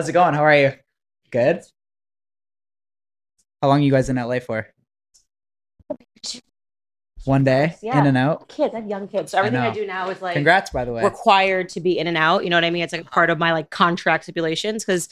How's 0.00 0.08
it 0.08 0.12
going? 0.12 0.32
How 0.32 0.44
are 0.44 0.56
you? 0.56 0.72
Good. 1.30 1.60
How 3.60 3.68
long 3.68 3.82
you 3.82 3.92
guys 3.92 4.08
in 4.08 4.16
LA 4.16 4.38
for? 4.40 4.66
One 7.26 7.44
day, 7.44 7.76
Yeah. 7.82 8.00
in 8.00 8.06
and 8.06 8.16
out. 8.16 8.48
Kids, 8.48 8.74
I 8.74 8.80
have 8.80 8.88
young 8.88 9.08
kids. 9.08 9.32
So 9.32 9.36
everything 9.38 9.60
I, 9.60 9.68
know. 9.68 9.74
do 9.74 9.86
now 9.86 10.08
is 10.08 10.22
like 10.22 10.32
Congrats, 10.32 10.70
by 10.70 10.86
the 10.86 10.92
way. 10.94 11.04
required 11.04 11.68
to 11.68 11.80
be 11.80 11.98
in 11.98 12.06
and 12.06 12.16
out. 12.16 12.44
You 12.44 12.48
know 12.48 12.56
what 12.56 12.64
I 12.64 12.70
mean? 12.70 12.82
It's 12.82 12.94
like 12.94 13.10
part 13.10 13.28
of 13.28 13.36
my 13.36 13.52
like 13.52 13.68
contract 13.68 14.22
stipulations 14.24 14.86
because 14.86 15.10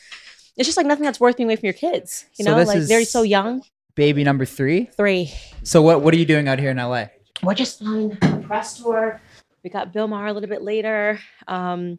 it's 0.56 0.66
just 0.66 0.78
like 0.78 0.86
nothing 0.86 1.04
that's 1.04 1.20
worth 1.20 1.36
being 1.36 1.50
away 1.50 1.56
from 1.56 1.66
your 1.66 1.74
kids. 1.74 2.24
You 2.38 2.46
So 2.46 2.52
know, 2.52 2.56
this 2.56 2.68
like 2.68 2.80
they're 2.84 3.04
so 3.04 3.20
young. 3.20 3.60
Baby 3.94 4.24
number 4.24 4.46
three. 4.46 4.86
Three. 4.96 5.30
So 5.64 5.82
what 5.82 6.00
what 6.00 6.14
are 6.14 6.16
you 6.16 6.24
doing 6.24 6.48
out 6.48 6.58
here 6.58 6.70
in 6.70 6.78
LA? 6.78 7.08
We're 7.42 7.52
just 7.52 7.82
on 7.82 8.16
a 8.22 8.38
press 8.38 8.78
tour. 8.78 9.20
We 9.62 9.68
got 9.68 9.92
Bill 9.92 10.08
Maher 10.08 10.28
a 10.28 10.32
little 10.32 10.48
bit 10.48 10.62
later. 10.62 11.20
Um, 11.46 11.98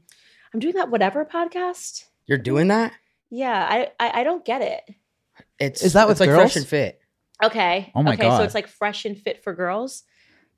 I'm 0.56 0.60
doing 0.60 0.74
that 0.74 0.90
whatever 0.90 1.24
podcast. 1.24 2.06
You're 2.30 2.38
doing 2.38 2.68
that? 2.68 2.94
Yeah, 3.32 3.68
I 3.70 3.92
I, 4.00 4.22
I 4.22 4.24
don't 4.24 4.46
get 4.46 4.62
it. 4.62 4.96
It's 5.60 5.82
Is 5.82 5.94
that 5.94 6.10
it's 6.10 6.20
like 6.20 6.30
girls? 6.30 6.42
fresh 6.42 6.56
and 6.58 6.68
fit? 6.68 7.00
Okay. 7.44 7.92
Oh 7.96 8.04
my 8.04 8.14
okay, 8.14 8.30
So 8.30 8.44
it's 8.44 8.54
like 8.54 8.68
fresh 8.68 9.06
and 9.06 9.18
fit 9.18 9.44
for 9.44 9.54
girls. 9.54 10.04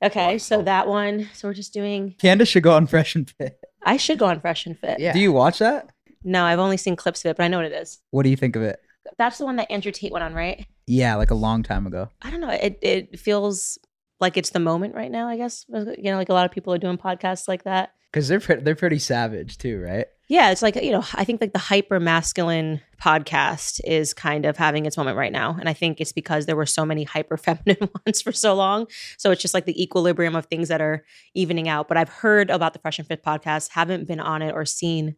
Okay, 0.04 0.38
so 0.40 0.64
that 0.64 0.88
one. 0.88 1.30
So 1.34 1.48
we're 1.48 1.54
just 1.54 1.74
doing. 1.74 2.16
Candace 2.20 2.50
should 2.50 2.64
go 2.64 2.74
on 2.74 2.88
Fresh 2.88 3.16
and 3.16 3.30
Fit. 3.30 3.60
I 3.84 3.98
should 3.98 4.18
go 4.20 4.26
on 4.26 4.42
fresh 4.42 4.66
and 4.66 4.78
fit. 4.78 5.00
Yeah. 5.00 5.14
Do 5.14 5.20
you 5.20 5.32
watch 5.32 5.60
that? 5.60 5.92
No, 6.24 6.44
I've 6.44 6.60
only 6.60 6.78
seen 6.78 6.96
clips 6.96 7.24
of 7.24 7.30
it, 7.30 7.38
but 7.38 7.44
I 7.44 7.48
know 7.48 7.58
what 7.58 7.68
it 7.68 7.72
is. 7.72 8.00
What 8.10 8.24
do 8.24 8.30
you 8.30 8.36
think 8.36 8.56
of 8.56 8.64
it? 8.64 8.80
That's 9.18 9.38
the 9.38 9.46
one 9.46 9.56
that 9.58 9.72
Andrew 9.72 9.92
Tate 9.92 10.12
went 10.12 10.24
on, 10.24 10.34
right? 10.34 10.66
Yeah, 10.88 11.16
like 11.16 11.32
a 11.32 11.36
long 11.36 11.64
time 11.64 11.88
ago. 11.88 12.10
I 12.22 12.32
don't 12.32 12.42
know. 12.42 12.50
It 12.50 12.80
it 12.82 13.20
feels 13.20 13.78
like 14.20 14.38
it's 14.38 14.50
the 14.52 14.60
moment 14.60 14.96
right 14.96 15.12
now. 15.12 15.28
I 15.28 15.38
guess 15.38 15.66
you 15.70 16.12
know, 16.12 16.18
like 16.18 16.30
a 16.30 16.34
lot 16.34 16.46
of 16.46 16.52
people 16.52 16.74
are 16.74 16.80
doing 16.80 16.98
podcasts 16.98 17.48
like 17.48 17.64
that. 17.64 17.94
Because 18.12 18.28
they're 18.28 18.40
pre- 18.40 18.62
they're 18.62 18.76
pretty 18.76 19.00
savage 19.00 19.58
too, 19.58 19.80
right? 19.82 20.08
Yeah, 20.32 20.52
it's 20.52 20.62
like 20.62 20.78
you 20.78 20.94
know, 20.94 21.04
I 21.16 21.26
think 21.26 21.42
like 21.42 21.52
the 21.52 21.60
hyper 21.60 22.00
masculine 22.00 22.80
podcast 23.02 23.82
is 23.84 24.14
kind 24.14 24.46
of 24.46 24.56
having 24.56 24.86
its 24.86 24.96
moment 24.96 25.18
right 25.18 25.32
now, 25.32 25.58
and 25.60 25.68
I 25.68 25.74
think 25.74 26.00
it's 26.00 26.14
because 26.14 26.46
there 26.46 26.56
were 26.56 26.66
so 26.66 26.86
many 26.86 27.04
hyper 27.04 27.36
feminine 27.36 27.90
ones 28.06 28.22
for 28.22 28.32
so 28.32 28.54
long. 28.54 28.88
So 29.18 29.32
it's 29.32 29.42
just 29.42 29.54
like 29.54 29.66
the 29.66 29.84
equilibrium 29.84 30.38
of 30.38 30.46
things 30.46 30.70
that 30.70 30.80
are 30.80 31.04
evening 31.34 31.68
out. 31.68 31.90
But 31.90 31.98
I've 31.98 32.08
heard 32.08 32.50
about 32.50 32.72
the 32.72 32.80
Fresh 32.80 32.98
and 32.98 33.06
Fit 33.06 33.26
podcast, 33.26 33.72
haven't 33.72 34.08
been 34.08 34.22
on 34.22 34.42
it 34.42 34.54
or 34.54 34.64
seen 34.64 35.18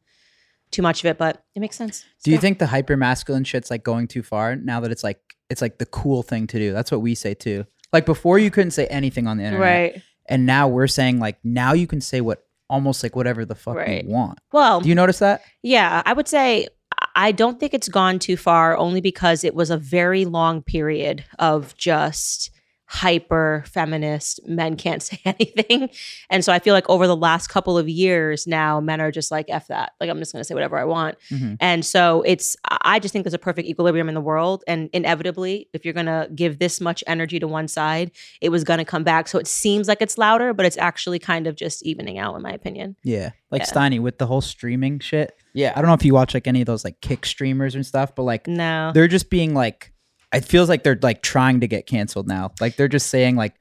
too 0.71 0.81
much 0.81 1.03
of 1.03 1.05
it, 1.05 1.19
but 1.19 1.45
it 1.53 1.59
makes 1.59 1.75
sense. 1.75 2.03
Do 2.23 2.31
you 2.31 2.39
think 2.39 2.57
the 2.57 2.65
hyper 2.65 2.97
masculine 2.97 3.43
shit's 3.43 3.69
like 3.69 3.83
going 3.83 4.07
too 4.07 4.23
far 4.23 4.55
now 4.55 4.79
that 4.79 4.91
it's 4.91 5.03
like 5.03 5.19
it's 5.47 5.61
like 5.61 5.77
the 5.77 5.85
cool 5.85 6.23
thing 6.23 6.47
to 6.47 6.57
do? 6.57 6.73
That's 6.73 6.91
what 6.91 7.01
we 7.01 7.13
say 7.13 7.35
too. 7.35 7.67
Like 7.91 8.07
before 8.07 8.39
you 8.39 8.49
couldn't 8.49 8.71
say 8.71 8.87
anything 8.87 9.27
on 9.27 9.37
the 9.37 9.43
internet. 9.43 9.93
right? 9.93 10.01
And 10.25 10.47
now 10.47 10.67
we're 10.67 10.87
saying 10.87 11.19
like 11.19 11.37
now 11.43 11.73
you 11.73 11.85
can 11.85 12.01
say 12.01 12.19
what 12.19 12.47
almost 12.73 13.03
like 13.03 13.15
whatever 13.15 13.45
the 13.45 13.55
fuck 13.55 13.75
Right. 13.75 14.03
you 14.03 14.09
want. 14.09 14.39
Well, 14.51 14.81
Do 14.81 14.89
you 14.89 14.95
notice 14.95 15.19
that? 15.19 15.41
Yeah, 15.61 16.01
I 16.05 16.13
would 16.13 16.27
say 16.27 16.67
I 17.15 17.31
don't 17.31 17.59
think 17.59 17.73
it's 17.73 17.87
gone 17.89 18.17
too 18.19 18.35
far 18.37 18.75
only 18.77 18.99
because 19.01 19.43
it 19.43 19.53
was 19.53 19.69
a 19.69 19.77
very 19.77 20.25
long 20.25 20.61
period 20.63 21.23
of 21.37 21.75
just 21.77 22.49
hyper 22.93 23.63
feminist 23.67 24.39
men 24.47 24.75
can't 24.77 25.01
say 25.09 25.19
anything. 25.25 25.89
And 26.29 26.45
so 26.45 26.53
I 26.53 26.59
feel 26.59 26.75
like 26.75 26.87
over 26.89 27.07
the 27.07 27.15
last 27.15 27.47
couple 27.47 27.75
of 27.75 27.89
years 27.89 28.45
now 28.45 28.79
men 28.79 29.01
are 29.01 29.11
just 29.11 29.31
like 29.31 29.47
f 29.49 29.67
that. 29.69 29.93
Like 29.99 30.11
I'm 30.11 30.19
just 30.19 30.31
going 30.31 30.41
to 30.41 30.43
say 30.45 30.53
whatever 30.53 30.77
I 30.77 30.83
want. 30.85 31.17
Mhm. 31.31 31.57
And 31.59 31.83
so 31.83 32.21
it's 32.21 32.55
I 32.81 32.99
just 32.99 33.11
think 33.11 33.25
there's 33.25 33.33
a 33.33 33.39
perfect 33.39 33.67
equilibrium 33.67 34.09
in 34.09 34.13
the 34.15 34.21
world 34.21 34.63
and 34.67 34.91
inevitably 34.93 35.69
if 35.73 35.83
you're 35.85 35.93
going 35.95 36.05
to 36.05 36.29
give 36.35 36.59
this 36.59 36.79
much 36.79 37.03
energy 37.07 37.39
to 37.39 37.47
one 37.47 37.67
side, 37.67 38.11
it 38.41 38.49
was 38.49 38.63
going 38.63 38.77
to 38.77 38.85
come 38.85 39.03
back. 39.03 39.27
So 39.27 39.39
it 39.39 39.47
seems 39.47 39.87
like 39.87 40.01
it's 40.01 40.19
louder, 40.19 40.53
but 40.53 40.67
it's 40.67 40.77
actually 40.77 41.17
kind 41.17 41.47
of 41.47 41.55
just 41.55 41.83
evening 41.83 42.19
out 42.19 42.35
in 42.35 42.43
my 42.43 42.51
opinion. 42.51 42.95
Yeah. 43.03 43.31
Like 43.49 43.61
Yeah. 43.63 43.67
Steiny 43.71 43.99
with 43.99 44.19
the 44.19 44.27
whole 44.27 44.41
streaming 44.41 44.99
shit. 44.99 45.35
Yeah. 45.53 45.73
I 45.75 45.81
don't 45.81 45.87
know 45.87 45.93
if 45.95 46.05
you 46.05 46.13
watch 46.13 46.35
like 46.35 46.47
any 46.47 46.61
of 46.61 46.67
those 46.67 46.83
like 46.83 47.01
kick 47.01 47.25
streamers 47.25 47.73
and 47.73 47.83
stuff, 47.85 48.13
but 48.13 48.23
like 48.23 48.47
No. 48.47 48.91
they're 48.93 49.07
just 49.07 49.31
being 49.31 49.55
like 49.55 49.91
it 50.33 50.45
feels 50.45 50.69
like 50.69 50.83
they're 50.83 50.99
like 51.01 51.21
trying 51.21 51.59
to 51.61 51.67
get 51.67 51.85
canceled 51.85 52.27
now. 52.27 52.51
Like 52.59 52.75
they're 52.75 52.87
just 52.87 53.07
saying 53.07 53.35
like 53.35 53.53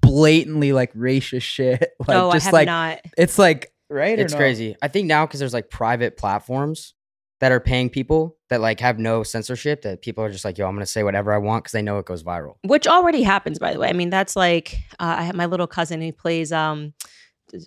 blatantly 0.00 0.72
like 0.72 0.92
racist 0.94 1.42
shit. 1.42 1.90
Like 2.06 2.16
oh, 2.16 2.30
I 2.30 2.34
just 2.34 2.46
have 2.46 2.52
like 2.52 2.66
not. 2.66 3.00
it's 3.16 3.38
like 3.38 3.72
right 3.90 4.18
or 4.18 4.22
It's 4.22 4.32
no? 4.32 4.38
crazy. 4.38 4.76
I 4.82 4.88
think 4.88 5.06
now 5.06 5.26
because 5.26 5.40
there's 5.40 5.54
like 5.54 5.70
private 5.70 6.16
platforms 6.16 6.94
that 7.40 7.52
are 7.52 7.60
paying 7.60 7.90
people 7.90 8.36
that 8.48 8.60
like 8.60 8.80
have 8.80 8.98
no 8.98 9.22
censorship 9.22 9.82
that 9.82 10.00
people 10.02 10.24
are 10.24 10.30
just 10.30 10.44
like, 10.44 10.56
yo, 10.58 10.66
I'm 10.66 10.74
gonna 10.74 10.86
say 10.86 11.02
whatever 11.02 11.32
I 11.32 11.38
want 11.38 11.64
because 11.64 11.72
they 11.72 11.82
know 11.82 11.98
it 11.98 12.06
goes 12.06 12.22
viral. 12.22 12.54
which 12.64 12.86
already 12.86 13.22
happens 13.22 13.58
by 13.58 13.72
the 13.72 13.78
way 13.78 13.88
i 13.88 13.92
mean 13.92 14.08
that's 14.10 14.36
like 14.36 14.78
uh, 14.98 15.16
i 15.18 15.22
have 15.22 15.34
my 15.34 15.46
little 15.46 15.66
cousin 15.66 16.00
he 16.00 16.12
plays 16.12 16.50
um 16.52 16.94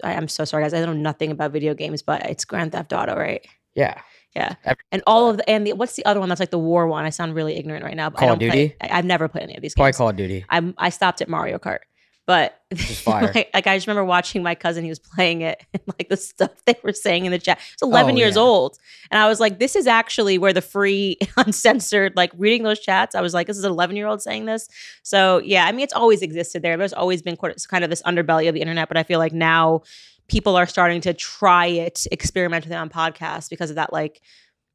I, 0.04 0.14
i'm 0.16 0.28
so 0.28 0.44
sorry 0.46 0.64
guys 0.64 0.74
i 0.74 0.84
know 0.84 0.94
nothing 0.94 1.32
about 1.32 1.52
video 1.52 1.74
games 1.74 2.02
but 2.02 2.26
it's 2.26 2.46
grand 2.46 2.72
theft 2.72 2.94
auto 2.94 3.16
right 3.16 3.46
Yeah. 3.76 4.02
Yeah 4.36 4.56
Every- 4.66 4.84
and 4.92 5.02
all 5.08 5.30
of 5.30 5.38
the 5.38 5.50
and 5.50 5.66
the 5.66 5.74
what's 5.74 5.96
the 5.96 6.06
other 6.06 6.20
one 6.20 6.30
that's 6.30 6.40
like 6.40 6.52
the 6.52 6.60
war 6.60 6.88
one 6.88 7.04
i 7.06 7.10
sound 7.10 7.34
really 7.36 7.56
ignorant 7.56 7.84
right 7.84 7.96
now 7.96 8.10
but 8.10 8.20
Call 8.20 8.30
I 8.30 8.34
of 8.34 8.40
don't 8.40 8.50
play- 8.50 8.68
Duty? 8.68 8.76
I, 8.82 8.98
i've 9.00 9.06
never 9.06 9.28
played 9.28 9.44
any 9.44 9.56
of 9.56 9.62
these 9.62 9.74
Probably 9.74 9.90
games 9.90 9.98
Call 9.98 10.10
of 10.10 10.16
Duty. 10.16 10.46
I'm, 10.50 10.74
I 10.78 10.90
stopped 10.90 11.22
at 11.22 11.30
Mario 11.30 11.58
Kart, 11.58 11.80
but 12.28 12.60
fire. 12.78 13.32
like, 13.34 13.50
like, 13.56 13.66
I 13.66 13.76
just 13.76 13.88
remember 13.88 14.06
watching 14.06 14.44
my 14.44 14.54
cousin. 14.54 14.84
He 14.84 14.90
was 14.92 15.00
playing 15.00 15.42
it, 15.42 15.66
and 15.74 15.82
like 15.98 16.10
the 16.10 16.18
stuff 16.18 16.52
they 16.66 16.76
were 16.84 16.94
saying 16.94 17.26
in 17.26 17.32
the 17.32 17.40
chat. 17.40 17.60
It's 17.74 17.82
11 17.82 18.14
Oh, 18.14 18.18
years 18.20 18.36
yeah. 18.36 18.42
old, 18.44 18.78
and 19.10 19.20
I 19.20 19.28
was 19.28 19.40
like, 19.40 19.58
"This 19.58 19.76
is 19.76 19.88
actually 19.88 20.38
where 20.38 20.54
the 20.54 20.62
free, 20.62 21.18
uncensored, 21.38 22.16
like 22.16 22.32
reading 22.38 22.62
those 22.62 22.80
chats." 22.80 23.16
I 23.16 23.22
was 23.22 23.34
like, 23.34 23.48
"This 23.48 23.58
is 23.58 23.64
an 23.64 23.72
11 23.72 23.96
year 23.96 24.06
old 24.06 24.22
saying 24.22 24.46
this." 24.46 24.68
So 25.02 25.40
yeah, 25.44 25.66
I 25.66 25.72
mean, 25.72 25.82
it's 25.82 25.94
always 25.94 26.22
existed 26.22 26.62
there. 26.62 26.78
There's 26.78 26.94
always 26.94 27.24
been 27.24 27.36
kind 27.36 27.84
of 27.84 27.90
this 27.90 28.04
underbelly 28.04 28.48
of 28.48 28.54
the 28.54 28.62
internet, 28.62 28.88
but 28.90 28.98
I 28.98 29.02
feel 29.04 29.18
like 29.18 29.34
now 29.34 29.82
people 30.30 30.56
are 30.56 30.68
starting 30.68 31.02
to 31.02 31.14
try 31.14 31.66
it, 31.66 32.08
experiment 32.12 32.66
with 32.66 32.72
it 32.72 32.76
on 32.76 32.90
podcasts 32.90 33.50
because 33.50 33.70
of 33.70 33.76
that. 33.76 33.92
Like, 33.92 34.22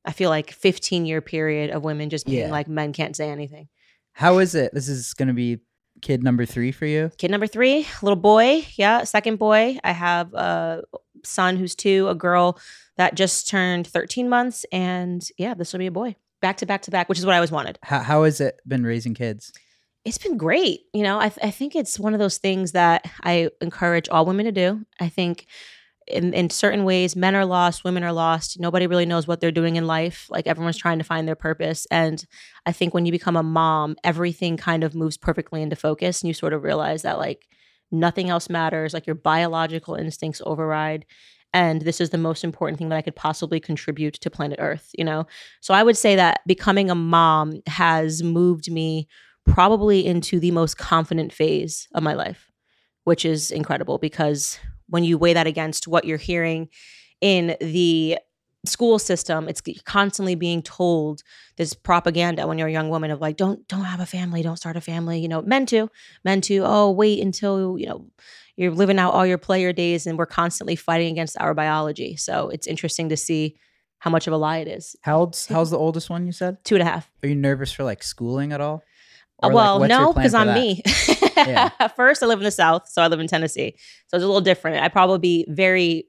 I 0.05 0.13
feel 0.13 0.29
like 0.31 0.51
15 0.53 1.07
year 1.07 1.21
period 1.23 1.71
of 1.71 1.83
women 1.85 2.11
just 2.11 2.27
being 2.27 2.41
Yeah. 2.47 2.51
like, 2.51 2.69
men 2.69 2.93
can't 2.93 3.17
say 3.17 3.31
anything. 3.31 3.69
How 4.13 4.39
is 4.39 4.55
it? 4.55 4.73
This 4.75 4.89
is 4.89 5.15
gonna 5.15 5.33
be 5.35 5.61
kid 6.03 6.23
number 6.23 6.45
three 6.45 6.71
for 6.73 6.87
you. 6.87 7.11
kid 7.19 7.31
number 7.31 7.47
three, 7.47 7.87
little 8.03 8.17
boy. 8.17 8.67
Yeah, 8.77 9.05
second 9.05 9.37
boy. 9.39 9.79
I 9.83 9.93
have 9.93 10.35
a 10.35 10.83
son 11.25 11.57
who's 11.57 11.75
two, 11.75 12.09
a 12.09 12.15
girl 12.15 12.59
that 12.97 13.15
just 13.15 13.49
turned 13.49 13.87
13 13.87 14.29
months, 14.29 14.67
and 14.71 15.27
yeah, 15.39 15.55
this 15.55 15.73
will 15.73 15.79
be 15.79 15.87
a 15.87 15.91
boy. 15.93 16.17
Back 16.43 16.59
to 16.59 16.67
back 16.67 16.83
to 16.83 16.91
back, 16.91 17.09
which 17.09 17.19
is 17.19 17.25
what 17.25 17.33
I 17.33 17.39
always 17.39 17.51
wanted. 17.51 17.79
How 17.83 18.01
how 18.01 18.25
has 18.25 18.41
it 18.41 18.61
been 18.67 18.85
raising 18.85 19.15
kids? 19.15 19.53
It's 20.05 20.19
been 20.19 20.37
great. 20.37 20.83
You 20.93 21.03
know, 21.03 21.19
I, 21.19 21.33
I 21.43 21.51
think 21.51 21.75
it's 21.75 21.99
one 21.99 22.13
of 22.13 22.21
those 22.21 22.39
things 22.39 22.73
that 22.73 23.11
I 23.23 23.51
encourage 23.61 24.09
all 24.09 24.27
women 24.27 24.45
to 24.45 24.53
do. 24.53 24.85
I 25.01 25.09
think 25.09 25.47
in, 26.07 26.35
in 26.35 26.51
certain 26.51 26.85
ways, 26.85 27.17
men 27.17 27.35
are 27.35 27.47
lost, 27.47 27.85
women 27.85 28.05
are 28.05 28.13
lost. 28.13 28.61
Nobody 28.61 28.87
really 28.87 29.07
knows 29.07 29.27
what 29.27 29.41
they're 29.41 29.51
doing 29.51 29.77
in 29.77 29.87
life. 29.87 30.27
Like 30.29 30.47
everyone's 30.47 30.77
trying 30.77 30.99
to 30.99 31.05
find 31.05 31.27
their 31.27 31.35
purpose. 31.35 31.87
And 31.91 32.25
I 32.67 32.73
think 32.73 32.93
when 32.93 33.07
you 33.07 33.13
become 33.13 33.37
a 33.37 33.43
mom, 33.43 33.97
everything 34.05 34.57
kind 34.57 34.85
of 34.85 34.95
moves 34.95 35.17
perfectly 35.17 35.63
into 35.63 35.77
focus 35.77 36.21
and 36.21 36.29
you 36.29 36.35
sort 36.35 36.53
of 36.53 36.63
realize 36.63 37.03
that 37.03 37.19
like 37.19 37.47
nothing 37.91 38.29
else 38.29 38.51
matters. 38.51 38.93
Like 38.93 39.07
your 39.07 39.17
biological 39.17 39.95
instincts 39.95 40.43
override. 40.45 41.07
And 41.55 41.83
this 41.83 42.01
is 42.01 42.11
the 42.11 42.19
most 42.19 42.45
important 42.45 42.79
thing 42.79 42.89
that 42.89 42.97
I 42.97 43.03
could 43.03 43.17
possibly 43.17 43.61
contribute 43.61 44.15
to 44.15 44.29
planet 44.29 44.59
Earth, 44.61 44.91
you 44.99 45.05
know? 45.05 45.27
So 45.61 45.73
I 45.73 45.85
would 45.85 45.97
say 45.97 46.17
that 46.17 46.41
becoming 46.47 46.91
a 46.91 46.97
mom 46.97 47.63
has 47.69 48.23
moved 48.23 48.71
me 48.71 49.09
probably 49.55 50.05
into 50.05 50.41
the 50.41 50.51
most 50.51 50.77
confident 50.77 51.33
phase 51.33 51.87
of 51.95 52.03
my 52.03 52.13
life, 52.15 52.51
which 53.05 53.25
is 53.25 53.53
incredible 53.53 53.99
because 53.99 54.59
when 54.89 55.05
you 55.05 55.17
weigh 55.17 55.33
that 55.33 55.47
against 55.47 55.87
what 55.87 56.05
you're 56.05 56.19
hearing 56.19 56.69
in 57.21 57.57
the 57.61 58.19
school 58.67 58.99
system 58.99 59.47
it's 59.47 59.61
constantly 59.85 60.35
being 60.35 60.63
told 60.63 61.23
this 61.57 61.75
propaganda 61.75 62.47
when 62.47 62.59
you're 62.59 62.69
a 62.69 62.73
young 62.73 62.89
woman 62.89 63.11
of 63.11 63.21
like 63.21 63.37
don't 63.37 63.69
don't 63.69 63.85
have 63.85 64.01
a 64.01 64.07
family 64.07 64.43
don't 64.43 64.57
start 64.57 64.75
a 64.75 64.81
family 64.81 65.21
you 65.21 65.29
know 65.29 65.43
men 65.43 65.67
too 65.67 65.91
men 66.25 66.41
too 66.41 66.63
oh 66.65 66.91
wait 66.91 67.21
until 67.23 67.79
you 67.79 67.85
know 67.87 68.07
you're 68.57 68.71
living 68.71 68.99
out 68.99 69.13
all 69.13 69.27
your 69.27 69.37
player 69.37 69.71
days 69.71 70.07
and 70.07 70.17
we're 70.17 70.25
constantly 70.25 70.77
fighting 70.77 71.13
against 71.13 71.39
our 71.39 71.53
biology 71.53 72.17
so 72.17 72.49
it's 72.49 72.67
interesting 72.67 73.11
to 73.11 73.19
see 73.19 73.55
how 73.99 74.11
much 74.11 74.27
of 74.27 74.33
a 74.33 74.37
lie 74.39 74.59
it 74.59 74.69
is 74.69 74.97
How 75.03 75.19
old's 75.19 75.47
how's 75.47 75.71
the 75.71 75.79
oldest 75.79 76.09
one 76.09 76.25
you 76.25 76.33
said? 76.33 76.57
two 76.65 76.75
and 76.75 76.83
a 76.83 76.87
half 76.87 77.11
Are 77.23 77.29
you 77.29 77.35
nervous 77.35 77.71
for 77.71 77.85
like 77.85 78.03
schooling 78.03 78.51
at 78.53 78.63
all? 78.63 78.83
Or, 79.43 79.53
well, 79.53 79.79
your 79.81 79.89
no, 79.89 80.13
because 80.13 80.35
I'm 80.35 80.49
that? 80.49 80.55
me. 80.55 80.83
Yeah. 81.37 81.69
First, 81.97 82.23
I 82.23 82.27
live 82.27 82.39
in 82.39 82.45
the 82.45 82.51
South, 82.51 82.89
so 82.89 83.03
I 83.03 83.09
live 83.09 83.21
in 83.21 83.27
Tennessee. 83.27 83.75
So 84.07 84.17
it's 84.17 84.25
a 84.25 84.27
little 84.27 84.41
different. 84.41 84.83
I'd 84.83 84.93
probably 84.93 85.19
be 85.19 85.47
very, 85.49 86.09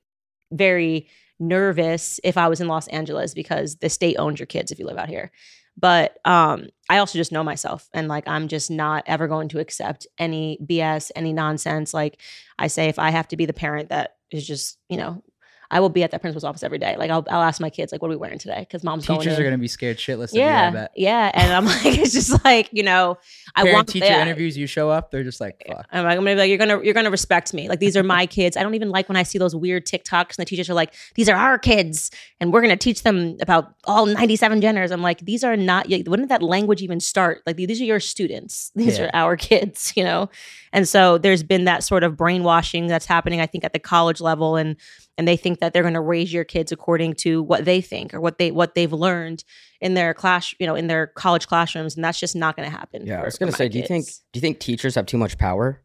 very 0.52 1.10
nervous 1.40 2.20
if 2.24 2.38
I 2.38 2.48
was 2.48 2.62
in 2.62 2.68
Los 2.68 2.88
Angeles 2.88 3.34
because 3.34 3.78
the 3.78 3.90
state 3.90 4.16
owns 4.18 4.40
your 4.40 4.46
kids 4.46 4.72
if 4.72 4.80
you 4.80 4.86
live 4.86 4.98
out 4.98 5.10
here. 5.10 5.32
But 5.78 6.18
um, 6.24 6.68
I 6.90 7.00
also 7.00 7.18
just 7.18 7.34
know 7.34 7.44
myself, 7.44 7.90
and 7.94 8.08
like 8.08 8.28
I'm 8.28 8.48
just 8.48 8.72
not 8.72 9.04
ever 9.08 9.28
going 9.28 9.50
to 9.50 9.60
accept 9.60 10.08
any 10.18 10.58
BS, 10.64 11.12
any 11.16 11.34
nonsense. 11.34 11.94
Like 11.94 12.22
I 12.58 12.68
say, 12.68 12.88
if 12.88 12.98
I 12.98 13.10
have 13.10 13.28
to 13.30 13.38
be 13.38 13.46
the 13.46 13.54
parent 13.54 13.90
that 13.90 14.16
is 14.32 14.48
just, 14.48 14.78
you 14.88 14.96
know, 14.96 15.22
I 15.72 15.80
will 15.80 15.90
be 15.90 16.04
at 16.04 16.12
that 16.12 16.22
principal's 16.22 16.44
office 16.44 16.64
every 16.64 16.78
day. 16.78 16.96
Like 16.98 17.10
I'll, 17.12 17.26
I'll 17.30 17.42
ask 17.42 17.60
my 17.60 17.70
kids 17.70 17.92
like, 17.92 18.02
what 18.02 18.08
are 18.08 18.12
we 18.12 18.16
wearing 18.18 18.40
today? 18.40 18.60
Because 18.60 18.84
mom's 18.84 19.06
going. 19.06 19.20
Teachers 19.20 19.40
are 19.40 19.44
gonna 19.44 19.58
be 19.58 19.68
scared 19.68 19.98
shitless. 19.98 20.34
yeah, 20.34 20.68
Of 20.70 20.74
you, 20.74 20.80
I 20.80 20.88
yeah, 20.96 21.32
and 21.34 21.52
I'm 21.54 21.66
like, 21.84 21.86
it's 21.98 22.14
just 22.14 22.44
like 22.46 22.70
you 22.72 22.84
know, 22.84 23.18
I 23.56 23.62
Parent 23.62 23.76
want 23.76 23.90
teacher 23.90 24.06
yeah. 24.06 24.22
interviews. 24.22 24.58
You 24.58 24.68
show 24.68 24.90
up, 24.90 25.12
they're 25.12 25.24
just 25.24 25.42
like, 25.42 25.64
fuck. 25.68 25.86
I'm 25.92 26.04
like, 26.04 26.18
I'm 26.18 26.24
gonna 26.24 26.32
be 26.36 26.40
like, 26.40 26.50
you're 26.50 26.58
gonna, 26.58 26.82
you're 26.84 26.94
gonna 26.94 27.12
respect 27.12 27.54
me. 27.54 27.68
Like 27.70 27.80
these 27.80 27.98
are 27.98 28.04
my 28.04 28.26
kids. 28.26 28.58
I 28.58 28.64
don't 28.64 28.76
even 28.76 28.90
like 28.90 29.08
when 29.10 29.18
I 29.18 29.24
see 29.24 29.38
those 29.38 29.56
weird 29.56 29.86
TikToks 29.86 30.38
and 30.38 30.38
the 30.38 30.46
teachers 30.46 30.70
are 30.70 30.74
like, 30.74 30.94
these 31.16 31.30
are 31.30 31.36
our 31.36 31.58
kids, 31.58 32.12
and 32.40 32.52
we're 32.54 32.62
gonna 32.62 32.78
teach 32.78 33.04
them 33.04 33.38
about 33.42 33.74
all 33.86 34.06
97 34.06 34.62
genders. 34.62 34.92
I'm 34.92 35.02
like, 35.02 35.20
these 35.20 35.44
are 35.44 35.56
not. 35.58 35.88
When 35.90 36.20
did 36.22 36.30
that 36.30 36.42
language 36.44 36.82
even 36.82 37.00
start? 37.00 37.42
Like 37.46 37.56
these 37.56 37.82
are 37.82 37.86
your 37.86 38.00
students. 38.00 38.72
These 38.76 39.00
Yeah. 39.00 39.06
are 39.06 39.16
our 39.16 39.38
kids. 39.38 39.94
You 39.96 40.04
know, 40.04 40.30
and 40.74 40.88
so 40.88 41.18
there's 41.18 41.44
been 41.44 41.66
that 41.66 41.84
sort 41.84 42.04
of 42.04 42.16
brainwashing 42.18 42.88
that's 42.88 43.06
happening. 43.06 43.42
I 43.42 43.46
think 43.48 43.64
at 43.64 43.74
the 43.74 43.80
college 43.80 44.22
level, 44.22 44.56
and 44.56 44.76
and 45.18 45.28
they 45.28 45.38
think 45.38 45.60
that 45.60 45.74
they're 45.74 45.84
gonna 45.84 46.02
raise 46.02 46.32
your 46.34 46.44
kids 46.44 46.72
according 46.72 47.14
to 47.16 47.42
what 47.44 47.66
they 47.66 47.82
think 47.82 48.14
or 48.14 48.22
what 48.22 48.38
they 48.38 48.52
what 48.52 48.76
they've 48.76 48.94
learned 48.94 49.44
in 49.82 49.94
their 49.94 50.14
class, 50.14 50.54
you 50.60 50.66
know, 50.66 50.76
in 50.76 50.88
their 50.88 51.08
college 51.08 51.48
classrooms, 51.48 51.96
and 51.96 52.04
that's 52.04 52.20
just 52.20 52.36
not 52.36 52.56
gonna 52.56 52.70
happen. 52.70 53.06
Yeah, 53.06 53.22
I 53.22 53.26
was 53.26 53.38
gonna 53.38 53.52
my 53.52 53.58
say, 53.58 53.70
do 53.70 53.78
you 53.78 53.86
think 53.86 54.06
do 54.06 54.38
you 54.38 54.42
think 54.42 54.60
teachers 54.60 54.96
have 54.96 55.06
too 55.06 55.18
much 55.18 55.38
power? 55.38 55.82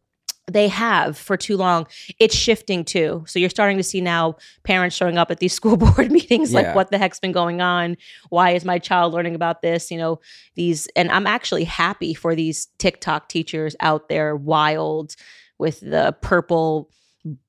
they 0.50 0.66
have 0.66 1.16
for 1.16 1.36
too 1.36 1.56
long. 1.56 1.86
It's 2.18 2.34
shifting 2.34 2.84
too. 2.84 3.22
So 3.28 3.38
you're 3.38 3.50
starting 3.50 3.76
to 3.76 3.84
see 3.84 4.00
now 4.00 4.34
parents 4.64 4.96
showing 4.96 5.16
up 5.16 5.30
at 5.30 5.38
these 5.38 5.52
school 5.60 5.76
board 5.76 6.10
meetings 6.10 6.52
like 6.52 6.74
what 6.74 6.90
the 6.90 6.98
heck's 6.98 7.20
been 7.20 7.30
going 7.30 7.60
on? 7.60 7.96
Why 8.30 8.50
is 8.50 8.64
my 8.64 8.80
child 8.80 9.12
learning 9.12 9.36
about 9.36 9.62
this? 9.62 9.92
You 9.92 9.98
know 9.98 10.18
these 10.60 10.88
and 10.94 11.10
i'm 11.10 11.26
actually 11.26 11.64
happy 11.64 12.12
for 12.12 12.34
these 12.34 12.68
tiktok 12.78 13.28
teachers 13.28 13.74
out 13.80 14.10
there 14.10 14.36
wild 14.36 15.16
with 15.58 15.80
the 15.80 16.14
purple 16.20 16.90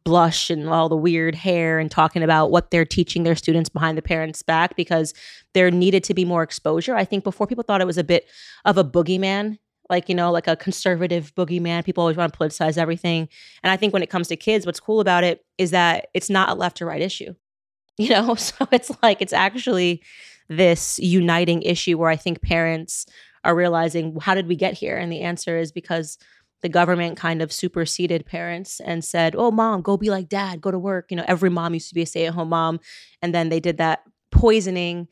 blush 0.03 0.49
and 0.49 0.67
all 0.67 0.89
the 0.89 0.97
weird 0.97 1.33
hair 1.33 1.79
and 1.79 1.89
talking 1.89 2.23
about 2.23 2.51
what 2.51 2.71
they're 2.71 2.85
teaching 2.85 3.23
their 3.23 3.35
students 3.35 3.69
behind 3.69 3.97
the 3.97 4.01
parents 4.01 4.41
back 4.41 4.75
because 4.75 5.13
there 5.53 5.71
needed 5.71 6.03
to 6.03 6.13
be 6.13 6.25
more 6.25 6.43
exposure. 6.43 6.95
I 6.95 7.05
think 7.05 7.23
before 7.23 7.47
people 7.47 7.63
thought 7.63 7.81
it 7.81 7.87
was 7.87 7.97
a 7.97 8.03
bit 8.03 8.27
of 8.65 8.77
a 8.77 8.83
boogeyman 8.83 9.57
like 9.89 10.07
you 10.07 10.15
know 10.15 10.31
like 10.31 10.47
a 10.47 10.55
conservative 10.55 11.35
boogeyman. 11.35 11.83
People 11.83 12.01
always 12.01 12.15
want 12.15 12.31
to 12.31 12.39
politicize 12.39 12.77
everything. 12.77 13.27
And 13.61 13.71
i 13.71 13.77
think 13.77 13.91
when 13.93 14.03
it 14.03 14.09
comes 14.09 14.27
to 14.29 14.35
kids 14.35 14.65
what's 14.65 14.79
cool 14.79 15.01
about 15.01 15.23
it 15.23 15.45
is 15.57 15.71
that 15.71 16.07
it's 16.13 16.29
not 16.29 16.49
a 16.49 16.53
left 16.53 16.81
or 16.81 16.85
right 16.85 17.01
issue 17.01 17.33
you 17.97 18.09
know? 18.09 18.35
So 18.35 18.67
it's 18.71 18.91
like 19.03 19.21
it's 19.21 19.33
actually 19.33 20.01
this 20.47 20.97
uniting 20.99 21.61
issue 21.61 21.97
where 21.97 22.09
i 22.09 22.15
think 22.15 22.41
parents 22.41 23.05
are 23.43 23.55
realizing 23.55 24.17
how 24.21 24.35
did 24.35 24.47
we 24.47 24.55
get 24.55 24.73
here? 24.73 24.97
And 24.97 25.11
the 25.11 25.21
answer 25.21 25.57
is 25.57 25.71
because 25.71 26.17
the 26.61 26.69
government 26.69 27.17
kind 27.17 27.41
of 27.41 27.51
superseded 27.51 28.25
parents 28.25 28.79
and 28.81 29.03
said 29.03 29.35
oh 29.35 29.51
mom 29.51 29.81
go 29.81 29.97
be 29.97 30.09
like 30.09 30.29
dad 30.29 30.61
go 30.61 30.71
to 30.71 30.79
work 30.79 31.09
you 31.09 31.17
know 31.17 31.25
every 31.27 31.49
mom 31.49 31.73
used 31.73 31.89
to 31.89 31.95
be 31.95 32.01
a 32.01 32.05
stay-at-home 32.05 32.49
mom 32.49 32.79
and 33.21 33.33
then 33.33 33.49
they 33.49 33.59
did 33.59 33.77
that 33.77 34.03
poisoning 34.31 35.07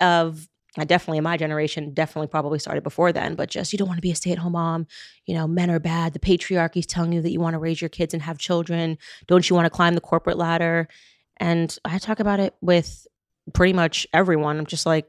of 0.00 0.48
I 0.78 0.84
definitely 0.84 1.18
in 1.18 1.24
my 1.24 1.36
generation 1.36 1.92
definitely 1.92 2.28
probably 2.28 2.58
started 2.58 2.82
before 2.82 3.12
then, 3.12 3.34
but 3.34 3.50
just 3.50 3.72
you 3.72 3.78
don't 3.78 3.88
want 3.88 3.98
to 3.98 4.02
be 4.02 4.10
a 4.10 4.14
stay-at-home 4.14 4.52
mom. 4.52 4.86
You 5.26 5.34
know, 5.34 5.46
men 5.46 5.70
are 5.70 5.78
bad. 5.78 6.14
The 6.14 6.18
patriarchy's 6.18 6.86
telling 6.86 7.12
you 7.12 7.20
that 7.20 7.30
you 7.30 7.40
want 7.40 7.54
to 7.54 7.58
raise 7.58 7.82
your 7.82 7.90
kids 7.90 8.14
and 8.14 8.22
have 8.22 8.38
children. 8.38 8.96
Don't 9.26 9.48
you 9.48 9.54
want 9.54 9.66
to 9.66 9.70
climb 9.70 9.94
the 9.94 10.00
corporate 10.00 10.38
ladder? 10.38 10.88
And 11.36 11.76
I 11.84 11.98
talk 11.98 12.20
about 12.20 12.40
it 12.40 12.54
with 12.62 13.06
pretty 13.52 13.74
much 13.74 14.06
everyone. 14.14 14.58
I'm 14.58 14.66
just 14.66 14.86
like, 14.86 15.06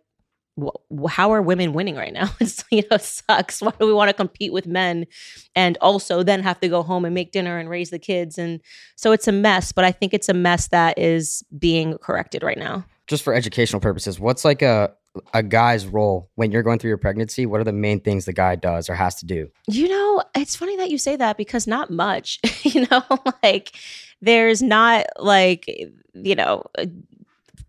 how 1.09 1.31
are 1.31 1.41
women 1.41 1.73
winning 1.73 1.95
right 1.95 2.13
now? 2.13 2.29
It's 2.39 2.63
you 2.71 2.81
know 2.81 2.95
it 2.95 3.01
sucks. 3.01 3.61
Why 3.61 3.71
do 3.79 3.87
we 3.87 3.93
want 3.93 4.09
to 4.09 4.13
compete 4.13 4.53
with 4.53 4.67
men, 4.67 5.05
and 5.55 5.77
also 5.81 6.23
then 6.23 6.43
have 6.43 6.59
to 6.61 6.67
go 6.67 6.83
home 6.83 7.05
and 7.05 7.13
make 7.13 7.31
dinner 7.31 7.57
and 7.57 7.69
raise 7.69 7.89
the 7.89 7.99
kids? 7.99 8.37
And 8.37 8.61
so 8.95 9.11
it's 9.11 9.27
a 9.27 9.31
mess. 9.31 9.71
But 9.71 9.85
I 9.85 9.91
think 9.91 10.13
it's 10.13 10.29
a 10.29 10.33
mess 10.33 10.67
that 10.69 10.97
is 10.97 11.43
being 11.57 11.97
corrected 11.97 12.43
right 12.43 12.57
now. 12.57 12.85
Just 13.07 13.23
for 13.23 13.33
educational 13.33 13.79
purposes, 13.79 14.19
what's 14.19 14.45
like 14.45 14.61
a 14.61 14.93
a 15.33 15.43
guy's 15.43 15.85
role 15.85 16.29
when 16.35 16.51
you're 16.51 16.63
going 16.63 16.79
through 16.79 16.89
your 16.89 16.97
pregnancy? 16.97 17.45
What 17.45 17.61
are 17.61 17.65
the 17.65 17.73
main 17.73 17.99
things 17.99 18.25
the 18.25 18.33
guy 18.33 18.55
does 18.55 18.89
or 18.89 18.95
has 18.95 19.15
to 19.15 19.25
do? 19.25 19.49
You 19.67 19.87
know, 19.87 20.23
it's 20.35 20.55
funny 20.55 20.75
that 20.77 20.89
you 20.89 20.97
say 20.97 21.15
that 21.15 21.37
because 21.37 21.67
not 21.67 21.91
much. 21.91 22.39
you 22.63 22.87
know, 22.89 23.03
like 23.43 23.75
there's 24.21 24.61
not 24.61 25.05
like 25.19 25.67
you 26.13 26.35
know, 26.35 26.63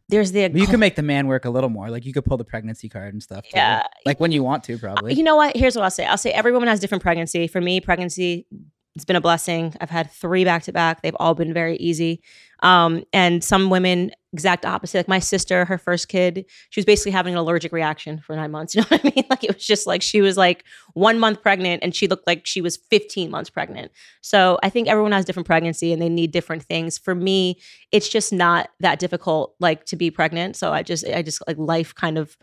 there's 0.08 0.32
the 0.32 0.50
you 0.54 0.66
can 0.66 0.80
make 0.80 0.96
the 0.96 1.02
man 1.02 1.26
work 1.26 1.44
a 1.44 1.50
little 1.50 1.70
more. 1.70 1.88
Like 1.90 2.04
you 2.04 2.12
could 2.12 2.24
pull 2.24 2.36
the 2.36 2.44
pregnancy 2.44 2.88
card 2.88 3.14
and 3.14 3.22
stuff. 3.22 3.44
too. 3.44 3.50
Yeah. 3.54 3.86
Like 4.04 4.20
when 4.20 4.32
you 4.32 4.42
want 4.42 4.64
to, 4.64 4.78
probably. 4.78 5.14
You 5.14 5.22
know 5.22 5.36
what? 5.36 5.56
Here's 5.56 5.76
what 5.76 5.84
I'll 5.84 5.90
say. 5.90 6.04
I'll 6.04 6.18
say 6.18 6.30
every 6.30 6.52
woman 6.52 6.68
has 6.68 6.80
different 6.80 7.02
pregnancy. 7.02 7.46
For 7.48 7.60
me, 7.60 7.80
pregnancy 7.80 8.46
it's 8.94 9.04
been 9.04 9.16
a 9.16 9.20
blessing. 9.20 9.74
I've 9.80 9.90
had 9.90 10.10
three 10.10 10.44
back 10.44 10.62
to 10.64 10.72
back. 10.72 11.02
They've 11.02 11.16
all 11.18 11.34
been 11.34 11.52
very 11.52 11.76
easy. 11.78 12.22
Um, 12.60 13.02
and 13.12 13.42
some 13.42 13.68
women, 13.68 14.12
exact 14.32 14.64
opposite. 14.64 14.98
Like 14.98 15.08
my 15.08 15.18
sister, 15.18 15.64
her 15.64 15.78
first 15.78 16.08
kid, 16.08 16.46
she 16.70 16.78
was 16.78 16.84
basically 16.84 17.10
having 17.10 17.34
an 17.34 17.38
allergic 17.38 17.72
reaction 17.72 18.20
for 18.20 18.36
nine 18.36 18.52
months. 18.52 18.74
You 18.74 18.82
know 18.82 18.86
what 18.90 19.00
I 19.04 19.12
mean? 19.14 19.24
Like 19.28 19.42
it 19.42 19.54
was 19.54 19.66
just 19.66 19.86
like 19.86 20.00
she 20.00 20.20
was 20.20 20.36
like 20.36 20.64
one 20.94 21.18
month 21.18 21.42
pregnant 21.42 21.82
and 21.82 21.94
she 21.94 22.06
looked 22.06 22.26
like 22.26 22.46
she 22.46 22.60
was 22.60 22.76
15 22.76 23.30
months 23.30 23.50
pregnant. 23.50 23.90
So 24.20 24.58
I 24.62 24.70
think 24.70 24.88
everyone 24.88 25.12
has 25.12 25.24
different 25.24 25.46
pregnancy 25.46 25.92
and 25.92 26.00
they 26.00 26.08
need 26.08 26.30
different 26.30 26.62
things. 26.62 26.96
For 26.96 27.14
me, 27.14 27.60
it's 27.90 28.08
just 28.08 28.32
not 28.32 28.70
that 28.80 29.00
difficult 29.00 29.54
like 29.58 29.84
to 29.86 29.96
be 29.96 30.10
pregnant. 30.10 30.56
So 30.56 30.72
I 30.72 30.82
just 30.82 31.04
I 31.06 31.22
just 31.22 31.42
like 31.48 31.58
life 31.58 31.94
kind 31.94 32.16
of 32.16 32.36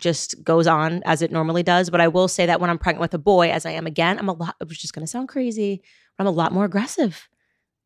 just 0.00 0.42
goes 0.42 0.66
on 0.66 1.02
as 1.04 1.22
it 1.22 1.30
normally 1.30 1.62
does. 1.62 1.90
But 1.90 2.00
I 2.00 2.08
will 2.08 2.28
say 2.28 2.46
that 2.46 2.60
when 2.60 2.70
I'm 2.70 2.78
pregnant 2.78 3.00
with 3.02 3.14
a 3.14 3.18
boy, 3.18 3.50
as 3.50 3.64
I 3.66 3.70
am 3.72 3.86
again, 3.86 4.18
I'm 4.18 4.28
a 4.28 4.32
lot, 4.32 4.56
it 4.60 4.68
was 4.68 4.78
just 4.78 4.94
going 4.94 5.04
to 5.04 5.10
sound 5.10 5.28
crazy, 5.28 5.82
but 6.16 6.24
I'm 6.24 6.28
a 6.28 6.36
lot 6.36 6.52
more 6.52 6.64
aggressive. 6.64 7.28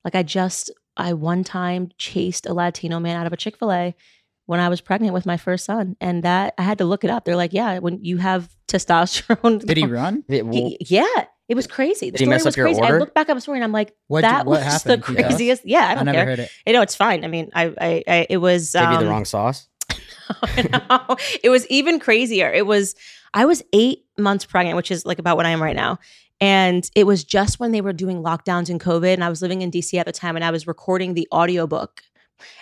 Like 0.05 0.15
I 0.15 0.23
just, 0.23 0.71
I 0.97 1.13
one 1.15 1.45
time 1.45 1.91
chased 1.99 2.47
a 2.47 2.55
Latino 2.55 3.01
man 3.01 3.17
out 3.19 3.27
of 3.27 3.33
a 3.33 3.37
Chick 3.37 3.57
fil 3.59 3.73
A 3.73 3.95
when 4.47 4.61
I 4.61 4.69
was 4.69 4.81
pregnant 4.81 5.15
with 5.15 5.27
my 5.27 5.37
first 5.37 5.65
son. 5.65 5.97
And 6.01 6.23
that, 6.23 6.55
I 6.59 6.63
had 6.63 6.79
to 6.79 6.85
look 6.85 7.05
it 7.05 7.11
up. 7.11 7.25
They're 7.25 7.37
like, 7.37 7.53
yeah, 7.53 7.79
when 7.79 8.05
you 8.05 8.19
have 8.19 8.55
testosterone. 8.69 9.65
Did 9.65 9.77
he 9.77 9.87
run? 10.01 10.25
He- 10.29 10.77
yeah, 10.81 11.25
it 11.49 11.55
was 11.55 11.67
crazy. 11.67 12.11
The 12.11 12.19
Did 12.19 12.21
he 12.21 12.25
story 12.27 12.35
mess 12.37 12.45
was 12.45 12.55
up 12.55 12.57
your 12.59 12.67
crazy. 12.67 12.81
I 12.83 12.99
look 12.99 13.13
back 13.15 13.29
at 13.29 13.35
the 13.35 13.41
story 13.41 13.59
and 13.59 13.65
I'm 13.65 13.73
like, 13.73 13.95
What? 14.09 14.23
that 14.23 14.47
what 14.47 14.61
was 14.61 14.63
happened? 14.65 15.03
the 15.03 15.05
Can 15.07 15.15
you 15.15 15.21
tell 15.21 15.27
us? 15.27 15.33
craziest. 15.37 15.63
Yeah, 15.67 15.87
I 15.87 15.93
I 15.93 15.95
don't 15.95 16.05
never 16.07 16.17
care. 16.19 16.25
heard 16.27 16.39
it. 16.41 16.51
You 16.67 16.73
know, 16.75 16.83
it's 16.83 16.95
fine. 16.95 17.25
I 17.25 17.29
mean, 17.29 17.51
I, 17.55 17.65
I, 17.81 18.03
I 18.09 18.27
it 18.31 18.37
was. 18.39 18.73
gave 18.73 18.83
you 18.91 18.99
the 18.99 19.05
um, 19.05 19.09
wrong 19.11 19.25
sauce. 19.25 19.69
it 21.43 21.51
was 21.51 21.67
even 21.69 22.01
crazier. 22.01 22.51
It 22.51 22.67
was 22.67 22.95
I 23.33 23.45
was 23.47 23.63
eight 23.73 24.05
months 24.19 24.45
pregnant, 24.45 24.77
which 24.77 24.91
is 24.91 25.05
like 25.05 25.19
about 25.19 25.37
what 25.37 25.47
I 25.47 25.51
am 25.51 25.63
right 25.63 25.77
now. 25.77 25.99
And 26.41 26.89
it 26.95 27.05
was 27.05 27.25
just 27.25 27.61
when 27.61 27.73
they 27.73 27.81
were 27.81 27.93
doing 27.93 28.23
lockdowns 28.23 28.71
in 28.71 28.79
COVID. 28.79 29.13
And 29.13 29.25
I 29.25 29.29
was 29.29 29.43
living 29.43 29.63
in 29.63 29.71
DC 29.71 29.99
at 29.99 30.07
the 30.07 30.13
time 30.13 30.37
and 30.37 30.45
I 30.45 30.51
was 30.51 30.67
recording 30.67 31.15
the 31.15 31.29
audiobook. 31.33 32.03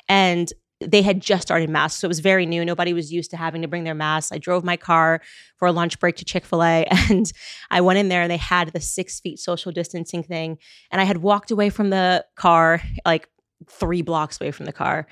And 0.09 0.53
they 0.81 1.03
had 1.03 1.21
just 1.21 1.43
started 1.43 1.71
masks. 1.71 2.01
So 2.01 2.07
it 2.07 2.09
was 2.09 2.21
very 2.21 2.47
new. 2.47 2.65
Nobody 2.65 2.93
was 2.93 3.13
used 3.13 3.31
to 3.31 3.37
having 3.37 3.63
to 3.63 3.69
bring 3.69 3.85
their 3.85 3.95
masks. 3.95 4.33
I 4.33 4.39
drove 4.39 4.65
my 4.65 4.77
car 4.77 5.21
for 5.57 5.69
a 5.69 5.73
lunch 5.73 5.99
break 6.01 6.17
to 6.17 6.25
Chick 6.25 6.45
fil 6.45 6.63
A 6.63 6.87
and 7.11 7.33
I 7.71 7.81
went 7.81 7.99
in 7.99 8.09
there 8.09 8.23
and 8.23 8.31
they 8.31 8.37
had 8.37 8.73
the 8.73 8.81
six 8.81 9.21
feet 9.21 9.39
social 9.39 9.73
distancing 9.73 10.23
thing. 10.23 10.59
And 10.91 11.01
I 11.01 11.05
had 11.05 11.19
walked 11.19 11.51
away 11.51 11.71
from 11.71 11.91
the 11.91 12.25
car, 12.35 12.83
like 13.05 13.29
three 13.69 14.03
blocks 14.03 14.41
away 14.41 14.51
from 14.51 14.67
the 14.67 14.73
car. 14.73 15.07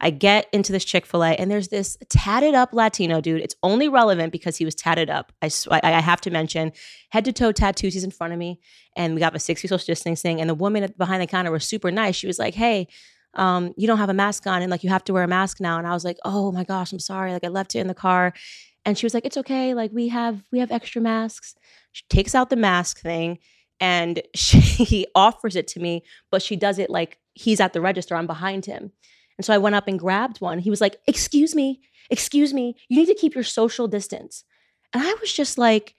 I 0.00 0.10
get 0.10 0.48
into 0.52 0.72
this 0.72 0.84
Chick 0.84 1.04
fil 1.04 1.22
A 1.22 1.30
and 1.30 1.50
there's 1.50 1.68
this 1.68 1.98
tatted 2.08 2.54
up 2.54 2.72
Latino 2.72 3.20
dude. 3.20 3.42
It's 3.42 3.54
only 3.62 3.88
relevant 3.88 4.32
because 4.32 4.56
he 4.56 4.64
was 4.64 4.74
tatted 4.74 5.10
up. 5.10 5.32
I, 5.42 5.48
sw- 5.48 5.68
I 5.70 6.00
have 6.00 6.20
to 6.22 6.30
mention 6.30 6.72
head 7.10 7.24
to 7.26 7.32
toe 7.32 7.52
tattoos. 7.52 7.94
He's 7.94 8.04
in 8.04 8.10
front 8.10 8.32
of 8.32 8.38
me 8.38 8.60
and 8.96 9.14
we 9.14 9.20
got 9.20 9.32
the 9.32 9.38
six 9.38 9.60
feet 9.60 9.68
social 9.68 9.86
distancing. 9.86 10.20
Thing. 10.20 10.40
And 10.40 10.50
the 10.50 10.54
woman 10.54 10.92
behind 10.98 11.22
the 11.22 11.26
counter 11.26 11.50
was 11.50 11.64
super 11.64 11.90
nice. 11.90 12.16
She 12.16 12.26
was 12.26 12.38
like, 12.38 12.54
hey, 12.54 12.88
um, 13.34 13.74
you 13.76 13.86
don't 13.86 13.98
have 13.98 14.08
a 14.08 14.14
mask 14.14 14.46
on 14.46 14.62
and 14.62 14.70
like 14.70 14.82
you 14.82 14.90
have 14.90 15.04
to 15.04 15.12
wear 15.12 15.22
a 15.22 15.28
mask 15.28 15.60
now. 15.60 15.78
And 15.78 15.86
I 15.86 15.92
was 15.92 16.04
like, 16.04 16.18
oh 16.24 16.50
my 16.52 16.64
gosh, 16.64 16.92
I'm 16.92 16.98
sorry. 16.98 17.32
Like 17.32 17.44
I 17.44 17.48
left 17.48 17.74
it 17.74 17.78
in 17.78 17.86
the 17.86 17.94
car. 17.94 18.32
And 18.84 18.98
she 18.98 19.06
was 19.06 19.14
like, 19.14 19.24
it's 19.24 19.36
okay. 19.36 19.74
Like 19.74 19.92
we 19.92 20.08
have 20.08 20.42
we 20.50 20.58
have 20.58 20.72
extra 20.72 21.00
masks. 21.00 21.54
She 21.92 22.04
takes 22.08 22.34
out 22.34 22.50
the 22.50 22.56
mask 22.56 23.00
thing 23.00 23.38
and 23.78 24.22
she 24.34 25.06
offers 25.14 25.56
it 25.56 25.68
to 25.68 25.80
me, 25.80 26.02
but 26.30 26.42
she 26.42 26.56
does 26.56 26.78
it 26.78 26.90
like 26.90 27.18
he's 27.34 27.60
at 27.60 27.72
the 27.72 27.80
register. 27.80 28.16
I'm 28.16 28.26
behind 28.26 28.66
him. 28.66 28.92
And 29.40 29.44
so 29.46 29.54
I 29.54 29.58
went 29.58 29.74
up 29.74 29.88
and 29.88 29.98
grabbed 29.98 30.42
one. 30.42 30.58
He 30.58 30.68
was 30.68 30.82
like, 30.82 31.00
Excuse 31.06 31.54
me, 31.54 31.80
excuse 32.10 32.52
me, 32.52 32.76
you 32.90 32.98
need 32.98 33.06
to 33.06 33.14
keep 33.14 33.34
your 33.34 33.42
social 33.42 33.88
distance. 33.88 34.44
And 34.92 35.02
I 35.02 35.14
was 35.18 35.32
just 35.32 35.56
like, 35.56 35.94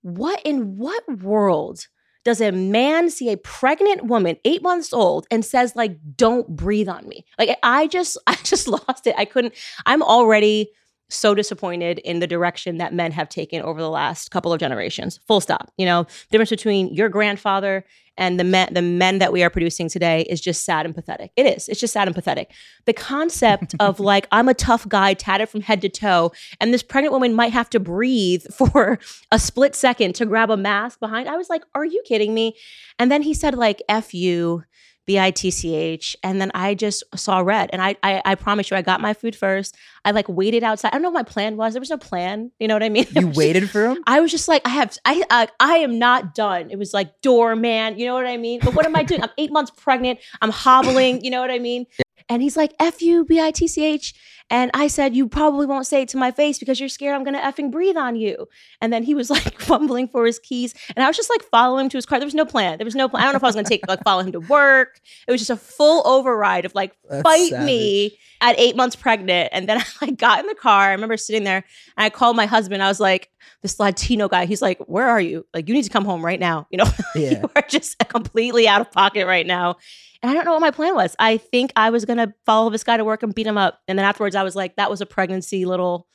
What 0.00 0.40
in 0.46 0.78
what 0.78 1.02
world 1.18 1.88
does 2.24 2.40
a 2.40 2.52
man 2.52 3.10
see 3.10 3.30
a 3.30 3.36
pregnant 3.36 4.06
woman, 4.06 4.38
eight 4.46 4.62
months 4.62 4.94
old, 4.94 5.26
and 5.30 5.44
says, 5.44 5.76
like, 5.76 5.98
don't 6.16 6.48
breathe 6.48 6.88
on 6.88 7.06
me? 7.06 7.26
Like 7.38 7.58
I 7.62 7.86
just, 7.86 8.16
I 8.26 8.36
just 8.36 8.66
lost 8.66 9.06
it. 9.06 9.14
I 9.18 9.26
couldn't, 9.26 9.52
I'm 9.84 10.02
already 10.02 10.70
so 11.08 11.34
disappointed 11.34 11.98
in 11.98 12.20
the 12.20 12.26
direction 12.26 12.78
that 12.78 12.92
men 12.92 13.12
have 13.12 13.28
taken 13.28 13.62
over 13.62 13.80
the 13.80 13.90
last 13.90 14.30
couple 14.30 14.52
of 14.52 14.60
generations. 14.60 15.20
Full 15.26 15.40
stop. 15.40 15.70
You 15.76 15.86
know, 15.86 16.04
the 16.04 16.28
difference 16.30 16.50
between 16.50 16.92
your 16.94 17.08
grandfather 17.08 17.84
and 18.16 18.38
the 18.38 18.44
men 18.44 18.72
the 18.72 18.82
men 18.82 19.18
that 19.18 19.32
we 19.32 19.42
are 19.42 19.50
producing 19.50 19.88
today 19.88 20.22
is 20.22 20.40
just 20.40 20.64
sad 20.64 20.86
and 20.86 20.94
pathetic. 20.94 21.32
It 21.36 21.46
is. 21.46 21.68
It's 21.68 21.80
just 21.80 21.92
sad 21.92 22.06
and 22.08 22.14
pathetic. 22.14 22.52
The 22.84 22.92
concept 22.92 23.74
of 23.80 24.00
like 24.00 24.28
I'm 24.30 24.48
a 24.48 24.54
tough 24.54 24.88
guy 24.88 25.14
tatted 25.14 25.48
from 25.48 25.62
head 25.62 25.80
to 25.82 25.88
toe 25.88 26.32
and 26.60 26.72
this 26.72 26.82
pregnant 26.82 27.12
woman 27.12 27.34
might 27.34 27.52
have 27.52 27.70
to 27.70 27.80
breathe 27.80 28.44
for 28.52 28.98
a 29.30 29.38
split 29.38 29.74
second 29.74 30.14
to 30.16 30.26
grab 30.26 30.50
a 30.50 30.56
mask 30.56 31.00
behind. 31.00 31.28
I 31.28 31.36
was 31.36 31.50
like, 31.50 31.64
"Are 31.74 31.84
you 31.84 32.02
kidding 32.06 32.34
me?" 32.34 32.56
And 32.98 33.10
then 33.10 33.22
he 33.22 33.34
said 33.34 33.56
like 33.56 33.82
F 33.88 34.14
you 34.14 34.64
B 35.06 35.18
I 35.18 35.30
T 35.30 35.50
C 35.50 35.74
H, 35.74 36.16
and 36.22 36.40
then 36.40 36.50
I 36.54 36.74
just 36.74 37.04
saw 37.14 37.40
red. 37.40 37.70
And 37.72 37.82
I, 37.82 37.96
I, 38.02 38.22
I 38.24 38.34
promise 38.34 38.70
you, 38.70 38.76
I 38.76 38.82
got 38.82 39.00
my 39.00 39.14
food 39.14 39.36
first. 39.36 39.76
I 40.04 40.12
like 40.12 40.28
waited 40.28 40.62
outside. 40.62 40.88
I 40.88 40.92
don't 40.92 41.02
know 41.02 41.10
what 41.10 41.26
my 41.26 41.30
plan 41.30 41.56
was. 41.56 41.74
There 41.74 41.80
was 41.80 41.90
no 41.90 41.98
plan. 41.98 42.50
You 42.58 42.68
know 42.68 42.74
what 42.74 42.82
I 42.82 42.88
mean? 42.88 43.06
You 43.10 43.28
waited 43.34 43.68
for 43.70 43.86
him? 43.86 44.02
I 44.06 44.20
was 44.20 44.30
just 44.30 44.48
like, 44.48 44.62
I 44.64 44.70
have, 44.70 44.96
I, 45.04 45.22
I, 45.30 45.48
I 45.60 45.76
am 45.78 45.98
not 45.98 46.34
done. 46.34 46.70
It 46.70 46.78
was 46.78 46.94
like 46.94 47.20
doorman. 47.20 47.98
You 47.98 48.06
know 48.06 48.14
what 48.14 48.26
I 48.26 48.36
mean? 48.36 48.60
But 48.62 48.74
what 48.74 48.86
am 48.86 48.96
I 48.96 49.02
doing? 49.02 49.22
I'm 49.22 49.30
eight 49.38 49.52
months 49.52 49.72
pregnant. 49.76 50.20
I'm 50.40 50.50
hobbling. 50.50 51.24
You 51.24 51.30
know 51.30 51.40
what 51.40 51.50
I 51.50 51.58
mean? 51.58 51.86
And 52.28 52.42
he's 52.42 52.56
like, 52.56 52.74
F 52.80 53.02
you, 53.02 53.24
B 53.24 53.40
I 53.40 53.50
T 53.50 53.66
C 53.68 53.84
H. 53.84 54.14
And 54.50 54.70
I 54.74 54.88
said, 54.88 55.16
You 55.16 55.26
probably 55.26 55.66
won't 55.66 55.86
say 55.86 56.02
it 56.02 56.08
to 56.10 56.18
my 56.18 56.30
face 56.30 56.58
because 56.58 56.78
you're 56.78 56.88
scared 56.90 57.14
I'm 57.14 57.24
going 57.24 57.34
to 57.34 57.40
effing 57.40 57.70
breathe 57.70 57.96
on 57.96 58.14
you. 58.14 58.46
And 58.80 58.92
then 58.92 59.02
he 59.02 59.14
was 59.14 59.30
like 59.36 59.58
fumbling 59.60 60.06
for 60.08 60.26
his 60.26 60.38
keys. 60.38 60.74
And 60.94 61.02
I 61.02 61.08
was 61.08 61.16
just 61.16 61.30
like 61.30 61.42
following 61.44 61.84
him 61.86 61.90
to 61.90 61.96
his 61.96 62.04
car. 62.06 62.18
There 62.18 62.26
was 62.26 62.34
no 62.34 62.44
plan. 62.44 62.76
There 62.78 62.84
was 62.84 62.94
no 62.94 63.08
plan. 63.08 63.22
I 63.22 63.26
don't 63.26 63.32
know 63.32 63.38
if 63.38 63.44
I 63.44 63.46
was 63.48 63.54
going 63.54 63.64
to 63.64 63.68
take, 63.70 63.86
like, 63.88 64.02
follow 64.04 64.22
him 64.22 64.32
to 64.32 64.40
work. 64.40 65.00
It 65.26 65.32
was 65.32 65.40
just 65.40 65.50
a 65.50 65.56
full 65.56 66.06
override 66.06 66.66
of 66.66 66.74
like, 66.74 66.94
That's 67.08 67.22
fight 67.22 67.50
savage. 67.50 67.66
me 67.66 68.18
at 68.42 68.58
eight 68.58 68.76
months 68.76 68.96
pregnant. 68.96 69.48
And 69.52 69.66
then 69.66 69.78
I 69.80 69.84
like 70.06 70.18
got 70.18 70.40
in 70.40 70.46
the 70.46 70.54
car. 70.54 70.88
I 70.88 70.92
remember 70.92 71.16
sitting 71.16 71.44
there 71.44 71.64
and 71.96 72.04
I 72.04 72.10
called 72.10 72.36
my 72.36 72.46
husband. 72.46 72.82
I 72.82 72.88
was 72.88 73.00
like, 73.00 73.30
This 73.62 73.80
Latino 73.80 74.28
guy, 74.28 74.44
he's 74.44 74.60
like, 74.62 74.78
Where 74.80 75.08
are 75.08 75.20
you? 75.20 75.46
Like, 75.54 75.68
you 75.68 75.74
need 75.74 75.84
to 75.84 75.90
come 75.90 76.04
home 76.04 76.22
right 76.24 76.40
now. 76.40 76.66
You 76.70 76.78
know, 76.78 76.90
Yeah. 77.14 77.40
you 77.40 77.50
are 77.56 77.62
just 77.66 77.98
completely 78.08 78.68
out 78.68 78.82
of 78.82 78.90
pocket 78.92 79.26
right 79.26 79.46
now. 79.46 79.76
And 80.24 80.30
I 80.30 80.34
don't 80.34 80.46
know 80.46 80.52
what 80.52 80.62
my 80.62 80.70
plan 80.70 80.94
was. 80.94 81.14
I 81.18 81.36
think 81.36 81.70
I 81.76 81.90
was 81.90 82.06
gonna 82.06 82.32
follow 82.46 82.70
this 82.70 82.82
guy 82.82 82.96
to 82.96 83.04
work 83.04 83.22
and 83.22 83.34
beat 83.34 83.46
him 83.46 83.58
up. 83.58 83.80
And 83.86 83.98
then 83.98 84.06
afterwards, 84.06 84.34
I 84.34 84.42
was 84.42 84.56
like, 84.56 84.76
that 84.76 84.88
was 84.88 85.02
a 85.02 85.06
pregnancy 85.06 85.66
little, 85.66 86.08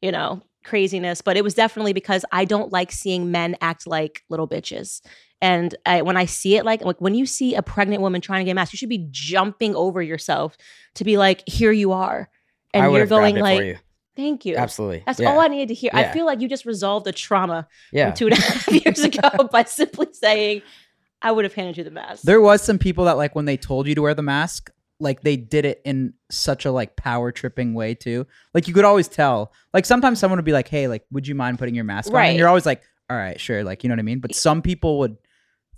you 0.00 0.10
know, 0.10 0.40
craziness. 0.64 1.20
But 1.20 1.36
it 1.36 1.44
was 1.44 1.52
definitely 1.52 1.92
because 1.92 2.24
I 2.32 2.46
don't 2.46 2.72
like 2.72 2.90
seeing 2.90 3.30
men 3.30 3.56
act 3.60 3.86
like 3.86 4.22
little 4.30 4.48
bitches. 4.48 5.02
And 5.42 5.74
I, 5.84 6.00
when 6.00 6.16
I 6.16 6.24
see 6.24 6.56
it, 6.56 6.64
like, 6.64 6.82
like 6.82 6.98
when 7.02 7.14
you 7.14 7.26
see 7.26 7.54
a 7.54 7.60
pregnant 7.60 8.00
woman 8.00 8.22
trying 8.22 8.40
to 8.40 8.48
get 8.48 8.54
masked, 8.54 8.72
you 8.72 8.78
should 8.78 8.88
be 8.88 9.06
jumping 9.10 9.76
over 9.76 10.00
yourself 10.00 10.56
to 10.94 11.04
be 11.04 11.18
like, 11.18 11.42
here 11.46 11.72
you 11.72 11.92
are. 11.92 12.30
And 12.72 12.90
you're 12.90 13.04
going 13.04 13.36
like, 13.36 13.62
you. 13.62 13.76
thank 14.16 14.46
you. 14.46 14.56
Absolutely. 14.56 15.02
That's 15.04 15.20
yeah. 15.20 15.30
all 15.30 15.40
I 15.40 15.48
needed 15.48 15.68
to 15.68 15.74
hear. 15.74 15.90
I 15.92 16.04
feel 16.04 16.24
like 16.24 16.40
you 16.40 16.48
just 16.48 16.64
resolved 16.64 17.04
the 17.04 17.12
trauma 17.12 17.68
Yeah. 17.92 18.06
from 18.06 18.16
two 18.16 18.26
and 18.28 18.38
a 18.38 18.40
half 18.40 18.68
years 18.86 19.00
ago 19.00 19.28
by 19.52 19.64
simply 19.64 20.06
saying, 20.12 20.62
I 21.22 21.32
would 21.32 21.44
have 21.44 21.54
handed 21.54 21.78
you 21.78 21.84
the 21.84 21.90
mask. 21.90 22.22
There 22.22 22.40
was 22.40 22.62
some 22.62 22.78
people 22.78 23.04
that 23.06 23.16
like 23.16 23.34
when 23.34 23.44
they 23.44 23.56
told 23.56 23.86
you 23.86 23.94
to 23.94 24.02
wear 24.02 24.14
the 24.14 24.22
mask, 24.22 24.70
like 24.98 25.22
they 25.22 25.36
did 25.36 25.64
it 25.64 25.80
in 25.84 26.14
such 26.30 26.64
a 26.64 26.70
like 26.72 26.96
power 26.96 27.32
tripping 27.32 27.74
way 27.74 27.94
too. 27.94 28.26
Like 28.54 28.68
you 28.68 28.74
could 28.74 28.84
always 28.84 29.08
tell. 29.08 29.52
Like 29.72 29.84
sometimes 29.84 30.18
someone 30.18 30.38
would 30.38 30.44
be 30.44 30.52
like, 30.52 30.68
"Hey, 30.68 30.88
like 30.88 31.04
would 31.10 31.26
you 31.26 31.34
mind 31.34 31.58
putting 31.58 31.74
your 31.74 31.84
mask 31.84 32.08
on?" 32.08 32.14
Right. 32.14 32.26
And 32.28 32.38
you're 32.38 32.48
always 32.48 32.66
like, 32.66 32.82
"All 33.08 33.16
right, 33.16 33.40
sure." 33.40 33.64
Like, 33.64 33.82
you 33.82 33.88
know 33.88 33.94
what 33.94 34.00
I 34.00 34.04
mean? 34.04 34.20
But 34.20 34.34
some 34.34 34.62
people 34.62 34.98
would 35.00 35.16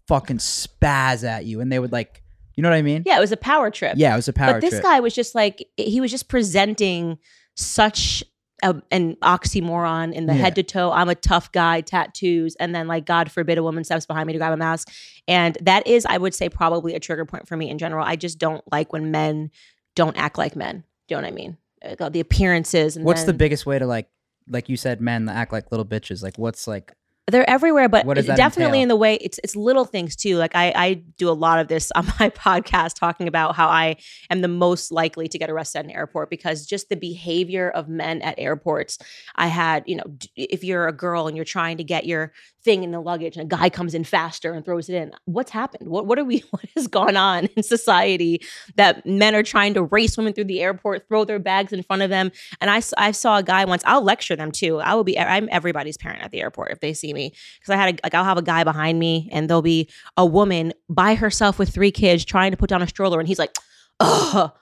fucking 0.09 0.39
spaz 0.39 1.25
at 1.25 1.47
you 1.47 1.61
and 1.61 1.73
they 1.73 1.79
would 1.79 1.93
like, 1.93 2.23
you 2.57 2.63
know 2.63 2.69
what 2.69 2.77
I 2.77 2.83
mean? 2.83 3.03
yeah, 3.07 3.17
it 3.17 3.21
was 3.21 3.33
a 3.33 3.37
power 3.37 3.71
trip. 3.71 3.95
Yeah, 3.97 4.13
it 4.13 4.17
was 4.17 4.29
a 4.29 4.33
power 4.33 4.53
trip. 4.53 4.61
but 4.61 4.67
this 4.67 4.75
trip. 4.75 4.83
guy 4.83 5.01
was 5.01 5.15
just 5.15 5.35
like 5.35 5.67
he 5.77 6.01
was 6.01 6.11
just 6.11 6.29
presenting 6.29 7.19
such 7.57 8.23
a, 8.65 8.83
an 8.91 9.15
oxymoron 9.17 10.13
in 10.13 10.27
the 10.27 10.35
Yeah. 10.35 10.41
head 10.41 10.55
to 10.57 10.63
toe. 10.65 10.91
I'm 10.91 11.09
a 11.09 11.15
tough 11.15 11.53
guy 11.53 11.81
tattoos 11.83 12.57
and 12.57 12.75
then 12.75 12.89
like 12.89 13.05
god 13.05 13.31
forbid 13.31 13.59
a 13.59 13.63
woman 13.63 13.85
steps 13.85 14.07
behind 14.07 14.27
me 14.27 14.33
to 14.33 14.39
grab 14.39 14.53
a 14.53 14.57
mask. 14.57 14.89
And 15.29 15.57
that 15.61 15.87
is 15.87 16.05
i 16.07 16.19
would 16.19 16.35
say 16.35 16.49
probably 16.49 16.95
a 16.95 17.01
trigger 17.01 17.25
point 17.25 17.47
for 17.47 17.57
me 17.57 17.71
in 17.71 17.79
general. 17.79 18.05
I 18.05 18.17
just 18.17 18.39
don't 18.39 18.65
like 18.73 18.93
when 18.93 19.11
men 19.11 19.51
don't 19.95 20.17
act 20.17 20.39
like 20.39 20.57
men. 20.57 20.83
Do 21.07 21.15
you 21.15 21.21
know 21.21 21.27
what 21.29 21.33
i 21.33 21.35
mean? 21.35 21.57
Uh, 22.01 22.09
the 22.09 22.21
appearances 22.21 22.97
and 22.97 23.05
What's 23.05 23.25
the 23.25 23.33
biggest 23.35 23.67
way 23.67 23.79
to 23.79 23.87
like 23.87 24.09
like 24.49 24.69
you 24.69 24.77
said 24.77 25.01
men 25.01 25.27
that 25.27 25.37
act 25.37 25.53
like 25.53 25.71
little 25.71 25.87
bitches? 25.87 26.23
Like 26.23 26.39
what's 26.39 26.67
like 26.67 26.93
they're 27.29 27.49
everywhere 27.49 27.89
but 27.89 28.05
What 28.05 28.15
does 28.15 28.27
that 28.27 28.37
definitely 28.37 28.81
entail? 28.81 28.83
in 28.83 28.89
the 28.89 28.97
way 28.97 29.15
it's 29.15 29.39
it's 29.43 29.57
little 29.57 29.85
things 29.85 30.15
too. 30.15 30.37
Like 30.37 30.55
I, 30.55 30.73
I 30.77 30.95
do 31.17 31.29
a 31.31 31.33
lot 31.33 31.59
of 31.59 31.69
this 31.69 31.91
on 31.93 32.07
my 32.21 32.29
podcast 32.31 32.95
talking 32.95 33.29
about 33.29 33.57
how 33.57 33.69
i 33.69 33.97
am 34.31 34.41
the 34.43 34.49
most 34.49 34.93
likely 34.93 35.29
to 35.29 35.39
get 35.39 35.49
arrested 35.51 35.79
at 35.81 35.85
an 35.87 35.91
airport 35.91 36.29
because 36.29 36.67
just 36.67 36.89
the 36.89 36.97
behavior 36.97 37.71
of 37.71 37.89
men 37.89 38.21
at 38.23 38.35
airports 38.39 38.99
i 39.37 39.47
had 39.47 39.85
you 39.87 39.97
know 39.97 40.05
if 40.37 40.63
you're 40.63 40.87
a 40.87 40.93
girl 40.93 41.27
and 41.27 41.37
you're 41.37 41.45
trying 41.45 41.79
to 41.79 41.85
get 41.85 42.05
your 42.05 42.33
thing 42.63 42.83
in 42.83 42.93
the 42.93 43.01
luggage 43.01 43.37
and 43.37 43.53
a 43.53 43.57
guy 43.57 43.69
comes 43.69 43.95
in 43.95 44.05
faster 44.05 44.53
and 44.55 44.65
throws 44.65 44.89
it 44.89 44.95
in 44.95 45.13
what's 45.27 45.51
happened? 45.51 45.89
What 45.89 46.07
what 46.07 46.19
are 46.19 46.25
we 46.25 46.39
what 46.51 46.65
has 46.77 46.87
gone 46.87 47.17
on 47.17 47.47
in 47.57 47.63
society 47.63 48.41
that 48.77 49.05
men 49.07 49.35
are 49.35 49.43
trying 49.43 49.75
to 49.75 49.83
race 49.83 50.17
women 50.17 50.33
through 50.33 50.45
the 50.45 50.63
airport 50.63 51.07
throw 51.09 51.25
their 51.25 51.39
bags 51.39 51.73
in 51.73 51.83
front 51.83 52.03
of 52.03 52.11
them? 52.11 52.33
And 52.61 52.71
I 52.71 52.81
I 52.97 53.11
saw 53.13 53.39
a 53.39 53.43
guy 53.43 53.65
once 53.65 53.83
i'll 53.87 54.03
lecture 54.03 54.37
them 54.37 54.51
too. 54.51 54.81
I 54.81 54.95
will 54.95 55.05
be 55.05 55.19
i'm 55.19 55.49
everybody's 55.53 55.97
parent 55.97 56.23
at 56.23 56.31
the 56.31 56.41
airport 56.41 56.73
if 56.73 56.81
they 56.81 56.93
see 56.95 57.14
me 57.15 57.33
because 57.59 57.73
i 57.73 57.77
had 57.77 57.95
a, 57.95 57.99
like 58.03 58.15
i'll 58.15 58.25
have 58.25 58.39
a 58.39 58.43
guy 58.43 58.65
behind 58.65 58.99
me 58.99 59.29
and 59.33 59.49
there'll 59.49 59.63
be 59.63 59.89
a 60.17 60.27
woman 60.27 60.73
by 60.89 61.15
herself 61.15 61.59
with 61.59 61.73
three 61.73 61.91
kids 61.91 62.25
trying 62.25 62.51
to 62.51 62.57
put 62.57 62.69
down 62.69 62.83
a 62.83 62.89
stroller 62.89 63.19
and 63.19 63.29
he's 63.29 63.39
like 63.39 63.55
ugh 64.01 64.53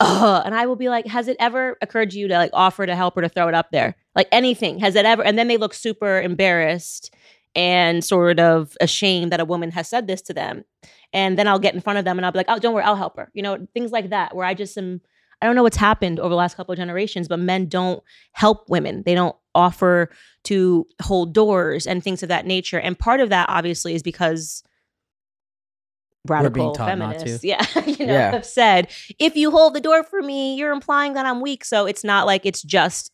Ugh. 0.00 0.42
and 0.44 0.54
I 0.54 0.66
will 0.66 0.76
be 0.76 0.88
like, 0.88 1.06
has 1.06 1.26
it 1.28 1.36
ever 1.40 1.76
occurred 1.80 2.10
to 2.10 2.18
you 2.18 2.28
to 2.28 2.34
like 2.34 2.50
offer 2.52 2.84
to 2.84 2.94
help 2.94 3.14
her 3.14 3.22
to 3.22 3.28
throw 3.28 3.48
it 3.48 3.54
up 3.54 3.70
there? 3.70 3.96
Like 4.14 4.28
anything. 4.30 4.78
Has 4.80 4.94
it 4.94 5.06
ever? 5.06 5.24
And 5.24 5.38
then 5.38 5.48
they 5.48 5.56
look 5.56 5.72
super 5.72 6.20
embarrassed 6.20 7.14
and 7.54 8.04
sort 8.04 8.38
of 8.38 8.76
ashamed 8.80 9.32
that 9.32 9.40
a 9.40 9.44
woman 9.44 9.70
has 9.70 9.88
said 9.88 10.06
this 10.06 10.20
to 10.22 10.34
them. 10.34 10.64
And 11.12 11.38
then 11.38 11.48
I'll 11.48 11.58
get 11.58 11.74
in 11.74 11.80
front 11.80 11.98
of 11.98 12.04
them 12.04 12.18
and 12.18 12.26
I'll 12.26 12.32
be 12.32 12.38
like, 12.38 12.50
oh, 12.50 12.58
don't 12.58 12.74
worry, 12.74 12.84
I'll 12.84 12.96
help 12.96 13.16
her. 13.16 13.30
You 13.32 13.42
know, 13.42 13.66
things 13.72 13.90
like 13.90 14.10
that, 14.10 14.36
where 14.36 14.44
I 14.44 14.52
just 14.52 14.76
am, 14.76 15.00
I 15.42 15.46
don't 15.46 15.54
know 15.54 15.62
what's 15.62 15.76
happened 15.76 16.18
over 16.18 16.30
the 16.30 16.36
last 16.36 16.56
couple 16.56 16.72
of 16.72 16.78
generations, 16.78 17.28
but 17.28 17.38
men 17.38 17.66
don't 17.66 18.02
help 18.32 18.68
women. 18.70 19.02
They 19.04 19.14
don't 19.14 19.36
offer 19.54 20.10
to 20.44 20.86
hold 21.02 21.34
doors 21.34 21.86
and 21.86 22.02
things 22.02 22.22
of 22.22 22.28
that 22.30 22.46
nature. 22.46 22.78
And 22.80 22.98
part 22.98 23.20
of 23.20 23.28
that, 23.30 23.48
obviously, 23.48 23.94
is 23.94 24.02
because 24.02 24.62
radical 26.26 26.74
feminists, 26.74 27.44
yeah, 27.44 27.64
you 27.86 28.06
know, 28.06 28.12
Yeah. 28.14 28.30
have 28.32 28.46
said, 28.46 28.90
if 29.18 29.36
you 29.36 29.50
hold 29.50 29.74
the 29.74 29.80
door 29.80 30.02
for 30.02 30.22
me, 30.22 30.56
you're 30.56 30.72
implying 30.72 31.14
that 31.14 31.26
I'm 31.26 31.40
weak. 31.40 31.64
So 31.64 31.86
it's 31.86 32.02
not 32.04 32.26
like 32.26 32.46
it's 32.46 32.62
just 32.62 33.12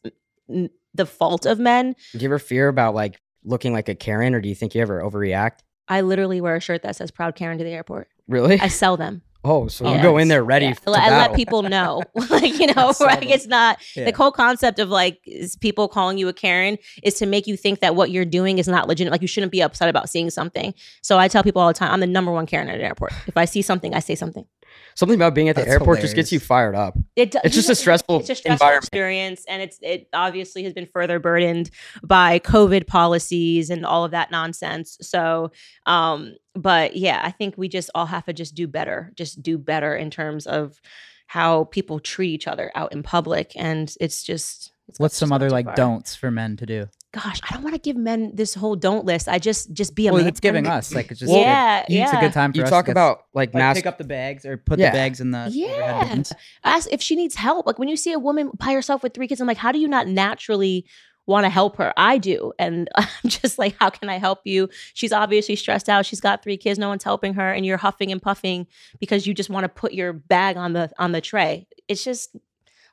the 0.48 1.06
fault 1.06 1.46
of 1.46 1.58
men. 1.58 1.94
Do 2.12 2.18
you 2.18 2.28
ever 2.28 2.38
fear 2.38 2.68
about 2.68 2.94
like 2.94 3.20
looking 3.44 3.72
like 3.72 3.88
a 3.88 3.94
Karen, 3.94 4.34
or 4.34 4.40
do 4.40 4.48
you 4.48 4.54
think 4.54 4.74
you 4.74 4.80
ever 4.82 5.02
overreact? 5.02 5.58
I 5.88 6.00
literally 6.02 6.40
wear 6.40 6.56
a 6.56 6.60
shirt 6.60 6.82
that 6.82 6.96
says 6.96 7.10
"Proud 7.10 7.34
Karen" 7.34 7.58
to 7.58 7.64
the 7.64 7.70
airport. 7.70 8.08
Really? 8.28 8.60
I 8.60 8.68
sell 8.68 8.96
them. 8.96 9.22
Oh, 9.44 9.66
so 9.68 9.86
you 9.88 9.96
Yeah. 9.96 10.02
go 10.02 10.18
in 10.18 10.28
there 10.28 10.44
ready 10.44 10.66
Yeah. 10.66 10.74
to 10.74 10.90
I 10.90 11.10
let 11.10 11.34
people 11.34 11.62
know, 11.62 12.02
like 12.30 12.58
you 12.58 12.72
know, 12.74 12.92
like 13.00 13.28
it's 13.28 13.46
not 13.46 13.78
Yeah. 13.96 14.04
the 14.10 14.16
whole 14.16 14.32
concept 14.32 14.78
of 14.78 14.88
like 14.88 15.18
is 15.26 15.56
people 15.56 15.88
calling 15.88 16.18
you 16.18 16.28
a 16.28 16.32
Karen 16.32 16.78
is 17.02 17.14
to 17.14 17.26
make 17.26 17.46
you 17.46 17.56
think 17.56 17.80
that 17.80 17.94
what 17.96 18.10
you're 18.10 18.24
doing 18.24 18.58
is 18.58 18.68
not 18.68 18.88
legitimate. 18.88 19.12
Like 19.12 19.22
you 19.22 19.28
shouldn't 19.28 19.52
be 19.52 19.60
upset 19.62 19.88
about 19.88 20.08
seeing 20.08 20.30
something. 20.30 20.74
So 21.02 21.18
I 21.18 21.28
tell 21.28 21.42
people 21.42 21.60
all 21.62 21.68
the 21.68 21.74
time, 21.74 21.90
I'm 21.92 22.00
the 22.00 22.06
number 22.06 22.30
one 22.32 22.46
Karen 22.46 22.68
at 22.68 22.76
an 22.76 22.80
airport. 22.82 23.12
If 23.26 23.36
I 23.36 23.44
see 23.44 23.62
something, 23.62 23.94
I 23.94 24.00
say 24.00 24.14
something. 24.14 24.46
Something 24.94 25.16
about 25.16 25.34
being 25.34 25.48
at 25.48 25.56
the 25.56 25.62
That's 25.62 25.72
airport 25.72 26.00
just 26.00 26.14
gets 26.14 26.30
you 26.32 26.38
fired 26.40 26.74
up. 26.74 26.96
It 27.16 27.30
do- 27.30 27.38
It's 27.44 27.54
just 27.54 27.70
a 27.70 27.74
stressful 27.74 28.20
it's 28.20 28.28
a 28.30 28.34
stressful 28.34 28.52
environment. 28.52 28.84
experience, 28.84 29.44
and 29.48 29.62
it's 29.62 29.78
it 29.80 30.08
obviously 30.12 30.64
has 30.64 30.72
been 30.74 30.86
further 30.92 31.18
burdened 31.18 31.70
by 32.02 32.38
COVID 32.40 32.86
policies 32.86 33.70
and 33.70 33.86
all 33.86 34.04
of 34.04 34.10
that 34.10 34.30
nonsense. 34.30 34.98
So, 35.00 35.50
um, 35.86 36.34
but 36.54 36.96
yeah, 36.96 37.20
I 37.24 37.30
think 37.30 37.54
we 37.56 37.68
just 37.68 37.88
all 37.94 38.06
have 38.06 38.26
to 38.26 38.32
just 38.32 38.54
do 38.54 38.66
better, 38.66 39.12
just 39.16 39.42
do 39.42 39.56
better 39.56 39.96
in 39.96 40.10
terms 40.10 40.46
of 40.46 40.80
how 41.26 41.64
people 41.64 41.98
treat 41.98 42.28
each 42.30 42.46
other 42.46 42.70
out 42.74 42.92
in 42.92 43.02
public, 43.02 43.52
and 43.56 43.94
it's 44.00 44.22
just. 44.22 44.72
it's 44.88 45.00
what's 45.00 45.16
some 45.16 45.32
other 45.32 45.48
like 45.48 45.64
far. 45.64 45.74
don'ts 45.74 46.14
for 46.14 46.30
men 46.30 46.56
to 46.58 46.66
do? 46.66 46.86
Gosh, 47.12 47.40
I 47.48 47.52
don't 47.52 47.62
want 47.62 47.74
to 47.74 47.80
give 47.80 47.96
men 47.96 48.30
this 48.34 48.54
whole 48.54 48.74
don't 48.74 49.04
list. 49.04 49.28
I 49.28 49.38
just 49.38 49.72
just 49.74 49.94
be 49.94 50.06
a 50.06 50.12
Well, 50.12 50.22
man. 50.22 50.28
it's 50.28 50.40
giving 50.40 50.66
us 50.66 50.94
like 50.94 51.10
it's 51.10 51.20
just 51.20 51.30
yeah, 51.32 51.84
good. 51.86 51.94
It's 51.94 52.12
a 52.12 52.16
good 52.16 52.32
time 52.32 52.52
for 52.52 52.58
You 52.58 52.64
us 52.64 52.70
talk 52.70 52.88
about 52.88 53.24
like 53.34 53.52
like 53.52 53.54
mask. 53.60 53.76
pick 53.76 53.86
up 53.86 53.98
the 53.98 54.04
bags 54.04 54.46
or 54.46 54.56
put 54.56 54.78
Yeah. 54.78 54.90
the 54.90 54.96
bags 54.96 55.20
in 55.20 55.30
the 55.30 55.48
Yeah. 55.52 56.04
bins. 56.08 56.32
ask 56.64 56.88
if 56.90 57.02
she 57.02 57.14
needs 57.14 57.34
help. 57.34 57.66
Like 57.66 57.78
when 57.78 57.88
you 57.88 57.96
see 57.96 58.12
a 58.12 58.18
woman 58.18 58.50
by 58.54 58.72
herself 58.72 59.02
with 59.02 59.12
three 59.12 59.28
kids, 59.28 59.42
I'm 59.42 59.46
like, 59.46 59.58
how 59.58 59.72
do 59.72 59.78
you 59.78 59.88
not 59.88 60.08
naturally 60.08 60.86
want 61.26 61.44
to 61.44 61.50
help 61.50 61.76
her? 61.76 61.92
I 61.98 62.16
do. 62.16 62.54
And 62.58 62.88
I'm 62.96 63.06
just 63.28 63.58
like, 63.58 63.76
how 63.78 63.90
can 63.90 64.08
I 64.08 64.16
help 64.18 64.40
you? 64.44 64.70
She's 64.94 65.12
obviously 65.12 65.54
stressed 65.54 65.90
out. 65.90 66.06
She's 66.06 66.20
got 66.20 66.42
three 66.42 66.56
kids, 66.56 66.78
no 66.78 66.88
one's 66.88 67.04
helping 67.04 67.34
her, 67.34 67.52
and 67.52 67.66
you're 67.66 67.76
huffing 67.76 68.10
and 68.10 68.22
puffing 68.22 68.66
because 69.00 69.26
you 69.26 69.34
just 69.34 69.50
want 69.50 69.64
to 69.64 69.68
put 69.68 69.92
your 69.92 70.14
bag 70.14 70.56
on 70.56 70.72
the 70.72 70.90
on 70.98 71.12
the 71.12 71.20
tray. 71.20 71.66
It's 71.88 72.02
just 72.04 72.34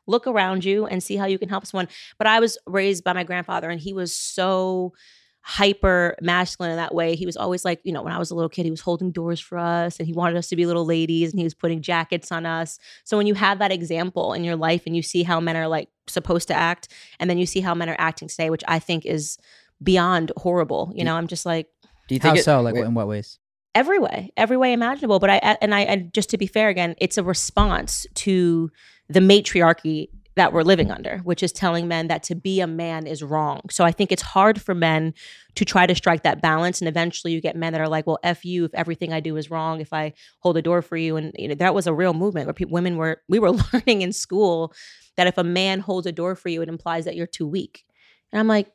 look 0.10 0.28
around 0.28 0.66
you 0.66 0.86
and 0.86 1.02
see 1.02 1.16
how 1.16 1.26
you 1.26 1.38
can 1.38 1.50
help 1.50 1.66
someone. 1.66 1.88
But 2.18 2.28
I 2.28 2.40
was 2.40 2.58
raised 2.66 3.04
by 3.04 3.14
my 3.14 3.24
grandfather 3.24 3.70
and 3.70 3.80
he 3.80 3.94
was 3.94 4.16
so 4.16 4.94
hyper 5.42 6.16
masculine 6.22 6.72
in 6.72 6.78
that 6.78 6.94
way. 6.94 7.16
He 7.16 7.26
was 7.26 7.38
always 7.38 7.64
like, 7.64 7.80
you 7.84 7.94
know, 7.94 8.04
when 8.04 8.14
I 8.14 8.20
was 8.20 8.30
a 8.30 8.36
little 8.36 8.50
kid, 8.50 8.66
he 8.66 8.72
was 8.72 8.82
holding 8.82 9.12
doors 9.12 9.40
for 9.40 9.58
us 9.58 9.98
and 9.98 10.06
he 10.06 10.14
wanted 10.14 10.38
us 10.38 10.48
to 10.50 10.56
be 10.56 10.66
little 10.66 10.86
ladies 10.86 11.32
and 11.32 11.40
he 11.40 11.46
was 11.46 11.54
putting 11.54 11.82
jackets 11.82 12.32
on 12.32 12.46
us. 12.46 12.78
So 13.06 13.18
when 13.18 13.26
you 13.26 13.36
have 13.36 13.60
that 13.60 13.72
example 13.72 14.34
in 14.34 14.44
your 14.44 14.58
life 14.58 14.84
and 14.86 14.96
you 14.96 15.02
see 15.02 15.24
how 15.24 15.40
men 15.40 15.56
are 15.56 15.68
like 15.68 15.90
supposed 16.08 16.48
to 16.50 16.54
act 16.54 16.90
and 17.20 17.30
then 17.30 17.38
you 17.38 17.46
see 17.46 17.62
how 17.62 17.74
men 17.74 17.90
are 17.90 17.96
acting 17.98 18.28
today, 18.28 18.50
which 18.50 18.64
I 18.68 18.80
think 18.80 19.06
is 19.06 19.38
beyond 19.82 20.32
horrible, 20.38 20.92
you 20.94 21.06
know, 21.06 21.16
I'm 21.16 21.28
just 21.28 21.46
like 21.46 21.68
do 22.10 22.16
you 22.16 22.22
How 22.22 22.30
think 22.30 22.40
it, 22.40 22.44
so? 22.44 22.60
Like 22.62 22.74
wait, 22.74 22.86
in 22.86 22.96
what 22.96 23.08
ways? 23.08 23.40
every 23.76 24.00
way, 24.00 24.32
every 24.36 24.58
way 24.58 24.74
imaginable. 24.74 25.20
But 25.20 25.30
I 25.30 25.36
and 25.62 25.74
I 25.74 25.82
and 25.82 26.14
just 26.14 26.30
to 26.32 26.38
be 26.38 26.48
fair 26.48 26.70
again, 26.70 26.96
it's 26.98 27.18
a 27.18 27.24
response 27.24 28.06
to 28.16 28.72
the 29.10 29.22
matriarchy 29.22 30.10
that 30.36 30.54
we're 30.54 30.64
living 30.64 30.90
under, 30.90 31.18
which 31.20 31.44
is 31.44 31.52
telling 31.52 31.88
men 31.88 32.08
that 32.08 32.24
to 32.24 32.36
be 32.36 32.62
a 32.62 32.68
man 32.68 33.06
is 33.06 33.22
wrong. 33.22 33.62
So 33.70 33.84
I 33.84 33.92
think 33.92 34.12
it's 34.12 34.22
hard 34.22 34.62
for 34.62 34.74
men 34.74 35.14
to 35.56 35.66
try 35.66 35.86
to 35.86 35.94
strike 35.94 36.24
that 36.24 36.42
balance. 36.42 36.80
And 36.80 36.88
eventually 36.88 37.34
you 37.34 37.42
get 37.42 37.58
men 37.58 37.74
that 37.74 37.82
are 37.82 37.90
like, 37.90 38.08
well, 38.08 38.20
F 38.24 38.46
you 38.46 38.64
if 38.64 38.74
everything 38.74 39.12
I 39.12 39.20
do 39.20 39.36
is 39.36 39.52
wrong, 39.52 39.82
if 39.82 39.92
I 39.92 40.14
hold 40.40 40.56
a 40.56 40.62
door 40.62 40.82
for 40.82 40.96
you. 40.96 41.18
And 41.18 41.34
you 41.38 41.50
know, 41.50 41.56
that 41.56 41.76
was 41.76 41.88
a 41.88 41.94
real 41.94 42.14
movement 42.14 42.48
where 42.48 42.54
people, 42.54 42.74
women 42.74 42.96
were, 42.96 43.22
we 43.28 43.40
were 43.40 43.52
learning 43.74 44.02
in 44.02 44.14
school 44.14 44.74
that 45.18 45.28
if 45.28 45.38
a 45.38 45.44
man 45.44 45.82
holds 45.82 46.08
a 46.08 46.12
door 46.14 46.36
for 46.36 46.48
you, 46.48 46.62
it 46.62 46.70
implies 46.70 47.04
that 47.06 47.18
you're 47.18 47.28
too 47.28 47.48
weak. 47.48 47.84
And 48.32 48.40
I'm 48.40 48.48
like, 48.48 48.72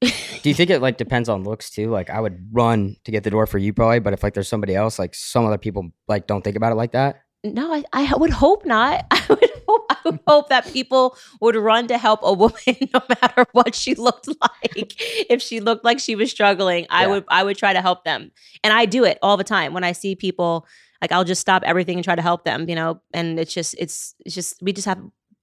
Do 0.00 0.50
you 0.50 0.54
think 0.54 0.70
it 0.70 0.82
like 0.82 0.98
depends 0.98 1.28
on 1.28 1.44
looks 1.44 1.70
too? 1.70 1.90
Like 1.90 2.10
I 2.10 2.20
would 2.20 2.48
run 2.52 2.96
to 3.04 3.10
get 3.10 3.24
the 3.24 3.30
door 3.30 3.46
for 3.46 3.58
you 3.58 3.72
probably, 3.72 4.00
but 4.00 4.12
if 4.12 4.22
like 4.22 4.34
there's 4.34 4.48
somebody 4.48 4.74
else, 4.74 4.98
like 4.98 5.14
some 5.14 5.46
other 5.46 5.58
people 5.58 5.90
like 6.06 6.26
don't 6.26 6.42
think 6.42 6.56
about 6.56 6.72
it 6.72 6.76
like 6.76 6.92
that. 6.92 7.22
No, 7.54 7.72
I, 7.72 7.84
I 7.92 8.14
would 8.16 8.30
hope 8.30 8.64
not. 8.66 9.06
I 9.10 9.22
would 9.28 9.50
hope, 9.68 9.86
I 9.90 9.96
would 10.04 10.20
hope 10.26 10.48
that 10.48 10.66
people 10.72 11.16
would 11.40 11.56
run 11.56 11.86
to 11.88 11.98
help 11.98 12.20
a 12.22 12.32
woman 12.32 12.54
no 12.94 13.00
matter 13.20 13.46
what 13.52 13.74
she 13.74 13.94
looked 13.94 14.28
like. 14.28 14.94
If 15.30 15.42
she 15.42 15.60
looked 15.60 15.84
like 15.84 15.98
she 16.00 16.14
was 16.16 16.30
struggling, 16.30 16.86
I 16.90 17.02
Yeah. 17.02 17.08
would 17.08 17.24
I 17.28 17.42
would 17.44 17.56
try 17.56 17.72
to 17.72 17.80
help 17.80 18.04
them. 18.04 18.30
And 18.64 18.72
I 18.72 18.86
do 18.86 19.04
it 19.04 19.18
all 19.22 19.36
the 19.36 19.44
time. 19.44 19.72
When 19.74 19.84
I 19.84 19.92
see 19.92 20.14
people, 20.14 20.66
like 21.02 21.12
I'll 21.12 21.24
just 21.24 21.40
stop 21.40 21.62
everything 21.64 21.96
and 21.98 22.04
try 22.04 22.14
to 22.14 22.22
help 22.22 22.44
them, 22.44 22.68
you 22.68 22.74
know, 22.74 23.00
and 23.12 23.38
it's 23.38 23.52
just 23.54 23.74
it's 23.78 24.14
it's 24.24 24.34
just 24.34 24.62
we 24.62 24.72
just 24.72 24.86
have 24.86 25.00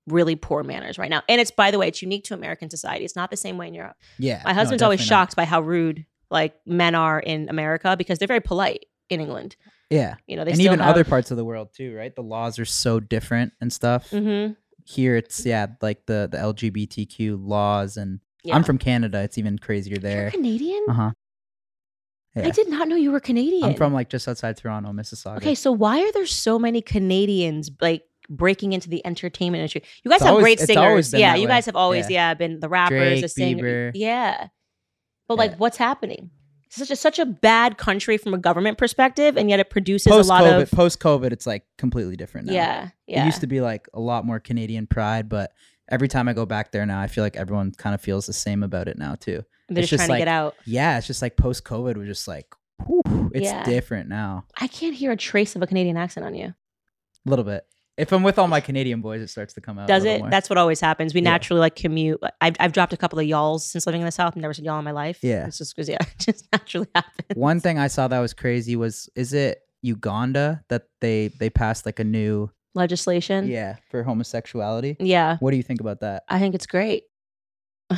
really 0.07 0.35
poor 0.35 0.63
manners 0.63 0.97
right 0.97 1.09
now. 1.09 1.23
And 1.29 1.39
it's 1.39 1.51
by 1.51 1.71
the 1.71 1.77
way, 1.79 1.87
it's 1.87 2.01
unique 2.01 2.23
to 2.25 2.33
American 2.33 2.69
society. 2.69 3.05
It's 3.05 3.15
not 3.15 3.29
the 3.31 3.37
same 3.37 3.57
way 3.57 3.67
in 3.67 3.73
Europe. 3.73 3.95
Yeah. 4.19 4.41
My 4.43 4.51
no, 4.51 4.55
husband's 4.55 4.83
always 4.83 4.99
definitely 4.99 5.15
not. 5.15 5.21
shocked 5.27 5.35
by 5.35 5.45
how 5.45 5.61
rude 5.61 6.05
like 6.29 6.55
men 6.65 6.95
are 6.95 7.19
in 7.19 7.47
America 7.49 7.95
because 7.97 8.19
they're 8.19 8.27
very 8.27 8.41
polite 8.41 8.85
in 9.09 9.21
England. 9.21 9.55
Yeah. 9.89 10.15
You 10.27 10.35
know, 10.37 10.43
they 10.45 10.51
and 10.51 10.61
even 10.61 10.79
have, 10.79 10.89
other 10.89 11.03
parts 11.03 11.29
of 11.31 11.37
the 11.37 11.45
world 11.45 11.69
too, 11.73 11.95
right? 11.95 12.15
The 12.15 12.23
laws 12.23 12.57
are 12.59 12.65
so 12.65 12.99
different 12.99 13.53
and 13.61 13.71
stuff. 13.71 14.09
Mhm. 14.11 14.55
Here 14.85 15.15
it's 15.15 15.45
yeah, 15.45 15.67
like 15.81 16.05
the 16.07 16.27
the 16.31 16.37
LGBTQ 16.37 17.37
laws 17.39 17.95
and 17.97 18.19
Yeah. 18.43 18.55
I'm 18.55 18.63
from 18.63 18.77
Canada. 18.77 19.19
It's 19.21 19.37
even 19.37 19.57
crazier 19.59 19.91
You're 19.91 19.99
there. 19.99 20.31
Canadian? 20.31 20.83
Uh 20.89 20.93
huh. 20.93 21.11
I 22.35 22.49
did 22.49 22.67
not 22.67 22.87
know 22.87 22.95
you 22.95 23.11
were 23.11 23.19
Canadian. 23.19 23.63
I'm 23.63 23.75
from 23.75 23.93
like 23.93 24.09
just 24.09 24.27
outside 24.27 24.57
Toronto, 24.57 24.91
Mississauga. 24.91 25.37
Okay, 25.37 25.53
so 25.55 25.71
why 25.71 26.01
are 26.01 26.11
there 26.13 26.25
so 26.25 26.57
many 26.57 26.81
Canadians 26.81 27.69
like 27.79 28.03
breaking 28.27 28.73
into 28.73 28.89
the 28.89 29.05
entertainment 29.05 29.59
industry? 29.59 29.83
You 30.03 30.09
guys 30.09 30.17
It's 30.17 30.23
have 30.25 30.31
always- 30.31 30.43
great 30.43 30.59
singers. 30.59 31.13
Yeah, 31.13 31.35
you 31.35 31.43
way. 31.43 31.47
guys 31.49 31.67
have 31.67 31.75
always 31.75 32.09
Yeah. 32.09 32.29
yeah, 32.29 32.33
been 32.33 32.59
the 32.59 32.69
rappers, 32.69 32.97
Drake, 32.97 33.21
the 33.21 33.29
singers. 33.29 33.91
Yeah. 33.95 34.47
But 35.27 35.35
Yeah. 35.35 35.37
like 35.37 35.55
what's 35.59 35.77
happening? 35.77 36.31
Such 36.75 36.89
a 36.89 36.95
such 36.95 37.19
a 37.19 37.25
bad 37.25 37.77
country 37.77 38.17
from 38.17 38.33
a 38.33 38.37
government 38.37 38.77
perspective 38.79 39.37
and 39.37 39.47
yet 39.49 39.59
it 39.59 39.69
produces 39.69 40.11
Post 40.11 40.27
a 40.27 40.33
lot 40.33 40.45
of 40.45 40.71
post 40.71 40.99
COVID, 40.99 41.31
it's 41.31 41.45
like 41.45 41.65
completely 41.77 42.15
different 42.15 42.47
now. 42.47 42.53
Yeah. 42.53 42.89
Yeah. 43.05 43.23
It 43.23 43.25
used 43.27 43.41
to 43.41 43.47
be 43.47 43.61
like 43.61 43.87
a 43.93 43.99
lot 43.99 44.25
more 44.25 44.39
Canadian 44.39 44.87
pride, 44.87 45.29
but 45.29 45.51
every 45.89 46.07
time 46.07 46.27
I 46.27 46.33
go 46.33 46.45
back 46.47 46.71
there 46.71 46.85
now, 46.85 46.99
I 46.99 47.05
feel 47.07 47.23
like 47.23 47.35
everyone 47.35 47.73
kind 47.73 47.93
of 47.93 48.01
feels 48.01 48.25
the 48.25 48.33
same 48.33 48.63
about 48.63 48.87
it 48.87 48.97
now 48.97 49.13
too. 49.15 49.43
They're 49.69 49.81
it's 49.83 49.89
just 49.89 49.99
just 50.01 50.07
trying 50.07 50.17
to 50.17 50.21
get 50.21 50.27
out. 50.27 50.55
Yeah, 50.65 50.97
it's 50.97 51.05
just 51.07 51.21
like 51.21 51.37
post 51.37 51.63
COVID, 51.63 51.95
we're 51.95 52.05
just 52.05 52.27
like, 52.27 52.47
whew, 52.85 53.29
it's 53.35 53.45
Yeah. 53.45 53.63
different 53.65 54.09
now. 54.09 54.45
I 54.59 54.67
can't 54.67 54.95
hear 54.95 55.11
a 55.11 55.17
trace 55.17 55.55
of 55.55 55.61
a 55.61 55.67
Canadian 55.67 55.95
accent 55.97 56.25
on 56.25 56.33
you. 56.33 56.47
A 56.47 57.29
little 57.29 57.45
bit. 57.45 57.65
If 57.95 58.11
I'm 58.11 58.23
with 58.23 58.39
all 58.39 58.47
my 58.47 58.59
Canadian 58.59 59.01
boys, 59.01 59.21
it 59.21 59.27
starts 59.27 59.53
to 59.53 59.61
come 59.61 59.77
out. 59.77 59.87
Does 59.87 60.03
it? 60.03 60.21
more. 60.21 60.29
That's 60.31 60.49
what 60.49 60.57
always 60.57 60.79
happens. 60.81 61.13
We 61.13 61.21
Yeah. 61.21 61.29
naturally 61.31 61.59
like 61.59 61.75
commute. 61.75 62.19
I've, 62.41 62.55
I've 62.59 62.71
dropped 62.71 62.91
a 62.93 62.97
couple 62.97 63.19
of 63.19 63.25
y'alls 63.25 63.65
since 63.69 63.85
living 63.85 64.01
in 64.01 64.05
the 64.05 64.11
South. 64.11 64.33
I've 64.35 64.41
never 64.41 64.53
said 64.53 64.65
y'all 64.65 64.79
in 64.79 64.85
my 64.85 64.91
life. 64.91 65.19
Yeah. 65.21 65.45
It's 65.45 65.59
just 65.59 65.75
because, 65.75 65.87
yeah, 65.89 65.97
it 66.01 66.15
just 66.17 66.47
naturally 66.51 66.87
happens. 66.95 67.35
One 67.35 67.59
thing 67.59 67.77
I 67.77 67.87
saw 67.87 68.07
that 68.07 68.19
was 68.19 68.33
crazy 68.33 68.75
was 68.75 69.09
is 69.15 69.33
it 69.33 69.59
Uganda 69.83 70.63
that 70.69 70.83
they 71.01 71.27
they 71.39 71.49
passed 71.51 71.85
like 71.85 71.99
a 71.99 72.03
new 72.03 72.49
Legislation. 72.73 73.47
yeah 73.47 73.75
for 73.91 74.01
homosexuality? 74.01 74.95
Yeah. 74.99 75.37
What 75.39 75.51
do 75.51 75.57
you 75.57 75.63
think 75.63 75.79
about 75.79 75.99
that? 75.99 76.23
I 76.27 76.39
think 76.39 76.55
it's 76.55 76.65
great. 76.65 77.03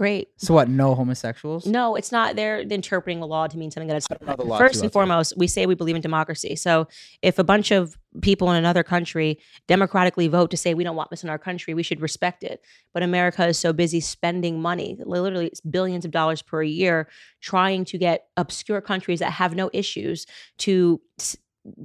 great. 0.00 0.28
So 0.38 0.54
what? 0.54 0.70
No 0.70 0.94
homosexuals? 0.94 1.66
No, 1.66 1.94
it's 1.94 2.10
not. 2.10 2.34
They're 2.34 2.60
interpreting 2.60 3.20
the 3.20 3.26
law 3.26 3.46
to 3.46 3.58
mean 3.58 3.70
something 3.70 3.88
that 3.88 3.98
it's. 3.98 4.06
I 4.10 4.14
don't 4.14 4.26
know 4.26 4.36
the 4.42 4.48
law 4.48 4.56
First 4.56 4.82
and 4.82 4.90
foremost, 4.90 5.34
we 5.36 5.46
say 5.46 5.66
we 5.66 5.74
believe 5.74 5.94
in 5.94 6.00
democracy. 6.00 6.56
So 6.56 6.88
if 7.20 7.38
a 7.38 7.44
bunch 7.44 7.70
of 7.70 7.98
people 8.22 8.50
in 8.50 8.56
another 8.56 8.82
country 8.82 9.38
democratically 9.68 10.26
vote 10.26 10.50
to 10.52 10.56
say 10.56 10.72
we 10.72 10.84
don't 10.84 10.96
want 10.96 11.10
this 11.10 11.22
in 11.22 11.28
our 11.28 11.38
country, 11.38 11.74
we 11.74 11.82
should 11.82 12.00
respect 12.00 12.42
it. 12.42 12.64
But 12.94 13.02
America 13.02 13.46
is 13.46 13.58
so 13.58 13.74
busy 13.74 14.00
spending 14.00 14.62
money, 14.62 14.96
literally 15.04 15.48
it's 15.48 15.60
billions 15.60 16.06
of 16.06 16.12
dollars 16.12 16.40
per 16.40 16.62
year, 16.62 17.06
trying 17.42 17.84
to 17.84 17.98
get 17.98 18.28
obscure 18.38 18.80
countries 18.80 19.18
that 19.18 19.32
have 19.32 19.54
no 19.54 19.68
issues 19.74 20.24
to 20.58 20.98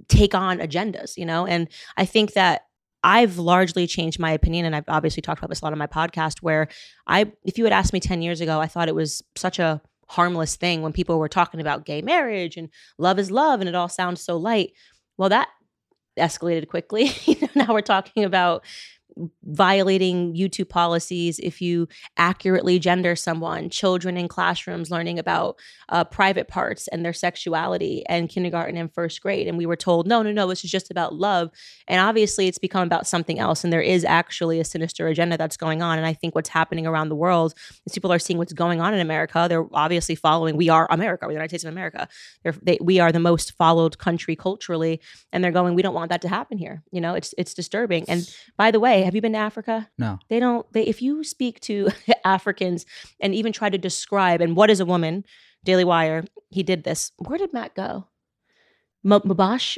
take 0.08 0.34
on 0.34 0.60
agendas, 0.60 1.18
you 1.18 1.26
know? 1.26 1.46
And 1.46 1.68
I 1.98 2.06
think 2.06 2.32
that 2.32 2.62
I've 3.06 3.38
largely 3.38 3.86
changed 3.86 4.20
my 4.20 4.32
opinion, 4.32 4.66
and 4.66 4.76
I've 4.76 4.90
obviously 4.90 5.22
talked 5.22 5.40
about 5.40 5.50
this 5.50 5.62
a 5.62 5.66
lot 5.66 5.74
on 5.74 5.78
my 5.78 5.86
podcast. 5.86 6.40
Where 6.42 6.68
I, 7.06 7.32
if 7.44 7.60
you 7.60 7.64
had 7.64 7.72
asked 7.72 7.94
me 7.94 8.00
ten 8.00 8.24
years 8.24 8.42
ago, 8.42 8.60
I 8.60 8.66
thought 8.66 8.90
it 8.90 8.96
was 8.96 9.24
such 9.36 9.60
a 9.60 9.80
harmless 10.08 10.56
thing 10.56 10.82
when 10.82 10.92
people 10.92 11.20
were 11.20 11.30
talking 11.30 11.62
about 11.62 11.86
gay 11.86 12.02
marriage 12.02 12.58
and 12.58 12.70
love 12.98 13.20
is 13.20 13.30
love, 13.30 13.60
and 13.60 13.70
it 13.70 13.76
all 13.76 13.90
sounds 13.90 14.22
so 14.22 14.38
light. 14.38 14.72
Well, 15.18 15.30
that 15.30 15.50
escalated 16.18 16.68
quickly. 16.68 17.12
Now 17.56 17.74
we're 17.74 17.80
talking 17.80 18.26
about 18.26 18.66
violating 19.44 20.36
YouTube 20.36 20.70
policies 20.70 21.40
if 21.40 21.62
you 21.62 21.88
accurately 22.18 22.80
gender 22.80 23.16
someone, 23.16 23.70
children 23.70 24.18
in 24.18 24.28
classrooms 24.28 24.92
learning 24.92 25.20
about 25.20 25.58
uh, 25.90 26.04
private 26.04 26.48
parts 26.48 26.88
and 26.90 27.06
their 27.06 27.14
sexuality, 27.14 28.04
and 28.08 28.30
kindergarten 28.30 28.78
and 28.78 28.94
first 28.94 29.22
grade. 29.22 29.48
And 29.48 29.58
we 29.58 29.66
were 29.66 29.76
told, 29.76 30.08
no, 30.08 30.22
no, 30.22 30.32
no, 30.32 30.48
this 30.48 30.64
is 30.64 30.72
just 30.72 30.92
about 30.92 31.16
love. 31.16 31.50
And 31.88 32.02
obviously, 32.02 32.48
it's 32.48 32.58
become 32.58 32.84
about 32.84 33.08
something 33.08 33.40
else. 33.40 33.64
And 33.64 33.72
there 33.72 33.82
is 33.82 34.04
actually 34.04 34.60
a 34.60 34.66
sinister 34.66 35.08
agenda 35.08 35.38
that's 35.38 35.58
going 35.58 35.82
on. 35.82 35.98
And 35.98 36.06
I 36.06 36.14
think 36.14 36.36
what's 36.36 36.50
happening 36.50 36.86
around 36.86 37.10
the 37.10 37.16
world 37.16 37.54
is 37.86 37.94
people 37.94 38.12
are 38.12 38.20
seeing 38.20 38.38
what's 38.38 38.54
going 38.54 38.82
on 38.82 38.94
in 38.94 39.00
America. 39.00 39.46
They're 39.48 39.68
obviously 39.74 40.16
following. 40.16 40.58
We 40.58 40.70
are 40.70 40.88
America. 40.90 41.26
We're 41.26 41.30
the 41.30 41.36
United 41.36 41.50
States 41.50 41.64
of 41.64 41.72
America. 41.72 42.08
They're, 42.44 42.56
they, 42.62 42.78
we 42.82 43.00
are 43.00 43.12
the 43.12 43.20
most 43.20 43.54
followed 43.58 43.98
country 43.98 44.36
culturally, 44.36 45.02
and 45.32 45.44
they're 45.44 45.52
going. 45.52 45.76
We 45.76 45.82
don't 45.82 45.94
want 45.94 46.10
that 46.10 46.22
to 46.24 46.30
happen 46.30 46.58
here. 46.58 46.84
You 46.92 47.02
know, 47.02 47.14
it's 47.14 47.34
it's 47.38 47.54
disturbing. 47.54 48.06
And 48.08 48.30
by 48.58 48.72
the 48.72 48.80
way, 48.80 49.05
have 49.06 49.16
you 49.16 49.22
been 49.22 49.34
to 49.34 49.38
Africa? 49.38 49.90
No. 49.98 50.20
They 50.30 50.40
don't. 50.40 50.72
They 50.74 50.84
if 50.84 51.02
you 51.02 51.24
speak 51.24 51.60
to 51.62 51.90
Africans 52.26 52.86
and 53.20 53.34
even 53.34 53.54
try 53.54 53.70
to 53.70 53.78
describe 53.78 54.42
and 54.42 54.56
what 54.56 54.70
is 54.70 54.80
a 54.80 54.86
woman, 54.86 55.24
Daily 55.64 55.84
Wire, 55.84 56.26
he 56.50 56.64
did 56.64 56.84
this. 56.84 57.12
Where 57.18 57.38
did 57.38 57.54
Matt 57.54 57.76
go? 57.76 58.08
M- 59.04 59.22
Matt 59.24 59.38
Walsh. 59.38 59.78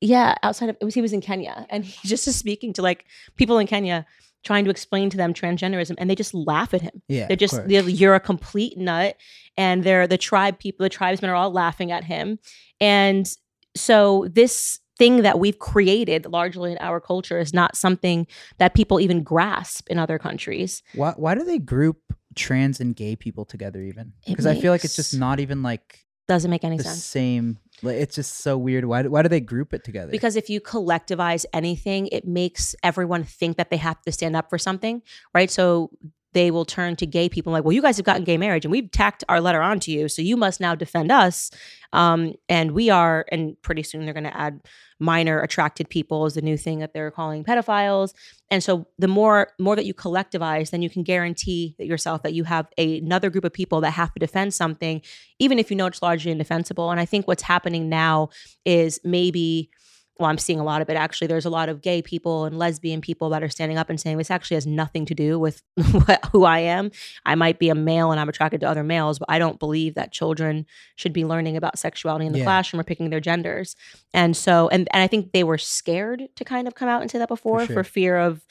Yeah, 0.00 0.34
outside 0.42 0.68
of 0.68 0.76
it 0.80 0.84
was 0.84 0.94
he 0.94 1.02
was 1.02 1.12
in 1.12 1.20
Kenya 1.20 1.66
and 1.70 1.84
he 1.84 1.96
just 2.08 2.26
is 2.26 2.36
speaking 2.36 2.72
to 2.74 2.82
like 2.82 3.04
people 3.36 3.58
in 3.58 3.66
Kenya 3.66 4.04
trying 4.44 4.64
to 4.64 4.70
explain 4.70 5.08
to 5.08 5.16
them 5.16 5.32
transgenderism 5.32 5.94
and 5.98 6.10
they 6.10 6.16
just 6.16 6.34
laugh 6.34 6.74
at 6.74 6.80
him. 6.80 7.02
Yeah. 7.08 7.28
They're 7.28 7.36
just 7.36 7.68
they're, 7.68 7.88
you're 7.88 8.16
a 8.16 8.20
complete 8.20 8.76
nut, 8.76 9.16
and 9.56 9.84
they're 9.84 10.06
the 10.06 10.18
tribe 10.18 10.58
people. 10.58 10.84
The 10.84 10.90
tribesmen 10.90 11.30
are 11.30 11.34
all 11.34 11.52
laughing 11.52 11.92
at 11.92 12.04
him, 12.04 12.38
and 12.80 13.30
so 13.76 14.26
this 14.30 14.80
thing 15.02 15.22
that 15.22 15.38
we've 15.38 15.58
created 15.58 16.26
largely 16.26 16.72
in 16.72 16.78
our 16.78 17.00
culture 17.00 17.38
is 17.38 17.52
not 17.52 17.76
something 17.76 18.26
that 18.58 18.74
people 18.74 19.00
even 19.00 19.22
grasp 19.22 19.88
in 19.90 19.98
other 19.98 20.18
countries. 20.18 20.82
why 20.94 21.12
why 21.16 21.34
do 21.34 21.42
they 21.44 21.58
group 21.58 21.98
trans 22.34 22.80
and 22.80 22.94
gay 22.96 23.14
people 23.16 23.44
together 23.44 23.80
even? 23.82 24.12
Because 24.26 24.46
I 24.46 24.54
feel 24.60 24.72
like 24.72 24.84
it's 24.84 24.96
just 24.96 25.14
not 25.18 25.40
even 25.40 25.62
like 25.62 25.86
Doesn't 26.28 26.50
make 26.50 26.64
any 26.64 26.76
the 26.78 26.84
sense. 26.84 27.04
same. 27.04 27.58
Like, 27.82 27.96
it's 27.96 28.14
just 28.14 28.32
so 28.46 28.56
weird. 28.56 28.84
Why 28.84 29.02
do- 29.02 29.10
why 29.10 29.22
do 29.22 29.28
they 29.28 29.40
group 29.40 29.74
it 29.74 29.82
together? 29.84 30.10
Because 30.12 30.36
if 30.36 30.48
you 30.48 30.60
collectivize 30.60 31.44
anything, 31.52 32.06
it 32.18 32.24
makes 32.26 32.74
everyone 32.82 33.24
think 33.24 33.56
that 33.56 33.68
they 33.70 33.76
have 33.78 34.00
to 34.02 34.12
stand 34.12 34.36
up 34.36 34.48
for 34.48 34.58
something, 34.58 35.02
right? 35.34 35.50
So 35.50 35.90
they 36.32 36.50
will 36.50 36.64
turn 36.64 36.96
to 36.96 37.06
gay 37.06 37.28
people 37.28 37.52
like, 37.52 37.64
well, 37.64 37.74
you 37.74 37.82
guys 37.82 37.98
have 37.98 38.06
gotten 38.06 38.24
gay 38.24 38.38
marriage 38.38 38.64
and 38.64 38.72
we've 38.72 38.90
tacked 38.90 39.22
our 39.28 39.40
letter 39.40 39.60
onto 39.60 39.90
you. 39.92 40.08
So 40.08 40.22
you 40.22 40.36
must 40.36 40.60
now 40.60 40.74
defend 40.74 41.12
us. 41.12 41.50
Um, 41.92 42.32
and 42.48 42.70
we 42.72 42.88
are, 42.88 43.26
and 43.30 43.60
pretty 43.60 43.82
soon 43.82 44.04
they're 44.06 44.14
going 44.14 44.32
to 44.32 44.36
add 44.46 44.60
minor 45.02 45.40
attracted 45.40 45.90
people 45.90 46.24
is 46.26 46.34
the 46.34 46.42
new 46.42 46.56
thing 46.56 46.78
that 46.78 46.94
they're 46.94 47.10
calling 47.10 47.44
pedophiles. 47.44 48.14
And 48.50 48.62
so 48.62 48.86
the 48.98 49.08
more 49.08 49.48
more 49.58 49.76
that 49.76 49.84
you 49.84 49.94
collectivize, 49.94 50.70
then 50.70 50.80
you 50.80 50.88
can 50.88 51.02
guarantee 51.02 51.74
that 51.78 51.86
yourself 51.86 52.22
that 52.22 52.34
you 52.34 52.44
have 52.44 52.68
a, 52.78 52.98
another 52.98 53.28
group 53.28 53.44
of 53.44 53.52
people 53.52 53.80
that 53.80 53.90
have 53.90 54.12
to 54.14 54.20
defend 54.20 54.54
something, 54.54 55.02
even 55.38 55.58
if 55.58 55.70
you 55.70 55.76
know 55.76 55.86
it's 55.86 56.02
largely 56.02 56.30
indefensible. 56.30 56.90
And 56.90 57.00
I 57.00 57.04
think 57.04 57.26
what's 57.26 57.42
happening 57.42 57.88
now 57.88 58.28
is 58.64 59.00
maybe 59.04 59.70
well, 60.18 60.28
I'm 60.28 60.38
seeing 60.38 60.60
a 60.60 60.64
lot 60.64 60.82
of 60.82 60.90
it 60.90 60.94
actually. 60.96 61.26
There's 61.26 61.46
a 61.46 61.50
lot 61.50 61.68
of 61.68 61.80
gay 61.80 62.02
people 62.02 62.44
and 62.44 62.58
lesbian 62.58 63.00
people 63.00 63.30
that 63.30 63.42
are 63.42 63.48
standing 63.48 63.78
up 63.78 63.88
and 63.90 63.98
saying 64.00 64.18
this 64.18 64.30
actually 64.30 64.56
has 64.56 64.66
nothing 64.66 65.06
to 65.06 65.14
do 65.14 65.38
with 65.38 65.62
what, 66.06 66.24
who 66.32 66.44
I 66.44 66.58
am. 66.60 66.90
I 67.24 67.34
might 67.34 67.58
be 67.58 67.70
a 67.70 67.74
male 67.74 68.10
and 68.12 68.20
I'm 68.20 68.28
attracted 68.28 68.60
to 68.60 68.68
other 68.68 68.84
males, 68.84 69.18
but 69.18 69.30
I 69.30 69.38
don't 69.38 69.58
believe 69.58 69.94
that 69.94 70.12
children 70.12 70.66
should 70.96 71.12
be 71.12 71.24
learning 71.24 71.56
about 71.56 71.78
sexuality 71.78 72.26
in 72.26 72.32
the 72.32 72.38
Yeah. 72.40 72.44
classroom 72.44 72.80
or 72.80 72.84
picking 72.84 73.10
their 73.10 73.20
genders. 73.20 73.74
And 74.12 74.36
so, 74.36 74.68
and, 74.68 74.86
and 74.92 75.02
I 75.02 75.06
think 75.06 75.32
they 75.32 75.44
were 75.44 75.58
scared 75.58 76.22
to 76.36 76.44
kind 76.44 76.68
of 76.68 76.74
come 76.74 76.88
out 76.88 77.00
and 77.02 77.10
say 77.10 77.18
that 77.18 77.28
before 77.28 77.66
for, 77.66 77.72
sure. 77.72 77.84
fear 77.84 78.18
of, 78.18 78.42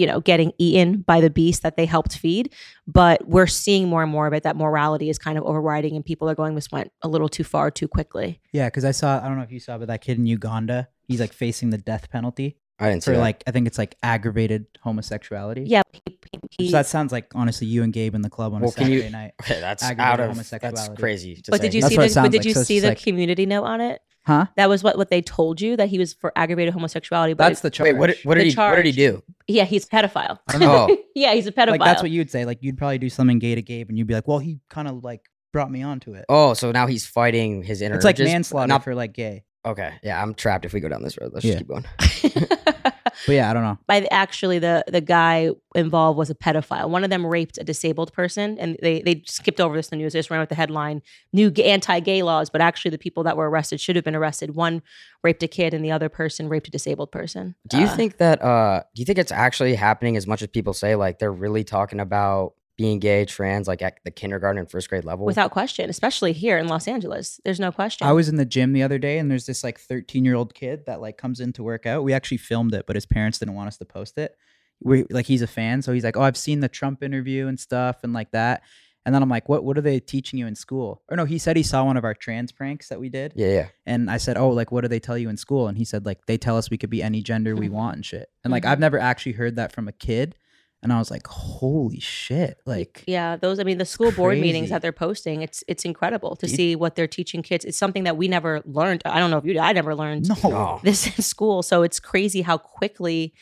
you 0.00 0.06
know, 0.06 0.18
getting 0.20 0.52
eaten 0.58 1.02
by 1.02 1.20
the 1.20 1.30
beast 1.30 1.62
that 1.62 1.76
they 1.76 1.84
helped 1.86 2.16
feed. 2.18 2.52
But 2.86 3.28
we're 3.28 3.46
seeing 3.46 3.88
more 3.88 4.02
and 4.02 4.10
more 4.10 4.26
of 4.26 4.32
it 4.32 4.42
that 4.44 4.56
morality 4.56 5.10
is 5.10 5.18
kind 5.18 5.36
of 5.38 5.44
overriding 5.44 5.94
and 5.96 6.04
people 6.04 6.28
are 6.30 6.34
going, 6.34 6.54
this 6.54 6.72
went 6.72 6.90
a 7.02 7.08
little 7.08 7.28
too 7.28 7.44
far 7.44 7.70
too 7.70 7.86
quickly. 7.86 8.40
yeah, 8.52 8.66
because 8.68 8.84
I 8.84 8.90
saw. 8.92 9.20
I 9.22 9.28
don't 9.28 9.36
know 9.36 9.44
if 9.44 9.52
you 9.52 9.60
saw, 9.60 9.78
but 9.78 9.88
that 9.88 10.00
kid 10.00 10.18
in 10.18 10.26
Uganda, 10.26 10.88
he's 11.06 11.20
like 11.20 11.32
facing 11.32 11.70
the 11.70 11.78
death 11.78 12.10
penalty 12.10 12.56
I 12.82 12.88
didn't 12.88 13.02
see 13.02 13.10
for 13.10 13.16
that. 13.16 13.20
like 13.20 13.44
I 13.46 13.50
think 13.50 13.66
it's 13.66 13.76
like 13.76 13.94
aggravated 14.02 14.64
homosexuality. 14.82 15.64
Yeah, 15.66 15.82
he, 15.92 16.18
he, 16.58 16.70
So 16.70 16.78
that 16.78 16.86
sounds 16.86 17.12
like 17.12 17.30
honestly 17.34 17.66
you 17.66 17.82
and 17.82 17.92
Gabe 17.92 18.14
in 18.14 18.22
the 18.22 18.30
club 18.30 18.54
on 18.54 18.60
Well, 18.62 18.70
a 18.70 18.72
Saturday 18.72 19.04
you- 19.04 19.10
night. 19.10 19.32
okay, 19.42 19.60
that's 19.60 19.82
aggravated 19.82 20.20
out 20.20 20.38
of 20.38 20.50
that's 20.60 20.88
crazy. 20.98 21.36
To 21.36 21.50
but 21.50 21.60
say. 21.60 21.66
did 21.66 21.74
you 21.74 21.80
That's 21.82 21.90
see 21.94 21.96
the 22.08 22.20
but 22.22 22.32
did 22.32 22.38
like. 22.38 22.44
you 22.46 22.54
So 22.54 22.60
it's 22.60 22.68
see 22.68 22.80
the 22.80 22.88
like- 22.88 23.02
community 23.02 23.44
note 23.46 23.64
on 23.64 23.80
it? 23.82 24.00
Huh? 24.30 24.46
That 24.56 24.68
was 24.68 24.84
what, 24.84 24.96
what 24.96 25.10
they 25.10 25.22
told 25.22 25.60
you 25.60 25.76
that 25.76 25.88
he 25.88 25.98
was 25.98 26.14
for 26.14 26.32
aggravated 26.36 26.72
homosexuality. 26.72 27.34
But 27.34 27.48
That's 27.48 27.60
the 27.62 27.70
charge. 27.70 27.88
Wait, 27.92 27.98
what? 27.98 28.10
What 28.22 28.38
The 28.38 28.44
did 28.44 28.52
he? 28.52 28.56
What 28.56 28.76
did 28.76 28.84
he 28.86 28.92
do? 28.92 29.22
yeah, 29.48 29.64
he's 29.64 29.84
a 29.84 29.88
pedophile. 29.88 30.38
I. 30.48 30.58
Oh, 30.64 30.96
yeah, 31.16 31.34
he's 31.34 31.46
a 31.48 31.52
pedophile. 31.52 31.70
like 31.70 31.80
that's 31.80 32.02
what 32.02 32.10
you'd 32.12 32.30
say. 32.30 32.44
Like 32.44 32.58
you'd 32.62 32.78
probably 32.78 32.98
do 32.98 33.08
something 33.10 33.38
gay 33.40 33.54
to 33.56 33.62
Gabe, 33.62 33.88
and 33.88 33.98
you'd 33.98 34.06
be 34.06 34.14
like, 34.14 34.28
"Well, 34.28 34.38
he 34.38 34.60
kind 34.70 34.86
of 34.86 35.02
like 35.02 35.22
brought 35.52 35.70
me 35.70 35.82
onto 35.82 36.14
it." 36.14 36.24
oh, 36.28 36.54
so 36.54 36.70
now 36.70 36.86
he's 36.86 37.04
fighting 37.06 37.62
his 37.64 37.82
inner. 37.82 37.96
it's 37.96 38.04
like 38.04 38.14
urges, 38.14 38.28
manslaughter 38.28 38.68
Not, 38.68 38.84
for 38.84 38.94
like 38.94 39.12
gay. 39.14 39.44
okay, 39.66 39.94
yeah, 40.04 40.22
I'm 40.22 40.34
trapped 40.34 40.64
if 40.64 40.72
we 40.72 40.78
go 40.80 40.88
down 40.88 41.02
this 41.02 41.18
road. 41.20 41.32
Let's 41.34 41.44
Yeah. 41.44 41.60
just 41.60 42.22
keep 42.22 42.32
going. 42.32 42.46
But 43.26 43.32
yeah, 43.34 43.50
I 43.50 43.52
don't 43.52 43.62
know. 43.62 43.78
by 43.86 44.00
the, 44.00 44.12
actually 44.12 44.58
the 44.58 44.84
the 44.88 45.00
guy 45.00 45.50
involved 45.74 46.16
was 46.18 46.30
a 46.30 46.34
pedophile. 46.34 46.88
One 46.88 47.04
of 47.04 47.10
them 47.10 47.24
raped 47.26 47.58
a 47.58 47.64
disabled 47.64 48.12
person, 48.12 48.58
and 48.58 48.76
they 48.82 49.02
they 49.02 49.22
skipped 49.26 49.60
over 49.60 49.76
this 49.76 49.88
in 49.88 49.98
the 49.98 50.02
news. 50.02 50.12
They 50.12 50.18
just 50.18 50.30
ran 50.30 50.40
with 50.40 50.48
the 50.48 50.54
headline: 50.54 51.02
"New 51.32 51.50
anti-gay 51.62 52.22
laws." 52.22 52.50
But 52.50 52.60
actually, 52.60 52.92
the 52.92 52.98
people 52.98 53.22
that 53.24 53.36
were 53.36 53.48
arrested 53.50 53.80
should 53.80 53.96
have 53.96 54.04
been 54.04 54.16
arrested. 54.16 54.54
One 54.54 54.82
raped 55.22 55.42
a 55.42 55.48
kid, 55.48 55.74
and 55.74 55.84
the 55.84 55.90
other 55.92 56.08
person 56.08 56.48
raped 56.48 56.68
a 56.68 56.70
disabled 56.70 57.12
person. 57.12 57.54
Do 57.68 57.78
you 57.78 57.86
Uh, 57.86 57.96
think 57.96 58.16
that? 58.18 58.42
uh 58.42 58.82
Do 58.94 59.00
you 59.00 59.06
think 59.06 59.18
it's 59.18 59.32
actually 59.32 59.74
happening 59.74 60.16
as 60.16 60.26
much 60.26 60.42
as 60.42 60.48
people 60.48 60.72
say? 60.72 60.94
Like 60.96 61.18
they're 61.18 61.32
really 61.32 61.64
talking 61.64 62.00
about 62.00 62.54
being 62.80 62.98
gay, 62.98 63.26
trans, 63.26 63.68
like 63.68 63.82
at 63.82 63.98
the 64.04 64.10
kindergarten 64.10 64.58
and 64.58 64.70
first 64.70 64.88
grade 64.88 65.04
level. 65.04 65.26
without 65.26 65.50
question, 65.50 65.90
especially 65.90 66.32
here 66.32 66.56
in 66.56 66.66
Los 66.66 66.88
Angeles? 66.88 67.38
There's 67.44 67.60
no 67.60 67.70
question. 67.70 68.06
I 68.06 68.12
was 68.12 68.28
in 68.30 68.36
the 68.36 68.46
gym 68.46 68.72
the 68.72 68.82
other 68.82 68.98
day, 68.98 69.18
and 69.18 69.30
there's 69.30 69.44
this 69.44 69.62
like 69.62 69.78
13 69.78 70.24
year 70.24 70.34
old 70.34 70.54
kid 70.54 70.86
that 70.86 71.00
like 71.02 71.18
comes 71.18 71.40
in 71.40 71.52
to 71.54 71.62
work 71.62 71.84
out. 71.84 72.02
We 72.04 72.14
actually 72.14 72.38
filmed 72.38 72.72
it, 72.74 72.86
but 72.86 72.96
his 72.96 73.04
parents 73.04 73.38
didn't 73.38 73.54
want 73.54 73.68
us 73.68 73.76
to 73.76 73.84
post 73.84 74.16
it. 74.16 74.34
We 74.82 75.04
like 75.10 75.26
he's 75.26 75.42
a 75.42 75.46
fan, 75.46 75.82
so 75.82 75.92
he's 75.92 76.04
like, 76.04 76.16
"Oh, 76.16 76.22
I've 76.22 76.38
seen 76.38 76.60
the 76.60 76.68
Trump 76.68 77.02
interview 77.02 77.48
and 77.48 77.60
stuff, 77.60 77.98
and 78.02 78.14
like 78.14 78.30
that." 78.30 78.62
And 79.04 79.14
then 79.14 79.22
I'm 79.22 79.28
like, 79.28 79.46
"What? 79.46 79.62
What 79.62 79.76
are 79.76 79.82
they 79.82 80.00
teaching 80.00 80.38
you 80.38 80.46
in 80.46 80.54
school?" 80.54 81.02
Or 81.10 81.18
no, 81.18 81.26
he 81.26 81.36
said 81.36 81.56
he 81.58 81.62
saw 81.62 81.84
one 81.84 81.98
of 81.98 82.04
our 82.04 82.14
trans 82.14 82.50
pranks 82.50 82.88
that 82.88 82.98
we 82.98 83.10
did, 83.10 83.34
yeah, 83.36 83.48
yeah. 83.48 83.66
and 83.84 84.10
I 84.10 84.16
said, 84.16 84.38
"Oh, 84.38 84.48
like 84.48 84.72
what 84.72 84.80
do 84.80 84.88
they 84.88 85.00
tell 85.00 85.18
you 85.18 85.28
in 85.28 85.36
school?" 85.36 85.68
And 85.68 85.76
he 85.76 85.84
said, 85.84 86.06
"Like 86.06 86.24
they 86.24 86.38
tell 86.38 86.56
us 86.56 86.70
we 86.70 86.78
could 86.78 86.88
be 86.88 87.02
any 87.02 87.22
gender 87.22 87.54
we 87.54 87.68
Mhm. 87.68 87.72
want 87.72 87.96
and 87.96 88.06
shit." 88.06 88.30
And 88.42 88.50
like 88.50 88.62
Mhm. 88.62 88.70
I've 88.70 88.80
never 88.80 88.98
actually 88.98 89.32
heard 89.32 89.56
that 89.56 89.70
from 89.70 89.86
a 89.86 89.92
kid, 89.92 90.34
and 90.82 90.92
I 90.92 90.98
was 90.98 91.10
like, 91.10 91.26
"Holy 91.26 92.00
shit!" 92.00 92.58
Like, 92.66 93.04
yeah, 93.06 93.36
those. 93.36 93.58
I 93.60 93.64
mean, 93.64 93.78
the 93.78 93.84
school 93.84 94.12
board 94.12 94.38
meetings 94.38 94.70
that 94.70 94.80
they're 94.82 94.92
posting. 94.92 95.42
It's 95.42 95.62
it's 95.68 95.84
incredible 95.84 96.36
to 96.36 96.46
Do 96.46 96.50
you- 96.52 96.56
see 96.56 96.76
what 96.76 96.96
they're 96.96 97.06
teaching 97.06 97.42
kids. 97.42 97.64
It's 97.64 97.78
something 97.78 98.04
that 98.04 98.16
we 98.16 98.28
never 98.28 98.62
learned. 98.64 99.02
I 99.04 99.18
don't 99.18 99.30
know 99.30 99.38
if 99.38 99.44
you. 99.44 99.52
did. 99.52 99.60
I 99.60 99.72
never 99.72 99.94
learned 99.94 100.28
no, 100.42 100.50
No. 100.50 100.80
this 100.82 101.06
in 101.06 101.22
school. 101.22 101.62
So 101.62 101.82
it's 101.82 102.00
crazy 102.00 102.42
how 102.42 102.56
quickly 102.58 103.34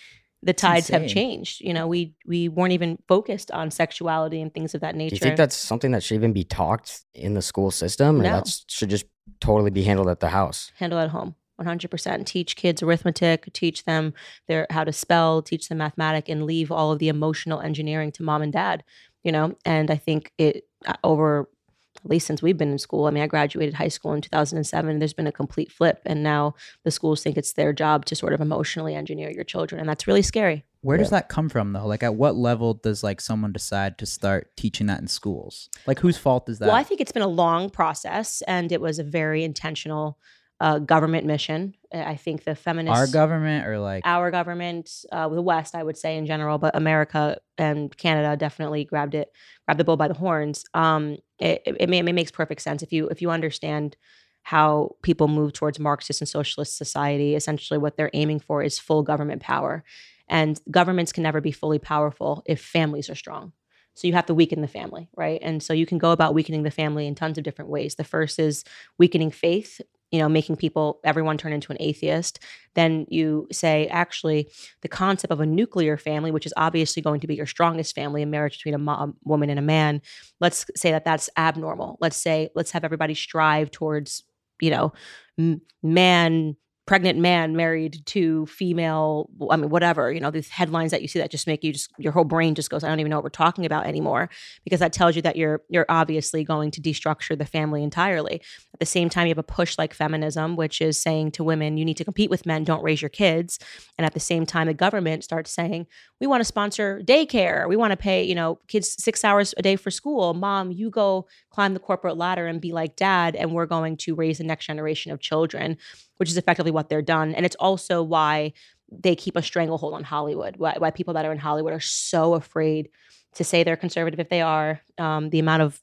the 0.43 0.53
tides 0.53 0.89
have 0.89 1.07
changed. 1.09 1.61
You 1.61 1.75
know, 1.75 1.87
we 1.89 2.15
we 2.27 2.49
weren't 2.49 2.73
even 2.73 2.99
focused 3.09 3.51
on 3.51 3.71
sexuality 3.71 4.41
and 4.41 4.53
things 4.55 4.75
of 4.75 4.81
that 4.83 4.95
nature. 4.95 5.11
Do 5.11 5.15
nature. 5.17 5.25
you 5.27 5.29
think 5.31 5.37
that's 5.37 5.57
something 5.57 5.91
that 5.93 6.03
should 6.03 6.15
even 6.15 6.33
be 6.33 6.45
talked 6.45 7.01
in 7.15 7.35
the 7.35 7.43
school 7.43 7.71
system, 7.71 8.21
or 8.21 8.23
No. 8.25 8.31
that 8.37 8.49
should 8.69 8.91
just 8.91 9.07
totally 9.41 9.71
be 9.71 9.83
handled 9.83 10.09
at 10.09 10.21
the 10.21 10.29
house? 10.29 10.71
handle 10.77 10.99
at 10.99 11.11
home? 11.11 11.35
100% 11.61 12.27
teach 12.27 12.57
kids 12.57 12.83
arithmetic 12.83 13.53
teach 13.53 13.85
them 13.85 14.15
their 14.47 14.67
how 14.71 14.85
to 14.85 14.93
spell 14.93 15.43
teach 15.43 15.69
them 15.69 15.79
mathematic 15.79 16.29
and 16.29 16.45
leave 16.45 16.71
all 16.71 16.93
of 16.93 16.99
the 16.99 17.09
emotional 17.09 17.61
engineering 17.61 18.13
to 18.13 18.23
mom 18.23 18.43
and 18.43 18.53
dad 18.53 18.85
you 19.25 19.33
know 19.33 19.57
and 19.65 19.91
i 19.91 19.97
think 19.97 20.33
it 20.39 20.65
uh, 20.87 20.95
over 21.05 21.49
at 21.97 22.09
least 22.09 22.29
since 22.29 22.43
we've 22.43 22.57
been 22.59 22.71
in 22.71 22.79
school 22.79 23.07
i 23.07 23.11
mean 23.11 23.23
i 23.23 23.27
graduated 23.27 23.75
high 23.75 23.89
school 23.89 24.13
in 24.13 24.21
2007 24.21 24.99
there's 24.99 25.13
been 25.13 25.27
a 25.27 25.33
complete 25.33 25.73
flip 25.73 26.01
and 26.07 26.23
now 26.23 26.55
the 26.85 26.91
schools 26.91 27.23
think 27.23 27.37
it's 27.37 27.55
their 27.55 27.73
job 27.73 28.05
to 28.05 28.15
sort 28.15 28.33
of 28.33 28.41
emotionally 28.41 28.95
engineer 28.95 29.31
your 29.31 29.45
children 29.45 29.81
and 29.81 29.89
that's 29.89 30.07
really 30.07 30.23
scary 30.23 30.65
Where 30.83 30.97
does 30.97 31.11
that 31.11 31.29
come 31.29 31.49
from 31.49 31.73
though? 31.73 31.87
Like 31.87 32.05
at 32.05 32.15
what 32.15 32.37
level 32.37 32.75
does 32.75 33.03
like 33.03 33.21
someone 33.21 33.53
decide 33.53 33.99
to 33.99 34.07
start 34.07 34.57
teaching 34.57 34.87
that 34.87 35.01
in 35.01 35.09
schools? 35.09 35.69
Like 35.89 35.99
whose 35.99 36.17
fault 36.17 36.49
is 36.49 36.61
that? 36.61 36.67
Well, 36.67 36.77
I 36.77 36.85
think 36.85 37.01
it's 37.01 37.11
been 37.11 37.21
a 37.23 37.27
long 37.27 37.69
process, 37.69 38.43
and 38.47 38.71
it 38.71 38.81
was 38.81 39.01
a 39.01 39.05
very 39.05 39.43
intentional 39.43 40.19
uh, 40.61 40.79
government 40.79 41.27
mission. 41.27 41.75
I 41.93 42.17
think 42.17 42.45
the 42.45 42.55
feminist, 42.55 42.99
Our 42.99 43.07
government 43.07 43.67
or 43.67 43.79
like 43.79 44.03
our 44.05 44.31
government, 44.31 45.05
uh, 45.13 45.29
the 45.29 45.43
West, 45.43 45.75
I 45.75 45.83
would 45.83 45.97
say 45.97 46.17
in 46.17 46.27
general, 46.27 46.59
but 46.59 46.77
America 46.77 47.39
and 47.57 47.97
Canada 47.97 48.37
definitely 48.37 48.85
grabbed 48.85 49.15
it, 49.15 49.33
grabbed 49.67 49.81
the 49.81 49.85
bull 49.85 49.97
by 49.97 50.09
the 50.09 50.15
horns. 50.15 50.65
Um, 50.75 51.19
it, 51.39 51.63
it, 51.65 51.77
it, 51.81 51.91
it 51.91 52.13
makes 52.13 52.31
perfect 52.31 52.63
sense 52.63 52.83
if 52.83 52.93
you 52.93 53.09
if 53.09 53.23
you 53.23 53.31
understand 53.31 53.97
how 54.43 54.97
people 55.03 55.29
move 55.29 55.53
towards 55.53 55.79
Marxist 55.79 56.21
and 56.21 56.29
socialist 56.29 56.77
society. 56.77 57.35
Essentially, 57.35 57.79
what 57.79 57.97
they're 57.97 58.11
aiming 58.13 58.41
for 58.41 58.63
is 58.63 58.79
full 58.79 59.03
government 59.03 59.41
power, 59.41 59.85
and 60.29 60.61
governments 60.71 61.13
can 61.13 61.23
never 61.23 61.41
be 61.41 61.53
fully 61.53 61.79
powerful 61.79 62.43
if 62.47 62.61
families 62.61 63.09
are 63.09 63.15
strong. 63.15 63.53
So 63.95 64.07
you 64.07 64.13
have 64.13 64.27
to 64.27 64.35
weaken 64.35 64.61
the 64.61 64.69
family, 64.69 65.09
right? 65.17 65.41
And 65.43 65.61
so 65.61 65.73
you 65.73 65.85
can 65.85 65.99
go 65.99 66.13
about 66.13 66.33
weakening 66.33 66.63
the 66.63 66.71
family 66.71 67.09
in 67.09 67.17
tons 67.17 67.37
of 67.37 67.43
different 67.43 67.69
ways. 67.69 67.97
The 67.97 68.05
first 68.05 68.39
is 68.39 68.63
weakening 68.97 69.33
faith, 69.33 69.81
you 70.11 70.19
know, 70.19 70.29
making 70.29 70.57
people, 70.57 71.01
everyone 71.05 71.37
turn 71.37 71.53
into 71.53 71.71
an 71.71 71.79
atheist. 71.81 72.41
Then 72.75 73.07
you 73.09 73.47
say, 73.53 73.87
actually, 73.89 74.51
the 74.81 74.89
concept 74.89 75.33
of 75.33 75.41
a 75.41 75.47
nuclear 75.47 75.97
family, 75.97 76.31
which 76.31 76.47
is 76.47 76.55
obviously 76.57 77.03
going 77.03 77.21
to 77.21 77.27
be 77.27 77.35
your 77.35 77.47
strongest 77.47 77.95
family, 77.95 78.23
a 78.23 78.27
marriage 78.27 78.59
between 78.59 78.75
a, 78.75 78.79
mo- 78.79 78.93
a 78.93 79.13
woman 79.25 79.51
and 79.51 79.59
a 79.59 79.63
man, 79.63 80.01
let's 80.41 80.65
say 80.77 80.91
that 80.91 81.05
that's 81.05 81.29
abnormal. 81.37 81.99
Let's 82.01 82.17
say, 82.17 82.49
let's 82.55 82.71
have 82.71 82.85
everybody 82.85 83.15
strive 83.15 83.71
towards, 83.71 84.25
you 84.61 84.71
know, 84.71 84.93
m- 85.39 85.61
man 85.83 86.57
pregnant 86.89 87.19
man 87.19 87.55
married 87.55 88.01
to 88.07 88.47
female 88.47 89.29
i 89.51 89.57
mean 89.57 89.69
whatever 89.69 90.11
you 90.11 90.21
know 90.21 90.31
these 90.31 90.49
headlines 90.49 90.91
that 90.91 91.03
you 91.03 91.07
see 91.07 91.19
that 91.19 91.31
just 91.31 91.47
make 91.47 91.63
you 91.63 91.71
just 91.71 91.91
your 91.99 92.13
whole 92.13 92.25
brain 92.25 92.55
just 92.55 92.71
goes 92.71 92.83
i 92.83 92.89
don't 92.89 92.99
even 92.99 93.11
know 93.11 93.19
what 93.19 93.25
we're 93.25 93.29
talking 93.29 93.67
about 93.67 93.87
anymore 93.87 94.31
because 94.65 94.81
that 94.81 94.91
tells 94.91 95.15
you 95.15 95.21
that 95.21 95.37
you're 95.37 95.61
you're 95.69 95.85
obviously 95.91 96.43
going 96.45 96.71
to 96.71 96.81
destructure 96.81 97.37
the 97.37 97.45
family 97.45 97.83
entirely 97.83 98.41
at 98.79 98.81
the 98.81 98.87
same 98.87 99.09
time 99.09 99.27
you 99.27 99.31
have 99.31 99.39
a 99.39 99.43
push 99.43 99.77
like 99.77 99.93
feminism 99.93 100.57
which 100.57 100.81
is 100.81 101.01
saying 101.01 101.31
to 101.31 101.45
women 101.45 101.77
you 101.77 101.85
need 101.85 101.97
to 101.97 102.05
compete 102.05 102.31
with 102.31 102.47
men 102.47 102.65
don't 102.65 102.83
raise 102.83 103.03
your 103.03 103.09
kids 103.09 103.59
and 103.97 104.05
at 104.05 104.15
the 104.15 104.21
same 104.21 104.47
time 104.47 104.67
the 104.67 104.75
government 104.75 105.25
starts 105.25 105.51
saying 105.51 105.87
we 106.21 106.27
want 106.27 106.41
to 106.41 106.45
sponsor 106.45 107.01
daycare 107.05 107.69
we 107.69 107.77
want 107.77 107.91
to 107.91 107.97
pay 107.97 108.23
you 108.23 108.35
know 108.35 108.59
kids 108.69 108.97
6 109.03 109.25
hours 109.25 109.55
a 109.57 109.63
day 109.63 109.77
for 109.77 109.91
school 109.91 110.35
mom 110.35 110.71
you 110.71 110.91
go 110.91 111.27
climb 111.51 111.75
the 111.75 111.81
corporate 111.81 112.17
ladder 112.17 112.47
and 112.47 112.61
be 112.61 112.73
like 112.73 112.97
dad 112.97 113.35
and 113.37 113.53
we're 113.53 113.67
going 113.67 113.97
to 113.97 114.15
raise 114.15 114.39
the 114.39 114.45
next 114.45 114.67
generation 114.67 115.13
of 115.13 115.21
children 115.21 115.77
which 116.19 116.29
is 116.29 116.37
effectively 116.37 116.71
what 116.71 116.89
they're 116.89 117.03
done. 117.03 117.35
And 117.35 117.47
it's 117.47 117.57
also 117.57 118.03
why 118.03 118.53
they 118.91 119.17
keep 119.17 119.37
a 119.37 119.43
stranglehold 119.43 119.95
on 119.95 120.05
Hollywood, 120.05 120.57
why, 120.57 120.75
why 120.79 120.91
people 120.91 121.15
that 121.15 121.25
are 121.25 121.33
in 121.33 121.39
Hollywood 121.39 121.73
are 121.73 121.81
so 121.81 122.35
afraid 122.35 122.91
to 123.35 123.45
say 123.45 123.63
they're 123.63 123.77
conservative 123.77 124.21
if 124.21 124.29
they 124.29 124.43
are. 124.43 124.81
Um, 124.99 125.31
the 125.31 125.39
amount 125.39 125.63
of 125.63 125.81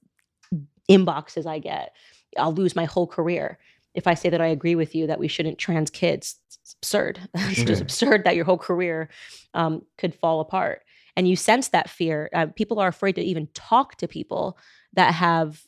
inboxes 0.90 1.46
I 1.46 1.60
get, 1.60 1.96
I'll 2.38 2.54
lose 2.54 2.76
my 2.76 2.86
whole 2.86 3.08
career 3.08 3.58
if 3.96 4.08
I 4.08 4.14
say 4.14 4.30
that 4.30 4.42
I 4.42 4.48
agree 4.48 4.76
with 4.76 4.94
you 4.94 5.08
that 5.08 5.20
we 5.20 5.28
shouldn't 5.28 5.58
trans 5.58 5.90
kids. 5.90 6.36
It's 6.48 6.76
absurd. 6.82 7.20
it's 7.34 7.64
just 7.64 7.82
absurd 7.82 8.26
that 8.26 8.36
your 8.36 8.46
whole 8.46 8.58
career 8.58 9.10
um, 9.54 9.84
could 9.98 10.14
fall 10.14 10.42
apart. 10.42 10.84
And 11.16 11.28
you 11.28 11.38
sense 11.38 11.70
that 11.70 11.90
fear. 11.90 12.30
Uh, 12.34 12.48
people 12.48 12.80
are 12.80 12.90
afraid 12.90 13.16
to 13.16 13.22
even 13.22 13.48
talk 13.54 13.96
to 13.98 14.08
people 14.08 14.58
that 14.94 15.14
have 15.14 15.62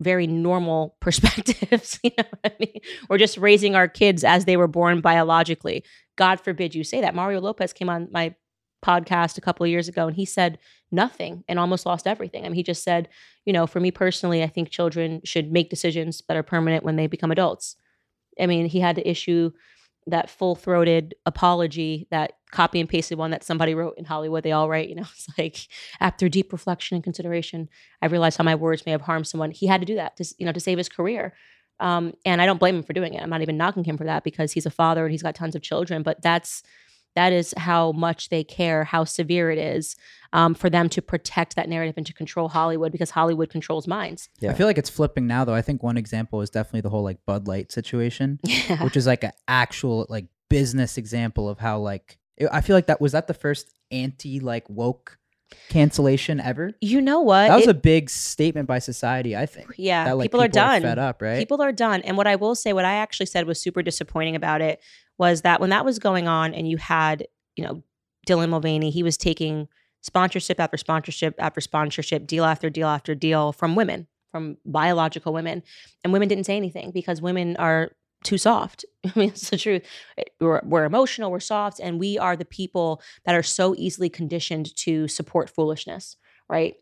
very 0.00 0.26
normal 0.26 0.96
perspectives. 1.00 2.00
you 2.02 2.10
know 2.16 2.24
what 2.40 2.52
I 2.52 2.56
mean? 2.58 2.80
We're 3.08 3.18
just 3.18 3.36
raising 3.36 3.74
our 3.74 3.88
kids 3.88 4.24
as 4.24 4.46
they 4.46 4.56
were 4.56 4.68
born 4.68 5.00
biologically. 5.00 5.84
God 6.16 6.40
forbid 6.40 6.74
you 6.74 6.82
say 6.82 7.02
that. 7.02 7.14
Mario 7.14 7.40
Lopez 7.40 7.72
came 7.72 7.90
on 7.90 8.08
my 8.10 8.34
podcast 8.84 9.38
a 9.38 9.40
couple 9.40 9.64
of 9.64 9.70
years 9.70 9.88
ago 9.88 10.06
and 10.06 10.16
he 10.16 10.24
said 10.24 10.58
nothing 10.90 11.44
and 11.48 11.58
almost 11.58 11.86
lost 11.86 12.06
everything. 12.06 12.44
I 12.44 12.48
mean, 12.48 12.54
he 12.54 12.62
just 12.62 12.82
said, 12.82 13.08
you 13.44 13.52
know, 13.52 13.66
for 13.66 13.80
me 13.80 13.90
personally, 13.90 14.42
I 14.42 14.46
think 14.46 14.70
children 14.70 15.20
should 15.24 15.52
make 15.52 15.70
decisions 15.70 16.22
that 16.28 16.36
are 16.36 16.42
permanent 16.42 16.84
when 16.84 16.96
they 16.96 17.06
become 17.06 17.30
adults. 17.30 17.76
I 18.40 18.46
mean, 18.46 18.66
he 18.66 18.80
had 18.80 18.96
to 18.96 19.08
issue 19.08 19.52
that 20.06 20.30
full 20.30 20.54
throated 20.54 21.14
apology, 21.26 22.06
that 22.10 22.32
copy 22.50 22.80
and 22.80 22.88
pasted 22.88 23.18
one 23.18 23.30
that 23.30 23.44
somebody 23.44 23.74
wrote 23.74 23.98
in 23.98 24.04
Hollywood. 24.04 24.42
They 24.42 24.52
all 24.52 24.68
write, 24.68 24.88
you 24.88 24.94
know, 24.94 25.02
it's 25.12 25.28
like 25.36 25.68
after 26.00 26.28
deep 26.28 26.52
reflection 26.52 26.94
and 26.96 27.04
consideration, 27.04 27.68
I 28.00 28.06
realized 28.06 28.38
how 28.38 28.44
my 28.44 28.54
words 28.54 28.86
may 28.86 28.92
have 28.92 29.02
harmed 29.02 29.26
someone. 29.26 29.50
He 29.50 29.66
had 29.66 29.80
to 29.80 29.86
do 29.86 29.96
that 29.96 30.16
to, 30.16 30.34
you 30.38 30.46
know, 30.46 30.52
to 30.52 30.60
save 30.60 30.78
his 30.78 30.88
career. 30.88 31.34
Um, 31.80 32.14
and 32.24 32.42
I 32.42 32.46
don't 32.46 32.58
blame 32.58 32.76
him 32.76 32.82
for 32.82 32.92
doing 32.92 33.14
it. 33.14 33.22
I'm 33.22 33.30
not 33.30 33.42
even 33.42 33.56
knocking 33.56 33.84
him 33.84 33.96
for 33.96 34.04
that 34.04 34.24
because 34.24 34.52
he's 34.52 34.66
a 34.66 34.70
father 34.70 35.04
and 35.04 35.12
he's 35.12 35.22
got 35.22 35.34
tons 35.34 35.54
of 35.54 35.62
children. 35.62 36.02
But 36.02 36.22
that's 36.22 36.62
that 37.14 37.32
is 37.32 37.52
how 37.56 37.92
much 37.92 38.28
they 38.28 38.44
care, 38.44 38.84
how 38.84 39.04
severe 39.04 39.50
it 39.50 39.58
is 39.58 39.96
um, 40.32 40.54
for 40.54 40.70
them 40.70 40.88
to 40.90 41.02
protect 41.02 41.56
that 41.56 41.68
narrative 41.68 41.94
and 41.96 42.06
to 42.06 42.12
control 42.12 42.48
Hollywood 42.48 42.92
because 42.92 43.10
Hollywood 43.10 43.50
controls 43.50 43.86
minds. 43.88 44.28
Yeah. 44.40 44.50
I 44.50 44.54
feel 44.54 44.66
like 44.66 44.78
it's 44.78 44.90
flipping 44.90 45.26
now 45.26 45.44
though. 45.44 45.54
I 45.54 45.62
think 45.62 45.82
one 45.82 45.96
example 45.96 46.40
is 46.42 46.50
definitely 46.50 46.82
the 46.82 46.90
whole 46.90 47.02
like 47.02 47.18
Bud 47.26 47.48
Light 47.48 47.72
situation, 47.72 48.38
Yeah. 48.44 48.82
which 48.84 48.96
is 48.96 49.06
like 49.06 49.24
an 49.24 49.32
actual 49.48 50.06
like 50.08 50.26
business 50.48 50.96
example 50.98 51.48
of 51.48 51.58
how 51.58 51.78
like 51.78 52.18
it- 52.36 52.48
I 52.52 52.60
feel 52.60 52.76
like 52.76 52.86
that 52.86 53.00
was 53.00 53.12
that 53.12 53.26
the 53.26 53.34
first 53.34 53.66
anti 53.90 54.38
like 54.40 54.68
woke 54.68 55.18
cancellation 55.68 56.40
ever. 56.40 56.72
You 56.80 57.00
know 57.00 57.20
what? 57.20 57.48
That 57.48 57.56
was 57.56 57.66
It- 57.66 57.70
a 57.70 57.74
big 57.74 58.10
statement 58.10 58.66
by 58.66 58.78
society, 58.78 59.36
I 59.36 59.46
think. 59.46 59.68
yeah, 59.76 60.04
that, 60.04 60.16
like, 60.16 60.24
people, 60.26 60.40
are 60.40 60.48
done. 60.48 60.82
fed 60.82 60.98
up, 60.98 61.20
right? 61.22 61.38
People 61.38 61.62
are 61.62 61.72
done. 61.72 62.02
And 62.02 62.16
what 62.16 62.26
I 62.26 62.36
will 62.36 62.54
say, 62.54 62.72
what 62.72 62.84
I 62.84 62.94
actually 62.94 63.26
said 63.26 63.46
was 63.46 63.60
super 63.60 63.82
disappointing 63.82 64.36
about 64.36 64.60
it 64.60 64.80
was 65.18 65.42
that 65.42 65.60
when 65.60 65.70
that 65.70 65.84
was 65.84 65.98
going 65.98 66.28
on 66.28 66.54
and 66.54 66.68
you 66.68 66.76
had, 66.76 67.26
you 67.56 67.64
know, 67.64 67.82
Dylan 68.26 68.50
Mulvaney, 68.50 68.90
he 68.90 69.02
was 69.02 69.16
taking 69.16 69.68
sponsorship 70.02 70.60
after 70.60 70.76
sponsorship 70.76 71.34
after 71.38 71.60
sponsorship, 71.60 72.26
deal 72.26 72.44
after 72.44 72.70
deal 72.70 72.88
after 72.88 73.14
deal 73.14 73.52
from 73.52 73.74
women, 73.74 74.06
from 74.30 74.58
biological 74.64 75.32
women. 75.32 75.62
And 76.04 76.12
women 76.12 76.28
didn't 76.28 76.44
say 76.44 76.56
anything 76.56 76.90
because 76.92 77.20
women 77.20 77.56
are 77.56 77.90
too 78.24 78.38
soft. 78.38 78.84
I 79.04 79.12
mean, 79.16 79.28
it's 79.30 79.50
the 79.50 79.56
truth. 79.56 79.84
We're, 80.40 80.60
we're 80.64 80.84
emotional, 80.84 81.30
we're 81.30 81.40
soft, 81.40 81.80
and 81.80 81.98
we 81.98 82.18
are 82.18 82.36
the 82.36 82.44
people 82.44 83.02
that 83.24 83.34
are 83.34 83.42
so 83.42 83.74
easily 83.76 84.08
conditioned 84.08 84.74
to 84.76 85.08
support 85.08 85.50
foolishness, 85.50 86.16
right? 86.48 86.74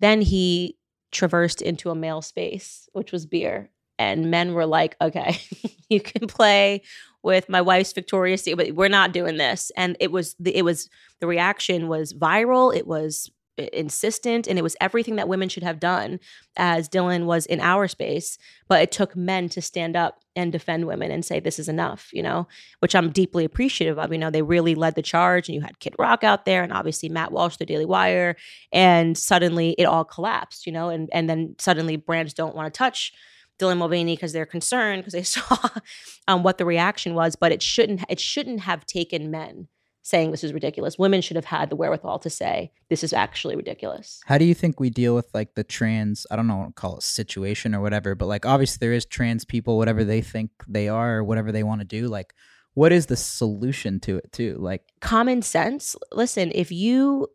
Then 0.00 0.20
he 0.20 0.76
traversed 1.12 1.62
into 1.62 1.90
a 1.90 1.94
male 1.94 2.22
space, 2.22 2.88
which 2.92 3.12
was 3.12 3.26
beer. 3.26 3.70
And 3.98 4.30
men 4.30 4.52
were 4.52 4.66
like, 4.66 4.94
okay, 5.00 5.40
you 5.88 6.00
can 6.00 6.28
play 6.28 6.82
with 7.22 7.48
my 7.48 7.62
wife's 7.62 7.92
Victoria's 7.92 8.42
Secret, 8.42 8.66
but 8.66 8.76
we're 8.76 8.88
not 8.88 9.12
doing 9.12 9.38
this. 9.38 9.72
And 9.76 9.96
it 10.00 10.12
was 10.12 10.36
the 10.38 10.54
it 10.54 10.62
was 10.62 10.88
the 11.20 11.26
reaction 11.26 11.88
was 11.88 12.12
viral. 12.12 12.76
It 12.76 12.86
was 12.86 13.30
insistent 13.58 14.46
and 14.46 14.58
it 14.58 14.62
was 14.62 14.76
everything 14.80 15.16
that 15.16 15.28
women 15.28 15.48
should 15.48 15.62
have 15.62 15.80
done 15.80 16.20
as 16.56 16.88
Dylan 16.88 17.24
was 17.24 17.46
in 17.46 17.60
our 17.60 17.88
space 17.88 18.38
but 18.68 18.82
it 18.82 18.92
took 18.92 19.16
men 19.16 19.48
to 19.50 19.62
stand 19.62 19.96
up 19.96 20.20
and 20.34 20.52
defend 20.52 20.86
women 20.86 21.10
and 21.10 21.24
say 21.24 21.40
this 21.40 21.58
is 21.58 21.68
enough 21.68 22.10
you 22.12 22.22
know 22.22 22.46
which 22.80 22.94
I'm 22.94 23.10
deeply 23.10 23.44
appreciative 23.44 23.98
of 23.98 24.12
you 24.12 24.18
know 24.18 24.30
they 24.30 24.42
really 24.42 24.74
led 24.74 24.94
the 24.94 25.02
charge 25.02 25.48
and 25.48 25.54
you 25.54 25.62
had 25.62 25.80
Kid 25.80 25.94
Rock 25.98 26.22
out 26.22 26.44
there 26.44 26.62
and 26.62 26.72
obviously 26.72 27.08
Matt 27.08 27.32
Walsh 27.32 27.56
the 27.56 27.66
Daily 27.66 27.86
Wire 27.86 28.36
and 28.72 29.16
suddenly 29.16 29.74
it 29.78 29.84
all 29.84 30.04
collapsed 30.04 30.66
you 30.66 30.72
know 30.72 30.90
and 30.90 31.08
and 31.12 31.28
then 31.30 31.54
suddenly 31.58 31.96
brands 31.96 32.34
don't 32.34 32.54
want 32.54 32.72
to 32.72 32.76
touch 32.76 33.12
Dylan 33.58 33.78
Mulvaney 33.78 34.16
because 34.16 34.34
they're 34.34 34.44
concerned 34.44 35.00
because 35.00 35.14
they 35.14 35.22
saw 35.22 35.56
um, 36.28 36.42
what 36.42 36.58
the 36.58 36.66
reaction 36.66 37.14
was 37.14 37.36
but 37.36 37.52
it 37.52 37.62
shouldn't 37.62 38.04
it 38.08 38.20
shouldn't 38.20 38.60
have 38.60 38.84
taken 38.84 39.30
men 39.30 39.68
saying 40.06 40.30
this 40.30 40.44
is 40.44 40.52
ridiculous 40.52 40.98
women 40.98 41.20
should 41.20 41.36
have 41.36 41.44
had 41.44 41.70
the 41.70 41.76
wherewithal 41.76 42.18
to 42.18 42.30
say 42.30 42.70
this 42.88 43.02
is 43.02 43.12
actually 43.12 43.56
ridiculous 43.56 44.20
How 44.26 44.38
do 44.38 44.44
you 44.44 44.54
think 44.54 44.78
we 44.78 44.90
deal 44.90 45.14
with 45.14 45.28
like 45.34 45.54
the 45.54 45.64
trans? 45.64 46.26
I 46.30 46.36
don't 46.36 46.46
know, 46.46 46.72
call 46.74 46.96
it 46.96 47.02
situation 47.02 47.74
or 47.74 47.80
whatever, 47.80 48.14
but 48.14 48.26
like 48.26 48.46
obviously 48.46 48.78
there 48.80 48.92
is 48.92 49.04
trans 49.04 49.44
people, 49.44 49.76
whatever 49.76 50.04
they 50.04 50.20
think 50.20 50.50
they 50.68 50.88
are 50.88 51.18
or 51.18 51.24
whatever 51.24 51.52
they 51.52 51.62
want 51.62 51.80
to 51.80 51.86
do. 51.86 52.08
Like, 52.08 52.34
what 52.74 52.92
is 52.92 53.06
the 53.06 53.16
solution 53.16 54.00
to 54.00 54.16
it 54.18 54.32
too? 54.32 54.56
Like, 54.58 54.82
common 55.00 55.42
sense. 55.42 55.96
Listen, 56.12 56.52
if 56.54 56.70
you 56.70 57.28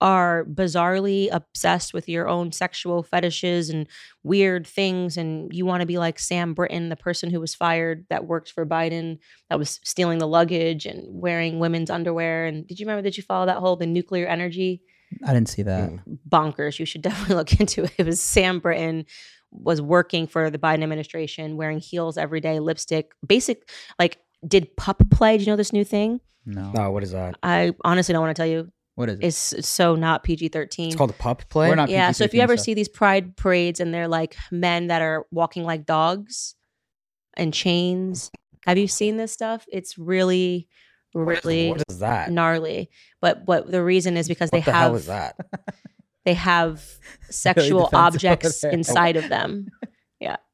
are 0.00 0.44
bizarrely 0.44 1.28
obsessed 1.32 1.94
with 1.94 2.08
your 2.08 2.28
own 2.28 2.52
sexual 2.52 3.02
fetishes 3.02 3.70
and 3.70 3.86
weird 4.22 4.66
things, 4.66 5.16
and 5.16 5.52
you 5.52 5.64
want 5.64 5.80
to 5.80 5.86
be 5.86 5.98
like 5.98 6.18
Sam 6.18 6.54
Brinton, 6.54 6.88
the 6.88 6.96
person 6.96 7.30
who 7.30 7.40
was 7.40 7.54
fired 7.54 8.06
that 8.10 8.26
worked 8.26 8.52
for 8.52 8.66
Biden, 8.66 9.18
that 9.48 9.58
was 9.58 9.80
stealing 9.84 10.18
the 10.18 10.28
luggage 10.28 10.86
and 10.86 11.02
wearing 11.08 11.58
women's 11.58 11.90
underwear. 11.90 12.46
And 12.46 12.66
did 12.66 12.78
you 12.78 12.86
remember? 12.86 13.02
Did 13.02 13.16
you 13.16 13.22
follow 13.22 13.46
that 13.46 13.58
whole 13.58 13.76
the 13.76 13.86
nuclear 13.86 14.26
energy? 14.26 14.82
I 15.24 15.32
didn't 15.32 15.48
see 15.48 15.62
that. 15.62 15.90
Mm. 15.90 16.18
bonkers. 16.28 16.78
You 16.78 16.86
should 16.86 17.02
definitely 17.02 17.36
look 17.36 17.58
into 17.60 17.84
it. 17.84 17.92
It 17.98 18.06
was 18.06 18.20
Sam 18.20 18.58
Brinton 18.58 19.06
was 19.50 19.80
working 19.80 20.26
for 20.26 20.50
the 20.50 20.58
Biden 20.58 20.82
administration, 20.82 21.56
wearing 21.56 21.78
heels 21.78 22.18
every 22.18 22.40
day, 22.40 22.58
lipstick, 22.58 23.12
basic 23.26 23.70
like 23.98 24.18
did 24.46 24.76
pup 24.76 25.00
play. 25.10 25.38
Do 25.38 25.44
you 25.44 25.50
know 25.50 25.56
this 25.56 25.72
new 25.72 25.84
thing? 25.84 26.20
No. 26.46 26.72
No, 26.72 26.90
what 26.90 27.02
is 27.02 27.12
that? 27.12 27.36
I 27.42 27.72
honestly 27.84 28.12
don't 28.12 28.22
want 28.22 28.36
to 28.36 28.40
tell 28.40 28.50
you. 28.50 28.70
What 28.96 29.08
is 29.08 29.18
it? 29.18 29.24
It's 29.26 29.52
it's 29.52 29.68
so 29.68 29.96
not 29.96 30.22
PG 30.22 30.48
thirteen. 30.48 30.88
It's 30.88 30.96
called 30.96 31.10
a 31.10 31.14
pup 31.14 31.48
play. 31.48 31.68
We're 31.68 31.74
not 31.74 31.88
yeah. 31.88 32.12
So 32.12 32.24
if 32.24 32.32
you 32.32 32.40
ever 32.40 32.56
stuff. 32.56 32.64
see 32.64 32.74
these 32.74 32.88
pride 32.88 33.36
parades 33.36 33.80
and 33.80 33.92
they're 33.92 34.08
like 34.08 34.36
men 34.50 34.86
that 34.86 35.02
are 35.02 35.26
walking 35.32 35.64
like 35.64 35.84
dogs 35.84 36.54
and 37.36 37.52
chains, 37.52 38.30
have 38.66 38.78
you 38.78 38.86
seen 38.86 39.16
this 39.16 39.32
stuff? 39.32 39.66
It's 39.72 39.98
really, 39.98 40.68
really 41.12 41.70
What 41.70 41.82
is 41.88 41.98
that? 41.98 42.30
gnarly. 42.30 42.88
But 43.20 43.46
what 43.46 43.70
the 43.70 43.82
reason 43.82 44.16
is 44.16 44.28
because 44.28 44.50
what 44.50 44.58
they 44.58 44.64
the 44.64 44.72
have 44.72 44.82
hell 44.82 44.94
is 44.96 45.06
that? 45.06 45.36
they 46.24 46.34
have 46.34 46.84
sexual 47.30 47.86
defensive 47.86 47.94
objects 47.98 48.64
inside 48.64 49.16
of 49.16 49.28
them. 49.28 49.68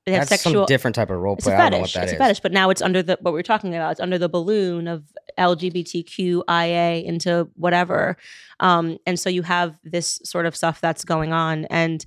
They 0.06 0.12
have 0.12 0.28
That's 0.28 0.42
sexual. 0.42 0.62
some 0.62 0.66
different 0.66 0.94
type 0.94 1.10
of 1.10 1.18
role 1.18 1.34
it's 1.36 1.44
play. 1.44 1.54
a 1.54 1.56
I 1.58 1.62
don't 1.62 1.72
know 1.72 1.78
what 1.80 1.90
fetish. 1.90 1.92
that 1.94 2.02
It's 2.04 2.12
is. 2.12 2.16
a 2.16 2.18
fetish, 2.18 2.40
but 2.40 2.52
now 2.52 2.70
it's 2.70 2.80
under 2.82 3.02
the 3.02 3.18
what 3.20 3.32
we're 3.34 3.42
talking 3.42 3.74
about. 3.74 3.92
It's 3.92 4.00
under 4.00 4.18
the 4.18 4.28
balloon 4.28 4.88
of 4.88 5.04
LGBTQIA 5.38 7.04
into 7.04 7.48
whatever, 7.54 8.16
um, 8.60 8.98
and 9.06 9.18
so 9.18 9.28
you 9.30 9.42
have 9.42 9.76
this 9.84 10.20
sort 10.24 10.46
of 10.46 10.56
stuff 10.56 10.80
that's 10.80 11.04
going 11.04 11.32
on. 11.32 11.64
And 11.66 12.04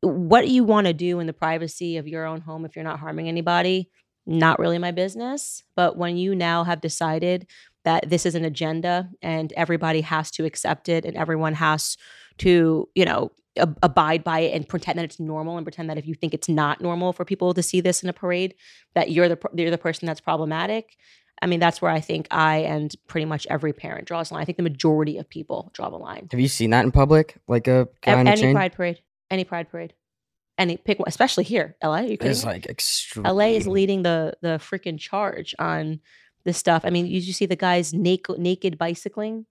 what 0.00 0.48
you 0.48 0.64
want 0.64 0.86
to 0.86 0.92
do 0.92 1.18
in 1.20 1.26
the 1.26 1.32
privacy 1.32 1.96
of 1.96 2.06
your 2.06 2.24
own 2.24 2.40
home, 2.40 2.64
if 2.64 2.76
you're 2.76 2.84
not 2.84 3.00
harming 3.00 3.28
anybody, 3.28 3.90
not 4.26 4.58
really 4.58 4.78
my 4.78 4.92
business. 4.92 5.64
But 5.74 5.96
when 5.96 6.16
you 6.16 6.34
now 6.34 6.64
have 6.64 6.80
decided 6.80 7.48
that 7.84 8.08
this 8.08 8.24
is 8.26 8.34
an 8.34 8.44
agenda 8.44 9.08
and 9.22 9.52
everybody 9.56 10.02
has 10.02 10.30
to 10.32 10.44
accept 10.44 10.88
it 10.88 11.04
and 11.04 11.16
everyone 11.16 11.54
has 11.54 11.96
to, 12.38 12.88
you 12.94 13.04
know, 13.04 13.32
ab- 13.58 13.78
abide 13.82 14.24
by 14.24 14.40
it 14.40 14.54
and 14.54 14.68
pretend 14.68 14.98
that 14.98 15.04
it's 15.04 15.20
normal 15.20 15.56
and 15.56 15.64
pretend 15.64 15.90
that 15.90 15.98
if 15.98 16.06
you 16.06 16.14
think 16.14 16.34
it's 16.34 16.48
not 16.48 16.80
normal 16.80 17.12
for 17.12 17.24
people 17.24 17.54
to 17.54 17.62
see 17.62 17.80
this 17.80 18.02
in 18.02 18.08
a 18.08 18.12
parade, 18.12 18.54
that 18.94 19.10
you're 19.10 19.28
the 19.28 19.38
you're 19.54 19.70
the 19.70 19.78
person 19.78 20.06
that's 20.06 20.20
problematic. 20.20 20.96
I 21.40 21.46
mean, 21.46 21.60
that's 21.60 21.80
where 21.80 21.90
I 21.90 22.00
think 22.00 22.26
I 22.30 22.58
and 22.58 22.92
pretty 23.06 23.24
much 23.24 23.46
every 23.48 23.72
parent 23.72 24.06
draws 24.08 24.28
the 24.28 24.34
line. 24.34 24.42
I 24.42 24.44
think 24.44 24.56
the 24.56 24.62
majority 24.64 25.18
of 25.18 25.28
people 25.28 25.70
draw 25.72 25.88
the 25.88 25.96
line. 25.96 26.28
Have 26.32 26.40
you 26.40 26.48
seen 26.48 26.70
that 26.70 26.84
in 26.84 26.90
public? 26.90 27.36
Like 27.46 27.68
a 27.68 27.88
A- 28.06 28.10
a 28.12 28.18
any 28.24 28.52
pride 28.52 28.72
parade, 28.72 29.00
any 29.30 29.44
pride 29.44 29.68
parade, 29.70 29.94
any 30.56 30.76
pick, 30.76 30.98
one, 30.98 31.06
especially 31.08 31.44
here, 31.44 31.76
LA. 31.82 32.00
You 32.00 32.16
It's 32.20 32.44
like 32.44 32.66
extreme. 32.66 33.24
LA 33.24 33.50
is 33.58 33.66
leading 33.66 34.02
the 34.02 34.34
the 34.42 34.58
freaking 34.58 34.98
charge 34.98 35.54
on 35.58 36.00
this 36.44 36.58
stuff. 36.58 36.82
I 36.84 36.90
mean, 36.90 37.06
you, 37.06 37.20
you 37.20 37.32
see 37.32 37.46
the 37.46 37.56
guys 37.56 37.94
naked 37.94 38.38
naked 38.38 38.76
bicycling. 38.78 39.46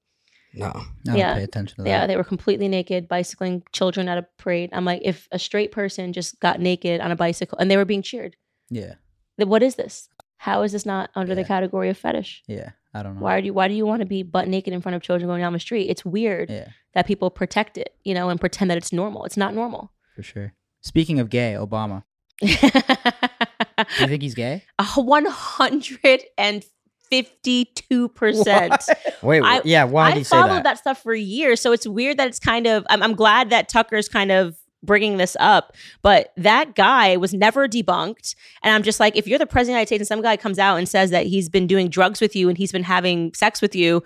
No. 0.54 0.68
I 0.68 0.86
don't 1.04 1.18
yeah. 1.18 1.36
pay 1.36 1.44
attention 1.44 1.78
to 1.78 1.84
that. 1.84 1.90
Yeah, 1.90 2.08
they 2.08 2.18
were 2.18 2.24
completely 2.24 2.68
naked 2.68 3.08
bicycling 3.08 3.64
children 3.72 4.08
at 4.10 4.18
a 4.18 4.28
parade. 4.38 4.70
I'm 4.74 4.86
like, 4.86 5.02
if 5.04 5.28
a 5.32 5.40
straight 5.40 5.72
person 5.72 6.14
just 6.14 6.40
got 6.40 6.60
naked 6.60 7.02
on 7.02 7.12
a 7.12 7.16
bicycle 7.16 7.58
and 7.58 7.70
they 7.70 7.78
were 7.78 7.86
being 7.86 8.02
cheered, 8.02 8.36
yeah. 8.70 8.96
then 9.38 9.50
what 9.50 9.64
is 9.64 9.76
this? 9.76 10.10
How 10.38 10.62
is 10.64 10.72
this 10.72 10.86
not 10.86 11.10
under 11.16 11.36
the 11.36 11.44
category 11.44 11.90
of 11.90 11.98
fetish? 11.98 12.44
Yeah. 12.48 12.72
I 12.94 13.04
don't 13.04 13.16
know. 13.16 13.22
Why 13.22 13.42
do 13.42 13.46
you 13.46 13.54
why 13.54 13.68
do 13.68 13.74
you 13.76 13.86
want 13.86 14.02
to 14.02 14.08
be 14.08 14.24
butt 14.24 14.48
naked 14.48 14.74
in 14.74 14.82
front 14.82 14.96
of 14.96 15.02
children 15.02 15.28
going 15.28 15.42
down 15.42 15.54
the 15.54 15.60
street? 15.60 15.88
It's 15.88 16.04
weird 16.04 16.50
Yeah, 16.50 16.70
that 16.94 17.06
people 17.06 17.30
protect 17.30 17.78
it, 17.78 17.96
you 18.04 18.14
know, 18.14 18.30
and 18.30 18.40
pretend 18.40 18.72
that 18.72 18.78
it's 18.78 18.92
normal. 18.92 19.26
It's 19.26 19.38
not 19.38 19.54
normal. 19.54 19.92
for 20.16 20.24
sure. 20.24 20.54
Speaking 20.82 21.20
of 21.20 21.30
gay, 21.30 21.54
Obama. 21.54 22.04
Do 22.42 22.48
you 24.00 24.08
think 24.08 24.22
he's 24.22 24.36
gay? 24.36 24.64
One 24.96 25.26
hundred 25.26 26.24
and 26.38 26.66
fifty-two 27.10 28.10
percent. 28.10 28.86
Wait. 29.22 29.42
I- 29.44 29.62
yeah. 29.64 29.84
Why 29.84 30.12
I 30.12 30.16
you 30.16 30.24
say 30.24 30.38
followed 30.38 30.50
that? 30.58 30.64
that? 30.64 30.78
stuff 30.80 31.02
for 31.02 31.14
years, 31.14 31.62
so 31.62 31.72
it's 31.72 31.88
weird 31.88 32.18
that 32.18 32.28
it's 32.28 32.40
kind 32.40 32.68
of. 32.68 32.86
I'm, 32.90 33.02
I'm 33.04 33.16
glad 33.16 33.50
that 33.50 33.70
Tucker's 33.70 34.10
kind 34.10 34.32
of 34.32 34.56
bringing 34.84 35.18
this 35.18 35.36
up, 35.40 35.76
but 36.04 36.32
that 36.38 36.76
guy 36.76 37.18
was 37.18 37.34
never 37.34 37.68
debunked, 37.68 38.36
and 38.62 38.74
I'm 38.74 38.84
just 38.84 39.00
like, 39.00 39.16
if 39.18 39.28
you're 39.28 39.40
the 39.40 39.48
president 39.48 39.64
of 39.64 39.68
the 39.68 39.72
United 39.80 39.88
States 39.88 40.02
and 40.02 40.08
some 40.08 40.22
guy 40.22 40.38
comes 40.38 40.60
out 40.60 40.78
and 40.78 40.88
says 40.88 41.10
that 41.10 41.26
he's 41.26 41.50
been 41.50 41.66
doing 41.66 41.90
drugs 41.90 42.22
with 42.22 42.36
you 42.36 42.48
and 42.48 42.58
he's 42.58 42.72
been 42.72 42.84
having 42.84 43.34
sex 43.34 43.60
with 43.62 43.76
you, 43.76 44.04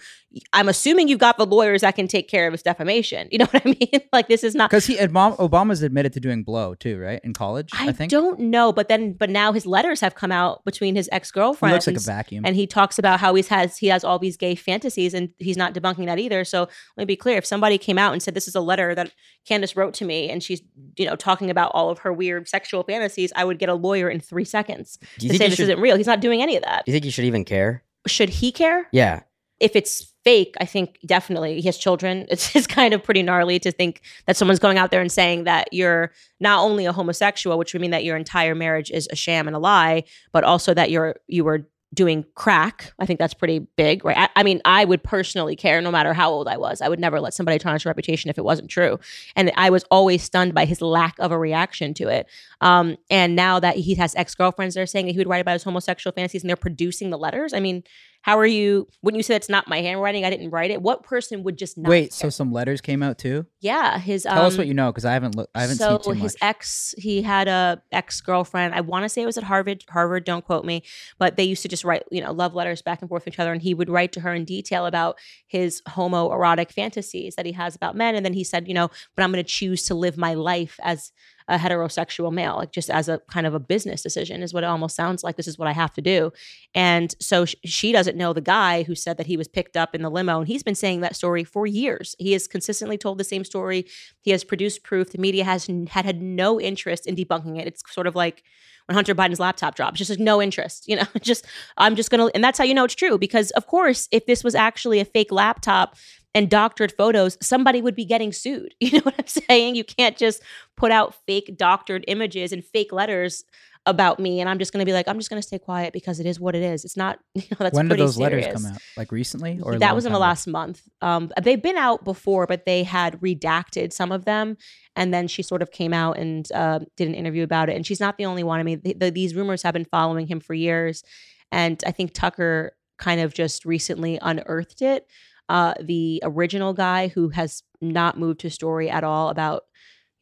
I'm 0.54 0.70
assuming 0.70 1.08
you've 1.10 1.20
got 1.20 1.38
the 1.38 1.46
lawyers 1.46 1.82
that 1.82 1.96
can 1.96 2.08
take 2.08 2.30
care 2.30 2.48
of 2.48 2.54
his 2.54 2.62
defamation. 2.64 3.28
You 3.32 3.40
know 3.40 3.46
what 3.52 3.66
I 3.66 3.70
mean? 3.80 4.02
like 4.14 4.28
this 4.28 4.44
is 4.44 4.56
not. 4.56 4.70
Because 4.70 4.86
he 4.86 4.96
Obama, 4.98 5.38
Obama's 5.38 5.82
admitted 5.84 6.14
to 6.14 6.20
doing 6.20 6.44
blow 6.44 6.74
too, 6.76 6.98
right? 7.00 7.20
In 7.24 7.34
college, 7.34 7.70
I, 7.74 7.90
I, 7.90 7.92
think. 7.92 8.12
don't 8.12 8.40
know, 8.40 8.72
but 8.72 8.88
then, 8.88 9.14
but 9.14 9.30
now 9.30 9.52
his 9.52 9.66
letters 9.66 10.00
have 10.00 10.16
come 10.16 10.32
out 10.32 10.64
between 10.64 10.96
his 10.96 11.10
ex 11.12 11.32
girlfriend. 11.32 11.74
looks 11.74 11.88
like 11.88 11.98
a 11.98 12.00
vacuum. 12.00 12.46
and 12.46 12.56
he 12.56 12.66
talks 12.66 12.98
about 12.98 13.20
how 13.20 13.34
he 13.36 13.42
has 13.44 13.78
he 13.78 13.88
has 13.88 14.04
all 14.04 14.20
these 14.20 14.38
gay 14.38 14.56
fantasies 14.56 15.14
and 15.14 15.30
he's 15.40 15.58
not 15.58 15.74
debunking 15.74 16.06
that 16.06 16.20
either 16.20 16.46
so 16.46 16.62
let 16.62 17.02
me 17.02 17.06
be 17.06 17.16
clear 17.16 17.38
if 17.38 17.46
somebody 17.46 17.78
came 17.78 17.98
out 17.98 18.14
and 18.14 18.22
said 18.24 18.34
this 18.34 18.48
is 18.48 18.56
a 18.56 18.62
letter 18.62 18.94
that 18.96 19.12
candace 19.46 19.76
wrote 19.76 19.94
to 19.96 20.06
me 20.06 20.30
and 20.30 20.44
she's 20.44 20.62
you 20.98 21.06
know 21.06 21.16
talking 21.16 21.50
about 21.50 21.72
all 21.74 21.90
of 21.90 22.00
her 22.00 22.14
weird 22.14 22.48
sexual 22.48 22.84
fantasies 22.84 23.32
i 23.36 23.44
would 23.44 23.58
get 23.60 23.70
a 23.70 23.74
lawyer 23.74 24.10
in 24.10 24.20
three 24.20 24.46
seconds 24.46 24.98
to 25.20 25.30
say 25.30 25.38
this 25.50 25.56
should? 25.56 25.64
isn't 25.64 25.80
real 25.80 25.98
he's 25.98 26.08
not 26.08 26.22
doing 26.22 26.42
any 26.42 26.56
of 26.56 26.64
that 26.64 26.86
Do 26.86 26.92
you 26.92 26.96
think 26.96 27.06
you 27.06 27.12
should 27.12 27.26
even 27.26 27.44
care? 27.46 27.84
should 28.08 28.30
he 28.30 28.52
care 28.52 28.88
Yeah. 28.92 29.22
If 29.62 29.76
it's 29.76 30.12
fake 30.24 30.56
i 30.60 30.66
think 30.66 31.00
definitely 31.06 31.62
he 31.62 31.68
has 31.68 31.78
children. 31.78 32.28
It's, 32.32 32.68
kind 32.68 32.94
of 32.94 33.04
pretty 33.04 33.22
gnarly 33.22 33.60
to 33.60 33.72
think 33.72 34.02
that 34.26 34.38
someone's 34.38 34.60
going 34.60 34.78
out 34.78 34.92
there 34.92 35.02
and 35.02 35.12
saying 35.12 35.44
that 35.44 35.68
you're 35.72 36.12
not 36.40 36.64
only 36.64 36.86
a 36.86 36.94
homosexual 36.94 37.58
which 37.58 37.74
would 37.74 37.82
mean 37.82 37.92
that 37.92 38.04
your 38.04 38.18
entire 38.18 38.56
marriage 38.56 38.92
is 38.92 39.08
a 39.12 39.16
sham 39.16 39.48
and 39.48 39.56
a 39.56 39.60
lie 39.60 40.04
but 40.32 40.44
also 40.44 40.74
that 40.74 40.90
you're 40.90 41.16
you 41.28 41.44
were 41.44 41.68
doing 41.94 42.24
crack. 42.36 42.94
I 43.00 43.06
think 43.06 43.20
that's 43.20 43.34
pretty 43.34 43.60
big 43.76 44.06
right? 44.06 44.18
I, 44.18 44.30
I 44.38 44.44
mean 44.44 44.62
i 44.64 44.86
would 44.86 45.04
personally 45.04 45.56
care 45.56 45.82
no 45.82 45.92
matter 45.92 46.14
how 46.14 46.32
old 46.32 46.48
i 46.48 46.58
was. 46.58 46.82
I 46.82 46.88
would 46.88 47.00
never 47.00 47.20
let 47.20 47.34
somebody 47.34 47.58
tarnish 47.60 47.86
a 47.86 47.90
reputation 47.90 48.30
if 48.30 48.38
it 48.38 48.46
wasn't 48.46 48.70
true. 48.70 49.00
And 49.36 49.52
i 49.58 49.70
was 49.70 49.84
always 49.92 50.24
stunned 50.24 50.54
by 50.54 50.66
his 50.66 50.82
lack 50.82 51.16
of 51.20 51.32
a 51.32 51.38
reaction 51.38 51.94
to 51.96 52.08
it. 52.08 52.28
Um, 52.62 52.98
and 53.10 53.36
now 53.36 53.60
that 53.60 53.76
he 53.76 53.96
has 53.96 54.16
ex-girlfriends 54.16 54.76
that 54.76 54.82
are 54.82 54.86
saying 54.86 55.08
that 55.08 55.12
he 55.14 55.18
would 55.18 55.28
write 55.28 55.42
about 55.42 55.54
his 55.54 55.64
homosexual 55.64 56.14
fantasies 56.14 56.44
and 56.44 56.50
they're 56.50 56.56
producing 56.56 57.10
the 57.10 57.18
letters 57.18 57.54
i 57.54 57.60
mean 57.60 57.84
how 58.22 58.38
are 58.38 58.46
you? 58.46 58.88
Wouldn't 59.02 59.18
you 59.18 59.24
say 59.24 59.36
it's 59.36 59.50
not 59.50 59.68
my 59.68 59.82
handwriting? 59.82 60.26
I 60.26 60.30
didn't 60.30 60.52
write 60.52 60.72
it. 60.72 60.82
What 60.82 61.04
person 61.04 61.44
would 61.44 61.58
just 61.58 61.78
not? 61.78 61.90
Wait, 61.90 62.14
so 62.14 62.30
some 62.30 62.52
letters 62.52 62.82
came 62.82 63.02
out 63.02 63.18
too? 63.18 63.46
yeah, 63.62 64.00
his 64.00 64.24
Tell 64.24 64.46
us 64.46 64.54
um, 64.54 64.58
what 64.60 64.68
you 64.68 64.74
know, 64.74 64.92
because 64.92 65.06
I 65.06 65.14
haven't 65.14 65.36
looked. 65.36 65.52
I 65.56 65.62
haven't 65.62 65.78
so 65.78 66.00
seen 66.02 66.14
too 66.14 66.20
his 66.20 66.34
much. 66.34 66.50
ex, 66.50 66.96
he 66.98 67.22
had 67.22 67.48
a 67.48 67.82
ex 67.92 68.22
girlfriend. 68.22 68.74
I 68.74 68.82
want 68.82 69.04
to 69.04 69.10
say 69.10 69.22
it 69.22 69.26
was 69.26 69.38
at 69.38 69.44
Harvard. 69.44 69.84
Harvard, 69.90 70.24
don't 70.24 70.46
quote 70.46 70.66
me, 70.66 70.84
but 71.20 71.36
they 71.38 71.44
used 71.44 71.62
to 71.62 71.68
just 71.68 71.84
write, 71.84 72.04
you 72.12 72.22
know, 72.22 72.32
love 72.32 72.54
letters 72.54 72.82
back 72.82 73.02
and 73.02 73.10
forth 73.10 73.26
with 73.26 73.36
each 73.36 73.40
other. 73.40 73.54
And 73.54 73.62
he 73.62 73.74
would 73.74 73.90
write 73.90 74.12
to 74.14 74.20
her 74.22 74.34
in 74.34 74.46
detail 74.46 74.86
about 74.86 75.18
his 75.48 75.82
homoerotic 75.90 76.72
fantasies 76.72 77.36
that 77.36 77.46
he 77.46 77.52
has 77.54 77.76
about 77.76 77.96
men. 77.96 78.16
And 78.16 78.26
then 78.26 78.34
he 78.34 78.44
said, 78.44 78.68
you 78.68 78.74
know, 78.74 78.90
but 79.16 79.24
I'm 79.24 79.32
going 79.32 79.44
to 79.44 79.50
choose 79.50 79.84
to 79.84 79.96
live 79.96 80.18
my 80.18 80.34
life 80.34 80.80
as 80.84 81.12
a 81.52 81.58
heterosexual 81.58 82.32
male, 82.32 82.56
like 82.56 82.72
just 82.72 82.90
as 82.90 83.10
a 83.10 83.20
kind 83.30 83.46
of 83.46 83.54
a 83.54 83.60
business 83.60 84.02
decision, 84.02 84.42
is 84.42 84.54
what 84.54 84.64
it 84.64 84.68
almost 84.68 84.96
sounds 84.96 85.22
like. 85.24 85.36
This 85.36 85.48
is 85.48 85.60
what 85.60 85.68
I 85.68 85.74
have 85.74 85.92
to 85.94 86.02
do. 86.02 86.32
And 86.74 87.14
so 87.20 87.44
sh- 87.44 87.56
she 87.66 87.92
doesn't 87.92 88.16
know 88.16 88.32
the 88.32 88.42
guy 88.42 88.84
who 88.84 88.96
said 88.96 89.18
that 89.18 89.28
he 89.28 89.36
was 89.36 89.50
picked 89.50 89.76
up 89.76 89.94
in 89.94 90.02
the 90.02 90.10
limo. 90.10 90.40
And 90.40 90.48
he's 90.48 90.64
been 90.64 90.76
saying 90.76 91.02
that 91.02 91.16
story 91.16 91.44
for 91.44 91.68
years. 91.68 92.16
He 92.20 92.32
has 92.32 92.48
consistently 92.48 92.98
told 92.98 93.18
the 93.18 93.26
same 93.26 93.44
story. 93.44 93.86
He 94.22 94.32
has 94.32 94.46
produced 94.46 94.84
proof. 94.84 95.12
The 95.12 95.18
media 95.18 95.44
has 95.44 95.68
had 95.90 96.06
had 96.06 96.22
no 96.22 96.60
interest 96.60 97.06
in 97.06 97.16
debunking 97.16 97.60
it. 97.60 97.68
It's 97.68 97.84
sort 97.94 98.08
of 98.08 98.16
like 98.16 98.44
when 98.88 98.96
Hunter 98.96 99.14
Biden's 99.14 99.40
laptop 99.40 99.76
drops, 99.76 99.98
just 99.98 100.10
like 100.10 100.20
no 100.20 100.42
interest. 100.42 100.88
You 100.88 100.98
know, 100.98 101.08
just 101.22 101.46
I'm 101.78 101.96
just 101.96 102.10
gonna, 102.10 102.28
and 102.34 102.44
that's 102.44 102.58
how 102.58 102.64
you 102.64 102.74
know 102.74 102.86
it's 102.86 102.96
true. 102.96 103.18
Because 103.18 103.52
of 103.52 103.68
course, 103.68 104.08
if 104.12 104.26
this 104.26 104.44
was 104.44 104.56
actually 104.56 105.00
a 105.00 105.06
fake 105.06 105.32
laptop 105.32 105.96
and 106.34 106.50
doctored 106.50 106.94
photos, 106.98 107.38
somebody 107.42 107.82
would 107.82 107.96
be 107.96 108.06
getting 108.06 108.32
sued. 108.32 108.76
You 108.82 108.98
know 108.98 109.04
what 109.04 109.16
I'm 109.18 109.28
saying? 109.28 109.76
You 109.76 109.84
can't 109.84 110.18
just 110.18 110.42
put 110.76 110.92
out 110.92 111.16
fake 111.26 111.56
doctored 111.58 112.04
images 112.08 112.52
and 112.52 112.64
fake 112.66 112.92
letters 112.92 113.44
about 113.86 114.20
me, 114.20 114.40
and 114.40 114.50
I'm 114.50 114.60
just 114.60 114.72
gonna 114.74 114.86
be 114.86 114.94
like, 114.94 115.08
I'm 115.08 115.18
just 115.18 115.30
gonna 115.30 115.42
stay 115.42 115.58
quiet 115.58 115.92
because 115.94 116.20
it 116.20 116.26
is 116.26 116.40
what 116.40 116.56
it 116.56 116.62
is. 116.62 116.86
It's 116.86 116.98
not. 116.98 117.20
You 117.36 117.44
know, 117.52 117.58
that's 117.60 117.76
when 117.76 117.88
did 117.88 117.98
those 117.98 118.18
letters 118.18 118.46
come 118.48 118.66
out? 118.66 118.78
Like 118.98 119.12
recently, 119.12 119.60
or 119.62 119.80
that 119.80 119.96
was 119.96 120.06
in 120.06 120.12
the 120.12 120.18
ago? 120.18 120.22
last 120.22 120.48
month. 120.48 120.82
Um, 121.02 121.32
they've 121.42 121.62
been 121.62 121.78
out 121.78 122.04
before, 122.04 122.46
but 122.46 122.66
they 122.66 122.84
had 122.84 123.20
redacted 123.20 123.92
some 123.92 124.12
of 124.12 124.26
them, 124.26 124.58
and 124.96 125.14
then 125.14 125.28
she 125.28 125.42
sort 125.42 125.62
of 125.62 125.72
came 125.72 125.94
out 125.94 126.18
and 126.18 126.52
uh, 126.52 126.80
did 126.98 127.08
an 127.08 127.16
interview 127.16 127.44
about 127.44 127.70
it. 127.70 127.76
And 127.76 127.86
she's 127.86 128.00
not 128.00 128.18
the 128.18 128.26
only 128.26 128.44
one. 128.44 128.60
I 128.60 128.64
mean, 128.64 128.82
th- 128.82 129.00
th- 129.00 129.14
these 129.14 129.34
rumors 129.34 129.64
have 129.64 129.74
been 129.74 129.86
following 129.86 130.28
him 130.28 130.40
for 130.40 130.54
years, 130.54 131.04
and 131.52 131.82
I 131.86 131.92
think 131.92 132.14
Tucker 132.14 132.74
kind 133.00 133.20
of 133.20 133.34
just 133.34 133.66
recently 133.66 134.20
unearthed 134.22 134.82
it. 134.82 135.08
Uh, 135.52 135.74
the 135.82 136.22
original 136.24 136.72
guy 136.74 137.10
who 137.10 137.28
has 137.28 137.62
not 137.82 138.18
moved 138.18 138.42
his 138.42 138.54
story 138.54 138.90
at 138.90 139.04
all 139.04 139.28
about 139.28 139.64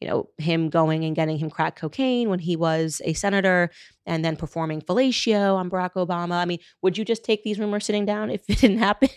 you 0.00 0.08
know 0.08 0.28
him 0.38 0.70
going 0.70 1.04
and 1.04 1.14
getting 1.14 1.38
him 1.38 1.50
crack 1.50 1.76
cocaine 1.76 2.28
when 2.30 2.40
he 2.40 2.56
was 2.56 3.00
a 3.04 3.12
senator 3.12 3.70
and 4.06 4.24
then 4.24 4.34
performing 4.34 4.80
fellatio 4.80 5.54
on 5.54 5.70
Barack 5.70 5.92
Obama. 5.94 6.32
I 6.32 6.46
mean, 6.46 6.58
would 6.82 6.98
you 6.98 7.04
just 7.04 7.22
take 7.22 7.44
these 7.44 7.60
rumors 7.60 7.84
sitting 7.84 8.06
down 8.06 8.28
if 8.30 8.42
it 8.48 8.58
didn't 8.58 8.78
happen? 8.78 9.10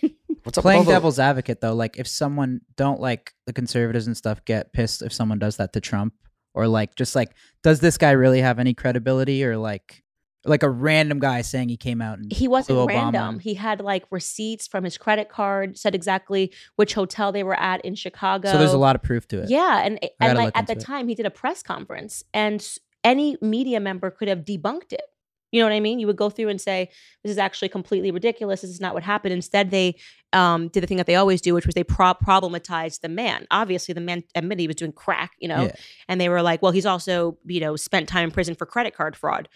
What's 0.43 0.57
up? 0.59 0.61
Playing 0.61 0.79
all 0.79 0.83
the- 0.83 0.91
devil's 0.91 1.17
advocate 1.17 1.61
though, 1.61 1.73
like 1.73 1.97
if 1.97 2.07
someone 2.07 2.61
don't 2.75 2.99
like 3.01 3.33
the 3.47 3.53
conservatives 3.53 4.05
and 4.05 4.15
stuff 4.15 4.45
get 4.45 4.71
pissed 4.71 5.01
if 5.01 5.11
someone 5.11 5.39
does 5.39 5.57
that 5.57 5.73
to 5.73 5.81
Trump, 5.81 6.13
or 6.53 6.67
like 6.67 6.93
just 6.95 7.15
like 7.15 7.31
does 7.63 7.79
this 7.79 7.97
guy 7.97 8.11
really 8.11 8.41
have 8.41 8.59
any 8.59 8.75
credibility, 8.75 9.43
or 9.43 9.57
like 9.57 10.02
like 10.45 10.63
a 10.63 10.69
random 10.69 11.19
guy 11.19 11.41
saying 11.41 11.69
he 11.69 11.77
came 11.77 12.01
out 12.01 12.19
and 12.19 12.31
he 12.31 12.47
wasn't 12.47 12.85
random. 12.87 13.39
He 13.39 13.53
had 13.53 13.79
like 13.81 14.03
receipts 14.11 14.67
from 14.67 14.83
his 14.83 14.97
credit 14.97 15.29
card, 15.29 15.77
said 15.77 15.95
exactly 15.95 16.53
which 16.75 16.93
hotel 16.93 17.31
they 17.31 17.43
were 17.43 17.57
at 17.59 17.83
in 17.85 17.95
Chicago. 17.95 18.51
so 18.51 18.57
there's 18.57 18.73
a 18.73 18.77
lot 18.77 18.95
of 18.95 19.03
proof 19.03 19.27
to 19.29 19.41
it. 19.43 19.49
Yeah, 19.49 19.83
and 19.85 19.99
and 20.19 20.37
like 20.37 20.57
at 20.57 20.67
the 20.67 20.73
it. 20.73 20.81
time 20.81 21.07
he 21.07 21.15
did 21.15 21.25
a 21.25 21.31
press 21.31 21.63
conference, 21.63 22.23
and 22.33 22.65
any 23.03 23.37
media 23.41 23.79
member 23.79 24.11
could 24.11 24.27
have 24.27 24.39
debunked 24.39 24.91
it. 24.93 25.03
You 25.51 25.59
know 25.61 25.67
what 25.67 25.73
I 25.73 25.81
mean? 25.81 25.99
You 25.99 26.07
would 26.07 26.15
go 26.17 26.29
through 26.31 26.49
and 26.49 26.59
say, 26.59 26.89
"This 27.23 27.31
is 27.31 27.37
actually 27.37 27.69
completely 27.69 28.09
ridiculous. 28.11 28.61
This 28.61 28.71
is 28.71 28.81
not 28.81 28.93
what 28.95 29.03
happened." 29.03 29.33
Instead, 29.33 29.69
they 29.71 29.95
um, 30.33 30.67
did 30.69 30.81
the 30.81 30.87
thing 30.87 30.97
that 30.97 31.05
they 31.05 31.15
always 31.15 31.41
do, 31.41 31.53
which 31.53 31.67
was 31.67 31.75
they 31.75 31.83
pro- 31.83 32.15
problematized 32.15 33.01
the 33.01 33.07
man. 33.09 33.45
Obviously, 33.51 33.93
the 33.93 34.01
man 34.01 34.23
admitted 34.33 34.59
he 34.61 34.67
was 34.67 34.75
doing 34.77 34.91
crack. 34.91 35.33
You 35.39 35.47
know, 35.49 35.63
Yeah. 35.65 35.75
and 36.09 36.19
they 36.19 36.27
were 36.27 36.41
like, 36.41 36.61
"Well, 36.63 36.71
he's 36.71 36.87
also 36.87 37.37
you 37.45 37.59
know 37.61 37.75
spent 37.75 38.09
time 38.09 38.25
in 38.25 38.31
prison 38.31 38.55
for 38.55 38.65
credit 38.65 38.95
card 38.95 39.15
fraud." 39.15 39.47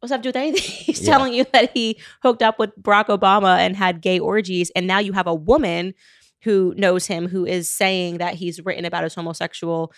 What's 0.00 0.12
up, 0.12 0.18
have 0.18 0.22
to 0.22 0.32
do 0.32 0.38
anything? 0.38 0.62
He's 0.62 1.00
Yeah. 1.00 1.12
telling 1.12 1.34
you 1.34 1.44
that 1.52 1.72
he 1.74 1.98
hooked 2.22 2.42
up 2.42 2.58
with 2.58 2.70
Barack 2.80 3.06
Obama 3.06 3.58
and 3.58 3.76
had 3.76 4.00
gay 4.00 4.18
orgies, 4.18 4.70
and 4.76 4.86
now 4.86 4.98
you 4.98 5.12
have 5.12 5.26
a 5.26 5.34
woman 5.34 5.94
who 6.44 6.72
knows 6.76 7.06
him 7.06 7.28
who 7.28 7.44
is 7.44 7.68
saying 7.68 8.18
that 8.18 8.34
he's 8.34 8.64
written 8.64 8.84
about 8.84 9.02
his 9.02 9.14
homosexual 9.14 9.92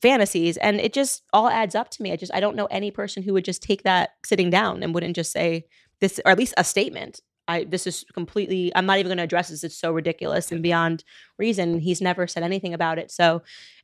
fantasies, 0.00 0.56
and 0.58 0.80
it 0.80 0.92
just 0.92 1.22
all 1.32 1.48
adds 1.48 1.74
up 1.74 1.90
to 1.90 2.02
me. 2.02 2.12
I 2.12 2.16
just 2.16 2.32
I 2.32 2.38
don't 2.40 2.56
know 2.56 2.66
any 2.66 2.90
person 2.92 3.22
who 3.24 3.32
would 3.32 3.44
just 3.44 3.62
take 3.62 3.82
that 3.82 4.10
sitting 4.24 4.48
down 4.50 4.82
and 4.82 4.94
wouldn't 4.94 5.16
just 5.16 5.32
say 5.32 5.64
this, 6.00 6.20
or 6.24 6.30
at 6.30 6.38
least 6.38 6.54
a 6.56 6.62
statement. 6.64 7.20
I 7.48 7.64
this 7.64 7.88
is 7.88 8.04
completely. 8.14 8.70
I'm 8.76 8.86
not 8.86 8.98
even 8.98 9.08
going 9.08 9.18
to 9.18 9.24
address 9.24 9.48
this. 9.48 9.64
It's 9.64 9.76
so 9.76 9.90
ridiculous 9.90 10.52
and 10.52 10.62
beyond 10.62 11.02
reason. 11.38 11.78
He's 11.80 12.00
never 12.00 12.26
said 12.26 12.42
anything 12.42 12.74
about 12.74 12.98
it. 12.98 13.10
So, 13.10 13.42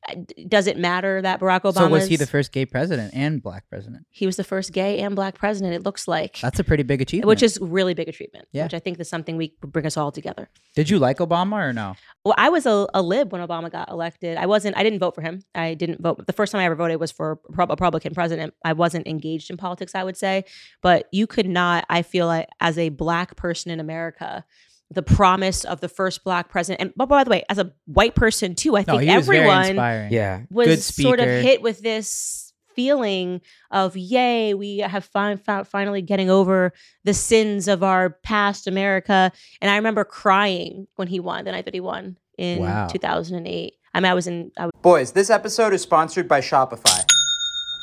uh, 0.09 0.15
does 0.47 0.67
it 0.69 0.77
matter 0.79 1.21
that 1.23 1.41
Barack 1.41 1.63
Obama? 1.63 1.75
So 1.75 1.89
was 1.89 2.07
he 2.07 2.17
the 2.17 2.27
first 2.27 2.53
gay 2.53 2.65
president 2.65 3.13
and 3.15 3.43
black 3.43 3.69
president? 3.69 4.07
He 4.11 4.27
was 4.27 4.37
the 4.37 4.45
first 4.45 4.73
gay 4.73 5.01
and 5.01 5.17
black 5.17 5.35
president. 5.37 5.75
It 5.75 5.83
looks 5.83 6.07
like, 6.07 6.39
That's 6.41 6.61
a 6.61 6.65
pretty 6.65 6.85
big 6.85 7.01
achievement. 7.03 7.27
which 7.29 7.43
is 7.43 7.59
really 7.61 7.95
big 7.95 8.09
achievement. 8.09 8.47
Yeah. 8.53 8.65
Which 8.65 8.75
I 8.75 8.79
think 8.79 9.01
is 9.01 9.09
something 9.09 9.37
we 9.37 9.55
bring 9.61 9.87
us 9.87 9.97
all 9.97 10.13
together. 10.13 10.49
Did 10.77 10.89
you 10.89 10.99
like 11.01 11.19
Obama 11.19 11.55
or 11.69 11.73
no? 11.73 11.97
Well, 12.25 12.35
I 12.39 12.49
was 12.49 12.65
a, 12.67 12.87
a 12.95 13.03
lib 13.03 13.33
when 13.33 13.41
Obama 13.47 13.73
got 13.73 13.91
elected. 13.91 14.37
I 14.37 14.47
wasn't. 14.47 14.77
I 14.77 14.83
didn't 14.85 15.01
vote 15.01 15.15
for 15.15 15.23
him. 15.23 15.43
I 15.55 15.75
didn't 15.75 16.01
vote. 16.01 16.25
The 16.27 16.33
first 16.33 16.53
time 16.53 16.61
I 16.61 16.65
ever 16.67 16.77
voted 16.77 17.01
was 17.01 17.11
for 17.11 17.33
a 17.33 17.65
Republican 17.67 18.15
president. 18.15 18.55
I 18.65 18.75
wasn't 18.75 19.07
engaged 19.09 19.51
in 19.51 19.57
politics. 19.57 19.95
I 19.95 20.05
would 20.05 20.17
say, 20.17 20.45
but 20.83 21.09
you 21.11 21.27
could 21.27 21.49
not. 21.49 21.85
I 21.89 22.03
feel 22.03 22.27
like 22.27 22.49
as 22.61 22.79
a 22.79 22.91
black 22.91 23.35
person 23.37 23.73
in 23.73 23.81
America, 23.81 24.45
the 24.91 25.03
promise 25.03 25.65
of 25.65 25.81
the 25.81 25.89
first 25.89 26.25
black 26.25 26.49
president, 26.49 26.81
and 26.81 26.93
but 26.97 27.07
by 27.07 27.23
the 27.25 27.31
way, 27.31 27.45
as 27.51 27.59
a 27.59 27.73
white 27.87 28.15
person 28.15 28.55
too, 28.55 28.77
I 28.77 28.81
No, 28.87 28.99
think 28.99 29.03
he 29.11 29.17
was 29.17 29.29
everyone 29.29 29.67
inspiring. 29.67 30.13
Yeah. 30.13 30.41
was 30.51 30.85
sort 30.87 31.21
of 31.21 31.27
hit 31.29 31.61
with 31.63 31.81
this 31.83 32.53
feeling 32.75 33.41
of 33.73 33.97
yay 33.97 34.55
we 34.55 34.79
have 34.79 35.05
fin- 35.05 35.37
fin- 35.39 35.65
finally 35.65 36.01
getting 36.01 36.31
over 36.31 36.73
the 37.03 37.13
sins 37.13 37.67
of 37.67 37.83
our 37.83 38.11
past 38.23 38.69
america 38.69 39.33
and 39.61 39.69
i 39.69 39.75
remember 39.75 40.05
crying 40.05 40.87
when 40.95 41.09
he 41.09 41.19
won 41.19 41.45
the 41.45 41.51
night 41.51 41.65
that 41.65 41.75
he 41.75 41.81
won 41.81 42.17
in 42.39 42.61
Wow. 42.61 42.87
2008 42.87 43.75
i 43.95 43.99
mean 44.01 44.09
i 44.09 44.15
was 44.15 44.29
in 44.29 44.53
I 44.57 44.67
was 44.67 44.73
Boys, 44.81 45.11
this 45.11 45.29
episode 45.29 45.73
is 45.75 45.83
sponsored 45.83 46.29
by 46.29 46.41
Shopify. 46.41 47.05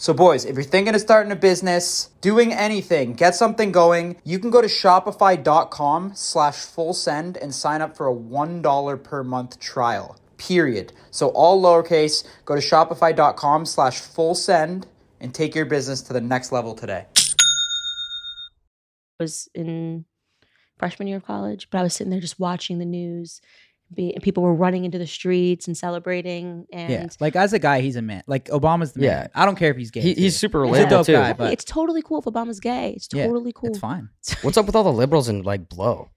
So, 0.00 0.14
boys, 0.14 0.44
if 0.44 0.54
you're 0.54 0.62
thinking 0.62 0.94
of 0.94 1.00
starting 1.00 1.32
a 1.32 1.36
business, 1.36 2.10
doing 2.20 2.52
anything, 2.52 3.14
get 3.14 3.34
something 3.34 3.72
going, 3.72 4.20
you 4.22 4.38
can 4.38 4.48
go 4.48 4.62
to 4.62 4.68
shopify.com 4.68 6.12
slash 6.14 6.54
full 6.54 6.94
send 6.94 7.36
and 7.36 7.52
sign 7.52 7.82
up 7.82 7.96
for 7.96 8.06
a 8.06 8.14
$1 8.14 9.02
per 9.02 9.24
month 9.24 9.58
trial. 9.58 10.16
Period. 10.36 10.92
So 11.10 11.30
all 11.30 11.60
lowercase, 11.60 12.24
go 12.44 12.54
to 12.54 12.60
shopify.com 12.60 13.66
slash 13.66 13.98
full 13.98 14.36
send 14.36 14.86
and 15.20 15.34
take 15.34 15.56
your 15.56 15.64
business 15.64 16.00
to 16.02 16.12
the 16.12 16.20
next 16.20 16.52
level 16.52 16.76
today. 16.76 17.06
was 19.18 19.48
in 19.52 20.04
freshman 20.78 21.08
year 21.08 21.16
of 21.16 21.24
college. 21.24 21.70
But 21.70 21.78
I 21.78 21.82
was 21.82 21.94
sitting 21.94 22.12
there 22.12 22.20
just 22.20 22.38
watching 22.38 22.78
the 22.78 22.84
news. 22.84 23.40
Be, 23.94 24.12
and 24.12 24.22
people 24.22 24.42
were 24.42 24.54
running 24.54 24.84
into 24.84 24.98
the 24.98 25.06
streets 25.06 25.66
and 25.66 25.76
celebrating. 25.76 26.66
And 26.72 26.92
yeah, 26.92 27.06
like 27.20 27.36
as 27.36 27.52
a 27.54 27.58
guy, 27.58 27.80
he's 27.80 27.96
a 27.96 28.02
man. 28.02 28.22
Like 28.26 28.46
Obama's 28.48 28.92
the 28.92 29.00
Yeah. 29.02 29.14
man. 29.20 29.28
I 29.34 29.46
don't 29.46 29.56
care 29.56 29.70
if 29.70 29.76
he's 29.78 29.90
gay. 29.90 30.00
He, 30.02 30.14
he's 30.14 30.36
super 30.36 30.64
He's 30.66 30.74
relatable 30.74 30.90
dope 30.90 31.06
too. 31.06 31.12
guy, 31.14 31.32
but 31.32 31.52
it's 31.52 31.64
totally 31.64 32.02
cool 32.02 32.18
if 32.18 32.26
Obama's 32.26 32.60
gay. 32.60 32.92
It's 32.96 33.08
Yeah, 33.14 33.26
totally 33.26 33.52
cool. 33.54 33.70
it's 33.70 33.78
fine. 33.78 34.10
What's 34.42 34.58
up 34.58 34.66
with 34.66 34.76
all 34.76 34.84
the 34.84 34.92
liberals 34.92 35.28
and 35.28 35.44
like 35.46 35.68
blow? 35.70 36.10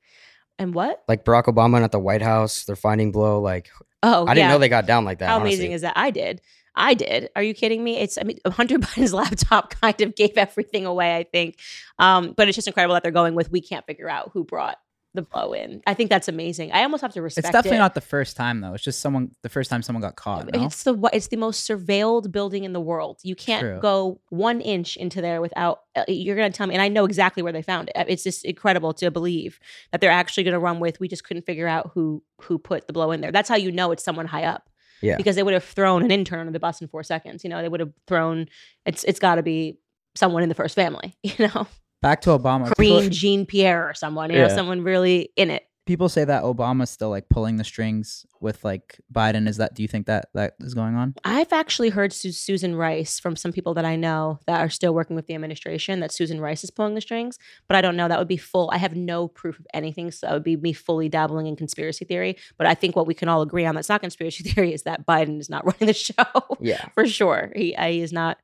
And 0.59 0.73
what? 0.73 1.01
Like 1.07 1.23
Barack 1.23 1.45
Obama 1.45 1.75
and 1.77 1.85
at 1.85 1.91
the 1.91 1.99
White 1.99 2.21
House, 2.21 2.65
they're 2.65 2.75
finding 2.75 3.11
blow. 3.11 3.39
Like 3.41 3.69
Oh, 4.03 4.23
I 4.25 4.33
didn't 4.33 4.47
yeah. 4.47 4.53
know 4.53 4.59
they 4.59 4.67
got 4.69 4.85
down 4.85 5.05
like 5.05 5.19
that. 5.19 5.29
How 5.29 5.35
honestly. 5.37 5.53
amazing 5.55 5.71
is 5.71 5.81
that? 5.81 5.93
I 5.95 6.11
did. 6.11 6.41
I 6.75 6.93
did. 6.93 7.29
Are 7.35 7.43
you 7.43 7.53
kidding 7.53 7.83
me? 7.83 7.97
It's 7.99 8.17
I 8.17 8.23
mean 8.23 8.37
Hunter 8.47 8.79
Biden's 8.79 9.13
laptop 9.21 9.79
kind 9.81 10.01
of 10.01 10.15
gave 10.15 10.37
everything 10.37 10.85
away, 10.85 11.15
I 11.15 11.23
think. 11.23 11.57
Um, 11.99 12.33
but 12.35 12.47
it's 12.49 12.55
just 12.55 12.67
incredible 12.67 12.95
that 12.95 13.03
they're 13.03 13.11
going 13.13 13.33
with 13.35 13.49
we 13.49 13.61
can't 13.61 13.85
figure 13.85 14.09
out 14.09 14.31
who 14.33 14.43
brought 14.43 14.77
the 15.13 15.21
blow 15.21 15.51
in. 15.53 15.81
I 15.85 15.93
think 15.93 16.09
that's 16.09 16.27
amazing. 16.27 16.71
I 16.71 16.83
almost 16.83 17.01
have 17.01 17.11
to 17.13 17.21
respect 17.21 17.45
It's 17.45 17.51
definitely 17.51 17.77
it. 17.77 17.79
not 17.79 17.95
the 17.95 18.01
first 18.01 18.37
time 18.37 18.61
though. 18.61 18.73
It's 18.73 18.83
just 18.83 19.01
someone 19.01 19.31
the 19.41 19.49
first 19.49 19.69
time 19.69 19.81
someone 19.81 20.01
got 20.01 20.15
caught. 20.15 20.51
No? 20.53 20.65
It's 20.65 20.83
the 20.83 20.97
it's 21.11 21.27
the 21.27 21.37
most 21.37 21.67
surveilled 21.69 22.31
building 22.31 22.63
in 22.63 22.73
the 22.73 22.79
world. 22.79 23.19
You 23.23 23.35
can't 23.35 23.61
True. 23.61 23.79
go 23.81 24.21
one 24.29 24.61
inch 24.61 24.95
into 24.97 25.21
there 25.21 25.41
without. 25.41 25.81
uh, 25.95 26.05
You're 26.07 26.35
gonna 26.35 26.51
tell 26.51 26.67
me, 26.67 26.75
and 26.75 26.81
I 26.81 26.87
know 26.87 27.05
exactly 27.05 27.43
where 27.43 27.51
they 27.53 27.61
found 27.61 27.89
it. 27.93 28.05
It's 28.07 28.23
just 28.23 28.45
incredible 28.45 28.93
to 28.95 29.11
believe 29.11 29.59
that 29.91 29.99
they're 30.01 30.11
actually 30.11 30.43
gonna 30.43 30.59
run 30.59 30.79
with. 30.79 30.99
We 30.99 31.07
just 31.07 31.23
couldn't 31.23 31.45
figure 31.45 31.67
out 31.67 31.91
who 31.93 32.23
who 32.41 32.57
put 32.57 32.87
the 32.87 32.93
blow 32.93 33.11
in 33.11 33.19
there. 33.21 33.31
That's 33.31 33.49
how 33.49 33.55
you 33.57 33.71
know 33.71 33.91
it's 33.91 34.03
someone 34.03 34.27
high 34.27 34.43
up. 34.45 34.69
Yeah. 35.03 35.17
because 35.17 35.35
they 35.35 35.41
would 35.41 35.55
have 35.55 35.63
thrown 35.63 36.03
an 36.03 36.11
intern 36.11 36.45
on 36.45 36.53
the 36.53 36.59
bus 36.59 36.79
in 36.79 36.87
four 36.87 37.01
seconds. 37.01 37.43
You 37.43 37.49
know, 37.49 37.61
they 37.63 37.69
would 37.69 37.79
have 37.79 37.91
thrown. 38.07 38.45
It's 38.85 39.03
it's 39.03 39.19
got 39.19 39.35
to 39.35 39.43
be 39.43 39.79
someone 40.15 40.43
in 40.43 40.49
the 40.49 40.55
first 40.55 40.75
family. 40.75 41.15
You 41.23 41.47
know, 41.47 41.67
Back 42.01 42.21
to 42.21 42.29
Obama. 42.31 42.69
Kareem 42.73 43.09
Jean 43.11 43.45
Pierre 43.45 43.87
or 43.89 43.93
someone. 43.93 44.31
You 44.31 44.39
know, 44.39 44.47
someone 44.49 44.81
really 44.83 45.29
in 45.35 45.49
it. 45.51 45.67
people 45.85 46.07
say 46.09 46.23
that 46.23 46.43
Obama's 46.43 46.89
still 46.89 47.09
like 47.09 47.27
pulling 47.29 47.57
the 47.57 47.63
strings 47.63 48.25
with 48.39 48.63
like 48.63 48.99
Biden. 49.13 49.47
Is 49.47 49.57
that? 49.57 49.75
Do 49.75 49.81
you 49.83 49.87
think 49.87 50.07
that 50.07 50.29
that 50.33 50.53
is 50.61 50.73
going 50.73 50.95
on? 50.95 51.13
I've 51.25 51.51
actually 51.53 51.89
heard 51.89 52.11
Su- 52.13 52.31
Susan 52.31 52.75
Rice 52.75 53.19
from 53.19 53.35
some 53.35 53.51
people 53.51 53.73
that 53.75 53.85
I 53.85 53.95
know 53.97 54.39
that 54.47 54.61
are 54.61 54.69
still 54.69 54.93
working 54.95 55.15
with 55.15 55.27
the 55.27 55.35
administration 55.35 55.99
that 55.99 56.11
Susan 56.11 56.39
Rice 56.41 56.63
is 56.63 56.71
pulling 56.71 56.95
the 56.95 57.01
strings, 57.01 57.37
but 57.67 57.75
I 57.77 57.81
don't 57.81 57.95
know. 57.97 58.07
That 58.07 58.17
would 58.19 58.27
be 58.27 58.37
full. 58.37 58.69
I 58.73 58.77
have 58.77 58.95
no 58.95 59.27
proof 59.27 59.59
of 59.59 59.67
anything, 59.73 60.09
so 60.11 60.25
that 60.25 60.33
would 60.33 60.43
be 60.43 60.55
me 60.57 60.73
fully 60.73 61.07
dabbling 61.09 61.45
in 61.47 61.55
conspiracy 61.55 62.05
theory. 62.05 62.35
But 62.57 62.65
I 62.67 62.73
think 62.73 62.95
what 62.95 63.05
we 63.05 63.13
can 63.13 63.27
all 63.29 63.41
agree 63.43 63.65
on 63.65 63.75
that's 63.75 63.89
not 63.89 64.01
conspiracy 64.01 64.43
theory 64.49 64.73
is 64.73 64.83
that 64.83 65.05
Biden 65.05 65.39
is 65.39 65.49
not 65.51 65.65
running 65.67 65.85
the 65.87 65.93
show 65.93 66.57
Yeah. 66.59 66.83
for 66.95 67.05
sure. 67.05 67.51
He 67.55 67.75
uh, 67.75 67.87
he 67.89 68.01
is 68.01 68.11
not. 68.11 68.37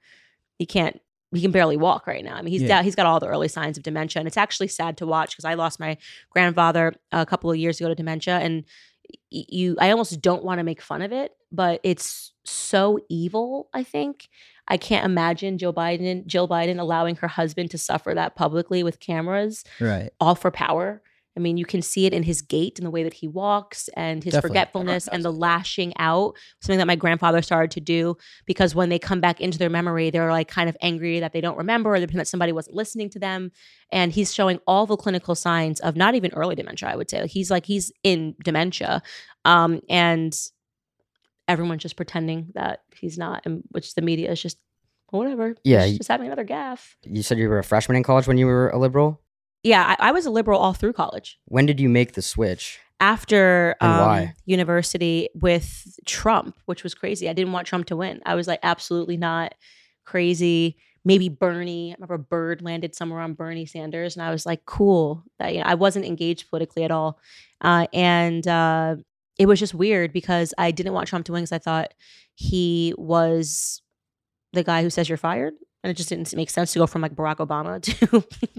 He 0.60 0.66
can't. 0.68 1.00
He 1.34 1.42
can 1.42 1.52
barely 1.52 1.76
walk 1.78 2.08
right 2.08 2.24
now. 2.24 2.36
I 2.36 2.42
mean, 2.42 2.52
he's 2.54 2.62
Yeah. 2.62 2.78
da- 2.78 2.84
he's 2.84 2.96
got 2.96 3.06
all 3.06 3.20
the 3.20 3.28
early 3.28 3.48
signs 3.50 3.78
of 3.78 3.84
dementia, 3.84 4.20
and 4.22 4.28
it's 4.28 4.38
actually 4.38 4.70
sad 4.70 4.98
to 4.98 5.06
watch 5.06 5.32
because 5.32 5.46
I 5.46 5.56
lost 5.56 5.80
my 5.80 5.98
grandfather 6.30 6.94
a 7.12 7.26
couple 7.26 7.52
of 7.52 7.58
years 7.58 7.80
ago 7.80 7.90
to 7.90 7.96
dementia, 7.96 8.38
and 8.40 8.64
y- 9.32 9.46
you 9.50 9.76
I 9.80 9.92
almost 9.92 10.22
don't 10.22 10.44
want 10.44 10.60
to 10.60 10.64
make 10.64 10.82
fun 10.82 11.02
of 11.02 11.12
it, 11.12 11.34
but 11.52 11.82
it's 11.84 12.32
so 12.46 13.00
evil, 13.10 13.70
I 13.74 13.84
think. 13.84 14.30
I 14.70 14.78
can't 14.78 15.06
imagine 15.06 15.58
Joe 15.58 15.72
Biden 15.74 16.26
Jill 16.26 16.48
Biden 16.48 16.80
allowing 16.80 17.16
her 17.18 17.28
husband 17.28 17.72
to 17.72 17.78
suffer 17.78 18.14
that 18.14 18.36
publicly 18.36 18.84
with 18.84 19.00
cameras 19.00 19.64
Right. 19.80 20.12
all 20.20 20.36
for 20.36 20.52
power. 20.52 21.02
I 21.38 21.40
mean, 21.40 21.56
you 21.56 21.66
can 21.66 21.82
see 21.84 22.06
it 22.08 22.14
in 22.14 22.24
his 22.24 22.42
gait 22.42 22.80
and 22.80 22.86
the 22.86 22.92
way 22.92 23.04
that 23.04 23.14
he 23.14 23.28
walks 23.28 23.88
and 23.96 24.24
his 24.24 24.34
Definitely. 24.34 24.50
forgetfulness 24.50 25.08
and 25.08 25.24
the 25.24 25.32
lashing 25.32 25.94
out, 26.00 26.36
something 26.62 26.80
that 26.80 26.88
my 26.88 26.96
grandfather 26.96 27.42
started 27.44 27.72
to 27.72 27.80
do 27.80 28.18
because 28.48 28.74
when 28.76 28.90
they 28.90 28.98
come 29.00 29.22
back 29.22 29.40
into 29.40 29.58
their 29.60 29.70
memory, 29.70 30.10
they're 30.10 30.32
like 30.32 30.48
kind 30.48 30.68
of 30.68 30.76
angry 30.82 31.20
that 31.20 31.32
they 31.32 31.42
don't 31.42 31.58
remember 31.58 31.94
or 31.94 32.00
that 32.00 32.28
somebody 32.28 32.52
wasn't 32.52 32.76
listening 32.76 33.10
to 33.12 33.20
them. 33.20 33.52
And 33.92 34.12
he's 34.12 34.34
showing 34.34 34.60
all 34.68 34.86
the 34.88 34.98
clinical 34.98 35.36
signs 35.36 35.80
of 35.80 35.96
not 35.96 36.16
even 36.16 36.34
early 36.34 36.56
dementia, 36.56 36.90
I 36.90 36.96
would 36.96 37.10
say. 37.10 37.28
He's 37.28 37.52
like 37.52 37.66
he's 37.66 37.92
in 38.04 38.36
dementia. 38.44 39.04
Um, 39.46 39.80
and 39.88 40.36
everyone's 41.48 41.82
just 41.84 41.96
pretending 41.96 42.50
that 42.56 42.82
he's 43.00 43.18
not, 43.18 43.46
and 43.46 43.64
which 43.70 43.96
the 43.96 44.02
media 44.02 44.32
is 44.32 44.42
just 44.42 44.58
whatever. 45.10 45.56
Yeah, 45.64 45.84
He's 45.86 45.94
y- 45.94 45.98
just 46.00 46.10
having 46.10 46.28
another 46.28 46.46
gaffe. 46.46 46.96
You 47.04 47.24
said 47.24 47.38
you 47.38 47.48
were 47.48 47.60
a 47.60 47.64
freshman 47.64 47.96
in 47.96 48.04
college 48.04 48.28
when 48.28 48.38
you 48.38 48.46
were 48.46 48.70
a 48.70 48.78
liberal. 48.78 49.22
Yeah, 49.68 49.96
I, 50.00 50.10
I 50.10 50.12
was 50.12 50.26
a 50.26 50.30
liberal 50.30 50.60
all 50.60 50.74
through 50.74 50.94
college. 50.94 51.38
When 51.46 51.66
did 51.66 51.80
you 51.80 51.90
make 51.90 52.14
the 52.14 52.22
switch? 52.22 52.80
after 53.00 53.76
um, 53.80 54.30
university 54.46 55.30
with 55.36 56.00
Trump, 56.06 56.58
which 56.66 56.84
was 56.84 56.96
crazy. 56.96 57.30
I 57.30 57.34
didn't 57.34 57.54
want 57.54 57.68
Trump 57.68 57.86
to 57.88 57.96
win. 57.96 58.22
I 58.26 58.36
was 58.36 58.48
like, 58.48 58.60
absolutely 58.64 59.18
not 59.18 59.54
crazy. 60.06 60.78
Maybe 61.06 61.30
Bernie. 61.30 61.92
I 61.92 61.96
remember 61.96 62.16
a 62.16 62.20
Bird 62.20 62.62
landed 62.62 62.96
somewhere 62.96 63.22
on 63.22 63.34
Bernie 63.34 63.66
Sanders, 63.66 64.16
and 64.16 64.26
I 64.26 64.32
was 64.32 64.46
like, 64.46 64.66
cool. 64.66 65.24
That 65.40 65.54
you 65.54 65.60
know, 65.60 65.68
I 65.68 65.76
wasn't 65.76 66.06
engaged 66.06 66.50
politically 66.50 66.84
at 66.84 66.92
all, 66.92 67.20
uh, 67.62 67.88
and 67.94 68.46
uh, 68.48 68.96
it 69.38 69.46
was 69.46 69.60
just 69.60 69.74
weird 69.74 70.12
because 70.12 70.54
I 70.58 70.72
didn't 70.72 70.94
want 70.94 71.08
Trump 71.08 71.26
to 71.28 71.34
win 71.34 71.44
because 71.44 71.52
I 71.54 71.60
thought 71.60 71.94
he 72.34 72.94
was 72.98 73.82
the 74.54 74.64
guy 74.64 74.82
who 74.82 74.90
says 74.90 75.08
you're 75.08 75.18
fired. 75.18 75.54
And 75.88 75.92
it 75.92 75.96
just 75.96 76.10
didn't 76.10 76.36
make 76.36 76.50
sense 76.50 76.74
to 76.74 76.80
go 76.80 76.86
from 76.86 77.02
like 77.02 77.16
Barack 77.16 77.38
Obama 77.38 77.82
to 77.82 77.94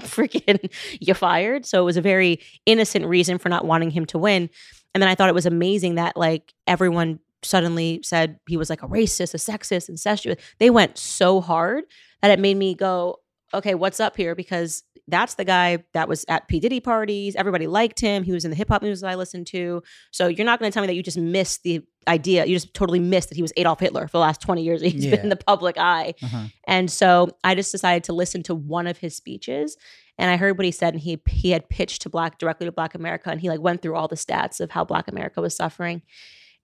freaking 0.01 0.73
you're 0.99 1.15
fired. 1.15 1.67
So 1.67 1.83
it 1.83 1.85
was 1.85 1.99
a 1.99 2.01
very 2.01 2.41
innocent 2.65 3.05
reason 3.05 3.37
for 3.37 3.51
not 3.51 3.67
wanting 3.67 3.91
him 3.91 4.07
to 4.07 4.19
win. 4.19 4.49
And 4.95 5.03
then 5.03 5.11
I 5.11 5.15
thought 5.15 5.29
it 5.29 5.35
was 5.35 5.45
amazing 5.45 5.97
that 5.97 6.17
like 6.17 6.55
everyone 6.67 7.21
suddenly 7.43 8.01
said 8.03 8.41
he 8.49 8.57
was 8.57 8.71
like 8.71 8.83
a 8.83 8.89
racist, 8.89 9.35
a 9.35 9.37
sexist, 9.37 9.91
incestuous. 9.91 10.43
They 10.59 10.71
went 10.71 10.97
so 10.97 11.43
hard 11.43 11.85
that 12.23 12.31
it 12.31 12.41
made 12.41 12.57
me 12.57 12.75
go, 12.75 13.21
okay, 13.53 13.75
what's 13.75 14.01
up 14.01 14.17
here? 14.17 14.35
Because 14.35 14.85
that's 15.07 15.35
the 15.35 15.45
guy 15.45 15.85
that 15.93 16.09
was 16.09 16.25
at 16.29 16.49
P. 16.49 16.61
Diddy 16.61 16.81
parties. 16.81 17.37
Everybody 17.37 17.67
liked 17.67 18.01
him. 18.01 18.23
He 18.23 18.33
was 18.33 18.47
in 18.47 18.51
the 18.51 18.57
hip 18.57 18.69
hop 18.69 18.81
music 18.81 19.07
I 19.07 19.17
listened 19.17 19.49
to. 19.49 19.83
So 20.13 20.29
you're 20.29 20.47
not 20.47 20.61
going 20.61 20.71
to 20.71 20.75
tell 20.75 20.83
me 20.83 20.87
that 20.87 20.95
you 20.95 21.03
just 21.03 21.19
missed 21.19 21.63
the 21.63 21.83
idea. 22.09 22.45
You 22.47 22.57
just 22.57 22.75
totally 22.75 22.99
missed 22.99 23.29
that 23.29 23.37
he 23.37 23.43
was 23.43 23.53
Adolf 23.57 23.81
Hitler 23.81 24.09
for 24.09 24.13
the 24.13 24.21
last 24.21 24.41
20 24.41 24.63
years. 24.63 24.81
He's 24.81 25.05
Yeah. 25.05 25.11
been 25.17 25.21
in 25.21 25.29
the 25.29 25.37
public 25.37 25.77
eye. 25.79 26.15
Uh-huh. 26.23 26.45
And 26.67 26.91
so 26.91 27.31
I 27.45 27.55
just 27.55 27.71
decided 27.71 28.05
to 28.05 28.13
listen 28.13 28.43
to 28.45 28.55
one 28.55 28.87
of 28.87 28.99
his 28.99 29.15
speeches 29.15 29.77
and 30.19 30.31
I 30.31 30.37
heard 30.37 30.59
what 30.59 30.65
he 30.65 30.73
said 30.73 30.95
and 30.95 31.01
he 31.03 31.21
he 31.29 31.51
had 31.51 31.69
pitched 31.69 32.03
to 32.03 32.09
black 32.11 32.39
directly 32.39 32.67
to 32.67 32.73
black 32.73 32.95
America 32.97 33.31
and 33.31 33.41
he 33.41 33.49
like 33.49 33.61
went 33.61 33.83
through 33.83 33.95
all 33.95 34.09
the 34.09 34.17
stats 34.17 34.59
of 34.61 34.71
how 34.73 34.85
black 34.85 35.07
America 35.09 35.41
was 35.41 35.55
suffering. 35.55 36.03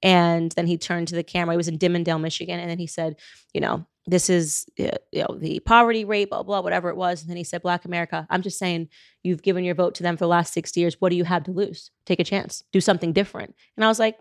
And 0.03 0.53
then 0.53 0.67
he 0.67 0.77
turned 0.77 1.09
to 1.09 1.15
the 1.15 1.23
camera. 1.23 1.55
He 1.55 1.57
was 1.57 1.69
in 1.69 1.79
Dimondale, 1.79 2.21
Michigan, 2.21 2.61
and 2.61 2.69
then 2.69 2.79
he 2.79 2.87
said, 2.87 3.17
you 3.55 3.61
know, 3.61 3.87
this 4.07 4.29
is 4.29 4.67
you 4.77 4.91
know 5.15 5.39
the 5.39 5.61
poverty 5.61 6.05
rate, 6.05 6.29
blah 6.29 6.43
blah, 6.43 6.61
whatever 6.61 6.91
it 6.91 6.97
was. 6.97 7.23
And 7.23 7.31
then 7.31 7.39
he 7.39 7.45
said, 7.45 7.63
Black 7.63 7.87
America. 7.87 8.27
I'm 8.29 8.43
just 8.43 8.59
saying, 8.59 8.89
you've 9.23 9.43
given 9.43 9.65
your 9.65 9.75
vote 9.75 9.95
to 9.95 10.03
them 10.03 10.17
for 10.19 10.25
the 10.25 10.29
last 10.29 10.53
60 10.53 10.79
years. 10.79 11.01
What 11.01 11.09
do 11.09 11.17
you 11.17 11.25
have 11.25 11.45
to 11.45 11.53
lose? 11.53 11.91
Take 12.05 12.21
a 12.21 12.25
chance, 12.25 12.65
do 12.71 12.83
something 12.83 13.15
different. 13.15 13.55
And 13.77 13.85
I 13.85 13.89
was 13.89 13.99
like, 13.99 14.19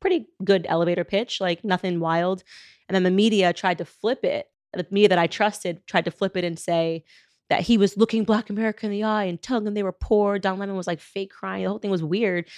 pretty 0.00 0.26
good 0.44 0.66
elevator 0.68 1.04
pitch, 1.04 1.40
like 1.40 1.64
nothing 1.64 2.00
wild. 2.00 2.42
And 2.88 2.94
then 2.94 3.02
the 3.02 3.10
media 3.10 3.52
tried 3.52 3.78
to 3.78 3.84
flip 3.84 4.24
it. 4.24 4.48
The 4.72 4.86
media 4.90 5.08
that 5.08 5.18
I 5.18 5.26
trusted 5.26 5.86
tried 5.86 6.04
to 6.04 6.10
flip 6.10 6.36
it 6.36 6.44
and 6.44 6.58
say 6.58 7.04
that 7.48 7.62
he 7.62 7.78
was 7.78 7.96
looking 7.96 8.24
Black 8.24 8.50
America 8.50 8.86
in 8.86 8.92
the 8.92 9.04
eye 9.04 9.24
and 9.24 9.40
telling 9.40 9.64
them 9.64 9.74
they 9.74 9.82
were 9.82 9.92
poor. 9.92 10.38
Don 10.38 10.58
Lemon 10.58 10.76
was 10.76 10.86
like 10.86 11.00
fake 11.00 11.30
crying. 11.30 11.62
The 11.64 11.70
whole 11.70 11.78
thing 11.78 11.90
was 11.90 12.02
weird, 12.02 12.48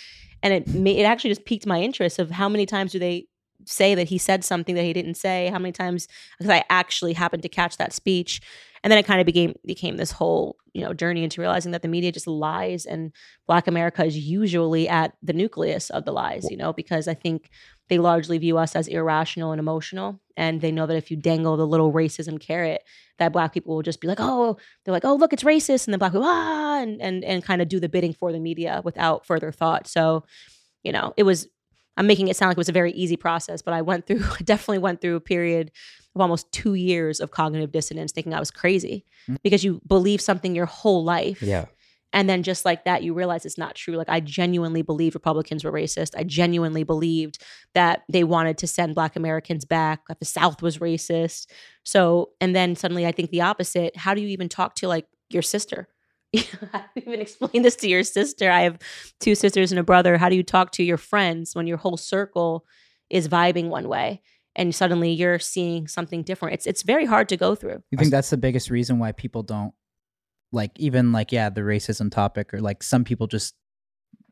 and 0.42 0.52
it 0.52 0.68
it 0.74 1.04
actually 1.04 1.30
just 1.30 1.44
piqued 1.44 1.66
my 1.66 1.80
interest 1.80 2.18
of 2.18 2.30
how 2.30 2.48
many 2.48 2.66
times 2.66 2.92
do 2.92 2.98
they 2.98 3.28
say 3.68 3.94
that 3.94 4.08
he 4.08 4.18
said 4.18 4.44
something 4.44 4.74
that 4.74 4.84
he 4.84 4.92
didn't 4.92 5.14
say? 5.14 5.48
How 5.48 5.58
many 5.58 5.72
times? 5.72 6.08
Because 6.38 6.50
I 6.50 6.64
actually 6.70 7.12
happened 7.12 7.42
to 7.42 7.48
catch 7.48 7.76
that 7.76 7.92
speech, 7.92 8.40
and 8.82 8.90
then 8.90 8.98
it 8.98 9.06
kind 9.06 9.20
of 9.20 9.26
became 9.26 9.54
became 9.66 9.96
this 9.96 10.12
whole 10.12 10.56
you 10.72 10.82
know 10.82 10.94
journey 10.94 11.24
into 11.24 11.40
realizing 11.40 11.72
that 11.72 11.82
the 11.82 11.88
media 11.88 12.12
just 12.12 12.26
lies 12.26 12.86
and 12.86 13.12
Black 13.46 13.66
America 13.66 14.04
is 14.04 14.16
usually 14.16 14.88
at 14.88 15.14
the 15.22 15.32
nucleus 15.32 15.90
of 15.90 16.04
the 16.04 16.12
lies. 16.12 16.50
You 16.50 16.56
know, 16.56 16.72
because 16.72 17.08
I 17.08 17.14
think 17.14 17.50
they 17.88 17.98
largely 17.98 18.38
view 18.38 18.58
us 18.58 18.76
as 18.76 18.88
irrational 18.88 19.52
and 19.52 19.60
emotional, 19.60 20.20
and 20.36 20.60
they 20.60 20.72
know 20.72 20.86
that 20.86 20.96
if 20.96 21.10
you 21.10 21.16
dangle 21.16 21.56
the 21.56 21.66
little 21.66 21.92
racism 21.92 22.40
carrot, 22.40 22.82
that 23.18 23.32
Black 23.32 23.52
people 23.52 23.74
will 23.74 23.82
just 23.82 24.00
be 24.00 24.08
like, 24.08 24.20
oh, 24.20 24.56
they're 24.84 24.92
like, 24.92 25.04
oh, 25.04 25.14
look, 25.16 25.32
it's 25.32 25.44
racist, 25.44 25.86
and 25.86 25.94
the 25.94 25.98
Black 25.98 26.12
people 26.12 26.26
ah, 26.26 26.80
and 26.80 27.00
and 27.02 27.24
and 27.24 27.44
kind 27.44 27.62
of 27.62 27.68
do 27.68 27.80
the 27.80 27.88
bidding 27.88 28.12
for 28.12 28.32
the 28.32 28.40
media 28.40 28.80
without 28.84 29.26
further 29.26 29.52
thought. 29.52 29.86
So, 29.86 30.24
you 30.82 30.92
know, 30.92 31.12
it 31.16 31.24
was. 31.24 31.48
I'm 31.98 32.06
making 32.06 32.28
it 32.28 32.36
sound 32.36 32.48
like 32.48 32.56
it 32.56 32.58
was 32.58 32.68
a 32.68 32.72
very 32.72 32.92
easy 32.92 33.16
process, 33.16 33.60
but 33.60 33.74
I 33.74 33.82
went 33.82 34.06
through, 34.06 34.22
I 34.40 34.42
definitely 34.42 34.78
went 34.78 35.00
through 35.00 35.16
a 35.16 35.20
period 35.20 35.70
of 36.14 36.20
almost 36.22 36.50
two 36.52 36.74
years 36.74 37.20
of 37.20 37.30
cognitive 37.30 37.72
dissonance, 37.72 38.12
thinking 38.12 38.32
I 38.32 38.40
was 38.40 38.50
crazy 38.50 39.04
Mm. 39.28 39.36
because 39.42 39.62
you 39.62 39.80
believe 39.86 40.20
something 40.22 40.54
your 40.54 40.66
whole 40.66 41.04
life. 41.04 41.42
Yeah. 41.42 41.66
And 42.14 42.30
then 42.30 42.42
just 42.42 42.64
like 42.64 42.84
that, 42.84 43.02
you 43.02 43.12
realize 43.12 43.44
it's 43.44 43.58
not 43.58 43.74
true. 43.74 43.94
Like 43.96 44.08
I 44.08 44.20
genuinely 44.20 44.80
believed 44.80 45.14
Republicans 45.14 45.62
were 45.62 45.72
racist. 45.72 46.12
I 46.16 46.24
genuinely 46.24 46.82
believed 46.82 47.42
that 47.74 48.04
they 48.10 48.24
wanted 48.24 48.56
to 48.58 48.66
send 48.66 48.94
Black 48.94 49.14
Americans 49.16 49.66
back, 49.66 50.00
that 50.08 50.18
the 50.18 50.24
South 50.24 50.62
was 50.62 50.78
racist. 50.78 51.48
So, 51.84 52.30
and 52.40 52.56
then 52.56 52.76
suddenly 52.76 53.06
I 53.06 53.12
think 53.12 53.28
the 53.30 53.42
opposite. 53.42 53.94
How 53.96 54.14
do 54.14 54.22
you 54.22 54.28
even 54.28 54.48
talk 54.48 54.74
to 54.76 54.88
like 54.88 55.06
your 55.28 55.42
sister? 55.42 55.88
You 56.32 56.42
even 56.96 57.20
explain 57.20 57.62
this 57.62 57.76
to 57.76 57.88
your 57.88 58.02
sister? 58.02 58.50
I 58.50 58.62
have 58.62 58.78
two 59.20 59.34
sisters 59.34 59.72
and 59.72 59.78
a 59.78 59.82
brother. 59.82 60.18
How 60.18 60.28
do 60.28 60.36
you 60.36 60.42
talk 60.42 60.72
to 60.72 60.82
your 60.82 60.98
friends 60.98 61.54
when 61.54 61.66
your 61.66 61.78
whole 61.78 61.96
circle 61.96 62.66
is 63.08 63.28
vibing 63.28 63.68
one 63.68 63.88
way 63.88 64.20
and 64.54 64.74
suddenly 64.74 65.10
you're 65.12 65.38
seeing 65.38 65.86
something 65.88 66.22
different? 66.22 66.54
It's 66.54 66.66
it's 66.66 66.82
very 66.82 67.06
hard 67.06 67.28
to 67.30 67.36
go 67.36 67.54
through. 67.54 67.82
You 67.90 67.98
think 67.98 68.10
that's 68.10 68.30
the 68.30 68.36
biggest 68.36 68.68
reason 68.68 68.98
why 68.98 69.12
people 69.12 69.42
don't 69.42 69.72
like 70.52 70.72
even 70.78 71.12
like 71.12 71.32
yeah 71.32 71.50
the 71.50 71.60
racism 71.60 72.10
topic 72.10 72.52
or 72.54 72.60
like 72.60 72.82
some 72.82 73.04
people 73.04 73.26
just 73.26 73.54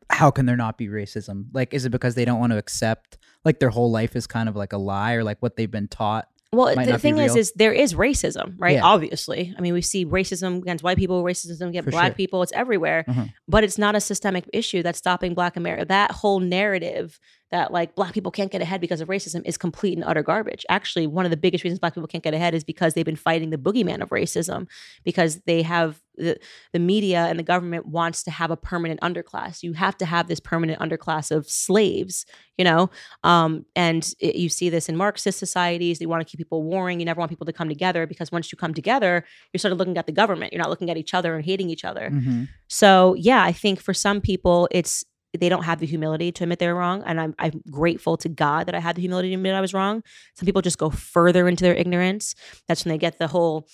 how 0.09 0.31
can 0.31 0.45
there 0.45 0.55
not 0.55 0.77
be 0.77 0.87
racism 0.87 1.45
like 1.53 1.73
is 1.73 1.85
it 1.85 1.89
because 1.89 2.15
they 2.15 2.25
don't 2.25 2.39
want 2.39 2.51
to 2.51 2.57
accept 2.57 3.17
like 3.45 3.59
their 3.59 3.69
whole 3.69 3.91
life 3.91 4.15
is 4.15 4.25
kind 4.25 4.49
of 4.49 4.55
like 4.55 4.73
a 4.73 4.77
lie 4.77 5.13
or 5.13 5.23
like 5.23 5.37
what 5.41 5.55
they've 5.55 5.71
been 5.71 5.87
taught 5.87 6.27
Well, 6.57 6.75
might 6.75 6.87
the 6.87 6.97
thing 6.99 7.17
is, 7.19 7.35
is 7.35 7.51
there 7.55 7.71
is 7.73 7.93
racism, 7.93 8.55
right? 8.57 8.75
Yeah. 8.75 8.83
Obviously, 8.83 9.53
I 9.57 9.61
mean, 9.61 9.73
we 9.73 9.81
see 9.81 10.05
racism 10.05 10.57
against 10.57 10.83
white 10.83 10.97
people, 10.97 11.23
racism 11.23 11.69
against 11.69 11.85
For 11.85 11.91
black 11.91 12.11
sure. 12.11 12.15
people. 12.15 12.43
It's 12.43 12.51
everywhere, 12.53 13.05
Mhm. 13.07 13.31
but 13.47 13.63
it's 13.63 13.77
not 13.77 13.95
a 13.95 14.01
systemic 14.01 14.49
issue 14.53 14.81
that's 14.83 14.97
stopping 14.97 15.33
Black 15.33 15.55
America. 15.55 15.85
That 15.85 16.11
whole 16.11 16.39
narrative 16.39 17.19
that 17.51 17.71
like 17.71 17.95
Black 17.95 18.13
people 18.13 18.31
can't 18.31 18.51
get 18.51 18.61
ahead 18.61 18.81
because 18.81 18.99
of 18.99 19.07
racism 19.07 19.41
is 19.45 19.57
complete 19.57 19.95
and 19.97 20.03
utter 20.05 20.21
garbage. 20.23 20.65
Actually, 20.67 21.07
one 21.07 21.23
of 21.25 21.31
the 21.31 21.37
biggest 21.37 21.63
reasons 21.63 21.79
Black 21.79 21.93
people 21.93 22.07
can't 22.07 22.23
get 22.23 22.33
ahead 22.33 22.53
is 22.53 22.63
because 22.65 22.93
they've 22.93 23.05
been 23.05 23.15
fighting 23.15 23.51
the 23.51 23.57
boogeyman 23.57 24.01
of 24.01 24.09
racism, 24.09 24.67
because 25.05 25.37
they 25.45 25.61
have 25.61 26.01
the 26.17 26.37
the 26.73 26.79
media 26.79 27.25
and 27.25 27.37
the 27.39 27.43
government 27.43 27.85
wants 27.85 28.23
to 28.23 28.31
have 28.31 28.51
a 28.51 28.57
permanent 28.57 28.99
underclass. 29.01 29.63
You 29.63 29.73
have 29.73 29.97
to 29.97 30.05
have 30.05 30.27
this 30.27 30.39
permanent 30.39 30.79
underclass 30.79 31.31
of 31.31 31.49
slaves, 31.49 32.25
you 32.57 32.65
know, 32.65 32.89
um, 33.23 33.65
and 33.75 34.13
it, 34.19 34.35
you 34.35 34.49
see 34.49 34.69
this 34.69 34.89
in 34.89 34.97
Marxist 34.97 35.39
societies. 35.39 35.99
They 35.99 36.05
want 36.05 36.21
to 36.25 36.29
keep 36.29 36.37
people 36.39 36.63
warring. 36.63 36.99
You 36.99 37.05
never 37.05 37.19
want 37.19 37.29
people 37.29 37.45
to 37.45 37.53
come 37.53 37.69
together 37.69 38.05
because 38.07 38.31
once 38.31 38.51
you 38.51 38.57
come 38.57 38.73
together, 38.73 39.23
you're 39.53 39.59
sort 39.59 39.71
of 39.71 39.77
looking 39.77 39.97
at 39.97 40.05
the 40.05 40.11
government. 40.11 40.53
You're 40.53 40.61
not 40.61 40.69
looking 40.69 40.89
at 40.89 40.97
each 40.97 41.13
other 41.13 41.35
and 41.35 41.45
hating 41.45 41.69
each 41.69 41.85
other. 41.85 42.09
Mhm. 42.09 42.47
So 42.67 43.15
yeah, 43.17 43.43
I 43.43 43.51
think 43.51 43.79
for 43.79 43.93
some 43.93 44.21
people, 44.21 44.67
it's 44.71 45.05
they 45.37 45.49
don't 45.49 45.63
have 45.63 45.79
the 45.79 45.85
humility 45.85 46.31
to 46.31 46.43
admit 46.45 46.57
they're 46.57 46.73
wrong, 46.73 47.03
and 47.05 47.19
I'm 47.19 47.35
I'm 47.37 47.61
grateful 47.69 48.17
to 48.17 48.29
God 48.29 48.65
that 48.65 48.75
I 48.75 48.79
had 48.79 48.95
the 48.95 49.01
humility 49.01 49.29
to 49.29 49.35
admit 49.35 49.53
I 49.53 49.61
was 49.61 49.73
wrong. 49.73 50.01
Some 50.35 50.45
people 50.45 50.61
just 50.61 50.77
go 50.77 50.89
further 50.89 51.47
into 51.47 51.63
their 51.63 51.75
ignorance. 51.75 52.33
That's 52.67 52.85
when 52.85 52.93
they 52.93 52.97
get 52.97 53.19
the 53.19 53.27
whole 53.27 53.67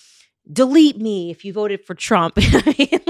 delete 0.52 0.98
me 1.00 1.30
if 1.30 1.44
you 1.44 1.52
voted 1.52 1.84
for 1.84 1.94
Trump. 1.94 2.34
I 2.38 2.74
mean, 2.78 3.00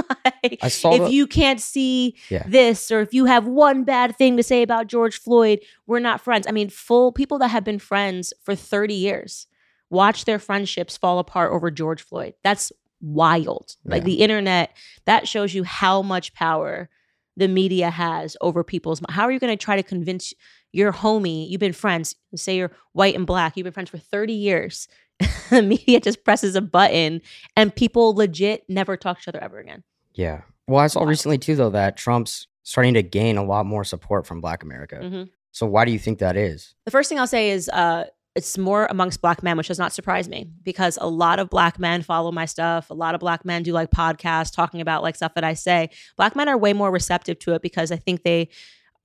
like, 0.43 0.59
I 0.63 0.69
saw 0.69 0.95
if 0.95 1.03
the- 1.03 1.11
you 1.11 1.27
can't 1.27 1.61
see 1.61 2.17
Yeah. 2.31 2.45
this 2.47 2.91
or 2.91 3.01
if 3.01 3.13
you 3.13 3.25
have 3.25 3.47
one 3.47 3.85
bad 3.85 4.17
thing 4.17 4.37
to 4.37 4.43
say 4.43 4.63
about 4.63 4.87
George 4.87 5.19
Floyd, 5.19 5.61
we're 5.87 5.99
not 6.01 6.21
friends. 6.21 6.47
I 6.47 6.53
mean, 6.53 6.69
full 6.71 7.13
people 7.13 7.39
that 7.39 7.49
have 7.49 7.65
been 7.65 7.79
friends 7.79 8.33
for 8.43 8.55
30 8.55 8.95
years 8.95 9.47
watch 9.91 10.25
their 10.25 10.39
friendships 10.39 10.97
fall 10.97 11.19
apart 11.19 11.53
over 11.53 11.71
George 11.71 12.03
Floyd. 12.03 12.35
That's 12.43 12.73
wild. 13.01 13.77
Like 13.85 14.05
the 14.05 14.15
internet, 14.21 14.75
that 15.05 15.29
shows 15.29 15.55
you 15.55 15.63
how 15.65 16.03
much 16.03 16.35
power 16.35 16.89
the 17.37 17.49
media 17.49 17.91
has 17.91 18.37
over 18.41 18.63
people's 18.65 19.01
How 19.09 19.25
are 19.25 19.33
you 19.33 19.39
going 19.41 19.57
to 19.57 19.63
try 19.63 19.77
to 19.77 19.83
convince 19.83 20.33
your 20.73 20.93
homie, 20.93 21.49
you've 21.49 21.61
been 21.61 21.73
friends, 21.73 22.17
say 22.35 22.57
you're 22.57 22.73
white 22.93 23.15
and 23.15 23.27
black, 23.27 23.57
you've 23.57 23.65
been 23.65 23.73
friends 23.73 23.91
for 23.91 23.99
30 23.99 24.33
years. 24.33 24.89
the 25.51 25.63
media 25.63 26.01
just 26.01 26.25
presses 26.25 26.57
a 26.57 26.61
button 26.61 27.21
and 27.57 27.75
people 27.75 28.15
legit 28.15 28.65
never 28.69 28.97
talk 28.97 29.19
to 29.19 29.23
each 29.23 29.29
other 29.29 29.43
ever 29.43 29.59
again. 29.59 29.83
Yeah. 30.15 30.43
Well, 30.67 30.81
I 30.81 30.87
saw 30.89 31.01
Wild. 31.01 31.11
recently 31.11 31.39
too, 31.39 31.57
though, 31.57 31.71
that 31.71 31.97
Trump's 31.97 32.47
starting 32.63 32.95
to 32.95 33.03
gain 33.03 33.37
a 33.37 33.45
lot 33.45 33.67
more 33.67 33.85
support 33.85 34.27
from 34.27 34.41
Black 34.41 34.63
America. 34.63 34.97
Mhm. 35.03 35.29
So 35.53 35.67
why 35.67 35.85
do 35.85 35.93
you 35.93 35.99
think 35.99 36.19
that 36.19 36.37
is? 36.37 36.75
The 36.85 36.91
first 36.91 37.09
thing 37.09 37.19
I'll 37.19 37.27
say 37.27 37.51
is 37.51 37.69
uh, 37.69 38.05
it's 38.35 38.59
more 38.59 38.87
amongst 38.91 39.21
black 39.21 39.43
men, 39.45 39.57
which 39.57 39.69
does 39.69 39.79
not 39.79 39.93
surprise 39.93 40.29
me 40.29 40.51
because 40.65 40.99
a 41.01 41.09
lot 41.09 41.39
of 41.39 41.49
black 41.51 41.79
men 41.79 42.03
follow 42.03 42.33
my 42.33 42.47
stuff. 42.47 42.91
A 42.91 42.95
lot 42.95 43.15
of 43.15 43.21
black 43.21 43.45
men 43.45 43.63
do 43.63 43.73
like 43.73 43.91
podcasts 43.91 44.53
talking 44.53 44.81
about 44.81 45.03
like 45.05 45.15
stuff 45.15 45.35
that 45.35 45.45
I 45.45 45.55
say. 45.55 45.91
Black 46.17 46.35
men 46.35 46.49
are 46.49 46.59
way 46.59 46.73
more 46.73 46.91
receptive 46.91 47.39
to 47.41 47.55
it 47.55 47.63
because 47.63 47.93
I 47.93 47.97
think 47.97 48.25
they 48.25 48.49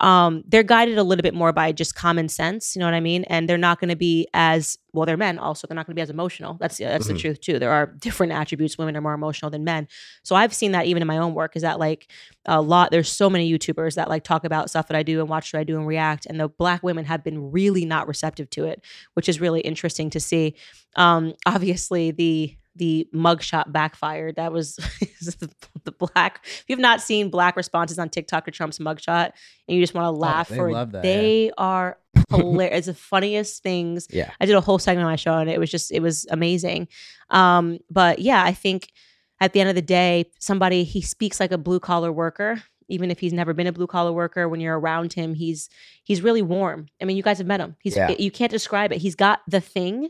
um 0.02 0.44
they're 0.48 0.64
guided 0.64 0.98
a 0.98 1.04
little 1.04 1.24
bit 1.24 1.34
more 1.34 1.52
by 1.52 1.72
just 1.72 1.94
common 1.96 2.30
sense 2.30 2.76
you 2.76 2.80
know 2.80 2.86
what 2.86 2.94
i 2.94 3.00
mean? 3.00 3.24
And 3.26 3.50
they're 3.50 3.58
not 3.58 3.80
going 3.80 3.90
to 3.90 3.96
be 3.96 4.28
as 4.34 4.78
well 4.94 5.06
they're 5.06 5.18
men 5.18 5.38
also 5.38 5.68
they're 5.68 5.76
not 5.76 5.86
going 5.86 5.94
to 5.94 6.00
be 6.00 6.02
as 6.02 6.10
emotional. 6.10 6.58
That's 6.60 6.78
that's 6.78 7.06
Mhm. 7.08 7.14
the 7.14 7.20
truth 7.20 7.42
too. 7.42 7.60
There 7.60 7.72
are 7.72 7.86
different 7.86 8.34
attributes 8.34 8.78
women 8.78 8.96
are 8.98 9.02
more 9.02 9.14
emotional 9.14 9.52
than 9.52 9.64
men. 9.64 9.88
So 10.24 10.36
i've 10.36 10.54
seen 10.54 10.72
that 10.72 10.86
even 10.86 11.02
in 11.02 11.08
my 11.08 11.18
own 11.18 11.34
work 11.34 11.56
is 11.56 11.62
that 11.64 11.80
like 11.80 12.12
a 12.46 12.62
lot 12.62 12.92
there's 12.92 13.10
so 13.12 13.30
many 13.30 13.52
youtubers 13.52 13.96
that 13.96 14.10
like 14.10 14.24
talk 14.24 14.44
about 14.46 14.70
stuff 14.70 14.88
that 14.88 14.98
i 14.98 15.04
do 15.04 15.20
and 15.20 15.30
watch 15.30 15.54
what 15.54 15.60
i 15.60 15.64
do 15.64 15.78
and 15.78 15.86
react 15.88 16.26
and 16.26 16.40
the 16.40 16.48
black 16.48 16.82
women 16.84 17.06
have 17.06 17.24
been 17.24 17.52
really 17.52 17.86
not 17.86 18.08
receptive 18.08 18.50
to 18.52 18.66
it 18.66 18.84
which 19.16 19.28
is 19.30 19.40
really 19.42 19.62
interesting 19.62 20.10
to 20.12 20.20
see. 20.20 20.56
Um 20.96 21.34
obviously 21.46 22.12
the 22.12 22.56
the 22.80 23.08
mugshot 23.14 23.72
backfired. 23.72 24.38
That 24.38 24.52
was 24.52 24.76
the, 24.78 25.50
the 25.84 25.92
black. 25.92 26.40
If 26.44 26.66
you've 26.68 26.80
not 26.80 27.02
seen 27.02 27.30
black 27.30 27.56
responses 27.56 28.00
on 28.00 28.10
TikTok 28.10 28.46
to 28.46 28.52
Trump's 28.52 28.80
mugshot, 28.80 29.32
and 29.68 29.78
you 29.78 29.84
just 29.84 29.94
want 29.94 30.06
to 30.06 30.12
laugh 30.12 30.50
they 30.50 30.56
for, 30.56 30.72
love 30.72 30.92
that, 30.94 31.06
yeah. 31.06 31.12
they 31.12 31.52
are 31.58 31.98
hilarious. 32.30 32.80
it's 32.80 32.88
the 32.88 32.94
funniest 32.96 33.62
things. 33.62 34.08
Yeah. 34.10 34.32
I 34.42 34.46
did 34.48 34.56
a 34.56 34.62
whole 34.62 34.80
segment 34.80 35.06
on 35.06 35.12
my 35.12 35.16
show, 35.18 35.38
and 35.38 35.50
it 35.50 35.60
was 35.60 35.70
just 35.70 35.92
it 35.92 36.02
was 36.02 36.26
amazing. 36.32 36.88
Um, 37.30 37.78
but 37.92 38.20
yeah, 38.20 38.44
I 38.44 38.54
think 38.54 38.92
at 39.40 39.54
the 39.54 39.60
end 39.60 39.70
of 39.70 39.76
the 39.76 39.82
day, 39.82 40.32
somebody 40.40 40.84
he 40.84 41.02
speaks 41.02 41.40
like 41.40 41.52
a 41.52 41.58
blue 41.58 41.80
collar 41.80 42.12
worker. 42.12 42.64
Even 42.92 43.12
if 43.12 43.20
he's 43.20 43.34
never 43.34 43.54
been 43.54 43.68
a 43.68 43.72
blue 43.72 43.86
collar 43.86 44.12
worker, 44.12 44.50
when 44.50 44.60
you're 44.60 44.80
around 44.80 45.14
him, 45.14 45.36
he's 45.36 45.70
he's 46.04 46.24
really 46.24 46.42
warm. 46.42 46.88
I 47.00 47.06
mean, 47.06 47.18
you 47.18 47.22
guys 47.24 47.38
have 47.38 47.46
met 47.46 47.60
him. 47.60 47.76
He's 47.84 47.96
Yeah. 47.96 48.16
you 48.18 48.32
can't 48.32 48.50
describe 48.52 48.92
it. 48.92 48.98
He's 48.98 49.14
got 49.14 49.42
the 49.48 49.62
thing, 49.62 50.10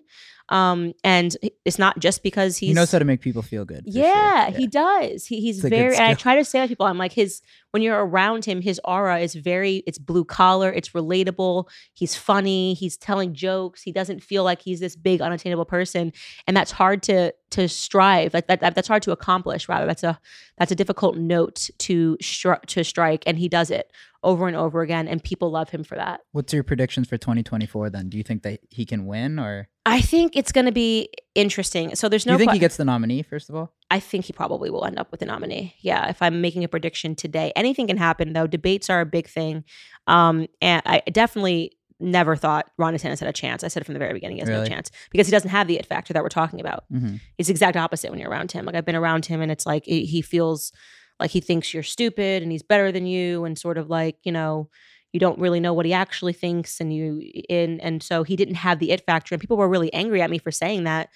um, 0.50 0.94
and 1.04 1.36
it's 1.64 1.80
not 1.80 2.00
just 2.00 2.24
because 2.24 2.58
he's 2.58 2.70
he 2.70 2.74
knows 2.74 2.92
how 2.92 3.00
to 3.00 3.06
make 3.06 3.22
people 3.22 3.42
feel 3.42 3.66
good 3.66 3.86
for 3.86 3.92
sure. 3.92 4.02
yeah, 4.02 4.50
he 4.50 4.68
does. 4.68 5.26
He, 5.26 5.42
he's 5.42 5.64
It's 5.64 5.70
very, 5.70 5.96
and 5.96 6.06
I 6.06 6.14
try 6.16 6.36
to 6.36 6.44
say 6.44 6.62
to 6.62 6.68
people, 6.68 6.86
I'm 6.88 6.98
like, 6.98 7.14
his, 7.14 7.42
when 7.72 7.84
you're 7.84 8.04
around 8.04 8.46
him, 8.46 8.62
his 8.62 8.82
aura 8.84 9.20
is 9.20 9.36
very, 9.36 9.84
it's 9.86 10.00
blue 10.00 10.26
collar, 10.26 10.72
it's 10.72 10.90
relatable. 10.90 11.70
He's 11.94 12.16
funny, 12.16 12.74
he's 12.74 12.98
telling 12.98 13.34
jokes. 13.34 13.84
He 13.84 13.92
doesn't 13.92 14.24
feel 14.24 14.44
like 14.44 14.62
he's 14.62 14.80
this 14.80 14.96
big, 14.96 15.22
unattainable 15.22 15.66
person. 15.66 16.12
And 16.48 16.58
that's 16.58 16.72
hard 16.72 17.04
to, 17.04 17.32
to 17.52 17.70
strive. 17.70 18.34
Like 18.34 18.48
that, 18.48 18.60
that, 18.62 18.74
that's 18.74 18.88
hard 18.88 19.04
to 19.04 19.12
accomplish, 19.12 19.70
rather. 19.70 19.86
That's 19.86 20.04
a, 20.04 20.20
that's 20.58 20.72
a 20.72 20.76
difficult 20.76 21.16
note 21.16 21.70
to, 21.80 22.18
stri- 22.22 22.66
to 22.66 22.84
strike. 22.84 23.24
And 23.28 23.38
he 23.38 23.48
does 23.48 23.70
it 23.70 23.92
over 24.24 24.48
and 24.48 24.56
over 24.56 24.82
again. 24.82 25.08
And 25.08 25.24
people 25.24 25.50
love 25.50 25.70
him 25.70 25.84
for 25.84 25.96
that. 25.96 26.22
what's 26.32 26.54
your 26.54 26.64
predictions 26.64 27.08
for 27.08 27.18
2024 27.18 27.90
then 27.90 28.10
do 28.10 28.18
you 28.18 28.24
think 28.24 28.44
that 28.44 28.60
he 28.70 28.86
can 28.86 29.06
win 29.06 29.40
or 29.40 29.68
I 29.86 30.02
think 30.02 30.36
it's 30.36 30.52
going 30.52 30.66
to 30.66 30.72
be 30.72 31.10
interesting. 31.34 31.96
So 31.96 32.10
there's 32.10 32.26
no, 32.26 32.34
you 32.34 32.38
think 32.38 32.52
que- 32.52 32.56
he 32.56 32.60
gets 32.60 32.78
the 32.78 32.86
nominee 32.86 33.24
first 33.24 33.50
of 33.50 33.56
all 33.56 33.74
I 33.92 34.00
think 34.00 34.26
he 34.26 34.34
probably 34.34 34.70
will 34.70 34.86
end 34.86 35.00
up 35.00 35.10
with 35.12 35.20
the 35.20 35.26
nominee. 35.26 35.76
Yeah, 35.80 36.10
if 36.10 36.22
I'm 36.22 36.42
making 36.42 36.64
a 36.64 36.68
prediction 36.68 37.16
today, 37.16 37.52
anything 37.56 37.88
can 37.88 37.98
happen 37.98 38.34
though. 38.34 38.46
Debates 38.46 38.90
are 38.90 39.02
a 39.02 39.06
big 39.06 39.28
thing, 39.28 39.64
um, 40.06 40.48
and 40.62 40.82
I 40.86 41.02
definitely 41.12 41.74
never 42.00 42.36
thought 42.36 42.70
Ron 42.78 42.94
DeSantis 42.94 43.20
had 43.20 43.28
a 43.28 43.34
chance. 43.34 43.64
I 43.64 43.68
said 43.68 43.82
it 43.82 43.86
from 43.86 43.94
the 43.94 44.00
very 44.00 44.14
beginning, 44.14 44.38
he 44.38 44.42
has 44.42 44.50
no 44.50 44.66
chance 44.66 44.90
because 45.10 45.28
he 45.28 45.32
doesn't 45.32 45.50
have 45.50 45.68
the 45.68 45.78
it 45.78 45.86
factor 45.86 46.14
that 46.14 46.24
we're 46.24 46.30
talking 46.30 46.62
about. 46.62 46.86
mm-hmm. 46.92 47.16
It's 47.38 47.48
the 47.48 47.52
exact 47.52 47.76
opposite 47.76 48.12
when 48.12 48.20
you're 48.20 48.30
around 48.30 48.52
him. 48.52 48.66
Like 48.66 48.76
I've 48.76 48.86
been 48.86 48.96
around 48.96 49.26
him, 49.26 49.42
and 49.42 49.52
it's 49.52 49.66
like 49.66 49.86
he 49.86 50.06
he 50.06 50.22
feels 50.22 50.72
like 51.20 51.32
he 51.32 51.42
thinks 51.42 51.74
you're 51.74 51.84
stupid 51.84 52.42
and 52.44 52.52
he's 52.52 52.64
better 52.64 52.92
than 52.92 53.06
you, 53.06 53.46
and 53.46 53.58
sort 53.58 53.78
of 53.78 53.90
like 53.90 54.18
you 54.24 54.32
know 54.32 54.70
you 55.12 55.20
don't 55.20 55.40
really 55.40 55.60
know 55.60 55.74
what 55.74 55.86
he 55.86 55.94
actually 55.94 56.34
thinks, 56.34 56.80
and 56.80 56.94
you 56.94 57.22
in 57.50 57.80
and 57.82 58.02
so 58.04 58.24
he 58.24 58.36
didn't 58.36 58.56
have 58.56 58.80
the 58.80 58.92
it 58.92 59.06
factor, 59.06 59.34
and 59.34 59.42
people 59.42 59.58
were 59.58 59.70
really 59.70 59.92
angry 59.94 60.22
at 60.22 60.30
me 60.30 60.38
for 60.38 60.52
saying 60.52 60.84
that. 60.84 61.10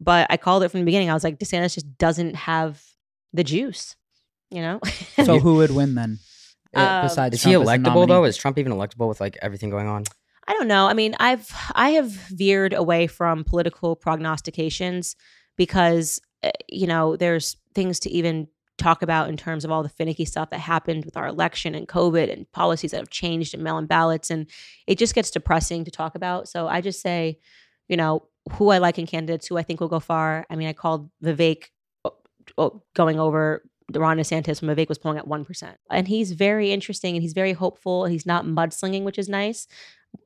But 0.00 0.26
I 0.30 0.36
called 0.36 0.62
it 0.62 0.68
from 0.68 0.80
the 0.80 0.86
beginning. 0.86 1.10
I 1.10 1.14
was 1.14 1.24
like, 1.24 1.38
DeSantis 1.38 1.74
just 1.74 1.98
doesn't 1.98 2.36
have 2.36 2.82
the 3.32 3.42
juice, 3.42 3.96
you 4.50 4.60
know. 4.60 4.80
so 5.24 5.38
who 5.40 5.56
would 5.56 5.72
win 5.72 5.94
then 5.96 6.18
Uh, 6.74 6.80
Um, 6.80 7.02
besides 7.06 7.34
Is 7.34 7.42
he 7.42 7.52
Trump 7.52 7.68
as 7.68 7.82
the 7.82 7.90
electable 7.90 8.06
though? 8.06 8.24
Is 8.24 8.36
Trump 8.36 8.58
even 8.58 8.72
electable 8.72 9.08
with 9.08 9.20
like 9.20 9.36
everything 9.42 9.70
going 9.70 9.88
on? 9.88 10.04
I 10.46 10.52
don't 10.52 10.68
know. 10.68 10.86
I 10.86 10.94
mean, 10.94 11.14
I've 11.18 11.50
I 11.74 11.90
have 11.90 12.10
veered 12.10 12.72
away 12.72 13.06
from 13.06 13.44
political 13.44 13.96
prognostications 13.96 15.16
because 15.56 16.20
uh, 16.42 16.50
you 16.68 16.86
know 16.86 17.16
there's 17.16 17.56
things 17.74 18.00
to 18.00 18.10
even 18.10 18.48
talk 18.78 19.02
about 19.02 19.28
in 19.28 19.36
terms 19.36 19.64
of 19.64 19.70
all 19.70 19.82
the 19.82 19.88
finicky 19.88 20.24
stuff 20.24 20.50
that 20.50 20.60
happened 20.60 21.04
with 21.04 21.16
our 21.16 21.26
election 21.26 21.74
and 21.74 21.86
COVID 21.86 22.32
and 22.32 22.50
policies 22.52 22.92
that 22.92 22.98
have 22.98 23.10
changed 23.10 23.54
and 23.54 23.62
mail-in 23.62 23.86
ballots, 23.86 24.30
and 24.30 24.46
it 24.86 24.98
just 24.98 25.14
gets 25.14 25.30
depressing 25.30 25.84
to 25.84 25.90
talk 25.90 26.14
about. 26.14 26.48
So 26.48 26.68
I 26.68 26.80
just 26.80 27.00
say, 27.00 27.38
you 27.88 27.96
know, 27.96 28.28
who 28.52 28.70
I 28.70 28.78
like 28.78 28.98
in 28.98 29.06
candidates, 29.06 29.46
who 29.46 29.58
I 29.58 29.62
think 29.62 29.80
will 29.80 29.88
go 29.88 30.00
far. 30.00 30.46
I 30.48 30.56
mean, 30.56 30.68
I 30.68 30.72
called 30.72 31.10
Vivek 31.22 31.64
uh, 32.04 32.10
uh, 32.56 32.70
going 32.94 33.20
over 33.20 33.62
Ron 33.94 34.18
DeSantis 34.18 34.62
when 34.62 34.74
Vivek 34.74 34.88
was 34.88 34.98
polling 34.98 35.18
at 35.18 35.26
1%. 35.26 35.74
And 35.90 36.08
he's 36.08 36.32
very 36.32 36.72
interesting 36.72 37.14
and 37.16 37.22
he's 37.22 37.32
very 37.32 37.52
hopeful 37.52 38.04
and 38.04 38.12
he's 38.12 38.26
not 38.26 38.44
mudslinging, 38.44 39.04
which 39.04 39.18
is 39.18 39.28
nice. 39.28 39.66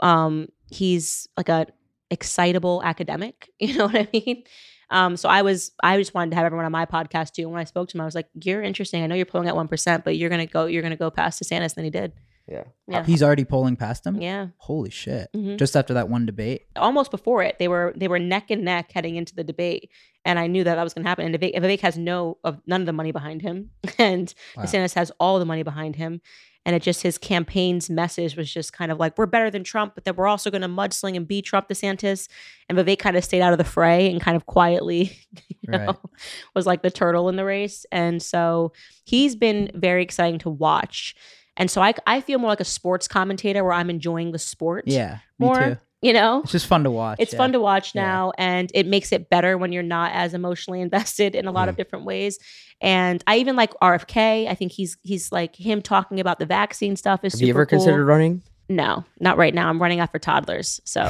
Um, 0.01 0.49
he's 0.71 1.29
like 1.37 1.49
a 1.49 1.67
excitable 2.11 2.83
academic, 2.85 3.51
you 3.59 3.77
know 3.77 3.87
what 3.87 3.97
I 3.97 4.09
mean? 4.13 4.45
Um, 4.93 5.17
so 5.17 5.29
I 5.29 5.43
was, 5.43 5.73
I 5.83 5.97
just 5.99 6.15
wanted 6.15 6.31
to 6.31 6.37
have 6.37 6.45
everyone 6.47 6.67
on 6.67 6.73
my 6.73 6.87
podcast 6.87 7.33
too. 7.33 7.43
And 7.43 7.51
when 7.53 7.61
I 7.61 7.65
spoke 7.65 7.89
to 7.89 7.97
him, 7.97 8.01
I 8.03 8.05
was 8.05 8.15
like, 8.15 8.29
"You're 8.35 8.63
interesting. 8.63 9.03
I 9.03 9.07
know 9.09 9.15
you're 9.17 9.27
polling 9.27 9.49
at 9.49 9.57
one 9.57 9.67
percent, 9.69 10.05
but 10.05 10.17
you're 10.17 10.31
gonna 10.31 10.47
go, 10.47 10.67
you're 10.67 10.83
gonna 10.83 10.97
go 10.97 11.11
past 11.11 11.43
DeSantis." 11.43 11.51
And 11.63 11.71
then 11.77 11.85
he 11.85 11.91
did. 11.91 12.13
Yeah. 12.49 12.65
Yeah. 12.89 13.05
he's 13.05 13.23
already 13.23 13.45
polling 13.45 13.77
past 13.77 14.05
him 14.05 14.21
Yeah. 14.21 14.49
holy 14.59 14.91
shit 14.91 15.29
Mhm. 15.35 15.59
just 15.59 15.77
after 15.77 15.95
that 15.95 16.09
one 16.09 16.27
debate 16.27 16.63
almost 16.75 17.13
before 17.13 17.41
it, 17.45 17.57
they 17.61 17.69
were 17.69 17.93
they 17.97 18.09
were 18.09 18.19
neck 18.19 18.51
and 18.51 18.65
neck 18.65 18.91
heading 18.93 19.15
into 19.15 19.33
the 19.35 19.45
debate, 19.45 19.91
and 20.25 20.39
I 20.41 20.49
knew 20.49 20.65
that 20.65 20.75
that 20.75 20.83
was 20.83 20.93
going 20.93 21.05
to 21.05 21.09
happen. 21.09 21.25
And 21.25 21.35
Vivek, 21.41 21.55
Vivek 21.57 21.81
has 21.81 21.97
no 21.97 22.39
of 22.43 22.61
none 22.67 22.81
of 22.83 22.87
the 22.87 22.93
money 22.93 23.13
behind 23.13 23.43
him, 23.43 23.71
and 23.99 24.35
Wow. 24.57 24.65
DeSantis 24.65 24.95
has 24.95 25.13
all 25.21 25.39
the 25.39 25.45
money 25.47 25.63
behind 25.63 25.95
him. 25.97 26.21
And 26.65 26.77
it 26.77 26.83
just 26.83 27.03
his 27.03 27.19
campaign's 27.19 27.91
message 27.91 28.37
was 28.37 28.53
just 28.53 28.73
kind 28.73 28.93
of 28.93 28.99
like 28.99 29.19
we're 29.19 29.27
better 29.27 29.51
than 29.51 29.65
Trump, 29.65 29.95
but 29.95 30.05
then 30.05 30.15
we're 30.15 30.29
also 30.29 30.51
going 30.51 30.63
to 30.63 30.69
mudsling 30.69 31.17
and 31.17 31.27
beat 31.27 31.45
Trump 31.45 31.69
DeSantis. 31.69 32.29
And 32.69 32.79
Vivek 32.79 33.01
kind 33.01 33.17
of 33.17 33.25
stayed 33.25 33.43
out 33.43 33.53
of 33.53 33.59
the 33.59 33.65
fray 33.65 34.11
and 34.11 34.21
kind 34.21 34.37
of 34.37 34.47
quietly 34.47 35.19
Right. 35.69 35.87
know, 35.87 35.99
was 36.55 36.67
like 36.67 36.83
the 36.83 36.91
turtle 36.91 37.29
in 37.29 37.37
the 37.37 37.45
race. 37.45 37.87
And 37.93 38.23
so 38.23 38.73
he's 39.05 39.37
been 39.37 39.71
very 39.75 40.03
exciting 40.03 40.39
to 40.41 40.51
watch. 40.51 41.15
And 41.57 41.71
so 41.71 41.83
I, 41.83 41.95
I 42.07 42.21
feel 42.21 42.39
more 42.39 42.49
like 42.49 42.61
a 42.61 42.65
sports 42.65 43.07
commentator 43.07 43.63
where 43.63 43.73
I'm 43.73 43.91
enjoying 43.91 44.33
the 44.33 44.39
sport. 44.39 44.85
Yeah, 44.87 45.19
me 45.39 45.47
More, 45.47 45.61
too. 45.61 45.77
You 46.03 46.13
know, 46.13 46.41
It's 46.43 46.51
just 46.53 46.67
fun 46.67 46.83
to 46.85 46.91
watch. 46.91 47.19
it's 47.21 47.33
yeah. 47.33 47.37
fun 47.39 47.53
to 47.53 47.61
watch 47.61 47.95
Yeah. 47.95 48.03
now 48.03 48.33
and 48.37 48.71
it 48.75 48.87
makes 48.89 49.13
it 49.13 49.31
better 49.31 49.57
when 49.57 49.71
you're 49.73 49.85
not 49.85 50.11
as 50.13 50.35
emotionally 50.35 50.81
invested 50.89 51.35
in 51.37 51.47
a 51.47 51.53
lot 51.53 51.69
of 51.69 51.75
mm. 51.77 51.79
different 51.79 52.05
ways 52.05 52.39
and 52.81 53.23
i 53.29 53.37
even 53.37 53.55
like 53.55 53.73
rfk 53.81 54.49
i 54.49 54.55
think 54.57 54.73
he's 54.73 54.97
he's 55.03 55.31
like 55.31 55.55
him 55.55 55.81
talking 55.81 56.19
about 56.19 56.41
the 56.41 56.47
vaccine 56.47 56.97
stuff 56.97 57.21
is 57.23 57.35
Have 57.35 57.39
super 57.39 57.47
you 57.47 57.53
ever 57.53 57.67
cool. 57.67 57.79
considered 57.79 58.05
running? 58.05 58.43
no 58.69 59.05
not 59.21 59.37
right 59.37 59.55
now 59.55 59.69
i'm 59.69 59.81
running 59.81 60.01
after 60.01 60.19
toddlers 60.19 60.81
so 60.85 61.01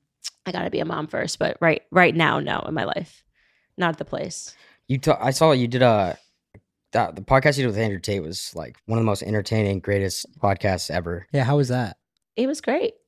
i 0.46 0.52
gotta 0.52 0.70
be 0.70 0.80
a 0.80 0.86
mom 0.86 1.06
first 1.06 1.38
but 1.38 1.58
right 1.60 1.82
right 1.90 2.14
now 2.14 2.40
no 2.40 2.60
in 2.66 2.72
my 2.72 2.84
life 2.84 3.22
not 3.76 3.90
at 3.90 3.98
the 3.98 4.04
place 4.06 4.54
You 4.88 4.96
ta- 4.98 5.18
I 5.20 5.30
saw 5.32 5.52
you 5.52 5.68
did 5.68 5.82
a 5.82 6.16
that, 6.92 7.14
the 7.14 7.22
podcast 7.22 7.56
you 7.58 7.62
did 7.64 7.68
with 7.68 7.78
Andrew 7.78 8.00
Tate 8.00 8.22
was 8.22 8.52
like 8.56 8.76
one 8.86 8.98
of 8.98 9.02
the 9.04 9.06
most 9.06 9.22
entertaining, 9.22 9.78
greatest 9.78 10.26
podcasts 10.40 10.90
ever. 10.90 11.26
Yeah, 11.32 11.44
how 11.44 11.56
was 11.58 11.68
that? 11.68 11.98
it 12.36 12.46
was 12.46 12.60
great 12.60 12.94
It 12.94 12.99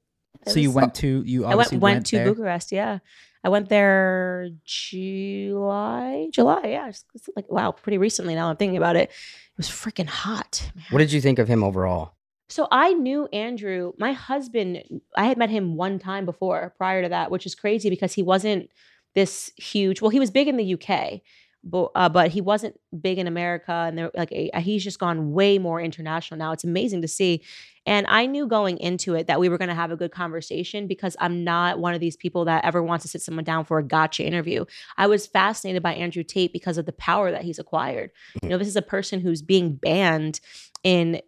So 0.47 0.61
you 0.61 0.70
went 0.70 0.95
to 0.97 1.22
you 1.24 1.45
I 1.45 1.49
went 1.49 1.55
obviously 1.55 1.78
went, 1.78 2.07
to 2.07 2.16
there. 2.16 2.34
Bucharest. 2.34 2.72
Yeah, 2.72 2.99
I 3.45 3.49
went 3.49 3.68
there 3.68 4.51
July. 4.64 6.28
July. 6.32 6.62
Yeah, 6.64 6.88
it's 6.88 7.05
like 7.36 7.51
wow, 7.51 7.72
pretty 7.72 7.99
recently. 7.99 8.34
Now 8.34 8.51
I'm 8.51 8.57
thinking 8.57 8.76
about 8.76 8.97
it. 8.97 9.11
It 9.11 9.57
was 9.57 9.68
freaking 9.68 10.07
hot. 10.07 10.70
man. 10.74 10.84
What 10.90 10.99
did 10.99 11.12
you 11.12 11.20
think 11.20 11.38
of 11.38 11.49
him 11.49 11.62
overall? 11.62 12.14
So 12.49 12.68
I 12.70 12.93
knew 12.93 13.26
Andrew. 13.32 13.93
My 13.99 14.12
husband. 14.12 14.82
I 15.16 15.24
had 15.24 15.38
met 15.38 15.51
him 15.51 15.76
one 15.76 15.99
time 15.99 16.24
before, 16.24 16.74
prior 16.76 17.03
to 17.03 17.09
that, 17.09 17.30
which 17.30 17.47
is 17.47 17.55
crazy 17.55 17.88
because 17.88 18.12
he 18.12 18.22
wasn't 18.22 18.70
this 19.14 19.53
huge. 19.57 20.01
Well, 20.01 20.11
he 20.11 20.20
was 20.20 20.30
big 20.30 20.49
in 20.49 20.57
the 20.57 20.74
UK, 20.74 21.20
but 21.64 21.90
uh, 21.94 22.08
but 22.08 22.30
he 22.30 22.40
wasn't 22.40 22.78
big 23.00 23.18
in 23.18 23.26
America, 23.26 23.72
and 23.72 23.96
there 23.96 24.10
like 24.14 24.32
he's 24.58 24.82
just 24.82 24.98
gone 24.98 25.32
way 25.32 25.58
more 25.58 25.80
international 25.80 26.38
now. 26.38 26.52
It's 26.52 26.64
amazing 26.64 27.02
to 27.02 27.08
see. 27.08 27.42
And 27.84 28.06
I 28.08 28.26
knew 28.26 28.46
going 28.46 28.78
into 28.78 29.14
it 29.14 29.26
that 29.26 29.40
we 29.40 29.48
were 29.48 29.58
going 29.58 29.68
to 29.68 29.74
have 29.74 29.90
a 29.90 29.96
good 29.96 30.12
conversation 30.12 30.86
because 30.86 31.16
I'm 31.18 31.42
not 31.42 31.80
one 31.80 31.94
of 31.94 32.00
these 32.00 32.16
people 32.16 32.44
that 32.44 32.64
ever 32.64 32.80
wants 32.80 33.04
to 33.04 33.08
sit 33.08 33.22
someone 33.22 33.44
down 33.44 33.64
for 33.64 33.78
a 33.78 33.82
gotcha 33.82 34.24
interview. 34.24 34.64
I 34.96 35.08
was 35.08 35.26
fascinated 35.26 35.82
by 35.82 35.94
Andrew 35.94 36.22
Tate 36.22 36.52
because 36.52 36.78
of 36.78 36.86
the 36.86 36.92
power 36.92 37.32
that 37.32 37.42
he's 37.42 37.58
acquired. 37.58 38.12
You 38.40 38.48
know, 38.48 38.58
this 38.58 38.68
is 38.68 38.76
a 38.76 38.82
person 38.82 39.20
who's 39.20 39.42
being 39.42 39.74
banned 39.74 40.40
in 40.84 41.22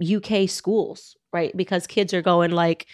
UK 0.00 0.48
schools, 0.48 1.16
right? 1.32 1.56
Because 1.56 1.88
kids 1.88 2.14
are 2.14 2.22
going 2.22 2.52
like 2.52 2.86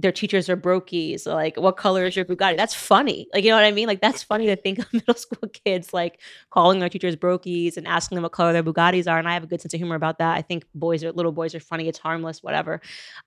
their 0.00 0.12
teachers 0.12 0.48
are 0.48 0.56
brokies. 0.56 1.26
Like, 1.26 1.56
what 1.56 1.76
color 1.76 2.04
is 2.04 2.16
your 2.16 2.24
Bugatti? 2.24 2.56
That's 2.56 2.74
funny. 2.74 3.28
Like, 3.34 3.44
you 3.44 3.50
know 3.50 3.56
what 3.56 3.64
I 3.64 3.72
mean? 3.72 3.86
Like, 3.86 4.00
that's 4.00 4.22
funny 4.22 4.46
to 4.46 4.56
think 4.56 4.78
of 4.78 4.92
middle 4.92 5.14
school 5.14 5.48
kids 5.48 5.92
like 5.92 6.20
calling 6.50 6.78
their 6.78 6.88
teachers 6.88 7.16
brokies 7.16 7.76
and 7.76 7.86
asking 7.86 8.16
them 8.16 8.22
what 8.22 8.32
color 8.32 8.52
their 8.52 8.62
Bugattis 8.62 9.10
are. 9.10 9.18
And 9.18 9.28
I 9.28 9.34
have 9.34 9.44
a 9.44 9.46
good 9.46 9.60
sense 9.60 9.74
of 9.74 9.78
humor 9.78 9.96
about 9.96 10.18
that. 10.18 10.36
I 10.36 10.42
think 10.42 10.64
boys 10.74 11.04
are 11.04 11.12
little 11.12 11.32
boys 11.32 11.54
are 11.54 11.60
funny. 11.60 11.88
It's 11.88 11.98
harmless, 11.98 12.42
whatever. 12.42 12.80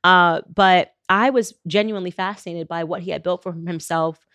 Uh, 0.03 0.41
but 0.53 0.93
I 1.09 1.30
was 1.30 1.53
genuinely 1.67 2.11
fascinated 2.11 2.67
by 2.67 2.84
what 2.84 3.01
he 3.01 3.11
had 3.11 3.24
built 3.24 3.43
for 3.43 3.53
himself 3.53 4.26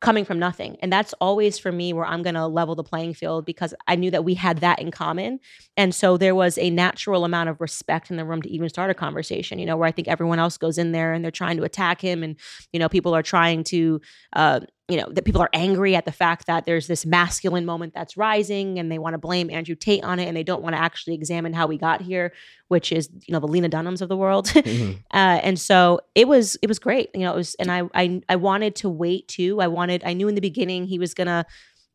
coming 0.00 0.24
from 0.24 0.38
nothing. 0.38 0.76
And 0.82 0.92
that's 0.92 1.14
always 1.14 1.58
for 1.58 1.72
me 1.72 1.92
where 1.92 2.04
I'm 2.04 2.22
going 2.22 2.34
to 2.34 2.46
level 2.46 2.74
the 2.74 2.84
playing 2.84 3.14
field 3.14 3.46
because 3.46 3.72
I 3.86 3.96
knew 3.96 4.10
that 4.10 4.24
we 4.24 4.34
had 4.34 4.58
that 4.58 4.78
in 4.78 4.90
common. 4.90 5.40
And 5.76 5.94
so 5.94 6.16
there 6.18 6.34
was 6.34 6.58
a 6.58 6.68
natural 6.68 7.24
amount 7.24 7.48
of 7.48 7.60
respect 7.60 8.10
in 8.10 8.18
the 8.18 8.24
room 8.24 8.42
to 8.42 8.50
even 8.50 8.68
start 8.68 8.90
a 8.90 8.94
conversation, 8.94 9.58
you 9.58 9.64
know, 9.64 9.76
where 9.76 9.88
I 9.88 9.92
think 9.92 10.08
everyone 10.08 10.38
else 10.38 10.58
goes 10.58 10.76
in 10.76 10.92
there 10.92 11.14
and 11.14 11.24
they're 11.24 11.30
trying 11.30 11.56
to 11.56 11.64
attack 11.64 12.00
him. 12.00 12.22
And, 12.22 12.36
you 12.72 12.78
know, 12.78 12.88
people 12.90 13.14
are 13.14 13.22
trying 13.22 13.64
to, 13.64 14.00
uh, 14.34 14.60
you 14.88 14.96
know, 14.96 15.08
that 15.10 15.24
people 15.24 15.42
are 15.42 15.50
angry 15.52 15.96
at 15.96 16.04
the 16.04 16.12
fact 16.12 16.46
that 16.46 16.64
there's 16.64 16.86
this 16.86 17.04
masculine 17.04 17.64
moment 17.66 17.92
that's 17.92 18.16
rising 18.16 18.78
and 18.78 18.90
they 18.90 18.98
want 18.98 19.14
to 19.14 19.18
blame 19.18 19.50
Andrew 19.50 19.74
Tate 19.74 20.04
on 20.04 20.20
it 20.20 20.26
and 20.26 20.36
they 20.36 20.44
don't 20.44 20.62
want 20.62 20.76
to 20.76 20.80
actually 20.80 21.14
examine 21.14 21.52
how 21.52 21.66
we 21.66 21.76
got 21.76 22.00
here, 22.02 22.32
which 22.68 22.92
is, 22.92 23.08
you 23.26 23.32
know, 23.32 23.40
the 23.40 23.48
Lena 23.48 23.68
Dunhams 23.68 24.00
of 24.00 24.08
the 24.08 24.16
world. 24.16 24.46
Mhm. 24.56 24.98
uh, 25.12 25.40
and 25.42 25.58
so 25.58 26.00
it 26.14 26.28
was 26.28 26.56
it 26.62 26.68
was 26.68 26.78
great 26.78 27.10
you 27.14 27.22
know 27.22 27.32
it 27.32 27.36
was 27.36 27.54
and 27.56 27.70
I, 27.70 27.82
I 27.94 28.20
i 28.28 28.36
wanted 28.36 28.74
to 28.76 28.88
wait 28.88 29.28
too 29.28 29.60
i 29.60 29.66
wanted 29.68 30.02
i 30.04 30.12
knew 30.12 30.28
in 30.28 30.34
the 30.34 30.40
beginning 30.40 30.86
he 30.86 30.98
was 30.98 31.14
gonna 31.14 31.46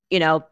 you 0.09 0.19
know 0.19 0.43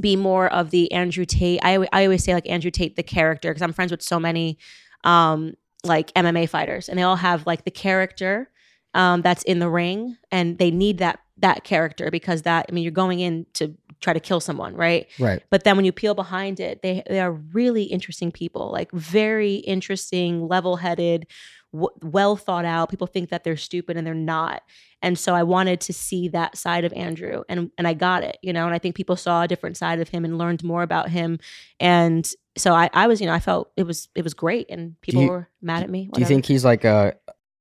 be 0.00 0.16
more 0.16 0.52
of 0.52 0.70
the 0.70 0.90
andrew 0.92 1.24
tate 1.24 1.60
i, 1.62 1.74
I 1.92 2.04
always 2.04 2.24
say 2.24 2.34
like 2.34 2.48
andrew 2.48 2.70
tate 2.70 2.96
the 2.96 3.02
character 3.02 3.50
because 3.50 3.62
i'm 3.62 3.72
friends 3.72 3.90
with 3.90 4.02
so 4.02 4.18
many 4.18 4.58
um 5.04 5.54
like 5.84 6.12
mma 6.14 6.48
fighters 6.48 6.88
and 6.88 6.98
they 6.98 7.02
all 7.02 7.16
have 7.16 7.46
like 7.46 7.64
the 7.64 7.70
character 7.70 8.50
um 8.94 9.22
that's 9.22 9.42
in 9.44 9.58
the 9.58 9.70
ring 9.70 10.16
and 10.32 10.58
they 10.58 10.70
need 10.70 10.98
that 10.98 11.20
that 11.38 11.64
character 11.64 12.10
because 12.10 12.42
that 12.42 12.66
i 12.68 12.72
mean 12.72 12.82
you're 12.84 12.90
going 12.90 13.20
in 13.20 13.46
to 13.54 13.74
try 14.00 14.12
to 14.12 14.20
kill 14.20 14.40
someone 14.40 14.74
right? 14.74 15.06
Right. 15.18 15.42
but 15.50 15.64
then 15.64 15.76
when 15.76 15.84
you 15.84 15.92
peel 15.92 16.14
behind 16.14 16.60
it 16.60 16.82
they 16.82 17.02
they 17.08 17.20
are 17.20 17.32
really 17.32 17.84
interesting 17.84 18.30
people 18.30 18.70
like 18.70 18.90
very 18.92 19.54
interesting 19.56 20.46
level-headed 20.48 21.26
w- 21.72 21.90
well 22.02 22.36
thought 22.36 22.64
out. 22.64 22.90
People 22.90 23.06
think 23.06 23.30
that 23.30 23.42
they're 23.44 23.56
stupid 23.56 23.96
and 23.96 24.06
they're 24.06 24.14
not. 24.14 24.62
And 25.02 25.18
so 25.18 25.34
i 25.34 25.42
wanted 25.42 25.80
to 25.82 25.92
see 25.92 26.28
that 26.28 26.56
side 26.56 26.84
of 26.84 26.92
andrew 26.94 27.42
and 27.48 27.70
and 27.78 27.86
i 27.88 27.94
got 27.94 28.22
it 28.22 28.38
you 28.42 28.52
know 28.52 28.64
and 28.66 28.74
i 28.74 28.78
think 28.78 28.94
people 28.94 29.16
saw 29.16 29.42
a 29.42 29.48
different 29.48 29.76
side 29.76 30.00
of 30.00 30.08
him 30.08 30.24
and 30.24 30.38
learned 30.38 30.62
more 30.64 30.82
about 30.82 31.08
him. 31.10 31.38
And 31.80 32.26
so 32.56 32.72
i 32.74 32.88
i 32.94 33.06
was 33.06 33.20
you 33.20 33.26
know 33.26 33.34
i 33.34 33.40
felt 33.40 33.72
it 33.76 33.84
was 33.84 34.08
it 34.14 34.24
was 34.24 34.34
great 34.34 34.66
and 34.70 34.98
people 35.00 35.22
you- 35.22 35.28
were 35.30 35.48
mad 35.62 35.82
at 35.82 35.90
me 35.90 36.08
Do 36.12 36.20
you 36.20 36.26
think 36.26 36.44
he's 36.46 36.64
like 36.64 36.84
a, 36.84 37.14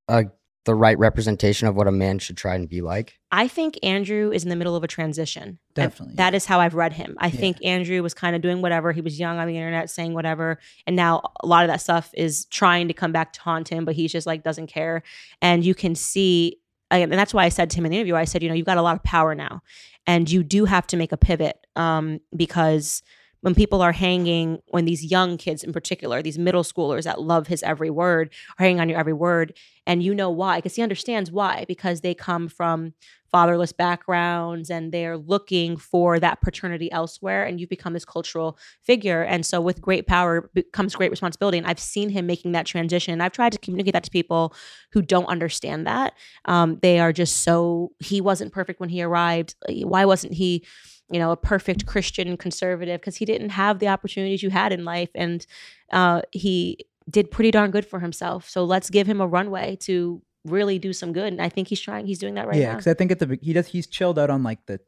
a 0.08 0.26
the 0.66 0.76
right 0.76 0.98
representation 1.00 1.68
of 1.68 1.76
what 1.76 1.88
a 1.88 1.92
man 1.92 2.20
should 2.20 2.36
try 2.38 2.56
and 2.56 2.68
be 2.68 2.82
like? 2.82 3.20
I 3.32 3.48
think 3.48 3.78
Andrew 3.84 4.32
is 4.32 4.44
in 4.44 4.50
the 4.50 4.56
middle 4.56 4.76
of 4.76 4.84
a 4.84 4.88
transition. 4.88 5.44
And 5.44 5.60
Definitely, 5.76 6.16
That 6.16 6.34
is 6.34 6.46
how 6.46 6.60
I've 6.60 6.74
read 6.74 6.94
him. 6.94 7.16
I 7.20 7.28
Yeah. 7.28 7.40
think 7.40 7.58
Andrew 7.64 8.02
was 8.04 8.14
kind 8.14 8.36
of 8.36 8.42
doing 8.42 8.62
whatever. 8.62 8.92
He 8.92 9.02
was 9.02 9.20
young 9.20 9.38
on 9.38 9.48
the 9.48 9.56
internet 9.56 9.90
saying 9.90 10.14
whatever. 10.14 10.60
And 10.86 10.96
now 10.96 11.22
a 11.42 11.48
lot 11.48 11.64
of 11.64 11.70
that 11.70 11.82
stuff 11.82 12.10
is 12.14 12.46
trying 12.46 12.88
to 12.88 12.94
come 12.94 13.12
back 13.12 13.34
to 13.34 13.42
haunt 13.42 13.70
him, 13.70 13.86
but 13.86 13.96
he's 13.96 14.12
just 14.12 14.28
like 14.28 14.44
doesn't 14.44 14.68
care. 14.68 15.04
And 15.42 15.64
you 15.64 15.76
can 15.76 15.96
see, 15.96 16.58
and 16.92 17.12
that's 17.12 17.34
why 17.34 17.46
I 17.46 17.50
said 17.50 17.70
to 17.72 17.78
him 17.78 17.86
in 17.86 17.92
the 17.92 17.98
interview, 17.98 18.16
I 18.16 18.26
said, 18.26 18.42
you 18.44 18.50
know, 18.50 18.56
you've 18.56 18.66
got 18.66 18.78
a 18.78 18.82
lot 18.82 18.96
of 18.96 19.04
power 19.04 19.36
now. 19.36 19.62
And 20.08 20.30
you 20.30 20.44
do 20.44 20.66
have 20.66 20.86
to 20.88 20.98
make 20.98 21.12
a 21.12 21.18
pivot 21.18 21.58
um, 21.76 22.20
because 22.36 23.02
when 23.46 23.54
people 23.54 23.84
are 23.84 23.92
hanging, 23.92 24.58
when 24.70 24.86
these 24.86 25.06
young 25.06 25.38
kids 25.38 25.64
in 25.64 25.72
particular, 25.72 26.24
these 26.24 26.40
middle 26.40 26.64
schoolers 26.64 27.04
that 27.04 27.22
love 27.22 27.46
his 27.46 27.62
every 27.62 27.92
word, 27.92 28.34
are 28.58 28.64
hanging 28.64 28.80
on 28.80 28.90
your 28.90 28.98
every 28.98 29.14
word, 29.14 29.56
and 29.86 30.02
you 30.02 30.16
know 30.16 30.32
why, 30.32 30.58
because 30.58 30.76
he 30.76 30.82
understands 30.82 31.32
why, 31.32 31.64
because 31.68 32.02
they 32.02 32.16
come 32.16 32.48
from 32.48 32.96
fatherless 33.32 33.72
backgrounds 33.72 34.72
and 34.72 34.92
they're 34.92 35.18
looking 35.18 35.78
for 35.78 36.20
that 36.20 36.42
paternity 36.42 36.92
elsewhere 36.92 37.44
and 37.44 37.60
you've 37.60 37.70
become 37.70 37.92
this 37.94 38.06
cultural 38.06 38.58
figure 38.82 39.24
and 39.24 39.46
so 39.46 39.60
with 39.60 39.82
great 39.82 40.08
power 40.08 40.50
comes 40.72 40.96
great 40.96 41.12
responsibility 41.12 41.58
and 41.58 41.68
i've 41.68 41.80
seen 41.80 42.08
him 42.08 42.26
making 42.26 42.54
that 42.54 42.66
transition 42.66 43.12
and 43.12 43.22
i've 43.22 43.34
tried 43.34 43.52
to 43.52 43.58
communicate 43.58 43.92
that 43.92 44.06
to 44.06 44.10
people 44.10 44.56
who 44.92 45.02
don't 45.02 45.26
understand 45.26 45.86
that. 45.86 46.14
Um, 46.46 46.80
they 46.82 46.98
are 47.00 47.12
just 47.12 47.42
so 47.42 47.92
he 48.00 48.22
wasn't 48.22 48.54
perfect 48.54 48.80
when 48.80 48.88
he 48.88 49.04
arrived 49.04 49.56
why 49.68 50.06
wasn't 50.06 50.34
he 50.34 50.66
you 51.12 51.20
know 51.20 51.32
a 51.32 51.38
perfect 51.38 51.86
christian 51.86 52.36
conservative 52.38 53.00
because 53.00 53.16
he 53.18 53.26
didn't 53.26 53.50
have 53.50 53.80
the 53.80 53.88
opportunities 53.88 54.42
you 54.42 54.50
had 54.50 54.72
in 54.74 54.84
life 54.86 55.10
and 55.16 55.46
uh, 55.92 56.22
he 56.32 56.86
did 57.10 57.30
pretty 57.30 57.52
darn 57.52 57.70
good 57.72 57.86
for 57.86 58.00
himself 58.00 58.50
so 58.50 58.64
let's 58.66 58.90
give 58.90 59.06
him 59.08 59.22
a 59.22 59.28
runway 59.28 59.76
to 59.76 60.22
really 60.46 60.80
do 60.80 60.94
some 60.94 61.14
good 61.14 61.32
and 61.34 61.42
i 61.42 61.50
think 61.50 61.68
he's 61.68 61.80
trying 61.80 62.06
he's 62.06 62.20
doing 62.20 62.34
that 62.36 62.48
right 62.48 62.56
yeah, 62.58 62.64
now 62.66 62.70
Yeah. 62.70 62.76
because 62.76 62.88
I 62.88 62.94
think 62.96 63.12
at 63.12 63.20
the 63.20 63.38
he 63.42 63.54
does 63.54 63.68
he's 63.68 63.88
chilled 63.88 64.18
out 64.18 64.30
on 64.30 64.42
like 64.44 64.66
the 64.66 64.80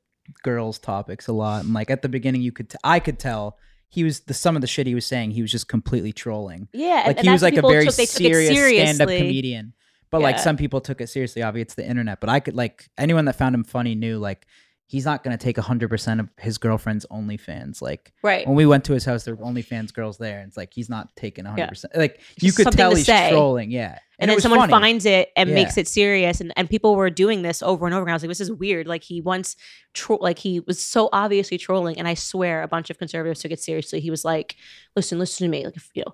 girls 0.44 0.78
topics 0.78 1.28
a 1.28 1.34
lot, 1.34 1.64
and 1.64 1.74
like 1.74 1.90
at 1.90 2.02
the 2.02 2.10
beginning 2.10 2.42
you 2.42 2.52
could 2.52 2.70
t- 2.70 2.78
I 2.84 3.00
could 3.00 3.18
tell 3.18 3.58
he 3.90 4.04
was 4.04 4.20
the 4.22 4.34
some 4.34 4.56
of 4.58 4.62
the 4.62 4.68
shit 4.68 4.86
he 4.86 4.94
was 4.94 5.06
saying 5.06 5.32
he 5.32 5.42
was 5.42 5.52
just 5.52 5.70
completely 5.70 6.12
trolling. 6.12 6.68
Yeah, 6.74 7.04
Like 7.08 7.18
and 7.20 7.28
he 7.28 7.32
was 7.32 7.42
like 7.42 7.56
a 7.56 7.62
very 7.62 7.86
took- 7.86 7.96
they 7.96 8.06
took 8.06 8.22
it 8.22 8.54
serious 8.54 8.96
stand-up 8.96 9.08
comedian, 9.08 9.74
but 10.12 10.22
like 10.22 10.38
some 10.38 10.58
people 10.58 10.82
took 10.82 11.00
it 11.00 11.08
seriously. 11.08 11.44
Obviously, 11.44 11.62
it's 11.62 11.76
the 11.76 11.88
internet, 11.88 12.20
but 12.20 12.30
I 12.30 12.42
could 12.42 12.56
like 12.56 12.90
anyone 12.98 13.24
that 13.26 13.38
found 13.38 13.56
him 13.56 13.64
funny 13.64 13.96
knew 13.96 14.18
like 14.20 14.46
he's 14.88 15.06
not 15.06 15.24
gonna 15.24 15.38
take 15.38 15.58
hundred 15.58 15.90
percent 15.90 16.20
of 16.20 16.30
his 16.40 16.58
girlfriend's 16.58 17.06
OnlyFans. 17.12 17.82
Like 17.82 18.14
Right. 18.24 18.48
when 18.48 18.56
we 18.56 18.66
went 18.66 18.86
to 18.86 18.94
his 18.94 19.06
house, 19.06 19.24
there 19.26 19.36
were 19.36 19.46
OnlyFans 19.46 19.94
girls 19.94 20.18
there, 20.18 20.40
and 20.40 20.48
it's 20.48 20.58
like 20.58 20.74
he's 20.74 20.90
not 20.90 21.16
taking 21.16 21.46
hundred 21.46 21.70
percent. 21.70 21.96
Like 21.96 22.22
you 22.42 22.52
could 22.54 22.72
tell 22.72 22.96
he's 22.96 23.06
say. 23.06 23.30
trolling. 23.32 23.70
Yeah, 23.72 24.00
and, 24.20 24.32
it 24.32 24.36
then 24.36 24.42
someone 24.42 24.62
funny. 24.62 24.72
finds 24.72 25.06
it 25.06 25.30
and 25.36 25.50
Yeah. 25.50 25.56
makes 25.56 25.78
it 25.78 25.88
serious 25.88 26.40
and, 26.42 26.52
and 26.56 26.70
people 26.70 26.96
were 26.96 27.10
doing 27.10 27.42
this 27.44 27.62
over 27.62 27.86
and 27.86 27.94
over 27.94 28.04
and 28.06 28.12
i 28.12 28.14
was 28.14 28.24
like 28.24 28.30
this 28.30 28.42
is 28.42 28.52
weird 28.52 28.88
like 28.88 29.04
he 29.04 29.22
once 29.22 29.56
tro- 29.94 30.18
like 30.22 30.40
he 30.40 30.60
was 30.62 30.82
so 30.82 31.08
obviously 31.14 31.58
trolling 31.60 32.00
and 32.00 32.08
i 32.08 32.16
swear 32.16 32.64
a 32.64 32.68
bunch 32.68 32.90
of 32.90 32.98
conservatives 32.98 33.42
took 33.42 33.52
it 33.52 33.60
seriously 33.60 34.00
he 34.00 34.10
was 34.10 34.26
like 34.26 34.56
listen 34.96 35.20
listen 35.20 35.46
to 35.46 35.50
me 35.52 35.66
like 35.66 35.76
if 35.76 35.92
you 35.94 36.02
know 36.04 36.14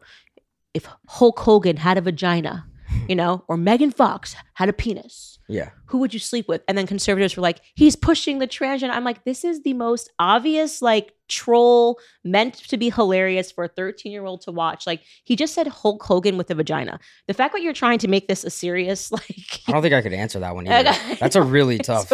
if 0.73 0.85
hulk 1.07 1.39
hogan 1.39 1.77
had 1.77 1.97
a 1.97 2.01
vagina 2.01 2.65
you 3.09 3.15
know 3.15 3.43
or 3.47 3.57
megan 3.57 3.91
fox 3.91 4.35
had 4.53 4.69
a 4.69 4.73
penis 4.73 5.39
Yeah. 5.49 5.69
who 5.87 5.97
would 5.99 6.13
you 6.13 6.19
sleep 6.19 6.47
with? 6.47 6.61
And 6.67 6.77
then 6.77 6.87
conservatives 6.87 7.35
were 7.35 7.41
like, 7.41 7.59
he's 7.75 7.95
pushing 7.95 8.39
the 8.39 8.47
transgender. 8.47 8.91
I'm 8.91 9.03
like, 9.03 9.23
this 9.25 9.43
is 9.43 9.61
the 9.61 9.73
most 9.73 10.09
obvious, 10.17 10.81
like, 10.81 11.13
troll 11.27 11.99
meant 12.23 12.55
to 12.69 12.77
be 12.77 12.89
hilarious 12.89 13.51
for 13.51 13.65
a 13.65 13.67
13 13.67 14.11
year 14.11 14.25
old 14.25 14.41
to 14.41 14.51
watch. 14.51 14.87
Like, 14.87 15.01
he 15.25 15.35
just 15.35 15.53
said 15.53 15.67
Hulk 15.67 16.01
Hogan 16.03 16.37
with 16.37 16.49
a 16.49 16.55
vagina. 16.55 16.99
The 17.27 17.33
fact 17.33 17.53
that 17.53 17.61
you're 17.61 17.73
trying 17.73 17.99
to 17.99 18.07
make 18.07 18.27
this 18.27 18.43
a 18.43 18.49
serious, 18.49 19.11
like, 19.17 19.59
I 19.67 19.71
don't 19.73 19.81
think 19.81 19.93
I 19.93 20.01
could 20.01 20.13
answer 20.13 20.39
that 20.39 20.55
one 20.55 20.67
Okay. 20.67 20.87
either. 20.87 21.15
That's 21.19 21.35
a 21.35 21.41
really 21.43 21.77
tough. 21.91 22.11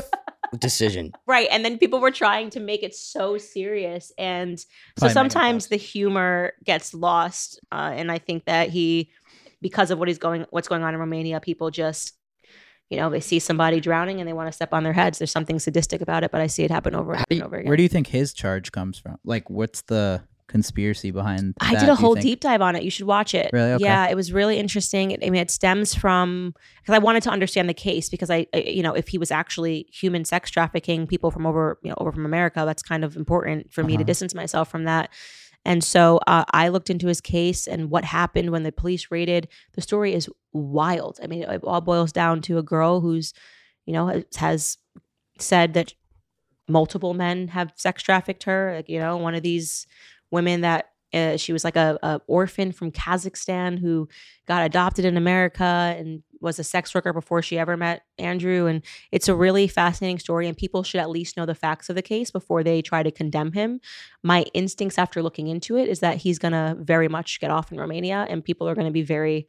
decision. 0.57 1.11
right 1.27 1.47
and 1.51 1.63
then 1.63 1.77
people 1.77 1.99
were 1.99 2.09
trying 2.09 2.49
to 2.49 2.59
make 2.59 2.81
it 2.81 2.95
so 2.95 3.37
serious 3.37 4.11
and 4.17 4.59
so 4.59 4.65
Probably 4.97 5.13
sometimes 5.13 5.67
the 5.67 5.75
humor 5.75 6.53
gets 6.63 6.91
lost 6.95 7.59
uh, 7.71 7.91
and 7.93 8.11
i 8.11 8.17
think 8.17 8.45
that 8.45 8.69
he 8.69 9.11
because 9.61 9.91
of 9.91 9.99
what 9.99 10.07
he's 10.07 10.17
going 10.17 10.45
what's 10.51 10.67
going 10.67 10.83
on 10.83 10.93
in 10.93 10.99
romania 10.99 11.39
people 11.39 11.69
just 11.71 12.13
you 12.89 12.97
know 12.97 13.09
they 13.09 13.19
see 13.19 13.39
somebody 13.39 13.79
drowning 13.79 14.19
and 14.19 14.27
they 14.27 14.33
want 14.33 14.47
to 14.47 14.51
step 14.53 14.73
on 14.73 14.83
their 14.83 14.93
heads 14.93 15.19
there's 15.19 15.31
something 15.31 15.59
sadistic 15.59 16.01
about 16.01 16.23
it 16.23 16.31
but 16.31 16.41
i 16.41 16.47
see 16.47 16.63
it 16.63 16.71
happen 16.71 16.95
over 16.95 17.13
and 17.13 17.21
over, 17.21 17.25
you- 17.29 17.35
and 17.37 17.43
over 17.45 17.55
again 17.57 17.67
Where 17.67 17.77
do 17.77 17.83
you 17.83 17.89
think 17.89 18.07
his 18.07 18.33
charge 18.33 18.71
comes 18.71 18.97
from? 18.97 19.17
Like, 19.23 19.49
what's 19.49 19.81
the 19.83 20.21
conspiracy 20.47 21.11
behind? 21.11 21.53
I 21.61 21.73
that, 21.73 21.79
did 21.81 21.89
a 21.89 21.95
whole 21.95 22.15
deep 22.15 22.39
dive 22.39 22.59
on 22.61 22.75
it. 22.75 22.81
You 22.81 22.89
should 22.89 23.05
watch 23.05 23.35
it. 23.35 23.51
Really? 23.53 23.73
Okay. 23.73 23.83
Yeah, 23.83 24.07
it 24.09 24.15
was 24.15 24.33
really 24.33 24.57
interesting. 24.57 25.13
I 25.23 25.29
mean, 25.29 25.35
it 25.41 25.51
stems 25.51 25.93
from 25.93 26.55
because 26.81 26.95
I 26.95 26.97
wanted 26.97 27.21
to 27.23 27.29
understand 27.29 27.69
the 27.69 27.75
case 27.75 28.09
because 28.09 28.31
I, 28.31 28.47
I- 28.55 28.57
you 28.61 28.81
know, 28.81 28.93
if 28.95 29.09
he 29.09 29.19
was 29.19 29.29
actually 29.29 29.85
human 29.91 30.25
sex 30.25 30.49
trafficking 30.49 31.05
people 31.05 31.29
from 31.29 31.45
over, 31.45 31.77
you 31.83 31.89
know, 31.91 31.95
over 31.99 32.11
from 32.11 32.25
America, 32.25 32.63
that's 32.65 32.81
kind 32.81 33.03
of 33.03 33.15
important 33.15 33.71
for 33.71 33.83
me 33.83 33.93
to 33.93 33.97
Uh-huh. 34.01 34.05
distance 34.07 34.33
myself 34.33 34.71
from 34.71 34.85
that. 34.85 35.11
And 35.65 35.83
so 35.83 36.19
uh, 36.25 36.45
I 36.51 36.69
looked 36.69 36.89
into 36.89 37.07
his 37.07 37.21
case 37.21 37.67
and 37.67 37.89
what 37.89 38.05
happened 38.05 38.51
when 38.51 38.63
the 38.63 38.71
police 38.71 39.11
raided. 39.11 39.47
The 39.73 39.81
story 39.81 40.13
is 40.13 40.29
wild. 40.53 41.19
I 41.21 41.27
mean, 41.27 41.43
it 41.43 41.63
all 41.63 41.81
boils 41.81 42.11
down 42.11 42.41
to 42.43 42.57
a 42.57 42.63
girl 42.63 43.01
who's, 43.01 43.33
you 43.85 43.93
know, 43.93 44.23
has, 44.37 44.77
said 45.37 45.73
that 45.73 45.93
multiple 46.67 47.13
men 47.13 47.47
have 47.47 47.71
sex 47.75 48.03
trafficked 48.03 48.43
her. 48.43 48.73
Like, 48.75 48.89
you 48.89 48.99
know, 48.99 49.17
one 49.17 49.35
of 49.35 49.41
these 49.43 49.87
women 50.31 50.61
that 50.61 50.89
uh, 51.13 51.37
she 51.37 51.53
was 51.53 51.63
like 51.63 51.75
a, 51.75 51.97
a 52.03 52.21
orphan 52.27 52.71
from 52.71 52.91
Kazakhstan 52.91 53.79
who 53.79 54.07
got 54.47 54.65
adopted 54.65 55.05
in 55.05 55.17
America 55.17 55.95
and 55.97 56.23
was 56.41 56.59
a 56.59 56.63
sex 56.63 56.93
worker 56.93 57.13
before 57.13 57.41
she 57.41 57.57
ever 57.57 57.75
met 57.77 58.03
Andrew. 58.17 58.65
And 58.67 58.83
it's 59.11 59.27
a 59.27 59.35
really 59.35 59.67
fascinating 59.67 60.19
story, 60.19 60.47
and 60.47 60.55
people 60.57 60.83
should 60.83 61.01
at 61.01 61.09
least 61.09 61.37
know 61.37 61.45
the 61.45 61.55
facts 61.55 61.89
of 61.89 61.95
the 61.95 62.01
case 62.01 62.31
before 62.31 62.63
they 62.63 62.81
try 62.81 63.03
to 63.03 63.11
condemn 63.11 63.51
him. 63.53 63.79
My 64.23 64.43
instincts 64.53 64.97
after 64.97 65.21
looking 65.21 65.47
into 65.47 65.77
it 65.77 65.89
is 65.89 65.99
that 65.99 66.17
he's 66.17 66.39
going 66.39 66.51
to 66.53 66.75
very 66.79 67.07
much 67.07 67.39
get 67.39 67.51
off 67.51 67.71
in 67.71 67.79
Romania, 67.79 68.25
and 68.29 68.43
people 68.43 68.67
are 68.67 68.75
going 68.75 68.87
to 68.87 68.91
be 68.93 69.01
very 69.03 69.47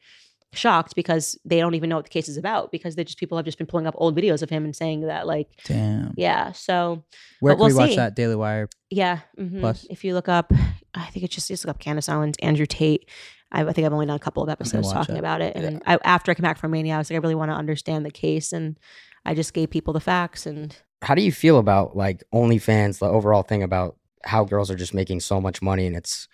shocked 0.53 0.97
because 0.97 1.38
they 1.45 1.61
don't 1.61 1.74
even 1.76 1.88
know 1.88 1.95
what 1.95 2.05
the 2.05 2.11
case 2.11 2.28
is 2.28 2.36
about 2.36 2.72
because 2.72 2.97
they 2.97 3.05
just 3.05 3.18
people 3.18 3.38
have 3.38 3.45
just 3.45 3.57
been 3.57 3.68
pulling 3.68 3.86
up 3.86 3.95
old 3.99 4.16
videos 4.16 4.43
of 4.43 4.51
him 4.51 4.64
and 4.64 4.74
saying 4.74 5.03
that 5.03 5.24
like 5.24 5.47
Damn. 5.64 6.12
yeah 6.16 6.51
so 6.51 7.05
Where 7.38 7.55
can 7.55 7.66
we 7.66 7.68
we'll 7.68 7.76
watch 7.76 7.91
see. 7.91 7.97
that? 7.97 8.16
Daily 8.16 8.34
Wire. 8.34 8.68
yeah. 8.91 9.20
mhm. 9.38 9.61
Plus? 9.61 9.86
If 9.88 10.03
you 10.03 10.12
look 10.12 10.28
up, 10.28 10.53
I 10.93 11.07
think 11.07 11.24
it's 11.24 11.36
just 11.36 11.47
just 11.47 11.64
look 11.64 11.76
up 11.76 11.78
Candace 11.80 12.09
Owens, 12.09 12.34
Andrew 12.43 12.66
Tate. 12.66 13.09
I, 13.53 13.62
I 13.62 13.72
think 13.72 13.86
I've 13.86 13.92
only 13.92 14.07
done 14.07 14.16
a 14.16 14.20
couple 14.20 14.42
of 14.42 14.48
episodes 14.48 14.92
talking 14.92 15.16
it. 15.16 15.20
about 15.20 15.40
it. 15.40 15.57
And 15.57 15.82
I, 15.86 15.98
after 16.05 16.30
I 16.30 16.34
came 16.34 16.42
back 16.42 16.59
from 16.59 16.70
Mania, 16.70 16.94
I 16.94 16.98
was 16.98 17.11
like, 17.11 17.16
I 17.16 17.20
really 17.20 17.34
want 17.34 17.51
to 17.51 17.57
understand 17.57 18.05
the 18.07 18.11
case, 18.11 18.53
and 18.53 18.78
I 19.24 19.34
just 19.34 19.53
gave 19.55 19.70
people 19.70 19.92
the 19.92 20.01
facts. 20.01 20.46
And 20.46 20.76
How 21.03 21.14
do 21.14 21.22
you 21.22 21.32
feel 21.32 21.59
about 21.59 21.96
like 21.96 22.22
OnlyFans, 22.32 22.98
the 22.98 23.07
overall 23.07 23.42
thing 23.42 23.62
about 23.62 23.96
how 24.24 24.44
girls 24.44 24.70
are 24.70 24.76
just 24.76 24.94
making 24.94 25.20
so 25.20 25.40
much 25.40 25.62
money 25.62 25.86
and 25.86 25.96
it's 25.96 26.28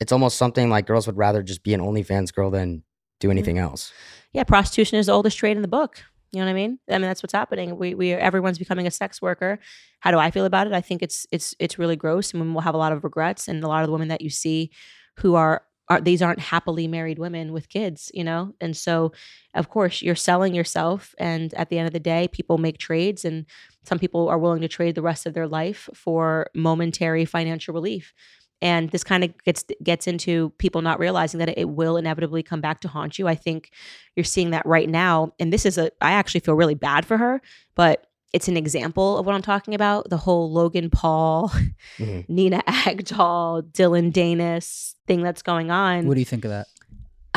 it's 0.00 0.12
almost 0.12 0.36
something 0.36 0.68
like 0.68 0.86
girls 0.86 1.06
would 1.06 1.16
rather 1.16 1.42
just 1.42 1.62
be 1.62 1.72
an 1.74 1.80
OnlyFans 1.80 2.32
girl 2.34 2.50
than 2.50 2.82
do 3.20 3.28
mm-hmm. 3.28 3.32
anything 3.32 3.58
else. 3.58 3.92
yeah, 4.32 4.44
prostitution 4.44 4.98
is 4.98 5.06
the 5.06 5.12
oldest 5.12 5.38
trade 5.38 5.56
in 5.56 5.62
the 5.62 5.68
book. 5.68 6.02
You 6.32 6.40
know 6.40 6.46
what 6.46 6.50
I 6.50 6.54
mean? 6.54 6.78
I 6.90 6.94
mean 6.94 7.02
that's 7.02 7.22
what's 7.22 7.32
happening. 7.32 7.78
We 7.78 7.94
we 7.94 8.12
everyone's 8.12 8.58
becoming 8.58 8.86
a 8.86 8.90
sex 8.90 9.22
worker. 9.22 9.58
How 10.00 10.10
do 10.10 10.18
I 10.18 10.30
feel 10.30 10.44
about 10.44 10.66
it? 10.66 10.72
I 10.72 10.80
think 10.80 11.02
it's 11.02 11.26
it's 11.30 11.54
it's 11.58 11.78
really 11.78 11.96
gross, 11.96 12.34
and 12.34 12.54
we'll 12.54 12.62
have 12.62 12.74
a 12.74 12.78
lot 12.78 12.92
of 12.92 13.04
regrets. 13.04 13.48
And 13.48 13.62
a 13.62 13.68
lot 13.68 13.82
of 13.82 13.88
the 13.88 13.92
women 13.92 14.08
that 14.08 14.20
you 14.20 14.30
see, 14.30 14.70
who 15.18 15.34
are 15.34 15.62
are 15.88 16.00
these 16.00 16.22
aren't 16.22 16.40
happily 16.40 16.88
married 16.88 17.18
women 17.18 17.52
with 17.52 17.68
kids, 17.68 18.10
you 18.14 18.24
know. 18.24 18.54
And 18.60 18.76
so, 18.76 19.12
of 19.54 19.68
course, 19.68 20.02
you're 20.02 20.14
selling 20.14 20.54
yourself, 20.54 21.14
and 21.18 21.52
at 21.54 21.68
the 21.70 21.78
end 21.78 21.86
of 21.86 21.92
the 21.92 22.00
day, 22.00 22.28
people 22.28 22.58
make 22.58 22.78
trades, 22.78 23.24
and 23.24 23.46
some 23.84 23.98
people 23.98 24.28
are 24.28 24.38
willing 24.38 24.62
to 24.62 24.68
trade 24.68 24.94
the 24.94 25.02
rest 25.02 25.26
of 25.26 25.34
their 25.34 25.48
life 25.48 25.88
for 25.94 26.48
momentary 26.54 27.24
financial 27.24 27.74
relief. 27.74 28.12
And 28.62 28.90
this 28.90 29.04
kind 29.04 29.22
of 29.22 29.34
gets 29.44 29.64
gets 29.82 30.06
into 30.06 30.50
people 30.58 30.80
not 30.80 30.98
realizing 30.98 31.38
that 31.38 31.58
it 31.58 31.68
will 31.68 31.96
inevitably 31.96 32.42
come 32.42 32.62
back 32.62 32.80
to 32.80 32.88
haunt 32.88 33.18
you. 33.18 33.28
I 33.28 33.34
think 33.34 33.70
you're 34.16 34.24
seeing 34.24 34.50
that 34.50 34.64
right 34.66 34.88
now 34.88 35.32
and 35.38 35.52
this 35.52 35.66
is 35.66 35.78
a 35.78 35.90
i 36.00 36.12
actually 36.12 36.40
feel 36.40 36.54
really 36.54 36.74
bad 36.74 37.04
for 37.04 37.18
her 37.18 37.40
but 37.74 38.06
it's 38.36 38.48
an 38.48 38.56
example 38.56 39.16
of 39.18 39.24
what 39.26 39.34
i'm 39.34 39.42
talking 39.42 39.74
about 39.74 40.08
the 40.10 40.16
whole 40.18 40.50
logan 40.52 40.90
paul 40.90 41.48
Mhm. 41.98 42.28
nina 42.28 42.62
agdal 42.68 43.72
dillon 43.72 44.12
danis 44.12 44.94
thing 45.06 45.22
that's 45.22 45.42
going 45.42 45.70
on 45.70 46.06
What 46.06 46.14
do 46.14 46.20
you 46.20 46.26
think 46.26 46.44
of 46.44 46.50
that? 46.50 46.66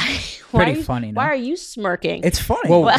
why, 0.51 0.63
Pretty 0.63 0.71
are 0.71 0.75
you, 0.77 0.83
funny. 0.83 1.11
No? 1.11 1.17
why 1.19 1.25
are 1.27 1.35
you 1.35 1.55
smirking 1.55 2.23
It's 2.23 2.39
funny. 2.39 2.69
Well, 2.69 2.81
Well, 2.81 2.97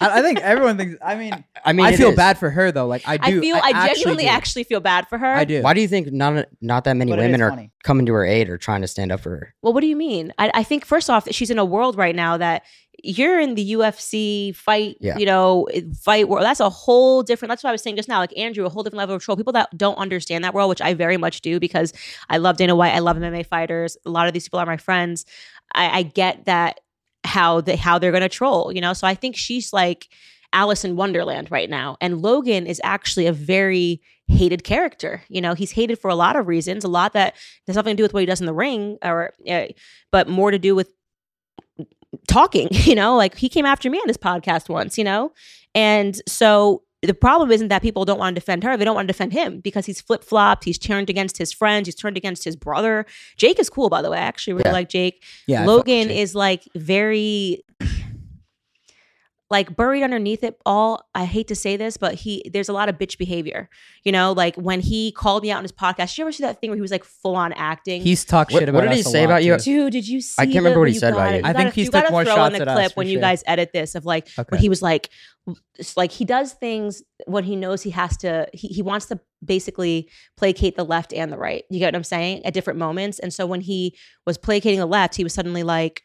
I, 0.00 0.18
I 0.18 0.22
think 0.22 0.40
everyone 0.40 0.76
thinks. 0.76 0.96
I 1.02 1.14
mean, 1.14 1.32
I 1.64 1.72
mean, 1.72 1.86
I 1.86 1.94
feel 1.96 2.10
is. 2.10 2.16
bad 2.16 2.36
for 2.36 2.50
her 2.50 2.72
though. 2.72 2.86
Like 2.88 3.02
I 3.06 3.18
I 3.22 3.30
do. 3.30 3.40
feel 3.40 3.56
I, 3.56 3.70
actually 3.70 3.94
genuinely 3.94 4.24
do. 4.24 4.30
actually 4.30 4.64
feel 4.64 4.80
bad 4.80 5.08
for 5.08 5.16
her. 5.16 5.32
I 5.32 5.44
do. 5.44 5.62
Why 5.62 5.72
do 5.74 5.80
you 5.80 5.86
think 5.88 6.12
not 6.12 6.46
not 6.60 6.82
that 6.84 6.96
many 6.96 7.12
But 7.12 7.20
women 7.20 7.40
are 7.40 7.50
funny. 7.50 7.70
coming 7.84 8.04
to 8.06 8.12
her 8.12 8.24
aid 8.26 8.48
or 8.50 8.58
trying 8.58 8.82
to 8.82 8.88
stand 8.88 9.12
up 9.12 9.20
for 9.20 9.30
her? 9.30 9.54
Well, 9.62 9.72
what 9.72 9.80
do 9.80 9.86
you 9.86 9.94
mean? 9.96 10.32
I, 10.38 10.50
I 10.54 10.62
think 10.64 10.84
first 10.84 11.08
off 11.08 11.24
that 11.26 11.34
she's 11.34 11.50
in 11.50 11.58
a 11.58 11.64
world 11.64 11.96
right 11.96 12.16
now 12.16 12.36
that 12.36 12.64
you're 13.02 13.40
in 13.40 13.54
the 13.56 13.72
UFC 13.72 14.54
fight, 14.54 14.96
Yeah. 15.00 15.18
you 15.18 15.26
know, 15.26 15.66
fight 16.00 16.28
world. 16.28 16.44
That's 16.44 16.60
a 16.60 16.70
whole 16.70 17.22
different. 17.22 17.50
That's 17.50 17.62
what 17.64 17.70
I 17.70 17.72
was 17.72 17.82
saying 17.82 17.96
just 17.96 18.08
now. 18.08 18.18
Like 18.18 18.36
Andrew, 18.38 18.64
a 18.64 18.68
whole 18.68 18.82
different 18.82 18.98
level 18.98 19.16
of 19.16 19.20
control. 19.20 19.36
People 19.36 19.52
that 19.54 19.76
don't 19.76 19.96
understand 19.96 20.44
that 20.44 20.54
world, 20.54 20.68
which 20.68 20.80
I 20.80 20.94
very 20.94 21.16
much 21.16 21.40
do, 21.40 21.58
because 21.58 21.92
I 22.30 22.38
love 22.38 22.56
Dana 22.56 22.76
White. 22.76 22.94
I 22.94 23.00
love 23.00 23.16
MMA 23.16 23.44
fighters. 23.46 23.96
A 24.06 24.10
lot 24.10 24.26
of 24.28 24.32
these 24.34 24.44
people 24.46 24.60
are 24.60 24.66
my 24.66 24.76
friends. 24.76 25.24
I, 25.74 25.98
I 25.98 26.02
get 26.04 26.44
that 26.44 26.80
how 27.24 27.60
they 27.60 27.76
how 27.76 27.98
they're 27.98 28.12
gonna 28.12 28.28
troll, 28.28 28.72
you 28.72 28.80
know. 28.80 28.92
So 28.92 29.06
I 29.06 29.14
think 29.14 29.36
she's 29.36 29.72
like 29.72 30.08
Alice 30.52 30.84
in 30.84 30.96
Wonderland 30.96 31.50
right 31.50 31.70
now, 31.70 31.96
and 32.00 32.20
Logan 32.22 32.66
is 32.66 32.80
actually 32.84 33.26
a 33.26 33.32
very 33.32 34.00
hated 34.28 34.64
character. 34.64 35.22
You 35.28 35.40
know, 35.40 35.54
he's 35.54 35.72
hated 35.72 35.98
for 35.98 36.08
a 36.10 36.14
lot 36.14 36.36
of 36.36 36.46
reasons. 36.46 36.84
A 36.84 36.88
lot 36.88 37.14
that 37.14 37.34
has 37.66 37.76
nothing 37.76 37.92
to 37.92 37.96
do 37.96 38.02
with 38.04 38.14
what 38.14 38.20
he 38.20 38.26
does 38.26 38.40
in 38.40 38.46
the 38.46 38.52
ring, 38.54 38.98
or 39.02 39.32
uh, 39.48 39.66
but 40.10 40.28
more 40.28 40.50
to 40.50 40.58
do 40.58 40.74
with 40.74 40.92
talking. 42.28 42.68
You 42.72 42.94
know, 42.94 43.16
like 43.16 43.36
he 43.36 43.48
came 43.48 43.64
after 43.66 43.88
me 43.90 43.98
on 43.98 44.08
his 44.08 44.16
podcast 44.16 44.68
once. 44.68 44.98
You 44.98 45.04
know, 45.04 45.32
and 45.74 46.20
so 46.28 46.82
the 47.02 47.14
problem 47.14 47.50
isn't 47.50 47.68
that 47.68 47.82
people 47.82 48.04
don't 48.04 48.18
want 48.18 48.34
to 48.34 48.40
defend 48.40 48.62
her; 48.64 48.76
they 48.76 48.84
don't 48.84 48.94
want 48.94 49.08
to 49.08 49.12
defend 49.12 49.32
him 49.32 49.60
because 49.60 49.86
he's 49.86 50.00
flip 50.00 50.22
flopped. 50.22 50.64
He's 50.64 50.78
turned 50.78 51.10
against 51.10 51.38
his 51.38 51.52
friends. 51.52 51.86
He's 51.88 51.94
turned 51.94 52.16
against 52.16 52.44
his 52.44 52.54
brother. 52.56 53.06
Jake 53.36 53.58
is 53.58 53.68
cool, 53.70 53.88
by 53.88 54.02
the 54.02 54.10
way. 54.10 54.18
I 54.18 54.22
actually 54.22 54.54
really 54.54 54.68
Yeah. 54.68 54.72
like 54.72 54.88
Jake. 54.88 55.22
Yeah. 55.46 55.64
Logan 55.66 56.08
Jake. 56.08 56.18
is 56.18 56.34
like 56.34 56.68
very 56.76 57.64
like 59.52 59.76
buried 59.76 60.02
underneath 60.02 60.42
it 60.42 60.58
all. 60.66 61.06
I 61.14 61.24
hate 61.26 61.46
to 61.48 61.54
say 61.54 61.76
this, 61.76 61.96
but 61.96 62.14
he 62.14 62.42
there's 62.52 62.68
a 62.68 62.72
lot 62.72 62.88
of 62.88 62.96
bitch 62.98 63.18
behavior. 63.18 63.68
You 64.02 64.10
know, 64.10 64.32
like 64.32 64.56
when 64.56 64.80
he 64.80 65.12
called 65.12 65.42
me 65.44 65.52
out 65.52 65.58
on 65.58 65.64
his 65.64 65.70
podcast. 65.72 66.08
Did 66.08 66.18
you 66.18 66.24
ever 66.24 66.32
see 66.32 66.42
that 66.42 66.60
thing 66.60 66.70
where 66.70 66.76
he 66.76 66.80
was 66.82 66.90
like 66.90 67.04
full 67.04 67.36
on 67.36 67.52
acting? 67.52 68.02
He's 68.02 68.24
talked 68.24 68.50
What- 68.52 68.60
shit 68.60 68.72
what 68.72 68.82
about 68.84 68.88
did 68.90 68.94
he 68.96 69.00
us 69.02 69.06
a 69.06 69.10
say 69.10 69.24
about 69.24 69.44
you? 69.44 69.56
too. 69.58 69.62
Dude, 69.62 69.92
did 69.92 70.08
you 70.08 70.20
see? 70.20 70.34
I 70.42 70.46
can't 70.46 70.56
remember 70.56 70.74
the- 70.76 70.80
what 70.80 70.88
he 70.88 70.94
said 70.98 71.12
about 71.12 71.26
gotta- 71.26 71.36
you. 71.36 71.42
I 71.44 71.52
think 71.52 71.56
gotta- 71.68 71.74
he's 71.74 71.90
took 71.90 72.10
more 72.10 72.24
throw 72.24 72.34
shots 72.34 72.54
in 72.56 72.64
the 72.64 72.70
at 72.70 72.74
clip 72.76 72.92
for 72.92 72.96
when 72.98 73.06
you 73.08 73.20
guys 73.20 73.44
edit 73.46 73.70
this 73.72 73.94
of 73.94 74.04
like 74.06 74.26
Okay. 74.38 74.48
when 74.50 74.60
he 74.60 74.68
was 74.68 74.82
like, 74.82 75.10
like 75.96 76.12
he 76.12 76.24
does 76.24 76.52
things 76.52 77.02
when 77.26 77.44
he 77.44 77.54
knows 77.54 77.82
he 77.82 77.90
has 77.90 78.16
to. 78.18 78.48
He 78.54 78.68
he 78.68 78.80
wants 78.82 79.06
to 79.06 79.20
basically 79.44 80.08
placate 80.36 80.76
the 80.76 80.84
left 80.84 81.12
and 81.12 81.30
the 81.32 81.36
right. 81.36 81.64
You 81.68 81.78
get 81.78 81.86
what 81.88 81.96
I'm 81.96 82.04
saying? 82.04 82.46
At 82.46 82.54
different 82.54 82.78
moments, 82.78 83.18
and 83.18 83.34
so 83.34 83.44
when 83.46 83.60
he 83.60 83.96
was 84.26 84.38
placating 84.38 84.78
the 84.78 84.86
left, 84.86 85.14
he 85.16 85.24
was 85.24 85.34
suddenly 85.34 85.62
like. 85.62 86.02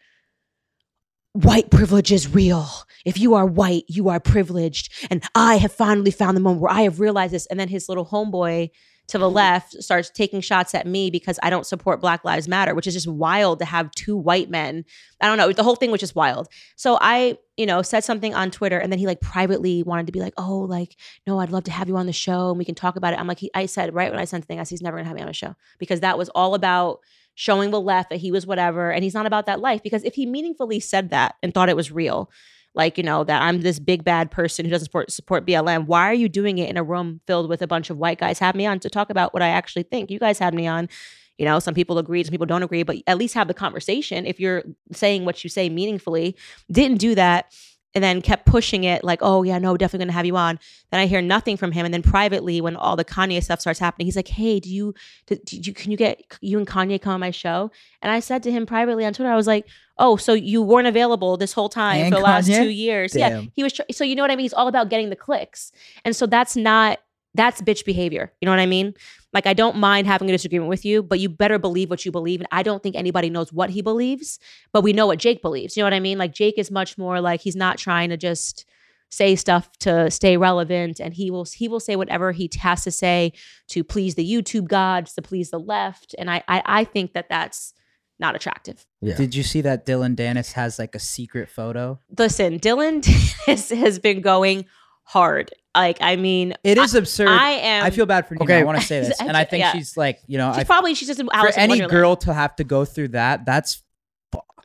White 1.44 1.70
privilege 1.70 2.12
is 2.12 2.34
real. 2.34 2.68
If 3.06 3.20
you 3.20 3.36
are 3.36 3.46
white, 3.46 3.84
you 3.88 4.10
are 4.10 4.20
privileged. 4.20 4.92
And 5.12 5.24
I 5.36 5.58
have 5.58 5.72
finally 5.72 6.10
found 6.10 6.36
the 6.36 6.42
moment 6.42 6.64
where 6.64 6.72
I 6.72 6.82
have 6.82 7.00
realized 7.00 7.32
this. 7.32 7.46
And 7.46 7.60
then 7.60 7.68
his 7.68 7.88
little 7.88 8.08
homeboy 8.08 8.72
to 9.10 9.20
the 9.20 9.30
left 9.30 9.74
starts 9.84 10.10
taking 10.10 10.42
shots 10.42 10.74
at 10.74 10.88
me 10.88 11.12
because 11.12 11.38
I 11.44 11.52
don't 11.52 11.68
support 11.68 12.02
Black 12.02 12.26
Lives 12.26 12.48
Matter, 12.48 12.74
which 12.74 12.88
is 12.88 12.96
just 12.96 13.08
wild 13.08 13.60
to 13.60 13.66
have 13.66 13.92
two 13.92 14.18
white 14.18 14.50
men. 14.50 14.84
I 15.22 15.28
don't 15.28 15.38
know. 15.38 15.54
The 15.54 15.62
whole 15.62 15.76
thing 15.76 15.92
was 15.92 16.00
just 16.00 16.16
wild. 16.16 16.48
So 16.76 16.98
I, 17.00 17.38
you 17.56 17.68
know, 17.68 17.84
said 17.84 18.04
something 18.04 18.34
on 18.34 18.50
Twitter 18.50 18.80
and 18.80 18.92
then 18.92 18.98
he 18.98 19.06
like 19.06 19.22
privately 19.22 19.84
wanted 19.84 20.08
to 20.08 20.12
be 20.12 20.20
like, 20.20 20.34
oh, 20.38 20.62
like, 20.62 20.96
no, 21.28 21.40
I'd 21.40 21.52
love 21.52 21.66
to 21.66 21.72
have 21.72 21.88
you 21.88 21.98
on 21.98 22.08
the 22.08 22.14
show 22.14 22.50
and 22.50 22.58
we 22.58 22.66
can 22.66 22.74
talk 22.74 22.96
about 22.96 23.14
it. 23.14 23.20
I'm 23.20 23.28
like, 23.28 23.40
he, 23.40 23.52
I 23.54 23.68
said 23.68 23.94
right 23.94 24.10
when 24.10 24.20
I 24.20 24.26
sent 24.26 24.42
the 24.42 24.48
thing, 24.48 24.60
I 24.60 24.64
said, 24.64 24.72
he's 24.72 24.82
never 24.82 24.98
gonna 24.98 25.08
have 25.08 25.16
me 25.16 25.22
on 25.22 25.30
a 25.30 25.34
show 25.34 25.56
because 25.78 26.00
that 26.00 26.18
was 26.18 26.30
all 26.30 26.56
about 26.56 27.02
showing 27.40 27.70
the 27.70 27.80
left 27.80 28.10
that 28.10 28.18
he 28.18 28.32
was 28.32 28.48
whatever. 28.48 28.92
And 28.92 29.04
he's 29.04 29.14
not 29.14 29.28
about 29.28 29.46
that 29.46 29.60
life 29.60 29.84
because 29.84 30.04
if 30.04 30.16
he 30.16 30.26
meaningfully 30.26 30.80
said 30.80 31.12
that 31.12 31.36
and 31.44 31.54
thought 31.54 31.70
it 31.70 31.76
was 31.76 31.92
real, 31.92 32.32
like 32.74 32.98
you 32.98 33.04
know 33.04 33.24
that 33.24 33.44
I'm 33.44 33.62
this 33.62 33.78
big 33.78 34.04
bad 34.04 34.32
person 34.32 34.66
who 34.66 34.72
doesn't 34.72 34.86
support 34.86 35.12
support 35.12 35.46
BLM. 35.46 35.86
Why 35.86 36.10
are 36.10 36.16
you 36.16 36.28
doing 36.30 36.58
it 36.58 36.68
in 36.68 36.78
a 36.78 36.84
room 36.84 37.22
filled 37.28 37.48
with 37.48 37.62
a 37.62 37.68
bunch 37.68 37.92
of 37.92 37.98
white 37.98 38.20
guys? 38.20 38.40
Have 38.40 38.56
me 38.56 38.66
on 38.66 38.80
to 38.80 38.90
talk 38.90 39.12
about 39.12 39.36
what 39.36 39.44
I 39.44 39.50
actually 39.50 39.84
think. 39.84 40.10
You 40.10 40.18
guys 40.18 40.40
had 40.40 40.56
me 40.56 40.66
on. 40.66 40.90
You 41.38 41.46
know, 41.46 41.60
some 41.60 41.76
people 41.76 42.00
agree, 42.00 42.24
some 42.24 42.32
people 42.32 42.48
don't 42.48 42.64
agree, 42.64 42.82
but 42.82 42.98
at 43.06 43.20
least 43.20 43.36
have 43.36 43.48
the 43.48 43.54
conversation. 43.54 44.26
If 44.26 44.40
you're 44.40 44.64
saying 44.92 45.24
what 45.24 45.44
you 45.44 45.52
say 45.52 45.70
meaningfully, 45.70 46.36
didn't 46.72 46.98
do 46.98 47.14
that, 47.14 47.54
and 47.96 48.04
then 48.04 48.22
kept 48.22 48.46
pushing 48.46 48.84
it 48.84 49.04
like, 49.04 49.20
oh 49.22 49.44
yeah, 49.44 49.58
no, 49.58 49.76
definitely 49.78 50.06
gonna 50.06 50.14
have 50.14 50.26
you 50.26 50.38
on. 50.38 50.60
Then 50.92 51.00
I 51.00 51.06
hear 51.08 51.22
nothing 51.22 51.58
from 51.58 51.72
him, 51.72 51.86
and 51.86 51.94
then 51.94 52.04
privately, 52.04 52.62
when 52.62 52.76
all 52.76 52.96
the 52.96 53.06
Kanye 53.06 53.44
stuff 53.44 53.60
starts 53.60 53.80
happening, 53.80 54.06
he's 54.06 54.16
like, 54.16 54.28
hey, 54.28 54.60
do 54.60 54.70
you, 54.70 54.94
do, 55.26 55.36
do 55.46 55.58
you, 55.58 55.74
can 55.74 55.92
you 55.92 55.98
get 55.98 56.22
you 56.42 56.58
and 56.58 56.68
Kanye 56.68 57.02
come 57.02 57.14
on 57.14 57.20
my 57.20 57.32
show? 57.32 57.72
And 58.02 58.12
I 58.12 58.20
said 58.20 58.44
to 58.44 58.52
him 58.52 58.66
privately 58.66 59.06
on 59.06 59.14
Twitter, 59.14 59.32
I 59.32 59.36
was 59.36 59.48
like, 59.48 59.66
oh, 59.98 60.18
so 60.18 60.34
you 60.34 60.62
weren't 60.62 60.88
available 60.88 61.38
this 61.38 61.54
whole 61.54 61.70
time 61.70 62.02
And 62.02 62.14
for 62.14 62.20
the 62.20 62.24
last 62.24 62.48
two 62.48 62.70
years. 62.70 63.16
Yeah, 63.16 63.44
he 63.54 63.64
was. 63.64 63.74
Tr- 63.74 63.82
so 63.92 64.04
you 64.04 64.16
know 64.16 64.24
what 64.24 64.32
I 64.32 64.36
mean? 64.36 64.44
He's 64.44 64.54
all 64.54 64.68
about 64.68 64.90
getting 64.90 65.10
the 65.10 65.16
clicks, 65.16 65.72
and 66.06 66.16
so 66.16 66.26
that's 66.26 66.56
not 66.56 67.00
that's 67.34 67.62
bitch 67.62 67.86
behavior. 67.86 68.34
You 68.42 68.48
know 68.48 68.52
what 68.52 68.60
I 68.60 68.66
mean? 68.66 68.94
Like 69.38 69.46
I 69.46 69.54
don't 69.54 69.78
mind 69.78 70.08
having 70.08 70.28
a 70.28 70.32
disagreement 70.32 70.68
with 70.68 70.84
you, 70.84 71.04
but 71.04 71.20
you 71.20 71.30
better 71.30 71.60
believe 71.60 71.92
what 71.92 72.04
you 72.04 72.12
believe. 72.12 72.40
And 72.40 72.48
I 72.52 72.64
don't 72.64 72.82
think 72.82 72.96
anybody 72.96 73.30
knows 73.30 73.54
what 73.54 73.70
he 73.70 73.84
believes, 73.84 74.40
but 74.74 74.82
we 74.82 74.94
know 74.94 75.06
what 75.06 75.20
Jake 75.20 75.44
believes. 75.44 75.78
You 75.78 75.82
know 75.82 75.86
what 75.86 75.94
I 75.94 76.00
mean? 76.00 76.18
Like 76.18 76.34
Jake 76.34 76.58
is 76.58 76.72
much 76.72 76.98
more 76.98 77.22
like 77.22 77.42
he's 77.42 77.56
not 77.56 77.78
trying 77.78 78.10
to 78.10 78.18
just 78.18 78.66
say 79.12 79.36
stuff 79.36 79.70
to 79.82 80.10
stay 80.10 80.38
relevant 80.38 81.00
and 81.00 81.14
he 81.14 81.30
will 81.30 81.46
he 81.46 81.68
will 81.68 81.80
say 81.80 81.96
whatever 81.96 82.32
he 82.32 82.50
has 82.58 82.84
to 82.86 82.90
say 82.90 83.32
to 83.68 83.84
please 83.84 84.16
the 84.16 84.28
YouTube 84.28 84.68
gods, 84.68 85.14
to 85.14 85.22
please 85.22 85.52
the 85.52 85.60
left. 85.60 86.16
And 86.18 86.32
I 86.32 86.44
I, 86.48 86.64
I 86.66 86.84
think 86.84 87.14
that 87.14 87.30
that's 87.30 87.76
not 88.18 88.36
attractive. 88.36 88.88
Yeah. 89.02 89.18
Did 89.18 89.36
you 89.36 89.44
see 89.44 89.62
that 89.62 89.86
Dillon 89.86 90.16
Danis 90.16 90.54
has 90.54 90.80
like 90.80 90.96
a 90.96 91.00
secret 91.00 91.48
photo? 91.48 92.00
Listen, 92.18 92.58
Dillon 92.58 93.04
has, 93.46 93.70
has 93.70 94.00
been 94.00 94.22
going 94.22 94.66
hard. 95.08 95.49
Like, 95.76 95.97
I 96.01 96.16
mean, 96.16 96.53
It 96.64 96.78
is 96.78 96.95
absurd. 96.95 97.30
I 97.30 97.51
am. 97.51 97.84
I, 97.86 97.91
feel 97.91 98.05
bad 98.08 98.28
for 98.28 98.34
Nina. 98.34 98.43
Okay. 98.45 98.60
I 98.60 98.64
want 98.64 98.80
to 98.80 98.86
say 98.86 98.99
this, 99.08 99.20
and 99.22 99.38
I 99.38 99.43
think 99.43 99.62
Yeah. 99.62 99.72
she's 99.74 99.95
like, 99.95 100.20
you 100.28 100.38
know, 100.38 100.51
She's 100.53 100.62
I, 100.62 100.64
probably 100.64 100.93
she's 100.95 101.08
just 101.08 101.20
an 101.20 101.28
for 101.28 101.36
Alice 101.36 101.55
in 101.55 101.62
any 101.64 101.70
Wonderland. 101.74 101.91
girl 101.91 102.16
to 102.18 102.34
have 102.34 102.55
to 102.58 102.64
go 102.64 102.84
through 102.86 103.10
that, 103.10 103.45
that's. 103.45 103.84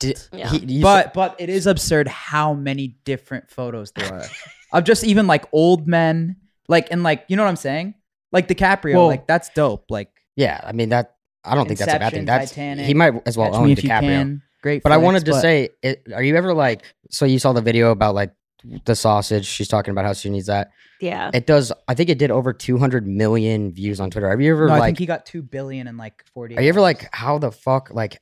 Did- 0.01 0.18
Yeah. 0.32 0.49
he- 0.51 0.59
you 0.78 0.82
But 0.82 1.14
but 1.14 1.36
it 1.38 1.49
is 1.49 1.66
absurd 1.66 2.09
how 2.09 2.55
many 2.55 2.97
different 3.05 3.51
photos 3.51 3.93
there 3.93 4.12
are 4.12 4.24
of 4.72 4.84
just 4.84 5.05
even 5.05 5.26
like 5.28 5.45
old 5.53 5.86
men, 5.86 6.36
like 6.66 6.88
and 6.90 7.03
like 7.05 7.24
you 7.28 7.36
know 7.36 7.45
what 7.45 7.51
I'm 7.51 7.57
saying, 7.57 7.95
like 8.32 8.49
DiCaprio, 8.49 8.95
Well- 8.95 9.07
like 9.07 9.26
that's 9.28 9.51
dope. 9.51 9.90
Like 9.90 10.11
yeah, 10.34 10.61
I 10.64 10.72
mean 10.72 10.88
that. 10.88 11.16
I 11.45 11.55
don't 11.57 11.66
think 11.66 11.78
that's 11.80 11.93
a 11.93 11.99
bad 11.99 12.12
thing. 12.12 12.20
Inception, 12.22 12.24
That's 12.26 12.51
Titanic, 12.53 12.86
he 12.86 12.95
might 12.95 13.14
as 13.26 13.36
well 13.36 13.55
own 13.55 13.66
Me 13.66 13.72
If 13.72 13.80
DiCaprio. 13.80 14.01
Can, 14.01 14.43
great. 14.62 14.82
But 14.84 14.93
I 14.93 14.97
wanted 14.97 15.24
to 15.26 15.32
but- 15.32 15.40
say, 15.43 15.70
it, 15.82 16.07
are 16.14 16.22
you 16.22 16.36
ever 16.36 16.55
like? 16.55 16.82
So 17.11 17.24
you 17.26 17.38
saw 17.38 17.53
the 17.53 17.61
video 17.62 17.90
about 17.90 18.14
like 18.14 18.32
the 18.85 18.95
sausage? 18.95 19.47
She's 19.47 19.69
talking 19.69 19.93
about 19.93 20.05
how 20.05 20.13
she 20.13 20.31
needs 20.31 20.47
that. 20.47 20.71
yeah. 21.01 21.31
It 21.35 21.47
does. 21.47 21.73
I 21.89 21.95
think 21.95 22.11
it 22.11 22.19
did 22.19 22.31
over 22.31 22.53
200 22.53 23.07
million 23.07 23.73
views 23.73 24.01
on 24.01 24.11
Twitter. 24.11 24.31
Have 24.31 24.41
you 24.41 24.53
ever 24.55 24.69
No, 24.69 24.75
I 24.75 24.79
like? 24.79 24.89
think 24.89 24.99
he 25.01 25.07
got 25.07 25.27
two 25.27 25.43
billion 25.43 25.87
in 25.87 25.97
like 25.97 26.25
forty. 26.35 26.57
are 26.57 26.63
you 26.63 26.69
ever 26.69 26.81
like, 26.81 27.09
how 27.15 27.39
the 27.39 27.51
fuck? 27.53 27.91
Like, 27.93 28.21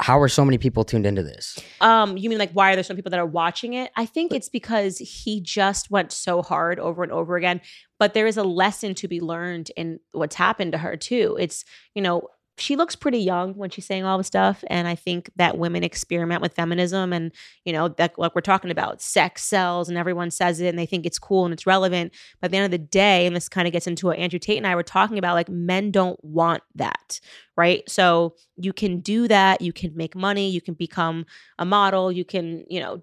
how 0.00 0.20
are 0.20 0.28
so 0.28 0.44
many 0.44 0.58
people 0.58 0.84
tuned 0.84 1.06
into 1.06 1.24
this? 1.24 1.58
Um, 1.80 2.16
you 2.16 2.28
mean 2.30 2.38
like 2.38 2.52
why 2.52 2.70
are 2.72 2.76
there 2.76 2.84
some 2.84 2.94
people 2.96 3.10
that 3.10 3.18
are 3.18 3.26
watching 3.26 3.74
it? 3.74 3.90
I 3.96 4.06
think 4.06 4.32
it's 4.32 4.48
because 4.48 4.98
he 4.98 5.40
just 5.40 5.90
went 5.90 6.12
so 6.12 6.40
hard 6.42 6.78
over 6.78 7.02
and 7.02 7.10
over 7.10 7.36
again. 7.36 7.60
But 7.98 8.14
there 8.14 8.28
is 8.28 8.36
a 8.36 8.44
lesson 8.44 8.94
to 8.94 9.08
be 9.08 9.20
learned 9.20 9.72
in 9.76 9.98
what's 10.12 10.36
happened 10.36 10.70
to 10.72 10.78
her 10.78 10.96
too. 10.96 11.36
It's 11.40 11.64
you 11.94 12.02
know 12.02 12.28
she 12.58 12.76
looks 12.76 12.96
pretty 12.96 13.18
young 13.18 13.54
when 13.54 13.70
she's 13.70 13.86
saying 13.86 14.04
all 14.04 14.18
the 14.18 14.24
stuff, 14.24 14.62
and 14.68 14.86
I 14.86 14.94
think 14.94 15.30
that 15.36 15.58
women 15.58 15.84
experiment 15.84 16.42
with 16.42 16.54
feminism, 16.54 17.12
and 17.12 17.32
you 17.64 17.72
know 17.72 17.88
that 17.88 18.18
like 18.18 18.34
we're 18.34 18.40
talking 18.40 18.70
about, 18.70 19.00
sex 19.00 19.44
sells, 19.44 19.88
and 19.88 19.96
everyone 19.96 20.30
says 20.30 20.60
it, 20.60 20.68
and 20.68 20.78
they 20.78 20.86
think 20.86 21.06
it's 21.06 21.18
cool 21.18 21.44
and 21.44 21.52
it's 21.52 21.66
relevant. 21.66 22.12
But 22.40 22.46
at 22.46 22.50
the 22.50 22.56
end 22.58 22.64
of 22.66 22.70
the 22.70 22.78
day, 22.78 23.26
and 23.26 23.34
this 23.34 23.48
kind 23.48 23.66
of 23.66 23.72
gets 23.72 23.86
into 23.86 24.06
what 24.06 24.18
Andrew 24.18 24.38
Tate 24.38 24.58
and 24.58 24.66
I 24.66 24.74
were 24.74 24.82
talking 24.82 25.18
about, 25.18 25.34
like 25.34 25.48
men 25.48 25.90
don't 25.90 26.22
want 26.24 26.62
that, 26.74 27.20
right? 27.56 27.88
So 27.88 28.34
you 28.56 28.72
can 28.72 29.00
do 29.00 29.28
that, 29.28 29.60
you 29.60 29.72
can 29.72 29.96
make 29.96 30.14
money, 30.14 30.50
you 30.50 30.60
can 30.60 30.74
become 30.74 31.26
a 31.58 31.64
model, 31.64 32.12
you 32.12 32.24
can, 32.24 32.64
you 32.68 32.80
know, 32.80 33.00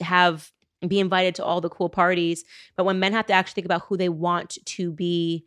have 0.00 0.50
be 0.88 1.00
invited 1.00 1.34
to 1.36 1.44
all 1.44 1.60
the 1.60 1.68
cool 1.68 1.88
parties. 1.88 2.44
But 2.76 2.84
when 2.84 2.98
men 2.98 3.12
have 3.12 3.26
to 3.26 3.32
actually 3.32 3.54
think 3.54 3.64
about 3.66 3.82
who 3.82 3.96
they 3.96 4.08
want 4.08 4.58
to 4.64 4.92
be 4.92 5.44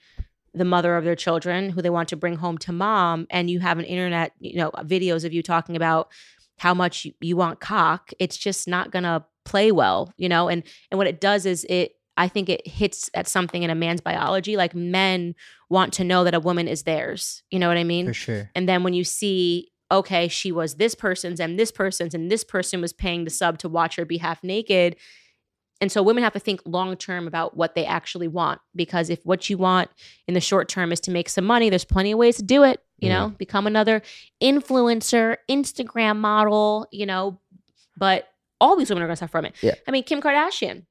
the 0.58 0.66
mother 0.66 0.96
of 0.98 1.04
their 1.04 1.16
children, 1.16 1.70
who 1.70 1.82
they 1.82 1.90
want 1.90 2.10
to 2.10 2.16
bring 2.16 2.36
home 2.36 2.58
to 2.60 2.72
mom, 2.72 3.28
and 3.30 3.50
you 3.50 3.60
have 3.60 3.80
an 3.80 3.86
internet, 3.86 4.34
you 4.40 4.58
know, 4.58 4.72
videos 4.80 5.24
of 5.24 5.34
you 5.34 5.42
talking 5.42 5.76
about 5.76 6.10
how 6.58 6.74
much 6.74 7.06
you, 7.06 7.14
you 7.22 7.38
want 7.38 7.60
cock, 7.60 8.12
it's 8.20 8.38
just 8.38 8.68
not 8.68 8.92
gonna 8.92 9.26
play 9.46 9.72
well, 9.72 10.14
you 10.18 10.28
know? 10.28 10.50
And 10.50 10.64
and 10.92 10.98
what 10.98 11.08
it 11.08 11.22
does 11.22 11.46
is 11.46 11.66
it 11.70 11.94
I 12.18 12.28
think 12.28 12.50
it 12.50 12.68
hits 12.68 13.10
at 13.14 13.28
something 13.28 13.64
in 13.64 13.70
a 13.70 13.76
man's 13.76 14.02
biology. 14.02 14.58
Like 14.58 14.74
men 14.74 15.36
want 15.70 15.94
to 15.94 16.04
know 16.04 16.24
that 16.24 16.34
a 16.34 16.40
woman 16.40 16.68
is 16.68 16.84
theirs. 16.84 17.44
You 17.52 17.60
know 17.60 17.68
what 17.68 17.78
I 17.78 17.84
mean? 17.84 18.08
for 18.08 18.14
sure? 18.14 18.50
And 18.56 18.68
then 18.68 18.84
when 18.84 18.94
you 18.94 19.04
see, 19.04 19.72
okay, 19.92 20.28
she 20.28 20.52
was 20.52 20.76
this 20.76 20.96
person's 20.96 21.40
and 21.40 21.60
this 21.60 21.72
person's, 21.72 22.16
and 22.16 22.32
this 22.32 22.44
person 22.44 22.82
was 22.82 22.92
paying 22.92 23.24
the 23.24 23.30
sub 23.30 23.60
to 23.60 23.70
watch 23.70 23.96
her 23.98 24.06
be 24.06 24.18
half 24.18 24.44
naked. 24.44 24.96
And 25.80 25.92
so 25.92 26.02
women 26.02 26.24
have 26.24 26.34
to 26.34 26.40
think 26.40 26.62
long 26.66 26.96
term 26.96 27.28
about 27.28 27.56
what 27.56 27.76
they 27.76 27.86
actually 27.86 28.28
want. 28.28 28.60
Because 28.76 29.10
if 29.10 29.24
what 29.26 29.50
you 29.50 29.58
want 29.58 29.90
in 30.28 30.34
the 30.34 30.42
short 30.42 30.70
term 30.70 30.92
is 30.92 31.00
to 31.02 31.12
make 31.12 31.30
some 31.30 31.46
money, 31.46 31.70
there's 31.70 31.86
plenty 31.86 32.12
of 32.12 32.18
ways 32.18 32.38
to 32.38 32.44
do 32.44 32.64
it. 32.64 32.82
You 33.00 33.10
know, 33.10 33.30
become 33.38 33.68
another 33.68 34.02
influencer, 34.42 35.38
Instagram 35.48 36.18
model, 36.18 36.88
you 36.92 37.06
know, 37.06 37.40
but 37.96 38.28
all 38.60 38.76
these 38.76 38.90
women 38.90 39.04
are 39.04 39.06
going 39.06 39.16
to 39.16 39.20
suffer 39.20 39.32
from 39.32 39.46
it. 39.46 39.54
Yeah. 39.62 39.76
I 39.88 39.92
mean, 39.92 40.04
Kim 40.04 40.20
Kardashian, 40.20 40.86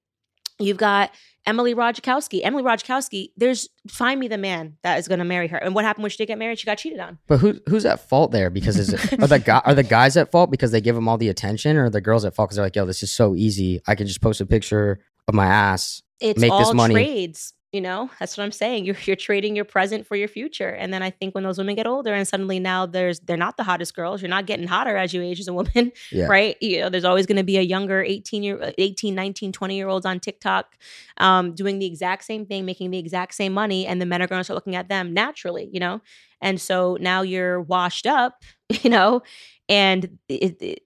you've 0.58 0.76
got 0.76 1.10
Emily 1.46 1.74
Ratajkowski. 1.74 2.40
Emily 2.42 2.62
Ratajkowski, 2.62 3.30
there's 3.36 3.68
find 3.88 4.18
me 4.18 4.28
the 4.28 4.38
man 4.38 4.76
that 4.82 4.98
is 4.98 5.08
going 5.08 5.20
to 5.20 5.24
marry 5.24 5.48
her. 5.48 5.56
And 5.56 5.74
what 5.74 5.84
happened 5.84 6.02
when 6.02 6.10
she 6.10 6.16
did 6.16 6.26
get 6.26 6.38
married? 6.38 6.58
She 6.58 6.66
got 6.66 6.78
cheated 6.78 6.98
on. 6.98 7.18
But 7.26 7.38
who 7.38 7.60
who's 7.68 7.86
at 7.86 8.08
fault 8.08 8.32
there? 8.32 8.50
Because 8.50 8.78
is 8.78 8.92
it, 8.92 9.12
are 9.22 9.26
the 9.26 9.38
guy, 9.38 9.62
are 9.64 9.74
the 9.74 9.82
guys 9.82 10.16
at 10.16 10.30
fault 10.30 10.50
because 10.50 10.72
they 10.72 10.80
give 10.80 10.94
them 10.94 11.08
all 11.08 11.18
the 11.18 11.28
attention, 11.28 11.76
or 11.76 11.84
are 11.84 11.90
the 11.90 12.00
girls 12.00 12.24
at 12.24 12.34
fault 12.34 12.48
because 12.48 12.56
they're 12.56 12.66
like, 12.66 12.76
yo, 12.76 12.84
this 12.86 13.02
is 13.02 13.14
so 13.14 13.34
easy. 13.34 13.80
I 13.86 13.94
can 13.94 14.06
just 14.06 14.20
post 14.20 14.40
a 14.40 14.46
picture 14.46 15.00
of 15.28 15.34
my 15.34 15.46
ass. 15.46 16.02
it's 16.20 16.40
make 16.40 16.50
all 16.50 16.58
this 16.58 16.74
money. 16.74 16.94
trades 16.94 17.52
you 17.72 17.80
know 17.80 18.08
that's 18.18 18.36
what 18.36 18.44
i'm 18.44 18.52
saying 18.52 18.84
you're, 18.84 18.96
you're 19.04 19.16
trading 19.16 19.56
your 19.56 19.64
present 19.64 20.06
for 20.06 20.16
your 20.16 20.28
future. 20.28 20.68
And 20.68 20.94
then 20.94 21.02
i 21.02 21.10
think 21.10 21.34
when 21.34 21.44
those 21.44 21.58
women 21.58 21.74
get 21.74 21.86
older 21.86 22.14
and 22.14 22.26
suddenly 22.26 22.58
now 22.58 22.86
there's 22.86 23.20
they're 23.20 23.36
not 23.36 23.56
the 23.56 23.64
hottest 23.64 23.94
girls 23.94 24.22
you're 24.22 24.28
not 24.28 24.46
getting 24.46 24.66
hotter 24.66 24.96
as 24.96 25.12
you 25.12 25.22
age 25.22 25.40
as 25.40 25.48
a 25.48 25.52
woman 25.52 25.92
Yeah. 26.12 26.26
right? 26.26 26.56
You 26.60 26.82
know 26.82 26.88
there's 26.88 27.04
always 27.04 27.26
going 27.26 27.36
to 27.36 27.44
be 27.44 27.58
a 27.58 27.62
younger 27.62 28.02
18 28.02 28.42
year 28.42 28.72
18 28.78 29.14
19 29.14 29.52
20 29.52 29.76
year 29.76 29.88
olds 29.88 30.06
on 30.06 30.20
tiktok 30.20 30.76
um, 31.18 31.54
doing 31.54 31.78
the 31.78 31.86
exact 31.86 32.24
same 32.24 32.46
thing 32.46 32.64
making 32.64 32.90
the 32.90 32.98
exact 32.98 33.34
same 33.34 33.52
money 33.52 33.86
and 33.86 34.00
the 34.00 34.06
men 34.06 34.22
are 34.22 34.26
going 34.26 34.40
to 34.40 34.44
start 34.44 34.56
looking 34.56 34.76
at 34.76 34.88
them 34.88 35.12
naturally 35.12 35.68
you 35.72 35.80
know? 35.80 36.00
And 36.40 36.60
so 36.60 36.96
now 37.00 37.22
you're 37.22 37.60
washed 37.60 38.06
up 38.06 38.42
you 38.68 38.90
know? 38.90 39.22
And 39.68 40.18
it, 40.28 40.62
it, 40.62 40.82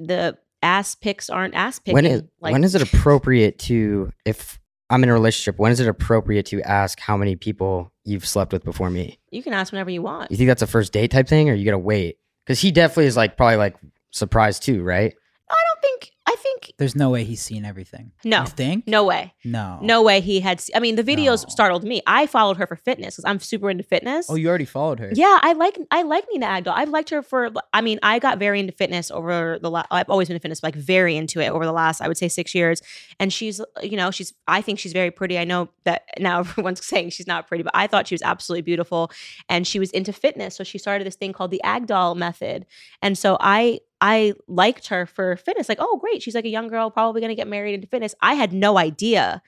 the 0.00 0.38
ass 0.62 0.94
pics 0.94 1.28
aren't 1.28 1.54
ass 1.54 1.78
picking 1.78 1.94
When 1.94 2.06
is 2.06 2.22
when 2.38 2.64
is 2.64 2.74
it 2.74 2.82
appropriate 2.82 3.58
to 3.60 4.10
if 4.24 4.58
I'm 4.88 5.02
in 5.02 5.08
a 5.08 5.12
relationship? 5.12 5.58
When 5.58 5.72
is 5.72 5.80
it 5.80 5.88
appropriate 5.88 6.46
to 6.46 6.62
ask 6.62 7.00
how 7.00 7.16
many 7.16 7.34
people 7.36 7.92
you've 8.04 8.26
slept 8.26 8.52
with 8.52 8.64
before 8.64 8.90
me? 8.90 9.18
you 9.30 9.42
can 9.42 9.52
ask 9.52 9.72
whenever 9.72 9.90
you 9.90 10.02
want 10.02 10.30
You 10.30 10.36
think 10.36 10.48
that's 10.48 10.62
a 10.62 10.66
first 10.66 10.92
date 10.92 11.10
type 11.10 11.28
thing, 11.28 11.50
or 11.50 11.54
you 11.54 11.64
gotta 11.64 11.78
wait? 11.78 12.18
Because 12.44 12.60
he 12.60 12.70
definitely 12.70 13.06
is 13.06 13.16
like 13.16 13.36
probably 13.36 13.56
like 13.56 13.76
surprised 14.12 14.62
too, 14.62 14.82
right? 14.82 15.14
I 15.50 15.54
don't 15.54 15.82
think. 15.82 16.12
I 16.28 16.34
think 16.36 16.72
There's 16.78 16.96
no 16.96 17.10
way 17.10 17.22
he's 17.24 17.40
seen 17.40 17.64
everything. 17.64 18.10
No. 18.24 18.40
you 18.40 18.46
think? 18.48 18.86
no 18.88 19.04
way. 19.04 19.32
no, 19.44 19.78
No 19.80 20.02
way 20.02 20.20
he 20.20 20.40
had. 20.40 20.60
se- 20.60 20.72
I 20.74 20.80
mean, 20.80 20.96
the 20.96 21.04
videos 21.04 21.44
No. 21.44 21.48
startled 21.50 21.84
me. 21.84 22.02
I 22.06 22.26
followed 22.26 22.56
her 22.56 22.66
for 22.66 22.74
fitness 22.76 23.14
because 23.16 23.24
I'm 23.28 23.38
super 23.38 23.70
into 23.70 23.84
fitness. 23.84 24.26
Oh, 24.28 24.34
you 24.34 24.48
already 24.48 24.64
followed 24.64 24.98
her. 24.98 25.10
yeah, 25.14 25.38
I 25.42 25.52
like 25.52 25.78
I 25.90 26.02
like 26.02 26.24
Nina 26.32 26.46
Agdal. 26.46 26.72
I've 26.74 26.88
liked 26.88 27.10
her 27.10 27.22
for. 27.22 27.50
I 27.72 27.80
mean, 27.80 28.00
I 28.02 28.18
got 28.18 28.38
very 28.38 28.58
into 28.58 28.72
fitness 28.72 29.10
over 29.12 29.58
the. 29.62 29.70
last. 29.70 29.86
I've 29.92 30.10
always 30.10 30.26
been 30.28 30.34
into 30.34 30.42
fitness, 30.42 30.62
like 30.64 30.74
very 30.74 31.16
into 31.16 31.40
it 31.40 31.48
over 31.50 31.64
the 31.64 31.72
last. 31.72 32.00
I 32.02 32.08
would 32.08 32.18
say 32.18 32.28
six 32.28 32.54
years. 32.54 32.82
And 33.20 33.32
she's, 33.32 33.60
you 33.82 33.96
know, 33.96 34.10
she's. 34.10 34.34
I 34.48 34.62
think 34.62 34.78
she's 34.80 34.92
very 34.92 35.12
pretty. 35.12 35.38
I 35.38 35.44
know 35.44 35.68
that 35.84 36.02
now 36.18 36.40
everyone's 36.46 36.84
saying 36.84 37.10
she's 37.10 37.26
not 37.28 37.46
pretty, 37.46 37.62
but 37.62 37.72
I 37.74 37.86
thought 37.86 38.08
she 38.08 38.14
was 38.14 38.22
absolutely 38.22 38.62
beautiful. 38.62 39.10
And 39.48 39.64
she 39.66 39.78
was 39.78 39.90
into 39.92 40.12
fitness, 40.12 40.56
so 40.56 40.64
she 40.64 40.78
started 40.78 41.06
this 41.06 41.14
thing 41.16 41.32
called 41.32 41.52
the 41.52 41.60
Agdal 41.64 42.16
method. 42.16 42.66
And 43.00 43.16
so 43.16 43.36
I 43.40 43.78
I 43.98 44.34
liked 44.46 44.88
her 44.88 45.06
for 45.06 45.36
fitness. 45.36 45.70
Like, 45.70 45.78
oh, 45.80 45.96
great. 45.96 46.15
She's 46.22 46.34
like 46.34 46.44
a 46.44 46.48
young 46.50 46.68
girl, 46.68 46.90
probably 46.90 47.20
going 47.20 47.30
to 47.30 47.34
get 47.36 47.48
married 47.48 47.74
into 47.74 47.86
fitness. 47.86 48.14
I 48.20 48.34
had 48.34 48.52
no 48.52 48.78
idea 48.78 49.42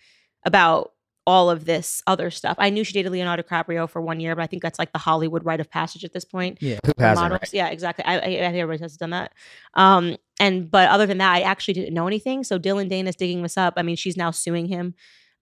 about 0.44 0.92
all 1.26 1.50
of 1.50 1.66
this 1.66 2.02
other 2.06 2.30
stuff. 2.30 2.56
I 2.58 2.70
knew 2.70 2.84
she 2.84 2.94
dated 2.94 3.12
Leonardo 3.12 3.42
DiCaprio 3.42 3.86
for 3.90 4.00
one 4.00 4.18
year, 4.18 4.34
but 4.34 4.40
I 4.42 4.46
think 4.46 4.62
that's 4.62 4.78
like 4.78 4.92
the 4.92 4.98
Hollywood 4.98 5.44
rite 5.44 5.60
of 5.60 5.70
passage 5.70 6.02
at 6.02 6.14
this 6.14 6.24
point. 6.24 6.56
Yeah. 6.62 6.78
Who 6.86 6.92
hasn't? 6.98 7.22
models. 7.22 7.40
Right? 7.42 7.52
Yeah, 7.52 7.68
exactly. 7.68 8.02
I, 8.06 8.14
I, 8.14 8.16
I 8.16 8.20
think 8.22 8.42
everybody 8.44 8.82
has 8.82 8.96
done 8.96 9.10
that. 9.10 9.34
Um, 9.74 10.16
and 10.40 10.70
but 10.70 10.88
other 10.88 11.04
than 11.04 11.18
that, 11.18 11.34
I 11.34 11.40
actually 11.42 11.74
didn't 11.74 11.92
know 11.92 12.06
anything. 12.06 12.44
So 12.44 12.56
Dillon 12.56 12.88
Dane 12.88 13.06
is 13.06 13.14
digging 13.14 13.42
this 13.42 13.58
up. 13.58 13.74
I 13.76 13.82
mean, 13.82 13.96
she's 13.96 14.16
now 14.16 14.30
suing 14.30 14.66
him. 14.68 14.94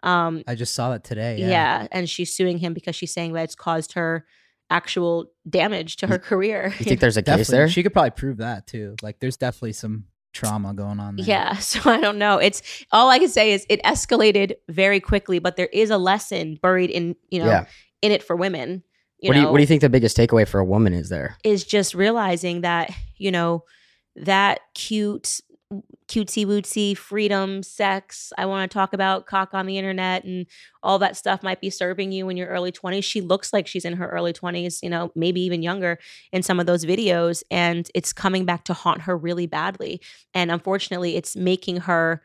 Um, 0.02 0.42
I 0.48 0.56
just 0.56 0.74
saw 0.74 0.90
that 0.90 1.04
today. 1.04 1.36
yeah. 1.38 1.48
Yeah. 1.48 1.86
and 1.92 2.10
she's 2.10 2.34
suing 2.34 2.58
him 2.58 2.74
because 2.74 2.96
she's 2.96 3.12
saying 3.14 3.32
that 3.34 3.44
it's 3.44 3.54
caused 3.54 3.92
her 3.92 4.26
actual 4.68 5.30
damage 5.48 5.98
to 5.98 6.08
her 6.08 6.18
career. 6.18 6.74
You 6.80 6.84
think 6.84 6.98
there's 7.00 7.16
a 7.16 7.22
case 7.22 7.26
Definitely. 7.26 7.52
there? 7.58 7.68
She 7.68 7.84
could 7.84 7.92
probably 7.92 8.10
prove 8.10 8.38
that 8.38 8.66
too. 8.66 8.96
Like, 9.02 9.20
there's 9.20 9.36
definitely 9.36 9.74
some 9.74 10.06
trauma 10.36 10.74
going 10.74 11.00
on 11.00 11.16
there. 11.16 11.26
Yeah, 11.26 11.56
so 11.70 11.90
I 11.90 12.00
don't 12.00 12.18
know. 12.18 12.38
It's 12.38 12.62
all 12.92 13.08
I 13.10 13.18
can 13.18 13.28
say 13.28 13.52
is 13.52 13.66
it 13.68 13.82
escalated 13.82 14.52
very 14.68 15.00
quickly, 15.00 15.38
but 15.38 15.56
there 15.56 15.68
is 15.72 15.90
a 15.90 15.98
lesson 15.98 16.58
buried 16.62 16.90
in 16.90 17.16
you 17.30 17.40
know 17.40 17.46
Yeah. 17.46 17.64
in 18.02 18.12
it 18.12 18.22
for 18.22 18.36
women. 18.36 18.82
You 19.20 19.28
what 19.28 19.34
do 19.34 19.40
you 19.40 19.46
What 19.48 19.56
do 19.56 19.62
you 19.62 19.66
think 19.66 19.80
the 19.80 19.88
biggest 19.88 20.16
takeaway 20.16 20.46
for 20.46 20.60
a 20.60 20.64
woman 20.64 20.92
is 20.92 21.08
there? 21.08 21.36
is 21.42 21.64
just 21.64 21.94
realizing 21.94 22.60
that 22.60 22.90
you 23.16 23.30
know 23.30 23.64
that 24.16 24.60
cute 24.74 25.40
cutesy 26.08 26.46
wootsy 26.46 26.96
freedom 26.96 27.62
sex. 27.62 28.32
I 28.38 28.46
want 28.46 28.70
to 28.70 28.74
talk 28.74 28.92
about 28.92 29.26
cock 29.26 29.54
on 29.54 29.66
the 29.66 29.78
internet 29.78 30.24
and 30.24 30.46
all 30.82 30.98
that 31.00 31.16
stuff 31.16 31.42
might 31.42 31.60
be 31.60 31.70
serving 31.70 32.12
you 32.12 32.28
in 32.28 32.36
your 32.36 32.48
early 32.48 32.70
20s 32.70 33.04
she 33.04 33.20
looks 33.20 33.52
like 33.52 33.66
she's 33.66 33.84
in 33.84 33.94
her 33.94 34.08
early 34.08 34.32
20s 34.32 34.82
you 34.82 34.88
know 34.88 35.10
maybe 35.16 35.40
even 35.40 35.62
younger 35.62 35.98
in 36.32 36.42
some 36.42 36.60
of 36.60 36.66
those 36.66 36.84
videos 36.84 37.42
and 37.50 37.90
it's 37.94 38.12
coming 38.12 38.44
back 38.44 38.64
to 38.64 38.72
haunt 38.72 39.02
her 39.02 39.16
really 39.16 39.46
badly. 39.46 40.00
And 40.34 40.50
unfortunately 40.50 41.16
it's 41.16 41.36
making 41.36 41.78
her 41.78 42.22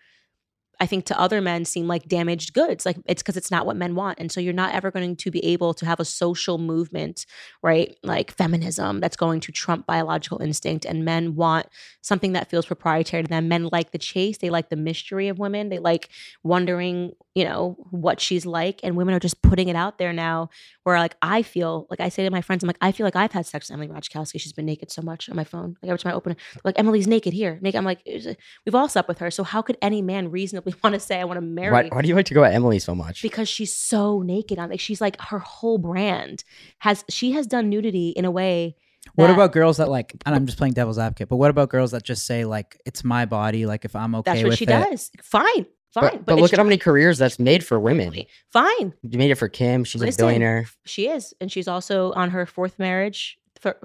I 0.82 0.88
think 0.88 1.06
to 1.06 1.20
other 1.20 1.42
men 1.42 1.64
seem 1.64 1.88
like 1.88 2.08
damaged 2.08 2.54
goods. 2.54 2.88
Like 2.88 2.98
it's 3.06 3.22
because 3.22 3.38
it's 3.38 3.52
not 3.52 3.68
what 3.68 3.78
men 3.78 3.94
want. 3.94 4.20
And 4.20 4.32
so 4.32 4.42
you're 4.42 4.52
not 4.52 4.74
ever 4.74 4.90
going 4.90 5.16
to 5.16 5.30
be 5.30 5.46
able 5.46 5.76
to 5.76 5.86
have 5.86 6.00
a 6.00 6.06
social 6.06 6.58
movement, 6.58 7.28
right? 7.62 7.96
Like 8.02 8.36
feminism 8.36 9.00
that's 9.00 9.16
going 9.16 9.42
to 9.42 9.52
trump 9.52 9.86
biological 9.86 10.42
instinct. 10.42 10.84
And 10.86 11.06
men 11.06 11.36
want 11.36 11.68
something 12.02 12.32
that 12.34 12.50
feels 12.50 12.66
proprietary 12.66 13.22
to 13.22 13.30
them. 13.30 13.48
Men 13.48 13.70
like 13.72 13.92
the 13.92 14.00
chase, 14.00 14.40
they 14.40 14.50
like 14.50 14.70
the 14.70 14.76
mystery 14.76 15.28
of 15.28 15.38
women. 15.38 15.70
They 15.70 15.78
like 15.78 16.10
wondering, 16.42 17.12
you 17.34 17.46
know, 17.46 17.78
what 17.92 18.20
she's 18.20 18.46
like. 18.46 18.82
And 18.84 18.98
women 18.98 19.14
are 19.14 19.20
just 19.20 19.42
putting 19.42 19.70
it 19.70 19.76
out 19.76 19.98
there 19.98 20.12
now 20.12 20.50
where 20.84 20.98
like 20.98 21.16
I 21.22 21.44
feel 21.44 21.88
like 21.90 22.00
I 22.00 22.10
say 22.10 22.24
to 22.24 22.30
my 22.30 22.42
friends, 22.42 22.64
I'm 22.64 22.68
like, 22.68 22.78
I 22.82 22.92
feel 22.92 23.06
like 23.06 23.16
I've 23.16 23.32
had 23.32 23.46
sex 23.46 23.70
with 23.70 23.76
Emily 23.80 23.88
Ratajkowski. 23.88 24.40
She's 24.40 24.54
been 24.54 24.66
naked 24.66 24.92
so 24.92 25.02
much 25.02 25.30
on 25.30 25.36
my 25.36 25.44
phone. 25.46 25.78
Like 25.82 25.90
every 25.90 26.00
time 26.00 26.12
I 26.12 26.16
open 26.16 26.34
it, 26.34 26.38
like 26.64 26.78
Emily's 26.78 27.08
naked 27.08 27.34
here. 27.34 27.58
Naked. 27.62 27.78
I'm 27.78 27.86
like, 27.86 28.02
we've 28.06 28.76
all 28.76 28.90
slept 28.90 29.08
with 29.08 29.20
her. 29.20 29.32
So 29.32 29.44
how 29.44 29.62
could 29.62 29.78
any 29.82 30.02
man 30.02 30.30
reasonably 30.32 30.74
want 30.84 30.94
to 30.94 31.00
say 31.00 31.20
I 31.20 31.24
want 31.24 31.38
to 31.38 31.42
marry 31.46 31.72
Why, 31.72 31.88
why 31.90 32.02
do 32.02 32.08
you 32.08 32.16
like 32.16 32.26
to 32.26 32.34
go 32.34 32.44
at 32.44 32.54
Emily 32.54 32.80
so 32.80 32.94
much? 32.96 33.22
because 33.22 33.48
she's 33.48 33.74
so 33.74 34.22
naked 34.22 34.60
on 34.60 34.70
like 34.70 34.80
she's 34.80 35.00
like 35.00 35.20
her 35.22 35.40
whole 35.40 35.78
brand 35.78 36.44
has 36.80 37.06
she 37.10 37.32
has 37.34 37.48
done 37.48 37.70
nudity 37.70 38.10
in 38.10 38.26
a 38.26 38.32
way 38.32 38.76
What 39.16 39.30
about 39.30 39.52
girls 39.52 39.78
that 39.78 39.90
like? 39.90 40.14
And 40.26 40.36
I'm 40.36 40.46
just 40.46 40.58
playing 40.58 40.74
devil's 40.74 41.00
advocate, 41.00 41.30
but 41.30 41.38
what 41.38 41.50
about 41.50 41.70
girls 41.70 41.92
that 41.92 42.04
just 42.04 42.26
say 42.26 42.46
like, 42.46 42.80
"It's 42.86 43.04
my 43.04 43.26
body. 43.26 43.66
Like 43.66 43.84
if 43.86 43.96
I'm 43.96 44.14
okay 44.16 44.32
that's 44.32 44.44
what 44.44 44.50
with 44.50 44.58
she 44.60 44.66
it." 44.66 44.68
does 44.68 45.12
fine 45.24 45.66
fine 45.94 46.04
but, 46.18 46.26
but 46.26 46.38
look 46.40 46.54
at 46.54 46.58
how 46.60 46.64
many 46.64 46.78
careers 46.78 47.18
that's 47.18 47.40
made 47.40 47.64
for 47.66 47.80
women. 47.80 48.14
fine 48.52 48.94
You 49.04 49.18
made 49.18 49.32
it 49.32 49.36
for 49.36 49.48
Kim. 49.50 49.84
She's 49.84 50.02
Listen. 50.02 50.22
a 50.22 50.26
billionaire. 50.28 50.66
she 50.86 51.08
is 51.10 51.34
and 51.42 51.52
she's 51.52 51.68
also 51.68 52.12
on 52.14 52.30
her 52.32 52.46
fourth 52.46 52.78
marriage 52.80 53.38
for, 53.60 53.78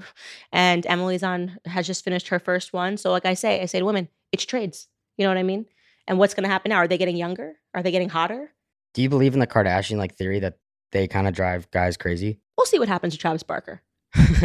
and 0.52 0.86
emily's 0.86 1.22
on 1.22 1.58
has 1.66 1.86
just 1.86 2.02
finished 2.04 2.28
her 2.28 2.38
first 2.38 2.72
one 2.72 2.96
so 2.96 3.10
like 3.10 3.26
i 3.26 3.34
say 3.34 3.60
i 3.60 3.66
say 3.66 3.78
to 3.78 3.84
women 3.84 4.08
it's 4.32 4.44
trades 4.46 4.88
you 5.18 5.24
know 5.24 5.30
what 5.30 5.36
i 5.38 5.42
mean 5.42 5.66
and 6.08 6.18
what's 6.18 6.32
going 6.34 6.44
to 6.44 6.48
happen 6.50 6.70
now 6.70 6.76
are 6.76 6.88
they 6.88 6.96
getting 6.98 7.16
younger 7.16 7.56
are 7.74 7.82
they 7.82 7.90
getting 7.90 8.08
hotter 8.08 8.50
Do 8.94 9.02
you 9.02 9.08
believe 9.10 9.34
in 9.34 9.40
the 9.40 9.46
Kardashian 9.46 9.98
like 9.98 10.14
theory 10.14 10.38
that 10.40 10.54
they 10.92 11.06
kind 11.08 11.26
of 11.28 11.34
drive 11.34 11.70
guys 11.72 11.96
crazy? 11.98 12.40
we'll 12.56 12.64
see 12.66 12.78
what 12.78 12.88
happens 12.88 13.12
to 13.12 13.18
travis 13.18 13.42
barker 13.42 13.82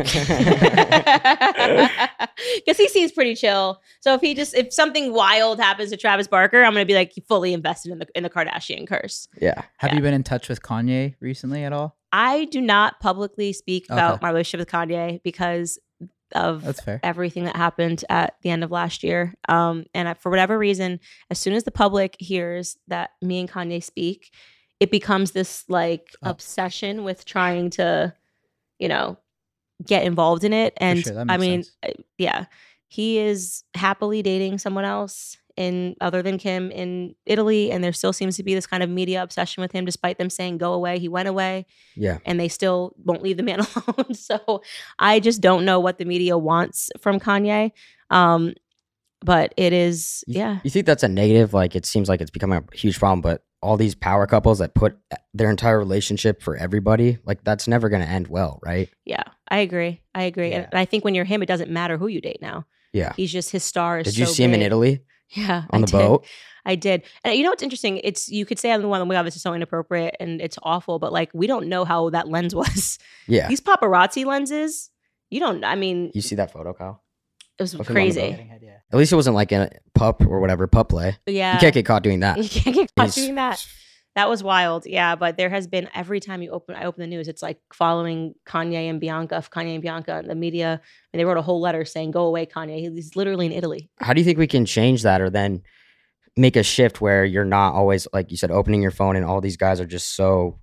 because 2.55 2.77
he 2.77 2.87
seems 2.87 3.11
pretty 3.11 3.35
chill. 3.35 3.81
So 4.01 4.13
if 4.13 4.21
he 4.21 4.33
just 4.33 4.53
if 4.53 4.73
something 4.73 5.13
wild 5.13 5.59
happens 5.59 5.89
to 5.91 5.97
Travis 5.97 6.27
Barker, 6.27 6.63
I'm 6.63 6.73
gonna 6.73 6.85
be 6.85 6.93
like 6.95 7.13
fully 7.27 7.53
invested 7.53 7.91
in 7.91 7.99
the 7.99 8.07
in 8.15 8.23
the 8.23 8.29
Kardashian 8.29 8.87
curse. 8.87 9.27
yeah. 9.41 9.61
Have 9.77 9.91
Yeah. 9.91 9.95
you 9.97 10.01
been 10.01 10.13
in 10.13 10.23
touch 10.23 10.49
with 10.49 10.61
Kanye 10.61 11.15
recently 11.19 11.63
at 11.63 11.73
all? 11.73 11.97
I 12.11 12.45
do 12.45 12.59
not 12.61 12.99
publicly 12.99 13.53
speak 13.53 13.85
about 13.89 14.21
my 14.21 14.29
relationship 14.29 14.59
with 14.67 14.69
Kanye 14.73 15.21
because 15.23 15.79
of 16.33 16.63
That's 16.63 16.81
fair. 16.81 16.99
everything 17.03 17.43
that 17.45 17.55
happened 17.55 18.03
at 18.09 18.35
the 18.41 18.49
end 18.49 18.63
of 18.63 18.71
last 18.71 19.03
year. 19.03 19.33
Um, 19.49 19.85
and 19.93 20.07
I, 20.09 20.13
for 20.13 20.29
whatever 20.29 20.57
reason, 20.57 20.99
as 21.29 21.39
soon 21.39 21.53
as 21.53 21.63
the 21.65 21.71
public 21.71 22.15
hears 22.19 22.77
that 22.87 23.11
me 23.21 23.39
and 23.41 23.49
Kanye 23.51 23.83
speak, 23.83 24.31
it 24.79 24.91
becomes 24.91 25.31
this 25.31 25.63
like 25.69 26.07
Oh. 26.23 26.29
obsession 26.31 27.03
with 27.03 27.23
trying 27.25 27.69
to, 27.71 28.13
you 28.79 28.87
know, 28.87 29.17
get 29.85 30.03
involved 30.03 30.43
in 30.43 30.53
it. 30.53 30.73
And 30.77 31.03
sure, 31.03 31.25
I 31.29 31.37
mean, 31.37 31.63
sense. 31.63 31.75
uh, 31.83 32.01
yeah, 32.17 32.45
he 32.87 33.17
is 33.17 33.63
happily 33.73 34.21
dating 34.21 34.57
someone 34.59 34.85
else 34.85 35.37
in 35.57 35.95
other 35.99 36.21
than 36.21 36.37
Kim 36.37 36.71
in 36.71 37.13
Italy, 37.25 37.71
and 37.71 37.83
there 37.83 37.91
still 37.93 38.13
seems 38.13 38.37
to 38.37 38.43
be 38.43 38.53
this 38.55 38.65
kind 38.65 38.81
of 38.81 38.89
media 38.89 39.21
obsession 39.21 39.61
with 39.61 39.71
him, 39.73 39.83
despite 39.85 40.17
them 40.17 40.29
saying 40.29 40.57
go 40.57 40.73
away. 40.73 40.97
He 40.97 41.09
went 41.09 41.27
away 41.27 41.65
Yeah. 41.95 42.19
and 42.25 42.39
they 42.39 42.47
still 42.47 42.95
won't 43.03 43.21
leave 43.21 43.35
the 43.37 43.43
man 43.43 43.59
alone. 43.75 44.13
so 44.13 44.61
I 44.97 45.19
just 45.19 45.41
don't 45.41 45.65
know 45.65 45.79
what 45.79 45.97
the 45.97 46.05
media 46.05 46.37
wants 46.37 46.89
from 46.99 47.19
Kanye. 47.19 47.71
Um, 48.09 48.53
but 49.23 49.53
it 49.57 49.71
is, 49.73 50.23
You, 50.25 50.39
yeah, 50.39 50.59
You 50.63 50.69
think 50.71 50.85
that's 50.85 51.03
a 51.03 51.07
negative? 51.09 51.53
Like 51.53 51.75
it 51.75 51.85
seems 51.85 52.07
like 52.09 52.21
it's 52.21 52.31
becoming 52.31 52.65
a 52.73 52.75
huge 52.75 52.97
problem, 52.97 53.21
but 53.21 53.43
all 53.61 53.77
these 53.77 53.95
power 53.95 54.25
couples 54.27 54.59
that 54.59 54.73
put 54.73 54.97
uh, 55.11 55.15
their 55.33 55.49
entire 55.49 55.77
relationship 55.77 56.41
for 56.41 56.55
everybody, 56.55 57.19
like 57.25 57.43
that's 57.43 57.67
never 57.67 57.89
going 57.89 58.01
to 58.01 58.07
end 58.07 58.27
well, 58.27 58.59
right? 58.63 58.89
yeah, 59.05 59.23
I 59.49 59.59
agree. 59.59 60.01
I 60.15 60.23
agree. 60.23 60.53
And 60.53 60.67
I 60.73 60.85
think 60.85 61.03
when 61.05 61.13
you're 61.15 61.25
him, 61.25 61.43
it 61.43 61.45
doesn't 61.47 61.69
matter 61.69 61.97
who 61.97 62.07
you 62.07 62.21
date 62.21 62.39
now. 62.41 62.65
Yeah. 62.93 63.13
He's 63.15 63.31
just 63.31 63.51
his 63.51 63.63
star 63.63 63.99
is 63.99 64.05
Did 64.05 64.17
you 64.17 64.25
so 64.25 64.33
see 64.33 64.43
him 64.43 64.53
in. 64.53 64.61
Italy 64.61 65.01
Yeah, 65.29 65.63
on 65.69 65.83
I 65.83 65.85
the 65.85 65.85
did. 65.87 65.97
boat? 65.97 66.25
I 66.65 66.75
did. 66.75 67.03
And 67.23 67.35
you 67.35 67.43
know 67.43 67.49
what's 67.49 67.63
interesting? 67.63 67.97
It's 68.03 68.29
you 68.29 68.45
could 68.45 68.59
say 68.59 68.71
on 68.71 68.81
the 68.81 68.87
one, 68.87 69.01
oh 69.01 69.05
my 69.05 69.13
God, 69.15 69.23
this 69.25 69.35
is 69.35 69.41
so 69.41 69.53
inappropriate 69.53 70.15
and 70.19 70.41
it's 70.41 70.57
awful, 70.63 70.99
but 70.99 71.11
like 71.13 71.29
we 71.33 71.47
don't 71.47 71.67
know 71.67 71.85
how 71.85 72.09
that 72.11 72.27
lens 72.27 72.53
was. 72.61 72.99
Yeah. 73.27 73.47
These 73.47 73.61
paparazzi 73.61 74.25
lenses, 74.25 74.89
you 75.29 75.39
don't. 75.39 75.63
I 75.63 75.75
mean, 75.75 76.11
You 76.13 76.21
see 76.21 76.35
that 76.35 76.51
photo, 76.51 76.73
Kyle? 76.73 77.01
It 77.59 77.63
was 77.63 77.73
look 77.75 77.87
him 77.89 77.91
on 77.91 77.93
the 77.95 78.01
crazy. 78.01 78.19
head, 78.31 78.59
yeah. 78.63 78.77
At 78.91 78.97
least 78.97 79.11
it 79.11 79.15
wasn't 79.15 79.35
like 79.35 79.51
a 79.51 79.69
pup 79.95 80.21
or 80.25 80.39
whatever, 80.39 80.67
pup 80.67 80.89
play. 80.89 81.15
Yeah, 81.25 81.53
You 81.53 81.59
can't 81.59 81.73
get 81.73 81.85
caught 81.85 82.03
doing 82.03 82.21
that. 82.21 82.37
You 82.41 82.49
can't 82.49 82.75
get 82.75 82.95
caught 82.95 83.03
He's- 83.05 83.15
doing 83.15 83.35
that. 83.35 83.65
That 84.15 84.27
was 84.27 84.43
wild. 84.43 84.85
Yeah, 84.85 85.15
but 85.15 85.37
there 85.37 85.49
has 85.49 85.67
been 85.67 85.87
every 85.95 86.19
time 86.19 86.41
you 86.41 86.51
open 86.51 86.75
I 86.75 86.83
open 86.83 86.99
the 86.99 87.07
news, 87.07 87.29
it's 87.29 87.41
like 87.41 87.59
following 87.73 88.33
Kanye 88.45 88.89
and 88.89 88.99
Bianca, 88.99 89.41
Kanye 89.49 89.73
and 89.75 89.81
Bianca, 89.81 90.17
and 90.17 90.29
the 90.29 90.35
media. 90.35 90.81
And 91.13 91.19
they 91.19 91.23
wrote 91.23 91.37
a 91.37 91.41
whole 91.41 91.61
letter 91.61 91.85
saying, 91.85 92.11
"Go 92.11 92.25
away, 92.25 92.45
Kanye." 92.45 92.79
He's 92.93 93.15
literally 93.15 93.45
in 93.45 93.53
Italy. 93.53 93.89
How 94.01 94.11
do 94.11 94.19
you 94.19 94.25
think 94.25 94.37
we 94.37 94.47
can 94.47 94.65
change 94.65 95.03
that 95.03 95.21
or 95.21 95.29
then 95.29 95.61
make 96.35 96.57
a 96.57 96.63
shift 96.63 96.99
where 96.99 97.23
you're 97.23 97.45
not 97.45 97.73
always, 97.73 98.05
like 98.11 98.31
you 98.31 98.35
said, 98.37 98.51
opening 98.51 98.81
your 98.81 98.91
phone 98.91 99.15
and 99.15 99.25
all 99.25 99.39
these 99.39 99.55
guys 99.55 99.79
are 99.79 99.85
just 99.85 100.13
so 100.13 100.59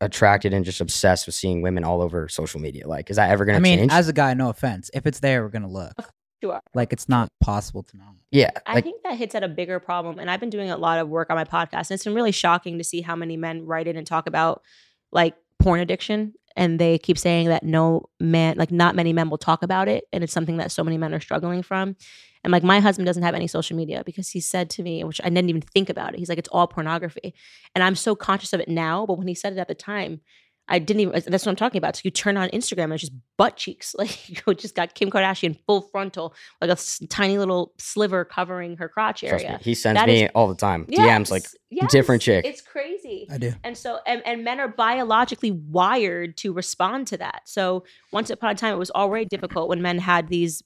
attracted 0.00 0.52
and 0.54 0.64
just 0.64 0.80
obsessed 0.80 1.26
with 1.26 1.34
seeing 1.34 1.62
women 1.62 1.84
all 1.84 2.00
over 2.02 2.28
social 2.28 2.60
media? 2.60 2.86
Like, 2.86 3.10
is 3.10 3.16
that 3.16 3.30
ever 3.30 3.44
gonna 3.44 3.56
I 3.56 3.60
to 3.60 3.62
mean, 3.62 3.78
change? 3.80 3.92
as 3.92 4.08
a 4.08 4.12
guy, 4.12 4.34
no 4.34 4.48
offense. 4.50 4.90
If 4.94 5.06
it's 5.06 5.20
there, 5.20 5.42
we're 5.42 5.48
gonna 5.50 5.68
look. 5.68 5.92
Sure. 6.42 6.60
Like 6.72 6.92
it's 6.92 7.08
not 7.08 7.28
possible 7.40 7.82
to 7.82 7.96
not. 7.96 8.14
yeah. 8.30 8.50
I 8.64 8.74
Like, 8.74 8.84
think 8.84 9.02
that 9.02 9.16
hits 9.16 9.34
at 9.34 9.42
a 9.42 9.48
bigger 9.48 9.80
problem. 9.80 10.20
And 10.20 10.30
I've 10.30 10.38
been 10.38 10.50
doing 10.50 10.70
a 10.70 10.76
lot 10.76 11.00
of 11.00 11.08
work 11.08 11.30
on 11.30 11.36
my 11.36 11.42
podcast. 11.42 11.90
And 11.90 11.96
it's 11.96 12.04
been 12.04 12.14
really 12.14 12.30
shocking 12.30 12.78
to 12.78 12.84
see 12.84 13.00
how 13.00 13.16
many 13.16 13.36
men 13.36 13.66
write 13.66 13.88
in 13.88 13.96
and 13.96 14.06
talk 14.06 14.28
about 14.28 14.62
like 15.10 15.34
porn 15.58 15.80
addiction. 15.80 16.34
And 16.54 16.78
they 16.78 16.96
keep 16.98 17.18
saying 17.18 17.48
that 17.48 17.64
no 17.64 18.08
man, 18.20 18.56
like 18.56 18.70
not 18.70 18.94
many 18.94 19.12
men 19.12 19.30
will 19.30 19.38
talk 19.38 19.64
about 19.64 19.88
it. 19.88 20.04
And 20.12 20.22
it's 20.22 20.32
something 20.32 20.58
that 20.58 20.70
so 20.70 20.84
many 20.84 20.96
men 20.96 21.12
are 21.12 21.18
struggling 21.20 21.62
from. 21.64 21.96
And 22.44 22.52
like 22.52 22.62
my 22.62 22.80
husband 22.80 23.06
doesn't 23.06 23.22
have 23.22 23.34
any 23.34 23.46
social 23.46 23.76
media 23.76 24.02
because 24.06 24.28
he 24.30 24.40
said 24.40 24.70
to 24.70 24.82
me, 24.82 25.02
which 25.04 25.20
I 25.22 25.28
didn't 25.28 25.48
even 25.50 25.62
think 25.62 25.90
about 25.90 26.14
it. 26.14 26.18
He's 26.18 26.28
like, 26.28 26.38
it's 26.38 26.48
all 26.50 26.66
pornography. 26.66 27.34
And 27.74 27.82
I'm 27.84 27.94
so 27.96 28.14
conscious 28.14 28.52
of 28.52 28.60
it 28.60 28.68
now. 28.68 29.06
But 29.06 29.18
when 29.18 29.28
he 29.28 29.34
said 29.34 29.52
it 29.52 29.58
at 29.58 29.68
the 29.68 29.74
time, 29.74 30.20
I 30.70 30.78
didn't 30.78 31.00
even, 31.00 31.22
that's 31.26 31.46
what 31.46 31.50
I'm 31.50 31.56
talking 31.56 31.78
about. 31.78 31.96
So 31.96 32.02
you 32.04 32.10
turn 32.10 32.36
on 32.36 32.50
Instagram 32.50 32.84
and 32.84 32.92
it's 32.92 33.00
just 33.00 33.14
butt 33.38 33.56
cheeks. 33.56 33.94
Like 33.98 34.28
you 34.46 34.54
just 34.54 34.74
got 34.74 34.94
Kim 34.94 35.10
Kardashian 35.10 35.58
full 35.66 35.80
frontal, 35.80 36.34
like 36.60 36.68
a 36.68 36.72
s- 36.72 37.00
tiny 37.08 37.38
little 37.38 37.72
sliver 37.78 38.22
covering 38.26 38.76
her 38.76 38.86
crotch 38.86 39.20
trust 39.22 39.44
me, 39.44 39.48
area. 39.48 39.60
he 39.62 39.74
sends 39.74 39.98
That 39.98 40.06
me 40.08 40.24
is- 40.24 40.30
all 40.34 40.46
the 40.46 40.54
time. 40.54 40.84
DMs 40.84 41.30
like, 41.30 41.46
Yes, 41.70 41.90
different 41.90 42.20
chick. 42.20 42.44
It's 42.44 42.60
crazy. 42.60 43.26
I 43.30 43.38
do. 43.38 43.54
And 43.64 43.78
so, 43.78 43.98
and, 44.06 44.20
and 44.26 44.44
men 44.44 44.60
are 44.60 44.68
biologically 44.68 45.52
wired 45.52 46.36
to 46.38 46.52
respond 46.52 47.06
to 47.08 47.16
that. 47.16 47.42
So, 47.46 47.84
once 48.12 48.28
upon 48.30 48.50
a 48.50 48.54
time, 48.54 48.74
it 48.74 48.78
was 48.78 48.90
already 48.90 49.24
difficult 49.24 49.68
when 49.70 49.80
men 49.82 49.98
had 49.98 50.28
these 50.28 50.62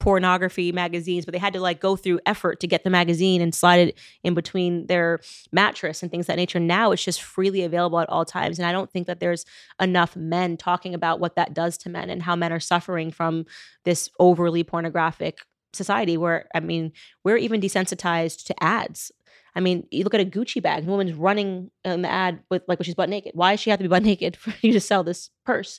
pornography 0.00 0.72
magazines, 0.72 1.24
but 1.24 1.32
they 1.32 1.38
had 1.38 1.52
to 1.52 1.60
like 1.60 1.78
go 1.78 1.94
through 1.94 2.18
effort 2.26 2.58
to 2.58 2.66
get 2.66 2.82
the 2.82 2.90
magazine 2.90 3.40
and 3.40 3.54
slide 3.54 3.88
it 3.88 3.98
in 4.24 4.34
between 4.34 4.86
their 4.86 5.20
mattress 5.52 6.02
and 6.02 6.10
things 6.10 6.26
that 6.26 6.36
nature. 6.36 6.58
Now 6.58 6.90
it's 6.90 7.04
just 7.04 7.22
freely 7.22 7.62
available 7.62 8.00
at 8.00 8.08
all 8.08 8.24
times. 8.24 8.58
And 8.58 8.66
I 8.66 8.72
don't 8.72 8.90
think 8.90 9.06
that 9.06 9.20
there's 9.20 9.44
enough 9.80 10.16
men 10.16 10.56
talking 10.56 10.94
about 10.94 11.20
what 11.20 11.36
that 11.36 11.54
does 11.54 11.76
to 11.78 11.90
men 11.90 12.10
and 12.10 12.22
how 12.22 12.34
men 12.34 12.52
are 12.52 12.60
suffering 12.60 13.12
from 13.12 13.44
this 13.84 14.10
overly 14.18 14.64
pornographic 14.64 15.40
society 15.72 16.16
where, 16.16 16.48
I 16.54 16.60
mean, 16.60 16.92
we're 17.22 17.36
even 17.36 17.60
desensitized 17.60 18.46
to 18.46 18.64
ads. 18.64 19.12
I 19.54 19.60
mean, 19.60 19.86
you 19.90 20.04
look 20.04 20.14
at 20.14 20.20
a 20.20 20.24
Gucci 20.24 20.62
bag, 20.62 20.84
the 20.84 20.90
woman's 20.90 21.12
running 21.12 21.70
in 21.84 22.02
the 22.02 22.10
ad 22.10 22.40
with 22.50 22.62
like 22.68 22.78
when 22.78 22.84
she's 22.84 22.94
butt 22.94 23.08
naked. 23.08 23.32
Why 23.34 23.52
does 23.52 23.60
she 23.60 23.70
have 23.70 23.78
to 23.80 23.84
be 23.84 23.88
butt 23.88 24.02
naked 24.02 24.36
for 24.36 24.54
you 24.62 24.72
to 24.72 24.80
sell 24.80 25.04
this 25.04 25.30
purse? 25.44 25.78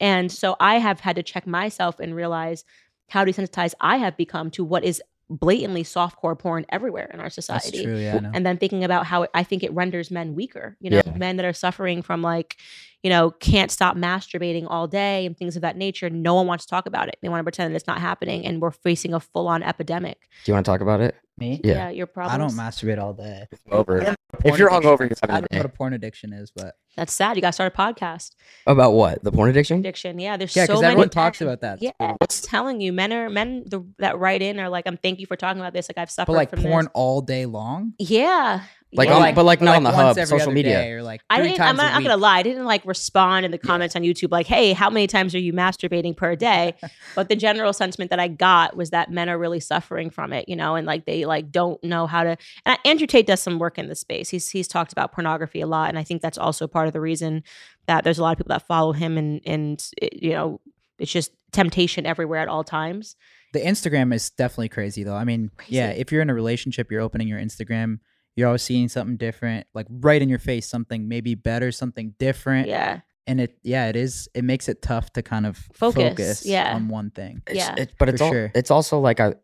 And 0.00 0.32
so 0.32 0.56
I 0.58 0.78
have 0.78 1.00
had 1.00 1.16
to 1.16 1.22
check 1.22 1.46
myself 1.46 2.00
and 2.00 2.14
realize 2.14 2.64
how 3.10 3.24
desensitized 3.24 3.74
I 3.80 3.98
have 3.98 4.16
become 4.16 4.50
to 4.52 4.64
what 4.64 4.84
is 4.84 5.02
blatantly 5.28 5.84
softcore 5.84 6.36
porn 6.36 6.66
everywhere 6.70 7.08
in 7.14 7.20
our 7.20 7.26
That's 7.26 7.36
society. 7.36 7.84
true. 7.84 7.96
Yeah, 7.96 8.16
I 8.16 8.18
know. 8.20 8.30
And 8.34 8.44
then 8.44 8.56
thinking 8.56 8.82
about 8.82 9.06
how 9.06 9.22
it, 9.22 9.30
I 9.32 9.44
think 9.44 9.62
it 9.62 9.72
renders 9.72 10.10
men 10.10 10.34
weaker, 10.34 10.76
you 10.80 10.90
know, 10.90 11.02
Yeah. 11.06 11.12
men 11.16 11.36
that 11.36 11.46
are 11.46 11.52
suffering 11.52 12.02
from 12.02 12.20
like, 12.20 12.56
you 13.04 13.10
know, 13.10 13.30
can't 13.30 13.70
stop 13.70 13.96
masturbating 13.96 14.66
all 14.68 14.88
day 14.88 15.24
and 15.26 15.36
things 15.36 15.54
of 15.54 15.62
that 15.62 15.76
nature. 15.76 16.10
No 16.10 16.34
one 16.34 16.48
wants 16.48 16.64
to 16.66 16.70
talk 16.70 16.86
about 16.86 17.08
it. 17.08 17.16
They 17.22 17.28
want 17.28 17.38
to 17.40 17.44
pretend 17.44 17.72
that 17.72 17.76
it's 17.76 17.86
not 17.86 18.00
happening. 18.00 18.44
And 18.44 18.60
we're 18.60 18.72
facing 18.72 19.14
a 19.14 19.20
full 19.20 19.46
on 19.46 19.62
epidemic. 19.62 20.18
do 20.44 20.50
you 20.50 20.54
want 20.54 20.66
to 20.66 20.72
talk 20.72 20.80
about 20.80 21.00
it? 21.00 21.14
Me? 21.38 21.60
Yeah. 21.62 21.90
your 21.90 22.08
I 22.16 22.36
don't 22.36 22.50
masturbate 22.50 22.98
all 22.98 23.14
day. 23.14 23.46
Over. 23.70 24.14
Porn 24.40 24.54
If 24.54 24.58
you're 24.58 24.68
addiction- 24.68 24.90
hungover, 24.90 25.00
you're 25.00 25.10
I 25.22 25.32
having 25.32 25.42
don't 25.42 25.52
know 25.52 25.58
what 25.58 25.62
day. 25.66 25.72
a 25.74 25.76
porn 25.76 25.92
addiction 25.92 26.32
is, 26.32 26.50
but 26.50 26.74
That's 26.96 27.12
sad. 27.12 27.36
You 27.36 27.42
got 27.42 27.48
to 27.48 27.52
start 27.52 27.72
a 27.74 27.76
podcast. 27.76 28.34
About 28.66 28.92
what? 28.92 29.22
The 29.22 29.30
porn 29.32 29.48
addiction? 29.50 29.78
Addiction. 29.80 30.18
Yeah, 30.18 30.36
there's 30.36 30.54
yeah, 30.56 30.64
so 30.64 30.72
because 30.74 30.80
many. 30.82 30.92
everyone 30.92 31.08
talks 31.10 31.40
about 31.40 31.60
that. 31.60 31.80
Yeah, 31.82 31.90
I'm 32.00 32.16
telling 32.28 32.80
you, 32.80 32.92
men 32.92 33.12
are 33.12 33.28
men 33.30 33.64
the, 33.66 33.82
that 33.98 34.18
write 34.18 34.42
in 34.42 34.58
are 34.58 34.68
like, 34.68 34.86
"I'm 34.86 34.96
thank 34.96 35.20
you 35.20 35.26
for 35.26 35.36
talking 35.36 35.60
about 35.60 35.72
this." 35.72 35.88
Like 35.88 35.98
I've 35.98 36.10
suffered 36.10 36.32
But 36.32 36.36
like 36.36 36.50
from 36.50 36.62
porn 36.62 36.84
this. 36.86 36.92
all 36.94 37.20
day 37.20 37.46
long. 37.46 37.94
Yeah, 37.98 38.62
Like, 38.92 39.08
Yeah. 39.08 39.14
on, 39.14 39.20
Like- 39.20 39.34
but 39.36 39.44
like 39.44 39.60
not 39.60 39.76
on 39.76 39.84
the 39.84 39.90
once 39.90 40.18
hub, 40.18 40.26
social 40.26 40.42
other 40.48 40.52
media. 40.52 40.74
day 40.74 40.92
or 40.92 41.02
like 41.02 41.20
I 41.30 41.36
three 41.38 41.50
didn't. 41.50 41.60
I'm 41.60 41.76
not, 41.76 41.92
a 41.92 41.94
I'm 41.94 42.02
not 42.02 42.08
gonna 42.10 42.20
lie. 42.20 42.38
I 42.38 42.42
didn't 42.42 42.64
like 42.64 42.84
respond 42.84 43.44
in 43.44 43.52
the 43.52 43.58
comments 43.70 43.94
on 43.94 44.02
YouTube 44.02 44.32
like, 44.32 44.46
"Hey, 44.48 44.72
how 44.72 44.90
many 44.90 45.06
times 45.06 45.32
are 45.34 45.38
you 45.38 45.52
masturbating 45.52 46.16
per 46.16 46.34
day?" 46.34 46.74
but 47.14 47.28
the 47.28 47.36
general 47.36 47.72
sentiment 47.72 48.10
that 48.10 48.18
I 48.18 48.26
got 48.26 48.76
was 48.76 48.90
that 48.90 49.10
men 49.10 49.28
are 49.28 49.38
really 49.38 49.60
suffering 49.60 50.10
from 50.10 50.32
it, 50.32 50.48
you 50.48 50.56
know, 50.56 50.74
and 50.74 50.86
like 50.88 51.04
they 51.06 51.24
like 51.24 51.52
don't 51.52 51.82
know 51.84 52.06
how 52.08 52.24
to. 52.24 52.36
And 52.66 52.78
Andrew 52.84 53.06
Tate 53.06 53.26
does 53.28 53.40
some 53.40 53.60
work 53.60 53.78
in 53.78 53.88
this 53.88 54.00
space. 54.00 54.28
He's 54.28 54.48
he's 54.50 54.66
talked 54.66 54.90
about 54.92 55.12
pornography 55.12 55.60
a 55.60 55.66
lot, 55.68 55.88
and 55.90 55.98
I 55.98 56.02
think 56.02 56.20
that's 56.20 56.38
also 56.38 56.66
part 56.66 56.88
of 56.88 56.92
the 56.92 57.00
reason 57.00 57.44
that 57.86 58.02
there's 58.02 58.18
a 58.18 58.22
lot 58.22 58.32
of 58.32 58.38
people 58.38 58.52
that 58.54 58.66
follow 58.66 58.92
him, 58.92 59.16
and 59.16 59.40
and 59.46 59.84
it, 60.02 60.20
you 60.22 60.32
know, 60.32 60.60
it's 60.98 61.12
just 61.12 61.30
temptation 61.52 62.06
everywhere 62.06 62.40
at 62.40 62.48
all 62.48 62.64
times. 62.64 63.14
The 63.52 63.60
Instagram 63.60 64.12
is 64.14 64.30
definitely 64.30 64.68
crazy 64.68 65.02
though. 65.04 65.14
I 65.16 65.22
mean, 65.24 65.50
yeah, 65.68 65.90
if 65.90 66.10
you're 66.10 66.22
in 66.22 66.30
a 66.30 66.34
relationship, 66.34 66.90
you're 66.90 67.00
opening 67.00 67.26
your 67.28 67.38
Instagram, 67.40 67.98
you're 68.36 68.46
always 68.46 68.62
seeing 68.62 68.88
something 68.88 69.16
different, 69.16 69.66
like 69.74 69.86
right 69.90 70.20
in 70.22 70.28
your 70.28 70.38
face, 70.38 70.68
something 70.68 71.08
maybe 71.08 71.34
better, 71.34 71.72
something 71.72 72.14
different. 72.18 72.68
Yeah, 72.68 73.00
And 73.26 73.40
it 73.40 73.58
yeah, 73.62 73.88
it 73.88 73.96
is 73.96 74.28
it 74.34 74.44
makes 74.44 74.68
it 74.68 74.82
tough 74.82 75.12
to 75.14 75.22
kind 75.22 75.46
of 75.46 75.56
Focus, 75.74 76.08
focus, 76.10 76.46
yeah. 76.46 76.74
on 76.74 76.88
one 76.88 77.10
thing. 77.10 77.42
It's, 77.46 77.56
Yeah. 77.56 77.74
it, 77.76 77.92
but 77.98 78.08
it's 78.08 78.20
all, 78.20 78.30
sure. 78.32 78.50
it's 78.54 78.70
also 78.70 78.98
like 79.00 79.20
I, 79.20 79.34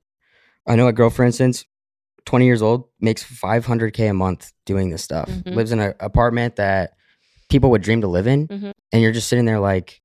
I 0.67 0.77
know 0.77 0.87
a 0.89 0.93
girl, 0.93 1.11
for 1.11 1.25
instance, 1.25 1.65
twenty 2.25 2.47
years 2.47 2.63
old, 2.63 2.89
makes 3.01 3.23
five 3.23 3.67
hundred 3.67 3.93
k 3.93 4.09
a 4.09 4.15
month 4.15 4.53
doing 4.65 4.91
this 4.91 5.03
stuff. 5.05 5.29
Mhm. 5.29 5.55
Lives 5.55 5.73
in 5.73 5.81
an 5.81 5.95
apartment 6.01 6.57
that 6.57 6.95
people 7.51 7.71
would 7.71 7.83
dream 7.83 8.01
to 8.01 8.09
live 8.09 8.27
in, 8.27 8.49
Mhm. 8.49 8.73
and 8.93 9.03
you're 9.03 9.13
just 9.13 9.29
sitting 9.29 9.45
there 9.45 9.61
like, 9.61 10.01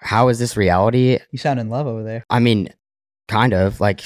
how 0.00 0.28
is 0.28 0.38
this 0.38 0.56
reality? 0.56 1.18
You 1.30 1.38
sound 1.38 1.60
in 1.60 1.68
love 1.68 1.86
over 1.86 2.02
there. 2.02 2.24
I 2.30 2.40
mean, 2.40 2.68
kind 3.28 3.52
of 3.52 3.80
like 3.80 4.02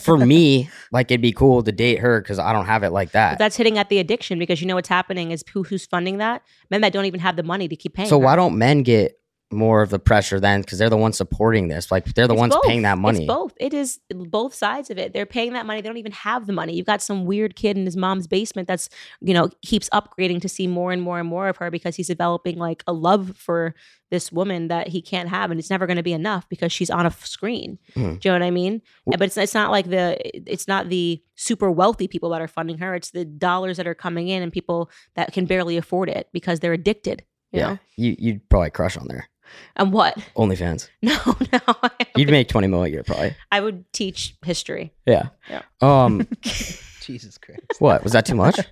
for 0.00 0.16
me, 0.26 0.70
like 0.92 1.10
it'd 1.10 1.22
be 1.22 1.32
cool 1.32 1.62
to 1.62 1.72
date 1.72 1.98
her 1.98 2.20
because 2.20 2.38
I 2.38 2.52
don't 2.52 2.66
have 2.66 2.82
it 2.82 2.90
like 2.90 3.08
but 3.08 3.12
that. 3.12 3.38
that's 3.38 3.56
hitting 3.56 3.78
at 3.78 3.88
the 3.88 3.98
addiction 3.98 4.38
because 4.38 4.60
you 4.60 4.66
know 4.66 4.74
what's 4.74 4.88
happening 4.88 5.30
is 5.30 5.42
who 5.52 5.62
who's 5.62 5.86
funding 5.86 6.18
that 6.18 6.42
men 6.70 6.80
that 6.82 6.92
don't 6.92 7.06
even 7.06 7.20
have 7.20 7.36
the 7.36 7.42
money 7.42 7.68
to 7.68 7.76
keep 7.76 7.94
paying. 7.94 8.08
So 8.08 8.18
her. 8.18 8.24
why 8.24 8.36
don't 8.36 8.58
men 8.58 8.82
get 8.82 9.18
more 9.50 9.80
of 9.82 9.90
the 9.90 9.98
pressure 9.98 10.38
then? 10.38 10.60
Because 10.60 10.78
they're 10.78 10.90
the 10.90 10.96
ones 10.96 11.16
supporting 11.16 11.68
this. 11.68 11.90
Like 11.90 12.04
they're 12.14 12.26
the 12.26 12.34
It's 12.34 12.40
ones 12.40 12.54
both. 12.54 12.64
paying 12.64 12.82
that 12.82 12.98
money. 12.98 13.20
It's 13.20 13.26
both. 13.26 13.54
It 13.58 13.72
is 13.72 13.98
both 14.10 14.54
sides 14.54 14.90
of 14.90 14.98
it. 14.98 15.12
They're 15.14 15.24
paying 15.26 15.54
that 15.54 15.64
money. 15.64 15.80
They 15.80 15.88
don't 15.88 15.96
even 15.96 16.12
have 16.12 16.46
the 16.46 16.52
money. 16.52 16.74
You've 16.74 16.86
got 16.86 17.00
some 17.00 17.24
weird 17.24 17.56
kid 17.56 17.76
in 17.78 17.84
his 17.86 17.96
mom's 17.96 18.26
basement 18.26 18.68
that's, 18.68 18.88
you 19.20 19.32
know, 19.32 19.48
keeps 19.62 19.88
upgrading 19.90 20.42
to 20.42 20.48
see 20.48 20.66
more 20.66 20.92
and 20.92 21.00
more 21.00 21.18
and 21.18 21.28
more 21.28 21.48
of 21.48 21.56
her 21.58 21.70
because 21.70 21.96
he's 21.96 22.08
developing 22.08 22.58
like 22.58 22.82
a 22.86 22.92
love 22.92 23.36
for 23.36 23.74
this 24.10 24.32
woman 24.32 24.68
that 24.68 24.88
he 24.88 25.02
can't 25.02 25.28
have, 25.28 25.50
and 25.50 25.60
it's 25.60 25.68
never 25.68 25.86
going 25.86 25.98
to 25.98 26.02
be 26.02 26.14
enough 26.14 26.48
because 26.48 26.72
she's 26.72 26.88
on 26.88 27.04
a 27.04 27.10
screen. 27.10 27.78
Mhm. 27.94 28.18
Do 28.20 28.28
you 28.28 28.32
know 28.32 28.38
what 28.38 28.46
I 28.46 28.50
mean? 28.50 28.80
But 29.06 29.20
it's 29.20 29.36
it's 29.36 29.52
not 29.52 29.70
like 29.70 29.90
the 29.90 30.16
it's 30.50 30.66
not 30.66 30.88
the 30.88 31.22
super 31.34 31.70
wealthy 31.70 32.08
people 32.08 32.30
that 32.30 32.40
are 32.40 32.48
funding 32.48 32.78
her. 32.78 32.94
It's 32.94 33.10
the 33.10 33.26
dollars 33.26 33.76
that 33.76 33.86
are 33.86 33.94
coming 33.94 34.28
in 34.28 34.42
and 34.42 34.50
people 34.50 34.90
that 35.14 35.32
can 35.34 35.44
barely 35.44 35.76
afford 35.76 36.08
it 36.08 36.28
because 36.32 36.60
they're 36.60 36.72
addicted. 36.72 37.22
You 37.52 37.60
yeah, 37.60 37.68
know? 37.72 37.78
you 37.96 38.16
you'd 38.18 38.48
probably 38.48 38.70
crush 38.70 38.96
on 38.96 39.08
there. 39.08 39.28
And 39.76 39.92
what? 39.92 40.16
OnlyFans. 40.36 40.88
No, 41.02 41.16
no. 41.52 41.60
I 41.82 41.90
You'd 42.16 42.28
would- 42.28 42.32
make 42.32 42.48
twenty 42.48 42.66
mil 42.68 42.82
a 42.84 42.88
year 42.88 43.02
probably. 43.02 43.34
I 43.52 43.60
would 43.60 43.90
teach 43.92 44.36
history. 44.44 44.92
Yeah. 45.06 45.28
Yeah. 45.48 45.62
Um. 45.80 46.26
Jesus 47.00 47.38
Christ. 47.38 47.62
what 47.78 48.02
was 48.04 48.12
that 48.12 48.26
too 48.26 48.34
much? 48.34 48.58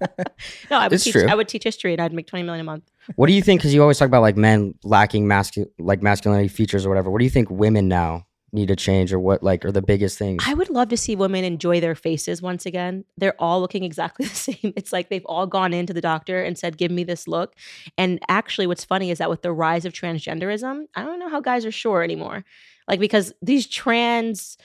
No, 0.71 0.79
I 0.79 0.85
would 0.85 0.93
It's 0.95 1.05
teach. 1.05 1.13
true. 1.15 1.27
I 1.27 1.35
would 1.35 1.49
teach 1.49 1.65
history, 1.65 1.93
and 1.93 2.03
I'd 2.03 2.13
make 2.13 2.27
twenty 2.27 2.43
million 2.45 2.61
a 2.61 2.65
month. 2.65 2.91
What 3.15 3.29
do 3.29 3.33
you 3.33 3.41
think? 3.43 3.61
Because 3.61 3.73
you 3.73 3.81
always 3.81 3.99
talk 3.99 4.09
about 4.09 4.21
like 4.23 4.37
men 4.37 4.75
lacking 4.85 5.27
mascu- 5.27 5.71
like 5.79 6.03
masculinity 6.03 6.49
features 6.49 6.85
or 6.85 6.89
whatever. 6.91 7.11
What 7.11 7.19
do 7.21 7.25
you 7.25 7.31
think 7.31 7.49
women 7.51 7.89
now 7.89 8.27
need 8.57 8.67
to 8.69 8.77
change, 8.77 9.13
or 9.13 9.21
what 9.21 9.43
like 9.45 9.65
are 9.65 9.71
the 9.71 9.81
biggest 9.83 10.19
things? 10.19 10.43
I 10.47 10.55
would 10.55 10.69
love 10.71 10.89
to 10.89 10.97
see 10.97 11.15
women 11.15 11.45
enjoy 11.45 11.79
their 11.81 11.95
faces 11.95 12.43
once 12.43 12.67
again. 12.67 13.05
They're 13.17 13.41
all 13.41 13.61
looking 13.61 13.85
exactly 13.85 14.27
the 14.29 14.35
same. 14.35 14.73
It's 14.77 14.93
like 14.93 15.09
they've 15.09 15.25
all 15.27 15.47
gone 15.47 15.73
into 15.73 15.93
the 15.93 16.01
doctor 16.01 16.43
and 16.43 16.59
said, 16.59 16.77
"Give 16.77 16.91
me 16.91 17.05
this 17.05 17.29
look." 17.29 17.55
And 17.97 18.19
actually, 18.29 18.67
what's 18.67 18.85
funny 18.85 19.11
is 19.13 19.19
that 19.19 19.31
with 19.31 19.43
the 19.43 19.53
rise 19.53 19.85
of 19.85 19.93
transgenderism, 19.93 20.87
I 20.97 21.05
don't 21.05 21.21
know 21.21 21.29
how 21.29 21.41
guys 21.41 21.65
are 21.65 21.71
sure 21.71 22.03
anymore. 22.03 22.45
Like 22.89 22.99
because 23.01 23.33
these 23.41 23.67
trans, 23.69 24.57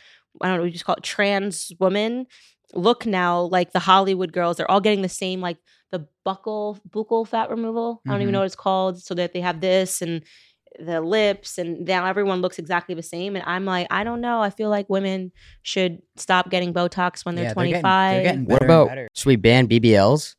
I 0.42 0.48
don't 0.48 0.58
know, 0.58 0.64
we 0.64 0.72
just 0.72 0.86
call 0.86 0.96
it 0.96 1.04
trans 1.04 1.72
women 1.80 2.26
look 2.74 3.06
now 3.06 3.42
like 3.42 3.74
the 3.74 3.80
Hollywood 3.80 4.32
girls. 4.32 4.56
They're 4.58 4.72
all 4.72 4.80
getting 4.82 5.02
the 5.02 5.10
same 5.10 5.42
like 5.42 5.58
the 5.92 6.08
buckle 6.24 6.80
buccal 6.90 7.28
fat 7.28 7.50
removal. 7.50 8.02
I 8.08 8.12
don't 8.12 8.22
even 8.22 8.30
Mhm. 8.30 8.34
know 8.34 8.40
what 8.40 8.46
it's 8.46 8.56
called. 8.56 9.02
So 9.04 9.14
that 9.16 9.34
they 9.34 9.42
have 9.42 9.60
this 9.60 10.02
and 10.02 10.24
the 10.80 11.02
lips 11.02 11.58
and 11.58 11.86
now 11.86 12.06
everyone 12.06 12.42
looks 12.42 12.58
exactly 12.58 12.96
the 12.96 13.04
same 13.04 13.36
and 13.36 13.44
i'm 13.46 13.66
like 13.66 13.86
i 13.92 14.04
don't 14.04 14.22
know 14.22 14.42
i 14.42 14.50
feel 14.50 14.70
like 14.70 14.90
women 14.90 15.32
should 15.64 16.02
stop 16.16 16.50
getting 16.50 16.74
botox 16.74 17.26
when 17.26 17.36
they're 17.36 17.46
Yeah, 17.46 17.54
25 17.54 17.84
They're 18.14 18.24
getting, 18.24 18.46
what 18.46 18.60
better 18.62 18.64
and 18.64 18.72
about 18.72 18.88
better. 18.88 19.08
should 19.14 19.28
we 19.28 19.36
ban 19.36 19.68
BBLs? 19.68 20.36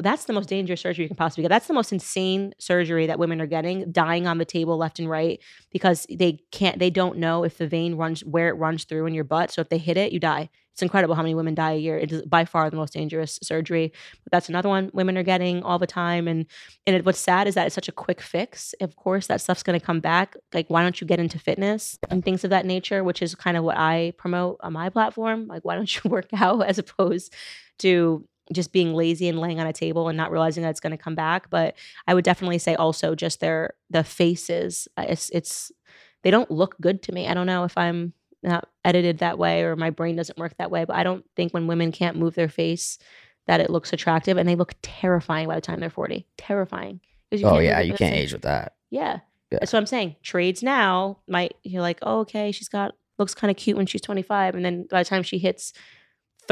That's 0.00 0.24
the 0.24 0.32
most 0.32 0.48
dangerous 0.48 0.80
surgery 0.80 1.04
you 1.04 1.08
can 1.08 1.16
possibly 1.16 1.42
get. 1.42 1.48
That's 1.48 1.66
the 1.66 1.74
most 1.74 1.92
insane 1.92 2.54
surgery 2.58 3.06
that 3.06 3.18
women 3.18 3.42
are 3.42 3.46
getting 3.46 3.92
dying 3.92 4.26
on 4.26 4.38
the 4.38 4.44
table 4.44 4.78
left 4.78 4.98
and 4.98 5.08
right 5.08 5.38
because 5.70 6.06
they 6.10 6.38
can't 6.50 6.78
they 6.78 6.88
don't 6.88 7.18
know 7.18 7.44
if 7.44 7.58
the 7.58 7.66
vein 7.66 7.96
runs 7.96 8.24
where 8.24 8.48
it 8.48 8.54
runs 8.54 8.84
through 8.84 9.06
in 9.06 9.14
your 9.14 9.24
butt. 9.24 9.50
So 9.50 9.60
if 9.60 9.68
they 9.68 9.78
hit 9.78 9.96
it 9.96 10.12
you 10.12 10.20
die. 10.20 10.48
It's 10.72 10.80
incredible 10.80 11.14
how 11.14 11.20
many 11.20 11.34
women 11.34 11.54
die 11.54 11.72
a 11.72 11.76
year. 11.76 11.98
It 11.98 12.10
is 12.10 12.22
by 12.22 12.46
far 12.46 12.70
the 12.70 12.76
most 12.76 12.94
dangerous 12.94 13.38
surgery. 13.42 13.92
But 14.24 14.32
that's 14.32 14.48
another 14.48 14.70
one 14.70 14.90
women 14.94 15.18
are 15.18 15.22
getting 15.22 15.62
all 15.62 15.78
the 15.78 15.86
time. 15.86 16.26
And 16.26 16.46
and 16.86 16.96
it, 16.96 17.04
what's 17.04 17.20
sad 17.20 17.46
is 17.46 17.54
that 17.56 17.66
it's 17.66 17.74
such 17.74 17.88
a 17.88 17.92
quick 17.92 18.22
fix. 18.22 18.74
Of 18.80 18.96
course 18.96 19.26
that 19.26 19.42
stuff's 19.42 19.62
going 19.62 19.78
to 19.78 19.84
come 19.84 20.00
back. 20.00 20.34
Like 20.54 20.68
why 20.68 20.82
don't 20.82 20.98
you 21.02 21.06
get 21.06 21.20
into 21.20 21.38
fitness 21.38 21.98
and 22.08 22.24
things 22.24 22.44
of 22.44 22.50
that 22.50 22.64
nature 22.64 23.04
which 23.04 23.20
is 23.20 23.34
kind 23.34 23.56
of 23.56 23.64
what 23.64 23.76
i 23.76 24.14
promote 24.16 24.56
on 24.62 24.72
my 24.72 24.88
platform. 24.88 25.48
Like 25.48 25.66
why 25.66 25.74
don't 25.74 25.94
you 25.94 26.10
work 26.10 26.28
out 26.32 26.64
as 26.64 26.78
opposed 26.78 27.34
to 27.80 28.26
just 28.54 28.72
being 28.72 28.94
lazy 28.94 29.28
and 29.28 29.38
laying 29.38 29.60
on 29.60 29.66
a 29.66 29.72
table 29.72 30.08
and 30.08 30.16
not 30.16 30.30
realizing 30.30 30.62
that 30.62 30.70
it's 30.70 30.80
going 30.80 30.90
to 30.96 31.02
come 31.02 31.14
back 31.14 31.48
but 31.50 31.74
i 32.06 32.14
would 32.14 32.24
definitely 32.24 32.58
say 32.58 32.74
also 32.74 33.14
just 33.14 33.40
their 33.40 33.74
the 33.90 34.04
faces 34.04 34.88
uh, 34.96 35.04
it's 35.08 35.30
it's 35.30 35.72
they 36.22 36.30
don't 36.30 36.50
look 36.50 36.76
good 36.80 37.02
to 37.02 37.12
me 37.12 37.28
i 37.28 37.34
don't 37.34 37.46
know 37.46 37.64
if 37.64 37.76
i'm 37.76 38.12
not 38.42 38.68
edited 38.84 39.18
that 39.18 39.38
way 39.38 39.62
or 39.62 39.76
my 39.76 39.90
brain 39.90 40.16
doesn't 40.16 40.38
work 40.38 40.56
that 40.58 40.70
way 40.70 40.84
but 40.84 40.96
i 40.96 41.02
don't 41.02 41.24
think 41.36 41.52
when 41.52 41.66
women 41.66 41.92
can't 41.92 42.16
move 42.16 42.34
their 42.34 42.48
face 42.48 42.98
that 43.46 43.60
it 43.60 43.70
looks 43.70 43.92
attractive 43.92 44.36
and 44.36 44.48
they 44.48 44.54
look 44.54 44.74
terrifying 44.82 45.48
by 45.48 45.54
the 45.54 45.60
time 45.60 45.80
they're 45.80 45.90
40 45.90 46.26
Terrifying. 46.38 47.00
oh 47.44 47.58
yeah, 47.58 47.80
you 47.80 47.94
can't 47.94 48.14
age 48.14 48.32
with 48.32 48.42
that. 48.42 48.74
yeah. 48.90 49.20
Yeah. 49.50 49.58
That's 49.60 49.72
what 49.74 49.80
I'm 49.80 49.86
saying. 49.86 50.16
Trades 50.22 50.62
now 50.62 51.18
might 51.28 51.54
you're 51.62 51.82
like, 51.82 51.98
oh, 52.00 52.20
okay, 52.20 52.52
she's 52.52 52.70
got 52.70 52.94
looks 53.18 53.34
kind 53.34 53.50
of 53.50 53.56
cute 53.58 53.76
when 53.76 53.84
she's 53.84 54.00
25. 54.00 54.54
And 54.54 54.64
then 54.64 54.86
by 54.90 55.02
the 55.02 55.08
time 55.08 55.22
she 55.22 55.36
hits 55.36 55.74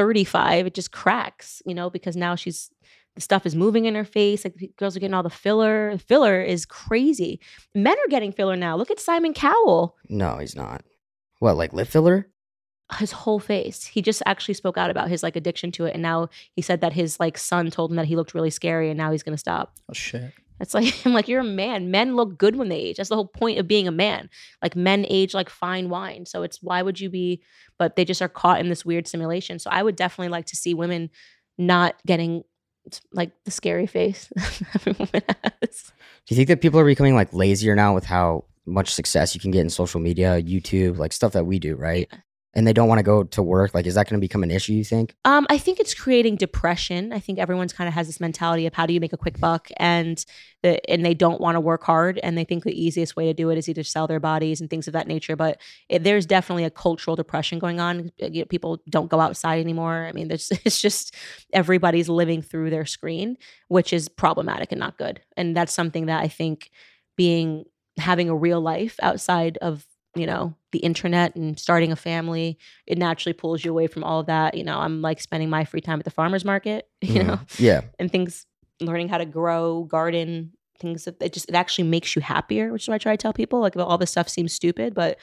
35, 0.01 0.67
it 0.67 0.75
just 0.75 0.93
cracks, 0.93 1.61
you 1.67 1.75
know, 1.75 1.91
because 1.91 2.17
now 2.17 2.35
she's 2.35 2.71
the 3.17 3.21
stuff 3.21 3.45
is 3.45 3.55
moving 3.55 3.85
in 3.85 3.95
her 3.95 4.05
face. 4.05 4.47
Like 4.47 4.73
girls 4.79 4.97
are 4.97 5.01
getting 5.01 5.13
all 5.13 5.23
the 5.23 5.29
filler. 5.29 5.93
The 5.93 5.99
filler 5.99 6.41
is 6.41 6.65
crazy. 6.65 7.39
Men 7.75 7.99
are 7.99 8.09
getting 8.09 8.33
filler 8.33 8.57
now. 8.57 8.77
Look 8.79 8.91
at 8.91 8.99
Simon 8.99 9.35
Cowell. 9.35 9.97
No, 10.09 10.39
he's 10.39 10.57
not. 10.57 10.85
What 11.41 11.59
like 11.59 11.75
lip 11.75 11.89
filler? 11.89 12.31
His 12.99 13.13
whole 13.13 13.41
face. 13.41 13.85
He 13.85 14.01
just 14.01 14.23
actually 14.25 14.55
spoke 14.55 14.79
out 14.79 14.89
about 14.89 15.11
his 15.11 15.23
like 15.23 15.37
addiction 15.37 15.71
to 15.73 15.85
it. 15.85 15.93
And 15.93 16.03
now 16.03 16.31
he 16.57 16.63
said 16.63 16.81
that 16.81 16.95
his 16.95 17.21
like 17.21 17.37
son 17.37 17.71
told 17.71 17.91
him 17.91 17.97
that 17.97 18.07
he 18.07 18.17
looked 18.17 18.33
really 18.33 18.49
scary 18.49 18.89
and 18.89 18.97
now 18.97 19.13
he's 19.13 19.23
gonna 19.23 19.37
stop. 19.37 19.75
Oh 19.91 19.93
shit. 19.93 20.33
It's 20.61 20.75
like 20.75 20.95
I'm 21.07 21.13
like 21.13 21.29
you're 21.29 21.41
a 21.41 21.45
man. 21.45 21.91
Men 21.91 22.17
look 22.17 22.39
good 22.39 22.57
when 22.57 22.69
they 22.69 22.79
age. 22.79 22.97
That's 22.99 23.09
the 23.09 23.17
whole 23.17 23.27
point 23.27 23.59
of 23.59 23.67
being 23.67 23.89
a 23.89 23.93
man. 23.93 24.29
Like 24.63 24.77
men 24.77 25.07
age 25.09 25.35
like 25.35 25.51
fine 25.51 25.89
wine. 25.89 26.27
So 26.27 26.43
it's 26.43 26.63
why 26.63 26.83
would 26.83 27.01
you 27.01 27.11
be? 27.11 27.43
But 27.79 27.97
they 27.97 28.05
just 28.05 28.23
are 28.23 28.29
caught 28.29 28.61
in 28.61 28.69
this 28.69 28.85
weird 28.85 29.09
simulation. 29.09 29.59
So 29.59 29.71
I 29.71 29.83
would 29.83 29.97
definitely 29.97 30.31
like 30.31 30.47
to 30.47 30.57
see 30.57 30.75
women 30.75 31.11
not 31.59 31.97
getting 32.07 32.45
like 33.13 33.33
the 33.45 33.51
scary 33.51 33.87
face 33.87 34.33
every 34.75 34.93
woman 34.93 35.23
has. 35.43 35.93
Do 36.27 36.35
you 36.35 36.37
think 36.37 36.49
that 36.49 36.61
people 36.61 36.81
are 36.81 36.85
becoming 36.85 37.15
like 37.15 37.33
lazier 37.33 37.75
now 37.75 37.95
with 37.95 38.05
how 38.05 38.45
much 38.67 38.95
success 38.95 39.35
you 39.35 39.41
can 39.41 39.51
get 39.51 39.61
in 39.61 39.71
social 39.71 40.01
media, 40.01 40.41
YouTube, 40.43 40.99
like 40.99 41.13
stuff 41.13 41.33
that 41.33 41.47
we 41.47 41.59
do, 41.59 41.77
right? 41.77 42.11
And 42.53 42.67
they 42.67 42.73
don't 42.73 42.89
want 42.89 42.99
to 42.99 43.05
go 43.05 43.23
to 43.23 43.43
work. 43.43 43.75
Like, 43.75 43.87
is 43.87 43.95
that 43.95 44.09
going 44.09 44.21
to 44.21 44.25
become 44.25 44.43
an 44.43 44.51
issue? 44.51 44.73
You 44.73 44.83
think? 44.83 45.15
Um, 45.25 45.47
I 45.49 45.57
think 45.57 45.79
it's 45.79 45.95
creating 45.95 46.35
depression. 46.35 47.13
I 47.13 47.21
think 47.21 47.39
everyone's 47.39 47.73
kind 47.73 47.87
of 47.87 47.95
has 47.95 48.09
this 48.09 48.19
mentality 48.19 48.67
of 48.67 48.75
how 48.75 48.87
do 48.87 48.93
you 48.93 48.99
make 48.99 49.13
a 49.13 49.17
quick 49.17 49.39
buck, 49.39 49.69
and 49.77 50.25
the 50.63 50.81
and 50.91 51.05
they 51.05 51.15
don't 51.15 51.41
want 51.41 51.55
to 51.55 51.61
work 51.61 51.85
hard, 51.85 52.19
and 52.19 52.37
they 52.37 52.45
think 52.45 52.65
the 52.65 52.79
easiest 52.79 53.15
way 53.15 53.27
to 53.27 53.35
do 53.35 53.51
it 53.51 53.59
is 53.59 53.69
either 53.69 53.85
sell 53.85 54.09
their 54.09 54.19
bodies 54.19 54.61
and 54.61 54.69
things 54.69 54.89
of 54.89 54.95
that 54.95 55.07
nature. 55.07 55.37
But 55.37 55.61
it, 55.89 56.03
there's 56.03 56.27
definitely 56.27 56.65
a 56.65 56.71
cultural 56.71 57.15
depression 57.15 57.61
going 57.61 57.79
on. 57.79 58.11
You 58.19 58.41
know, 58.41 58.47
people 58.47 58.81
don't 58.89 59.11
go 59.11 59.21
outside 59.21 59.61
anymore. 59.61 60.07
I 60.09 60.13
mean, 60.13 60.27
there's 60.27 60.51
it's 60.65 60.81
just 60.81 61.15
everybody's 61.53 62.09
living 62.09 62.43
through 62.43 62.71
their 62.71 62.87
screen, 62.87 63.37
which 63.69 63.93
is 63.93 64.09
problematic 64.09 64.73
and 64.73 64.81
not 64.81 64.99
good. 64.99 65.21
And 65.37 65.57
that's 65.57 65.73
something 65.73 66.07
that 66.07 66.21
I 66.21 66.29
think 66.29 66.71
being 67.17 67.65
having 67.97 68.29
a 68.29 68.35
real 68.35 68.61
life 68.61 68.97
outside 69.03 69.59
of 69.59 69.87
you 70.17 70.27
know 70.27 70.55
the 70.73 70.79
internet 70.81 71.37
and 71.37 71.59
starting 71.59 71.93
a 71.93 71.97
family 71.97 72.59
it 72.87 72.99
naturally 72.99 73.33
pulls 73.33 73.65
you 73.65 73.71
away 73.71 73.87
from 73.87 74.03
all 74.03 74.21
of 74.21 74.27
that 74.27 74.57
you 74.57 74.65
know 74.65 74.79
i'm 74.79 75.01
like 75.03 75.21
spending 75.21 75.49
my 75.49 75.65
free 75.65 75.81
time 75.81 75.99
at 76.01 76.05
the 76.05 76.11
farmers 76.11 76.45
market 76.45 76.89
you 77.01 77.15
Mhm. 77.21 77.27
know 77.27 77.41
Yeah. 77.59 77.83
and 77.99 78.11
things 78.11 78.47
learning 78.81 79.09
how 79.09 79.19
to 79.19 79.25
grow 79.27 79.85
garden 79.85 80.53
things 80.81 81.05
that 81.05 81.23
it 81.23 81.33
just 81.33 81.49
it 81.49 81.55
actually 81.55 81.87
makes 81.89 82.17
you 82.17 82.23
happier 82.23 82.73
which 82.73 82.83
is 82.85 82.89
what 82.89 82.95
i 82.95 82.99
try 82.99 83.13
to 83.13 83.17
tell 83.23 83.33
people 83.33 83.61
like 83.61 83.77
all 83.77 83.99
this 83.99 84.11
stuff 84.11 84.29
seems 84.29 84.53
stupid 84.53 84.95
but 84.95 85.17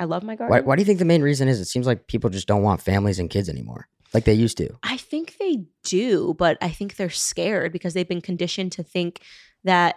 i 0.00 0.04
love 0.04 0.22
my 0.24 0.34
garden 0.34 0.50
Why, 0.52 0.60
why 0.62 0.74
do 0.76 0.80
you 0.82 0.86
think 0.86 0.98
the 0.98 1.04
main 1.04 1.22
reason 1.22 1.46
is? 1.46 1.60
It 1.60 1.66
seems 1.66 1.86
like 1.86 2.06
people 2.08 2.28
just 2.30 2.48
don't 2.48 2.62
want 2.62 2.80
families 2.82 3.18
and 3.20 3.30
kids 3.30 3.48
anymore. 3.48 3.88
like 4.12 4.24
they 4.24 4.32
used 4.34 4.56
to? 4.58 4.68
I 4.82 4.96
think 4.96 5.36
they 5.38 5.64
do, 5.84 6.34
but 6.38 6.56
I 6.60 6.70
think 6.70 6.96
they're 6.96 7.10
scared 7.10 7.70
because 7.72 7.94
they've 7.94 8.08
been 8.08 8.20
conditioned 8.20 8.72
to 8.72 8.82
think 8.82 9.20
that. 9.64 9.96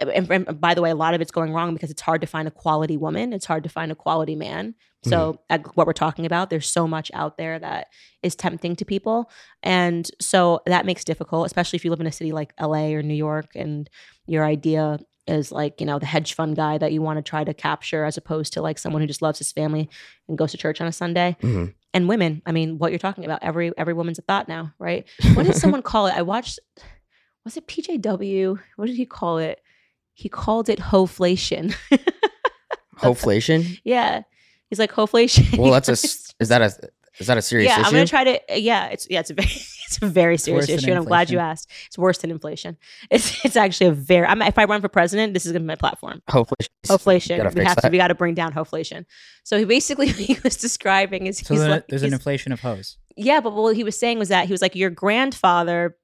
And, 0.00 0.30
and 0.30 0.60
by 0.60 0.74
the 0.74 0.82
way, 0.82 0.90
a 0.90 0.94
lot 0.94 1.14
of 1.14 1.20
it's 1.20 1.30
going 1.30 1.52
wrong 1.52 1.74
because 1.74 1.90
it's 1.90 2.02
hard 2.02 2.20
to 2.20 2.26
find 2.26 2.46
a 2.46 2.50
quality 2.50 2.96
woman. 2.96 3.32
It's 3.32 3.46
hard 3.46 3.62
to 3.64 3.68
find 3.68 3.90
a 3.92 3.94
quality 3.94 4.34
man. 4.36 4.74
So, 5.04 5.40
like 5.48 5.76
what 5.76 5.86
we're 5.86 5.92
talking 5.92 6.26
about, 6.26 6.50
there's 6.50 6.66
so 6.70 6.88
much 6.88 7.10
out 7.14 7.36
there 7.38 7.58
that 7.58 7.86
is 8.22 8.34
tempting 8.34 8.74
to 8.76 8.84
people. 8.84 9.30
And 9.62 10.10
so 10.20 10.60
that 10.66 10.84
makes 10.86 11.04
difficult, 11.04 11.46
especially 11.46 11.76
if 11.76 11.84
you 11.84 11.90
live 11.90 12.00
in 12.00 12.06
a 12.08 12.12
city 12.12 12.32
like 12.32 12.52
LA 12.60 12.88
or 12.94 13.02
New 13.02 13.14
York 13.14 13.50
and 13.54 13.88
your 14.26 14.44
idea 14.44 14.98
is 15.28 15.52
like, 15.52 15.78
you 15.80 15.86
know, 15.86 15.98
the 15.98 16.06
hedge 16.06 16.34
fund 16.34 16.56
guy 16.56 16.78
that 16.78 16.90
you 16.92 17.00
want 17.02 17.16
to 17.18 17.22
try 17.22 17.44
to 17.44 17.54
capture 17.54 18.04
as 18.04 18.16
opposed 18.16 18.54
to 18.54 18.62
like 18.62 18.78
someone 18.78 19.00
who 19.02 19.06
just 19.06 19.22
loves 19.22 19.38
his 19.38 19.52
family 19.52 19.88
and 20.28 20.36
goes 20.38 20.50
to 20.52 20.56
church 20.58 20.80
on 20.80 20.86
a 20.88 20.92
Sunday 20.92 21.36
Mhm. 21.42 21.74
and 21.94 22.08
women 22.08 22.42
i 22.46 22.52
mean 22.52 22.78
what 22.78 22.90
you're 22.92 22.98
talking 22.98 23.24
about 23.24 23.42
every 23.42 23.72
every 23.78 23.94
woman's 23.94 24.18
a 24.18 24.22
thought 24.22 24.48
now 24.48 24.72
right 24.78 25.06
what 25.34 25.44
did 25.46 25.54
someone 25.56 25.82
call 25.82 26.06
it 26.06 26.14
i 26.14 26.22
watched 26.22 26.58
was 27.44 27.56
it 27.56 27.66
pjw 27.66 28.58
what 28.76 28.86
did 28.86 28.96
he 28.96 29.06
call 29.06 29.38
it 29.38 29.60
he 30.18 30.28
called 30.28 30.68
it 30.68 30.78
hoflation 30.80 31.74
Hoflation? 32.98 33.78
yeah 33.84 34.22
he's 34.68 34.78
like 34.78 34.92
hoflation 34.92 35.56
Well, 35.56 35.70
that's 35.70 35.88
a 35.88 35.92
is 35.92 36.48
that 36.48 36.60
a 36.62 36.90
is 37.20 37.26
that 37.28 37.38
a 37.38 37.42
serious 37.42 37.68
yeah 37.68 37.76
issue? 37.80 37.86
i'm 37.86 37.92
gonna 37.92 38.06
try 38.06 38.24
to 38.24 38.40
yeah 38.60 38.86
it's 38.86 39.06
yeah 39.08 39.20
it's 39.20 39.30
a 39.30 39.34
very 39.34 39.46
it's 39.86 39.98
a 40.02 40.06
very 40.06 40.36
serious 40.36 40.68
issue 40.68 40.90
and 40.90 40.98
i'm 40.98 41.04
glad 41.04 41.30
you 41.30 41.38
asked 41.38 41.70
it's 41.86 41.96
worse 41.96 42.18
than 42.18 42.30
inflation 42.32 42.76
it's 43.10 43.44
it's 43.44 43.56
actually 43.56 43.86
a 43.86 43.92
very 43.92 44.26
I'm, 44.26 44.42
if 44.42 44.58
i 44.58 44.64
run 44.64 44.80
for 44.80 44.88
president 44.88 45.32
this 45.34 45.46
is 45.46 45.52
gonna 45.52 45.60
be 45.60 45.66
my 45.66 45.76
platform 45.76 46.20
Hoflation. 46.28 46.68
Hoflation. 46.86 47.54
We 47.54 47.64
have 47.64 47.76
to. 47.76 47.88
We 47.88 47.98
got 47.98 48.08
to 48.08 48.14
bring 48.14 48.34
down 48.34 48.52
hoflation. 48.52 49.04
So 49.44 49.58
he 49.58 49.64
basically 49.64 50.06
what 50.06 50.16
he 50.16 50.38
was 50.42 50.56
describing 50.56 51.26
is 51.26 51.38
So 51.38 51.54
he's 51.54 51.62
like, 51.64 51.86
there's 51.88 52.02
he's- 52.02 52.10
an 52.12 52.14
inflation 52.14 52.50
of 52.52 52.60
hose. 52.60 52.96
yeah, 53.16 53.40
but 53.40 53.52
what 53.54 53.76
he 53.76 53.84
was 53.84 53.98
saying 53.98 54.18
was 54.18 54.28
that 54.30 54.46
he 54.46 54.52
was 54.52 54.62
like 54.62 54.74
your 54.74 54.88
grandfather 54.90 55.96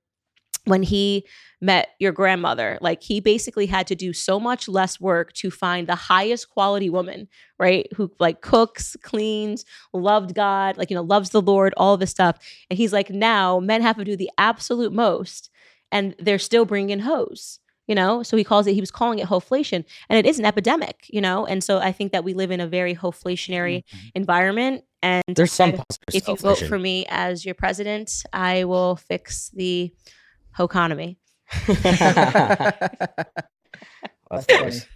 when 0.66 0.82
he 0.82 1.26
met 1.64 1.88
your 1.98 2.12
grandmother. 2.12 2.78
Like 2.80 3.02
he 3.02 3.20
basically 3.20 3.66
had 3.66 3.86
to 3.88 3.94
do 3.94 4.12
so 4.12 4.38
much 4.38 4.68
less 4.68 5.00
work 5.00 5.32
to 5.34 5.50
find 5.50 5.86
the 5.86 5.94
highest 5.94 6.50
quality 6.50 6.90
woman 6.90 7.28
right? 7.58 7.86
Who 7.94 8.10
like 8.18 8.40
cooks 8.40 8.96
cleans 9.02 9.64
loved 9.92 10.34
god 10.34 10.76
like 10.76 10.90
you 10.90 10.96
know 10.96 11.02
loves 11.02 11.30
the 11.30 11.40
lord 11.40 11.72
all 11.76 11.96
this 11.96 12.10
stuff. 12.10 12.38
And 12.68 12.76
he's 12.76 12.92
like 12.92 13.10
now 13.10 13.60
men 13.60 13.82
have 13.82 13.96
to 13.96 14.04
do 14.04 14.16
the 14.16 14.30
absolute 14.38 14.92
most 14.92 15.50
and 15.92 16.14
they're 16.18 16.38
still 16.38 16.64
bringing 16.64 16.90
in 16.90 17.00
hoes 17.00 17.60
you 17.86 17.94
know? 17.94 18.22
So 18.22 18.38
he 18.38 18.44
calls 18.44 18.66
it 18.66 18.74
he 18.74 18.80
was 18.80 18.90
calling 18.90 19.18
it 19.18 19.28
hoflation 19.28 19.84
and 20.08 20.18
it 20.18 20.26
is 20.26 20.38
an 20.38 20.44
epidemic 20.44 21.06
you 21.08 21.20
know? 21.20 21.46
And 21.46 21.62
so 21.62 21.78
i 21.78 21.92
think 21.92 22.12
that 22.12 22.24
we 22.24 22.34
live 22.34 22.50
in 22.50 22.60
a 22.60 22.66
very 22.66 22.94
hoflationary 22.94 23.84
mm-hmm. 23.84 24.08
environment 24.14 24.84
and 25.04 25.22
There's 25.28 25.52
some 25.52 25.70
I- 25.70 25.72
positives. 25.72 26.14
if 26.14 26.28
you 26.28 26.36
vote 26.36 26.58
for 26.60 26.78
me 26.78 27.04
as 27.08 27.44
your 27.44 27.54
president, 27.54 28.24
I 28.32 28.64
will 28.64 28.96
fix 28.96 29.50
the 29.50 29.92
economy. 30.58 31.18
Of 34.30 34.46
course. 34.46 34.86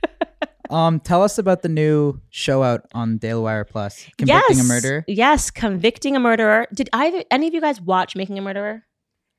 Um, 0.70 1.00
tell 1.00 1.22
us 1.22 1.38
about 1.38 1.62
the 1.62 1.68
new 1.68 2.20
show 2.28 2.62
out 2.62 2.86
on 2.92 3.16
Daily 3.16 3.40
Wire 3.40 3.64
Plus, 3.64 4.04
convicting 4.18 4.58
yes, 4.58 4.60
a 4.60 4.64
murderer. 4.64 5.04
Yes, 5.08 5.50
convicting 5.50 6.14
a 6.16 6.20
murderer. 6.20 6.66
Did 6.74 6.90
either 6.92 7.24
any 7.30 7.48
of 7.48 7.54
you 7.54 7.60
guys 7.60 7.80
watch 7.80 8.14
Making 8.14 8.38
a 8.38 8.42
Murderer 8.42 8.84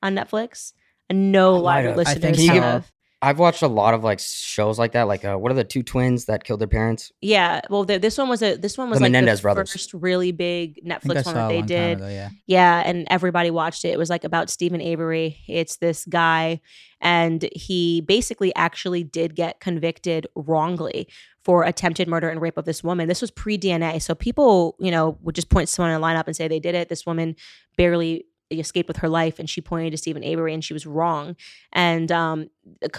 on 0.02 0.16
Netflix? 0.16 0.72
No 1.10 1.58
I 1.58 1.62
might 1.62 1.76
live 1.76 1.84
have. 1.84 1.94
I 1.94 1.96
listeners 1.96 2.36
think 2.36 2.50
so. 2.50 2.60
have. 2.60 2.92
I've 3.22 3.38
watched 3.38 3.60
a 3.60 3.68
lot 3.68 3.92
of 3.92 4.02
like 4.02 4.18
shows 4.18 4.78
like 4.78 4.92
that. 4.92 5.02
Like, 5.02 5.24
uh, 5.26 5.36
what 5.36 5.52
are 5.52 5.54
the 5.54 5.64
two 5.64 5.82
twins 5.82 6.24
that 6.24 6.42
killed 6.44 6.60
their 6.60 6.68
parents? 6.68 7.12
Yeah, 7.20 7.60
well, 7.68 7.84
the, 7.84 7.98
this 7.98 8.16
one 8.16 8.30
was 8.30 8.42
a 8.42 8.56
this 8.56 8.78
one 8.78 8.88
was 8.88 8.98
The 8.98 9.04
like 9.04 9.12
Menendez 9.12 9.40
the 9.40 9.42
brothers. 9.42 9.72
first 9.72 9.92
really 9.92 10.32
big 10.32 10.80
I 10.90 10.98
think 10.98 11.16
I 11.18 11.20
Netflix 11.20 11.26
one 11.26 11.34
that 11.34 11.48
they 11.48 11.62
did. 11.62 11.98
ago. 11.98 12.08
Yeah. 12.08 12.30
Yeah, 12.46 12.82
and 12.86 13.06
everybody 13.10 13.50
watched 13.50 13.84
it. 13.84 13.88
It 13.88 13.98
was 13.98 14.08
like 14.08 14.24
about 14.24 14.48
Steven 14.48 14.80
Avery. 14.80 15.36
It's 15.46 15.76
this 15.76 16.06
guy, 16.06 16.62
and 17.00 17.46
he 17.54 18.00
basically 18.00 18.54
actually 18.54 19.04
did 19.04 19.34
get 19.36 19.60
convicted 19.60 20.26
wrongly 20.34 21.06
for 21.44 21.64
attempted 21.64 22.08
murder 22.08 22.28
and 22.30 22.40
rape 22.40 22.56
of 22.56 22.64
this 22.64 22.82
woman. 22.82 23.06
This 23.06 23.20
was 23.20 23.30
pre 23.30 23.58
DNA, 23.58 24.00
so 24.00 24.14
people, 24.14 24.76
you 24.80 24.90
know, 24.90 25.18
would 25.20 25.34
just 25.34 25.50
point 25.50 25.68
someone 25.68 25.90
in 25.92 26.00
a 26.00 26.04
lineup 26.04 26.26
and 26.26 26.34
say 26.34 26.48
they 26.48 26.60
did 26.60 26.74
it. 26.74 26.88
This 26.88 27.04
woman 27.04 27.36
barely 27.76 28.24
escaped 28.58 28.88
with 28.88 28.98
her 28.98 29.08
life, 29.08 29.38
and 29.38 29.48
she 29.48 29.60
pointed 29.60 29.90
to 29.92 29.96
Steven 29.96 30.24
Avery, 30.24 30.52
and 30.54 30.64
she 30.64 30.72
was 30.72 30.86
wrong. 30.86 31.36
And 31.72 32.10
um, 32.10 32.50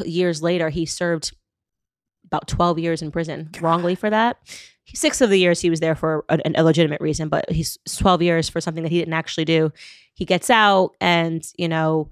years 0.06 0.41
later, 0.41 0.69
he 0.69 0.86
served 0.86 1.36
about 2.26 2.48
12 2.48 2.80
years 2.80 3.02
in 3.02 3.11
prison 3.11 3.49
wrongly 3.60 3.95
for 3.95 4.10
that. 4.10 4.38
Six 4.94 5.22
of 5.22 5.30
the 5.30 5.40
years 5.40 5.61
he 5.61 5.69
was 5.69 5.80
there 5.80 5.95
for 5.95 6.26
an, 6.30 6.41
an 6.45 6.56
illegitimate 6.56 7.02
reason, 7.02 7.30
but 7.30 7.49
he's 7.49 7.78
12 7.98 8.22
years 8.22 8.49
for 8.49 8.61
something 8.61 8.84
that 8.84 8.91
he 8.91 8.99
didn't 8.99 9.14
actually 9.14 9.45
do. 9.45 9.72
He 10.14 10.26
gets 10.26 10.49
out 10.49 10.95
and, 11.02 11.45
you 11.57 11.68
know, 11.68 12.10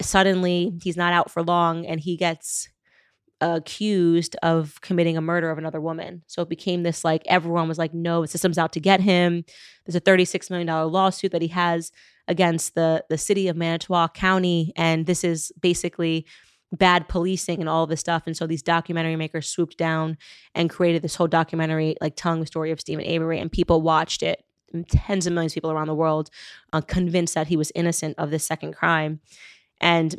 suddenly 0.00 0.78
he's 0.82 0.96
not 0.96 1.12
out 1.12 1.30
for 1.30 1.42
long 1.42 1.86
and 1.86 2.00
he 2.00 2.16
gets 2.16 2.68
accused 3.40 4.36
of 4.42 4.80
committing 4.82 5.16
a 5.16 5.22
murder 5.22 5.50
of 5.50 5.58
another 5.58 5.80
woman. 5.80 6.22
So 6.26 6.42
it 6.42 6.48
became 6.48 6.82
this 6.82 7.04
like 7.04 7.22
everyone 7.26 7.68
was 7.68 7.78
like, 7.78 7.94
no, 7.94 8.22
the 8.22 8.28
system's 8.28 8.58
out 8.58 8.72
to 8.74 8.80
get 8.80 9.00
him. 9.00 9.44
There's 9.86 9.96
a 9.96 10.00
$36 10.00 10.50
million 10.50 10.68
lawsuit 10.68 11.32
that 11.32 11.42
he 11.42 11.48
has 11.48 11.90
against 12.30 12.74
the 12.74 13.04
the 13.10 13.18
city 13.18 13.48
of 13.48 13.56
Manitowoc 13.56 14.14
County. 14.14 14.72
And 14.76 15.04
this 15.04 15.22
is 15.24 15.52
basically 15.60 16.24
bad 16.72 17.08
policing 17.08 17.60
and 17.60 17.68
all 17.68 17.86
this 17.86 18.00
stuff. 18.00 18.22
And 18.26 18.36
so 18.36 18.46
these 18.46 18.62
documentary 18.62 19.16
makers 19.16 19.48
swooped 19.48 19.76
down 19.76 20.16
and 20.54 20.70
created 20.70 21.02
this 21.02 21.16
whole 21.16 21.26
documentary, 21.26 21.96
like 22.00 22.14
telling 22.16 22.40
the 22.40 22.46
story 22.46 22.70
of 22.70 22.80
Steven 22.80 23.04
Avery, 23.04 23.40
and 23.40 23.50
people 23.50 23.82
watched 23.82 24.22
it. 24.22 24.44
Tens 24.88 25.26
of 25.26 25.32
millions 25.32 25.52
of 25.52 25.56
people 25.56 25.72
around 25.72 25.88
the 25.88 25.96
world 25.96 26.30
uh, 26.72 26.80
convinced 26.80 27.34
that 27.34 27.48
he 27.48 27.56
was 27.56 27.72
innocent 27.74 28.14
of 28.18 28.30
this 28.30 28.46
second 28.46 28.74
crime. 28.74 29.18
And 29.80 30.14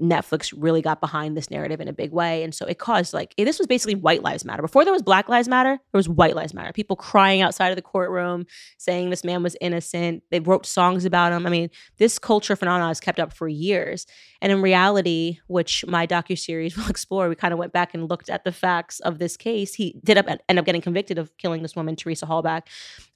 Netflix 0.00 0.52
really 0.56 0.82
got 0.82 1.00
behind 1.00 1.36
this 1.36 1.50
narrative 1.50 1.80
in 1.80 1.88
a 1.88 1.92
big 1.92 2.12
way. 2.12 2.42
And 2.42 2.54
so 2.54 2.66
it 2.66 2.78
caused 2.78 3.14
like 3.14 3.34
this 3.36 3.58
was 3.58 3.66
basically 3.66 3.94
white 3.94 4.22
lives 4.22 4.44
matter. 4.44 4.62
Before 4.62 4.84
there 4.84 4.92
was 4.92 5.02
black 5.02 5.28
lives 5.28 5.48
matter, 5.48 5.78
there 5.92 5.98
was 5.98 6.08
white 6.08 6.36
lives 6.36 6.52
matter. 6.52 6.72
People 6.72 6.96
crying 6.96 7.40
outside 7.40 7.70
of 7.70 7.76
the 7.76 7.82
courtroom 7.82 8.46
saying 8.78 9.10
this 9.10 9.24
man 9.24 9.42
was 9.42 9.56
innocent. 9.60 10.22
They 10.30 10.40
wrote 10.40 10.66
songs 10.66 11.04
about 11.04 11.32
him. 11.32 11.46
I 11.46 11.50
mean, 11.50 11.70
this 11.98 12.18
culture 12.18 12.56
phenomenon 12.56 12.88
has 12.88 13.00
kept 13.00 13.18
up 13.18 13.32
for 13.32 13.48
years. 13.48 14.06
And 14.42 14.52
in 14.52 14.60
reality, 14.60 15.38
which 15.46 15.84
my 15.86 16.06
docuseries 16.06 16.76
will 16.76 16.88
explore, 16.88 17.28
we 17.28 17.34
kind 17.34 17.52
of 17.52 17.58
went 17.58 17.72
back 17.72 17.94
and 17.94 18.08
looked 18.08 18.28
at 18.28 18.44
the 18.44 18.52
facts 18.52 19.00
of 19.00 19.18
this 19.18 19.36
case. 19.36 19.74
He 19.74 19.98
did 20.04 20.18
up, 20.18 20.26
end 20.48 20.58
up 20.58 20.64
getting 20.64 20.82
convicted 20.82 21.18
of 21.18 21.36
killing 21.38 21.62
this 21.62 21.74
woman, 21.74 21.96
Teresa 21.96 22.26
Halbach, 22.26 22.62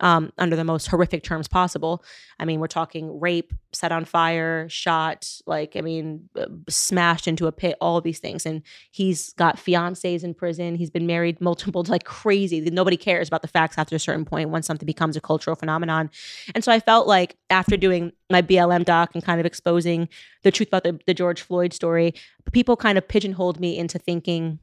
um, 0.01 0.32
under 0.39 0.57
the 0.57 0.65
most 0.65 0.86
horrific 0.86 1.23
terms 1.23 1.48
possible. 1.48 2.02
I 2.39 2.44
mean, 2.44 2.61
we're 2.61 2.69
talking 2.69 3.20
rape, 3.20 3.52
set 3.73 3.93
on 3.93 4.05
fire, 4.05 4.69
shot, 4.69 5.31
like, 5.47 5.77
I 5.77 5.82
mean, 5.82 6.28
smashed 6.70 7.28
into 7.28 7.47
a 7.47 7.52
pit, 7.52 7.76
all 7.80 8.01
these 8.01 8.18
things. 8.18 8.47
And 8.47 8.62
he's 8.90 9.32
got 9.34 9.56
fiancés 9.56 10.24
in 10.24 10.34
prison. 10.34 10.74
He's 10.74 10.90
been 10.90 11.06
married 11.06 11.40
multiple, 11.40 11.84
like 11.88 12.05
crazy. 12.05 12.60
Nobody 12.60 12.97
cares 12.97 13.28
about 13.28 13.42
the 13.42 13.48
facts 13.48 13.78
after 13.78 13.97
a 13.97 13.98
certain 14.01 14.24
point 14.24 14.51
once 14.51 14.66
something 14.66 14.86
becomes 14.86 15.16
a 15.16 15.20
cultural 15.20 15.56
phenomenon. 15.56 16.10
And 16.55 16.64
so 16.64 16.72
I 16.72 16.80
felt 16.80 17.06
like 17.06 17.36
after 17.48 17.76
doing 17.76 18.12
my 18.30 18.42
BLM 18.42 18.84
doc 18.84 19.10
and 19.14 19.24
kind 19.24 19.40
of 19.40 19.47
exposing 19.47 20.09
the 20.42 20.51
truth 20.51 20.68
about 20.68 20.84
the, 20.84 20.98
the 21.06 21.14
George 21.14 21.42
Floyd 21.42 21.72
story, 21.72 22.14
people 22.52 22.76
kind 22.76 22.98
of 22.98 23.06
pigeonholed 23.06 23.60
me 23.60 23.76
into 23.76 23.98
thinking, 23.98 24.59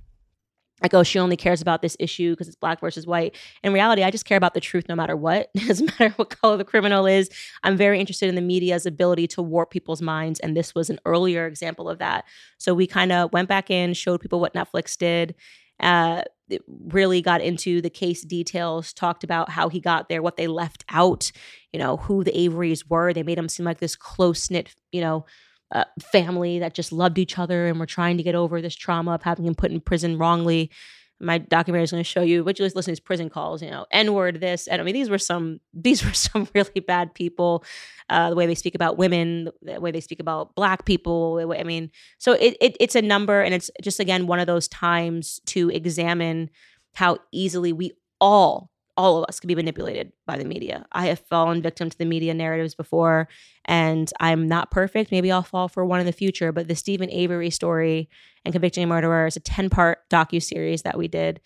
like, 0.81 0.93
oh, 0.93 1.03
she 1.03 1.19
only 1.19 1.35
cares 1.35 1.61
about 1.61 1.81
this 1.81 1.97
issue 1.99 2.31
because 2.31 2.47
it's 2.47 2.55
black 2.55 2.79
versus 2.79 3.07
white. 3.07 3.35
In 3.63 3.73
reality, 3.73 4.03
I 4.03 4.11
just 4.11 4.25
care 4.25 4.37
about 4.37 4.53
the 4.53 4.61
truth 4.61 4.85
no 4.87 4.95
matter 4.95 5.15
what. 5.15 5.49
It 5.55 5.63
doesn't 5.67 5.99
matter 5.99 6.13
what 6.17 6.29
color 6.29 6.57
the 6.57 6.63
criminal 6.63 7.05
is. 7.05 7.29
I'm 7.63 7.77
very 7.77 7.99
interested 7.99 8.29
in 8.29 8.35
the 8.35 8.41
media's 8.41 8.85
ability 8.85 9.27
to 9.29 9.41
warp 9.41 9.71
people's 9.71 10.01
minds. 10.01 10.39
And 10.39 10.55
this 10.55 10.75
was 10.75 10.89
an 10.89 10.99
earlier 11.05 11.47
example 11.47 11.89
of 11.89 11.99
that. 11.99 12.25
So 12.57 12.73
we 12.73 12.85
kind 12.85 13.11
of 13.11 13.33
went 13.33 13.49
back 13.49 13.71
in, 13.71 13.93
showed 13.93 14.21
people 14.21 14.39
what 14.39 14.53
Netflix 14.53 14.97
did. 14.97 15.35
Uh, 15.79 16.23
really 16.67 17.21
got 17.21 17.41
into 17.41 17.81
the 17.81 17.89
case 17.89 18.23
details, 18.23 18.93
talked 18.93 19.23
about 19.23 19.49
how 19.49 19.69
he 19.69 19.79
got 19.79 20.09
there, 20.09 20.21
what 20.21 20.37
they 20.37 20.47
left 20.47 20.85
out, 20.89 21.31
you 21.73 21.79
know, 21.79 21.97
who 21.97 22.23
the 22.23 22.31
Averys 22.31 22.89
were. 22.89 23.13
They 23.13 23.23
made 23.23 23.37
him 23.37 23.49
seem 23.49 23.65
like 23.65 23.79
this 23.79 23.95
close 23.95 24.49
knit, 24.49 24.73
you 24.91 25.01
know, 25.01 25.25
uh, 25.71 25.83
family 26.01 26.59
that 26.59 26.73
just 26.73 26.91
loved 26.91 27.17
each 27.17 27.37
other 27.37 27.67
and 27.67 27.79
were 27.79 27.85
trying 27.85 28.17
to 28.17 28.23
get 28.23 28.35
over 28.35 28.61
this 28.61 28.75
trauma 28.75 29.15
of 29.15 29.23
having 29.23 29.45
him 29.45 29.55
put 29.55 29.71
in 29.71 29.81
prison 29.81 30.17
wrongly. 30.17 30.71
My 31.19 31.39
documentary 31.39 31.83
is 31.83 31.91
going 31.91 32.03
to 32.03 32.09
show 32.09 32.21
you, 32.21 32.43
but 32.43 32.59
you 32.59 32.65
just 32.65 32.75
listen 32.75 32.91
to 32.91 32.91
his 32.91 32.99
prison 32.99 33.29
calls, 33.29 33.63
you 33.63 33.71
know, 33.71 33.87
N 33.91 34.13
word 34.13 34.39
this. 34.39 34.67
And 34.67 34.79
I 34.79 34.85
mean, 34.85 34.93
these 34.93 35.09
were 35.09 35.17
some, 35.17 35.59
these 35.73 36.05
were 36.05 36.13
some 36.13 36.47
really 36.53 36.79
bad 36.79 37.13
people. 37.13 37.63
Uh, 38.09 38.29
the 38.29 38.35
way 38.35 38.45
they 38.45 38.55
speak 38.55 38.75
about 38.75 38.97
women, 38.97 39.49
the 39.61 39.81
way 39.81 39.91
they 39.91 39.99
speak 39.99 40.19
about 40.21 40.55
black 40.55 40.85
people. 40.85 41.53
I 41.57 41.63
mean, 41.63 41.91
so 42.17 42.33
it, 42.33 42.55
it 42.61 42.77
it's 42.79 42.95
a 42.95 43.01
number, 43.01 43.41
and 43.41 43.53
it's 43.53 43.69
just 43.81 43.99
again 43.99 44.27
one 44.27 44.39
of 44.39 44.47
those 44.47 44.69
times 44.69 45.41
to 45.47 45.69
examine 45.71 46.49
how 46.93 47.17
easily 47.33 47.73
we 47.73 47.91
all 48.21 48.71
all 48.97 49.19
of 49.19 49.25
us 49.29 49.39
can 49.39 49.47
be 49.47 49.55
manipulated 49.55 50.11
by 50.25 50.37
the 50.37 50.43
media. 50.43 50.85
I 50.91 51.05
have 51.05 51.19
fallen 51.19 51.61
victim 51.61 51.89
to 51.89 51.97
the 51.97 52.05
media 52.05 52.33
narratives 52.33 52.73
before, 52.75 53.29
and 53.65 54.11
I'm 54.19 54.47
not 54.47 54.71
perfect. 54.71 55.11
Maybe 55.11 55.31
I'll 55.31 55.43
fall 55.43 55.67
for 55.67 55.85
one 55.85 55.99
in 55.99 56.07
the 56.07 56.11
future. 56.11 56.51
But 56.51 56.67
the 56.67 56.75
Steven 56.75 57.09
Avery 57.11 57.51
story 57.51 58.09
and 58.43 58.53
convicting 58.53 58.83
a 58.83 58.87
murderer 58.87 59.27
is 59.27 59.37
a 59.37 59.39
10 59.39 59.69
part 59.69 59.99
docu 60.09 60.41
series 60.41 60.81
that 60.81 60.97
we 60.97 61.07
did. 61.07 61.39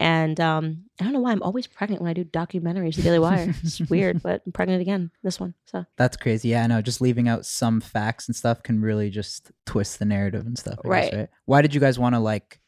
And 0.00 0.38
um, 0.38 0.84
I 1.00 1.04
don't 1.04 1.12
know 1.12 1.18
why 1.20 1.32
I'm 1.32 1.42
always 1.42 1.66
pregnant 1.66 2.00
when 2.00 2.08
I 2.08 2.12
do 2.12 2.24
documentaries, 2.24 2.94
The 2.94 3.02
Daily 3.02 3.18
Wire. 3.18 3.52
It's 3.64 3.80
weird, 3.80 4.22
but 4.22 4.42
I'm 4.46 4.52
pregnant 4.52 4.80
again. 4.80 5.10
This 5.24 5.40
one, 5.40 5.54
so 5.64 5.86
That's 5.96 6.16
crazy. 6.16 6.50
Yeah, 6.50 6.62
I 6.62 6.66
know. 6.68 6.80
Just 6.82 7.00
leaving 7.00 7.26
out 7.26 7.44
some 7.46 7.80
facts 7.80 8.28
and 8.28 8.36
stuff 8.36 8.62
can 8.62 8.80
really 8.80 9.10
just 9.10 9.50
twist 9.66 9.98
the 9.98 10.04
narrative 10.04 10.46
and 10.46 10.56
stuff. 10.56 10.74
I 10.74 10.82
guess, 10.82 10.88
Right. 10.88 11.12
right. 11.14 11.28
Why 11.46 11.62
did 11.62 11.74
you 11.74 11.80
guys 11.80 11.98
want 11.98 12.14
to 12.14 12.20
like, 12.20 12.60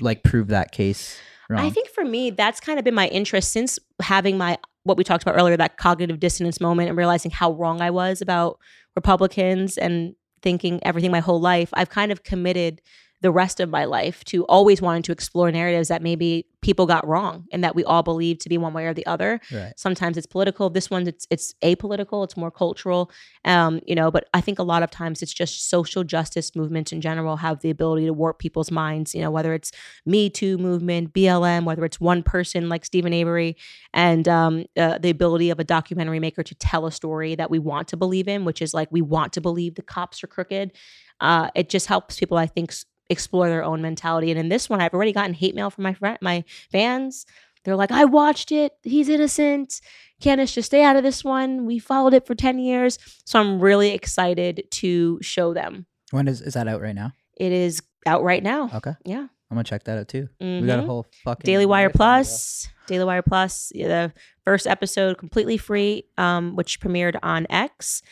like 0.00 0.22
prove 0.22 0.48
that 0.48 0.70
case 0.72 1.18
wrong? 1.48 1.64
I 1.64 1.70
think 1.70 1.88
for 1.88 2.04
me, 2.04 2.30
that's 2.30 2.60
kind 2.60 2.78
of 2.78 2.84
been 2.84 2.94
my 2.94 3.08
interest 3.08 3.52
since 3.52 3.78
having 4.00 4.38
my 4.38 4.58
what 4.84 4.96
we 4.96 5.04
talked 5.04 5.22
about 5.22 5.36
earlier, 5.36 5.56
that 5.56 5.76
cognitive 5.76 6.18
dissonance 6.18 6.60
moment 6.60 6.88
and 6.88 6.98
realizing 6.98 7.30
how 7.30 7.52
wrong 7.52 7.80
I 7.80 7.90
was 7.90 8.20
about 8.20 8.58
Republicans 8.96 9.78
and 9.78 10.14
thinking 10.42 10.80
everything 10.82 11.10
my 11.12 11.20
whole 11.20 11.40
life. 11.40 11.70
I've 11.72 11.90
kind 11.90 12.10
of 12.10 12.24
committed 12.24 12.80
the 13.22 13.30
rest 13.30 13.60
of 13.60 13.70
my 13.70 13.84
life 13.84 14.24
to 14.24 14.44
always 14.44 14.82
wanting 14.82 15.02
to 15.04 15.12
explore 15.12 15.50
narratives 15.50 15.88
that 15.88 16.02
maybe 16.02 16.46
people 16.60 16.86
got 16.86 17.06
wrong 17.06 17.46
and 17.52 17.62
that 17.62 17.74
we 17.74 17.84
all 17.84 18.02
believe 18.02 18.38
to 18.38 18.48
be 18.48 18.58
one 18.58 18.72
way 18.72 18.86
or 18.86 18.94
the 18.94 19.06
other. 19.06 19.40
Right. 19.52 19.72
Sometimes 19.76 20.16
it's 20.16 20.26
political. 20.26 20.70
This 20.70 20.90
one, 20.90 21.06
it's 21.06 21.26
it's 21.30 21.54
apolitical. 21.62 22.24
It's 22.24 22.36
more 22.36 22.50
cultural, 22.50 23.10
um, 23.44 23.80
you 23.86 23.94
know. 23.94 24.10
But 24.10 24.28
I 24.34 24.40
think 24.40 24.58
a 24.58 24.64
lot 24.64 24.82
of 24.82 24.90
times 24.90 25.22
it's 25.22 25.32
just 25.32 25.68
social 25.68 26.02
justice 26.02 26.54
movements 26.56 26.92
in 26.92 27.00
general 27.00 27.36
have 27.36 27.60
the 27.60 27.70
ability 27.70 28.06
to 28.06 28.12
warp 28.12 28.38
people's 28.38 28.70
minds. 28.70 29.14
You 29.14 29.20
know, 29.20 29.30
whether 29.30 29.54
it's 29.54 29.70
Me 30.04 30.28
Too 30.28 30.58
movement, 30.58 31.12
BLM, 31.12 31.64
whether 31.64 31.84
it's 31.84 32.00
one 32.00 32.22
person 32.24 32.68
like 32.68 32.84
Steven 32.84 33.12
Avery, 33.12 33.56
and 33.94 34.26
um, 34.26 34.64
uh, 34.76 34.98
the 34.98 35.10
ability 35.10 35.50
of 35.50 35.60
a 35.60 35.64
documentary 35.64 36.18
maker 36.18 36.42
to 36.42 36.54
tell 36.56 36.86
a 36.86 36.92
story 36.92 37.34
that 37.36 37.50
we 37.50 37.60
want 37.60 37.88
to 37.88 37.96
believe 37.96 38.26
in, 38.26 38.44
which 38.44 38.60
is 38.60 38.74
like 38.74 38.88
we 38.90 39.00
want 39.02 39.32
to 39.34 39.40
believe 39.40 39.76
the 39.76 39.82
cops 39.82 40.24
are 40.24 40.28
crooked. 40.28 40.72
Uh, 41.20 41.50
it 41.54 41.68
just 41.68 41.86
helps 41.86 42.18
people, 42.18 42.36
I 42.36 42.46
think, 42.46 42.74
explore 43.12 43.48
their 43.48 43.62
own 43.62 43.80
mentality. 43.82 44.30
And 44.30 44.40
in 44.40 44.48
this 44.48 44.68
one, 44.68 44.80
I've 44.80 44.92
already 44.94 45.12
gotten 45.12 45.34
hate 45.34 45.54
mail 45.54 45.70
from 45.70 45.84
my 45.84 45.94
friend, 45.94 46.18
my 46.20 46.44
fans. 46.72 47.24
They're 47.64 47.76
like, 47.76 47.92
I 47.92 48.04
watched 48.06 48.50
it. 48.50 48.72
He's 48.82 49.08
innocent. 49.08 49.80
Candace, 50.20 50.52
just 50.54 50.66
stay 50.66 50.82
out 50.82 50.96
of 50.96 51.04
this 51.04 51.22
one. 51.22 51.64
We 51.66 51.78
followed 51.78 52.14
it 52.14 52.26
for 52.26 52.34
10 52.34 52.58
years. 52.58 52.98
So 53.24 53.38
I'm 53.38 53.60
really 53.60 53.90
excited 53.92 54.64
to 54.72 55.18
show 55.22 55.54
them. 55.54 55.86
When 56.10 56.26
is 56.26 56.40
is 56.40 56.54
that 56.54 56.66
out 56.66 56.80
right 56.80 56.94
now? 56.94 57.12
It 57.36 57.52
is 57.52 57.80
out 58.06 58.22
right 58.24 58.42
now. 58.42 58.68
Okay, 58.74 58.94
Yeah. 59.04 59.26
I'm 59.50 59.56
gonna 59.56 59.64
check 59.64 59.84
that 59.84 59.98
out 59.98 60.08
too. 60.08 60.28
We 60.40 60.62
got 60.66 60.78
a 60.78 60.82
Mhm. 60.82 60.86
whole 60.86 61.06
fucking 61.24 61.42
Daily 61.44 61.66
Wire 61.66 61.82
marathon 61.88 61.92
to 61.92 61.98
go. 61.98 61.98
Plus, 61.98 62.68
Daily 62.86 63.04
Wire 63.04 63.22
Plus, 63.22 63.68
the 63.74 64.12
first 64.44 64.66
episode 64.66 65.18
completely 65.18 65.56
free, 65.58 66.04
um, 66.18 66.56
which 66.56 66.80
premiered 66.80 67.18
on 67.22 67.46
X, 67.50 68.02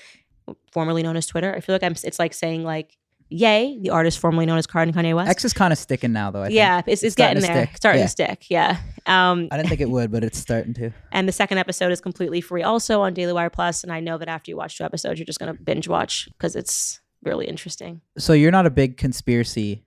formerly 0.73 1.03
known 1.03 1.17
as 1.17 1.27
Twitter. 1.27 1.55
I 1.55 1.61
feel 1.61 1.75
like 1.75 1.83
I'm. 1.83 1.95
It's 2.05 2.19
like 2.19 2.35
saying 2.35 2.63
like, 2.65 2.97
"Yay!" 3.31 3.79
The 3.81 3.91
artist 3.91 4.19
formerly 4.19 4.45
known 4.47 4.59
as 4.59 4.67
Card 4.67 4.89
and 4.89 4.97
Kanye 4.97 5.15
West. 5.15 5.31
X 5.31 5.45
is 5.45 5.53
kind 5.53 5.73
of 5.73 5.79
sticking 5.79 6.13
now 6.13 6.31
though. 6.31 6.43
I 6.43 6.47
think. 6.47 6.57
yeah, 6.57 6.79
it's, 6.81 6.89
it's, 6.89 7.03
It's 7.05 7.13
starting 7.15 7.41
getting 7.41 7.55
there, 7.55 7.67
stick. 7.67 7.77
starting 7.77 8.01
Yeah. 8.01 8.05
to 8.07 8.11
stick. 8.11 8.51
Yeah. 8.51 8.77
Um, 9.07 9.49
I 9.51 9.57
didn't 9.57 9.69
think 9.69 9.81
it 9.81 9.89
would, 9.91 10.11
but 10.13 10.23
it's 10.25 10.39
starting 10.39 10.75
to. 10.75 10.91
and 11.13 11.27
the 11.27 11.33
second 11.33 11.59
episode 11.59 11.91
is 11.93 12.01
completely 12.01 12.41
free, 12.41 12.63
also 12.63 13.01
on 13.01 13.15
Daily 13.15 13.33
Wire 13.33 13.51
Plus. 13.51 13.83
And 13.83 13.93
I 13.93 14.01
know 14.01 14.19
that 14.19 14.29
after 14.29 14.51
you 14.51 14.57
watch 14.57 14.77
two 14.79 14.85
episodes, 14.85 15.19
you're 15.19 15.27
just 15.27 15.39
gonna 15.39 15.55
binge 15.55 15.89
watch 15.89 16.29
because 16.37 16.55
it's 16.57 17.01
really 17.23 17.47
interesting. 17.47 18.01
So 18.19 18.33
you're 18.33 18.51
not 18.51 18.67
a 18.67 18.71
big 18.71 18.97
conspiracy 18.97 19.85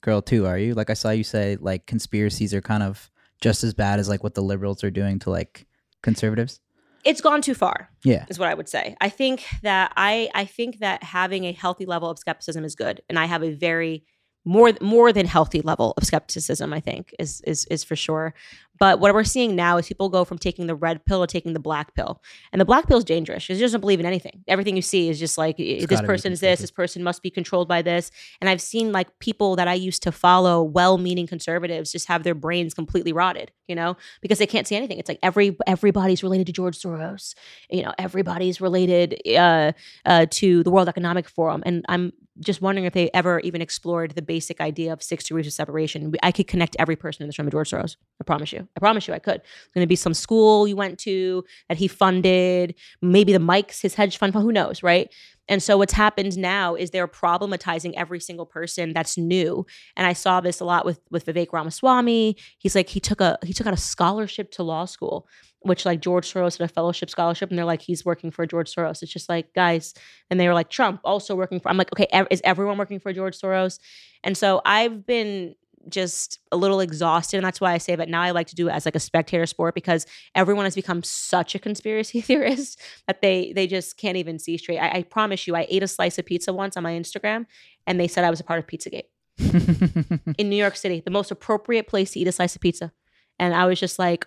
girl 0.00 0.22
too, 0.22 0.46
are 0.46 0.58
you? 0.58 0.74
Like 0.74 0.90
I 0.90 0.94
saw 0.94 1.10
you 1.10 1.24
say 1.24 1.56
like 1.60 1.86
conspiracies 1.86 2.54
are 2.54 2.60
kind 2.60 2.82
of 2.82 3.10
just 3.40 3.64
as 3.64 3.74
bad 3.74 3.98
as 3.98 4.08
like 4.08 4.22
what 4.22 4.34
the 4.34 4.42
liberals 4.42 4.82
are 4.84 4.90
doing 4.90 5.18
to 5.20 5.30
like 5.30 5.66
conservatives. 6.02 6.60
It's 7.06 7.20
gone 7.20 7.40
too 7.40 7.54
far. 7.54 7.88
Yeah. 8.02 8.26
is 8.28 8.38
what 8.38 8.48
I 8.48 8.54
would 8.54 8.68
say. 8.68 8.96
I 9.00 9.08
think 9.08 9.44
that 9.62 9.92
I 9.96 10.28
I 10.34 10.44
think 10.44 10.80
that 10.80 11.02
having 11.02 11.44
a 11.44 11.52
healthy 11.52 11.86
level 11.86 12.10
of 12.10 12.18
skepticism 12.18 12.64
is 12.64 12.74
good, 12.74 13.00
and 13.08 13.18
I 13.18 13.26
have 13.26 13.42
a 13.42 13.52
very 13.52 14.04
more 14.44 14.72
more 14.80 15.12
than 15.12 15.26
healthy 15.26 15.60
level 15.60 15.94
of 15.96 16.04
skepticism. 16.04 16.72
I 16.72 16.80
think 16.80 17.14
is 17.18 17.40
is 17.42 17.64
is 17.66 17.84
for 17.84 17.96
sure. 17.96 18.34
But 18.78 19.00
what 19.00 19.14
we're 19.14 19.24
seeing 19.24 19.56
now 19.56 19.76
is 19.76 19.86
people 19.86 20.08
go 20.08 20.24
from 20.24 20.38
taking 20.38 20.66
the 20.66 20.74
red 20.74 21.04
pill 21.04 21.20
to 21.20 21.26
taking 21.26 21.52
the 21.52 21.60
black 21.60 21.94
pill, 21.94 22.22
and 22.52 22.60
the 22.60 22.64
black 22.64 22.88
pill 22.88 22.98
is 22.98 23.04
dangerous. 23.04 23.42
She 23.42 23.58
doesn't 23.58 23.80
believe 23.80 24.00
in 24.00 24.06
anything. 24.06 24.44
Everything 24.48 24.76
you 24.76 24.82
see 24.82 25.08
is 25.08 25.18
just 25.18 25.38
like 25.38 25.56
this 25.56 26.00
person 26.02 26.32
is 26.32 26.40
this, 26.40 26.60
this 26.60 26.70
person 26.70 27.02
must 27.02 27.22
be 27.22 27.30
controlled 27.30 27.68
by 27.68 27.82
this. 27.82 28.10
And 28.40 28.50
I've 28.50 28.60
seen 28.60 28.92
like 28.92 29.18
people 29.18 29.56
that 29.56 29.68
I 29.68 29.74
used 29.74 30.02
to 30.04 30.12
follow, 30.12 30.62
well-meaning 30.62 31.26
conservatives, 31.26 31.92
just 31.92 32.08
have 32.08 32.22
their 32.22 32.34
brains 32.34 32.74
completely 32.74 33.12
rotted. 33.12 33.50
You 33.66 33.74
know, 33.74 33.96
because 34.20 34.38
they 34.38 34.46
can't 34.46 34.66
see 34.66 34.76
anything. 34.76 34.98
It's 34.98 35.08
like 35.08 35.18
every 35.22 35.56
everybody's 35.66 36.22
related 36.22 36.46
to 36.46 36.52
George 36.52 36.78
Soros 36.78 37.34
you 37.70 37.82
know 37.82 37.92
everybody's 37.98 38.60
related 38.60 39.20
uh, 39.36 39.72
uh, 40.04 40.26
to 40.30 40.62
the 40.62 40.70
World 40.70 40.88
Economic 40.88 41.28
Forum, 41.28 41.62
and 41.66 41.84
I'm 41.88 42.12
just 42.40 42.60
wondering 42.60 42.84
if 42.84 42.92
they 42.92 43.10
ever 43.14 43.40
even 43.40 43.62
explored 43.62 44.12
the 44.12 44.22
basic 44.22 44.60
idea 44.60 44.92
of 44.92 45.02
six 45.02 45.24
degrees 45.24 45.46
of 45.46 45.52
separation. 45.52 46.14
I 46.22 46.32
could 46.32 46.46
connect 46.46 46.76
every 46.78 46.96
person 46.96 47.22
in 47.22 47.28
this 47.28 47.38
room 47.38 47.46
to 47.46 47.50
George 47.50 47.70
Soros. 47.70 47.96
I 48.20 48.24
promise 48.24 48.52
you. 48.52 48.68
I 48.76 48.80
promise 48.80 49.08
you, 49.08 49.14
I 49.14 49.18
could. 49.18 49.40
There's 49.40 49.74
going 49.74 49.84
to 49.84 49.88
be 49.88 49.96
some 49.96 50.14
school 50.14 50.68
you 50.68 50.76
went 50.76 50.98
to 51.00 51.44
that 51.68 51.78
he 51.78 51.88
funded, 51.88 52.74
maybe 53.00 53.32
the 53.32 53.38
Mike's 53.38 53.80
his 53.80 53.94
hedge 53.94 54.18
fund. 54.18 54.34
Who 54.34 54.52
knows, 54.52 54.82
right? 54.82 55.12
And 55.48 55.62
so 55.62 55.78
what's 55.78 55.92
happened 55.92 56.36
now 56.36 56.74
is 56.74 56.90
they're 56.90 57.08
problematizing 57.08 57.94
every 57.96 58.20
single 58.20 58.46
person 58.46 58.92
that's 58.92 59.16
new. 59.16 59.64
And 59.96 60.06
I 60.06 60.12
saw 60.12 60.40
this 60.40 60.60
a 60.60 60.64
lot 60.64 60.84
with 60.84 61.00
with 61.10 61.26
Vivek 61.26 61.52
Ramaswamy. 61.52 62.36
He's 62.58 62.74
like 62.74 62.88
he 62.88 63.00
took 63.00 63.20
a 63.20 63.38
he 63.44 63.52
took 63.52 63.66
out 63.66 63.74
a 63.74 63.78
scholarship 63.78 64.50
to 64.52 64.62
law 64.62 64.84
school 64.84 65.28
which 65.66 65.84
like 65.84 66.00
George 66.00 66.32
Soros 66.32 66.58
had 66.58 66.70
a 66.70 66.72
fellowship 66.72 67.10
scholarship, 67.10 67.50
and 67.50 67.58
they're 67.58 67.64
like, 67.64 67.82
he's 67.82 68.04
working 68.04 68.30
for 68.30 68.46
George 68.46 68.72
Soros. 68.72 69.02
It's 69.02 69.12
just 69.12 69.28
like, 69.28 69.52
guys, 69.54 69.94
and 70.30 70.38
they 70.38 70.48
were 70.48 70.54
like, 70.54 70.70
Trump 70.70 71.00
also 71.04 71.34
working 71.34 71.60
for. 71.60 71.68
I'm 71.68 71.76
like, 71.76 71.92
okay, 71.92 72.06
ev- 72.12 72.28
is 72.30 72.40
everyone 72.44 72.78
working 72.78 73.00
for 73.00 73.12
George 73.12 73.38
Soros? 73.38 73.78
And 74.22 74.36
so 74.36 74.60
I've 74.64 75.06
been 75.06 75.54
just 75.88 76.38
a 76.52 76.56
little 76.56 76.80
exhausted, 76.80 77.36
and 77.36 77.46
that's 77.46 77.60
why 77.60 77.72
I 77.72 77.78
say 77.78 77.96
that 77.96 78.08
now 78.08 78.22
I 78.22 78.30
like 78.30 78.46
to 78.48 78.54
do 78.54 78.68
it 78.68 78.72
as 78.72 78.84
like 78.84 78.96
a 78.96 79.00
spectator 79.00 79.46
sport 79.46 79.74
because 79.74 80.06
everyone 80.34 80.64
has 80.64 80.74
become 80.74 81.02
such 81.02 81.54
a 81.54 81.58
conspiracy 81.58 82.20
theorist 82.22 82.80
that 83.06 83.22
they 83.22 83.52
they 83.54 83.66
just 83.66 83.96
can't 83.96 84.16
even 84.16 84.38
see 84.38 84.56
straight. 84.58 84.78
I, 84.78 84.98
I 84.98 85.02
promise 85.02 85.46
you, 85.46 85.54
I 85.56 85.66
ate 85.68 85.82
a 85.82 85.88
slice 85.88 86.18
of 86.18 86.26
pizza 86.26 86.52
once 86.52 86.76
on 86.76 86.82
my 86.82 86.92
Instagram, 86.92 87.46
and 87.86 88.00
they 88.00 88.08
said 88.08 88.24
I 88.24 88.30
was 88.30 88.40
a 88.40 88.44
part 88.44 88.58
of 88.58 88.66
Pizzagate 88.66 89.08
in 90.38 90.48
New 90.48 90.56
York 90.56 90.76
City, 90.76 91.00
the 91.00 91.10
most 91.10 91.30
appropriate 91.30 91.86
place 91.86 92.12
to 92.12 92.20
eat 92.20 92.28
a 92.28 92.32
slice 92.32 92.54
of 92.56 92.62
pizza. 92.62 92.92
And 93.38 93.54
I 93.54 93.66
was 93.66 93.78
just 93.78 93.98
like 93.98 94.26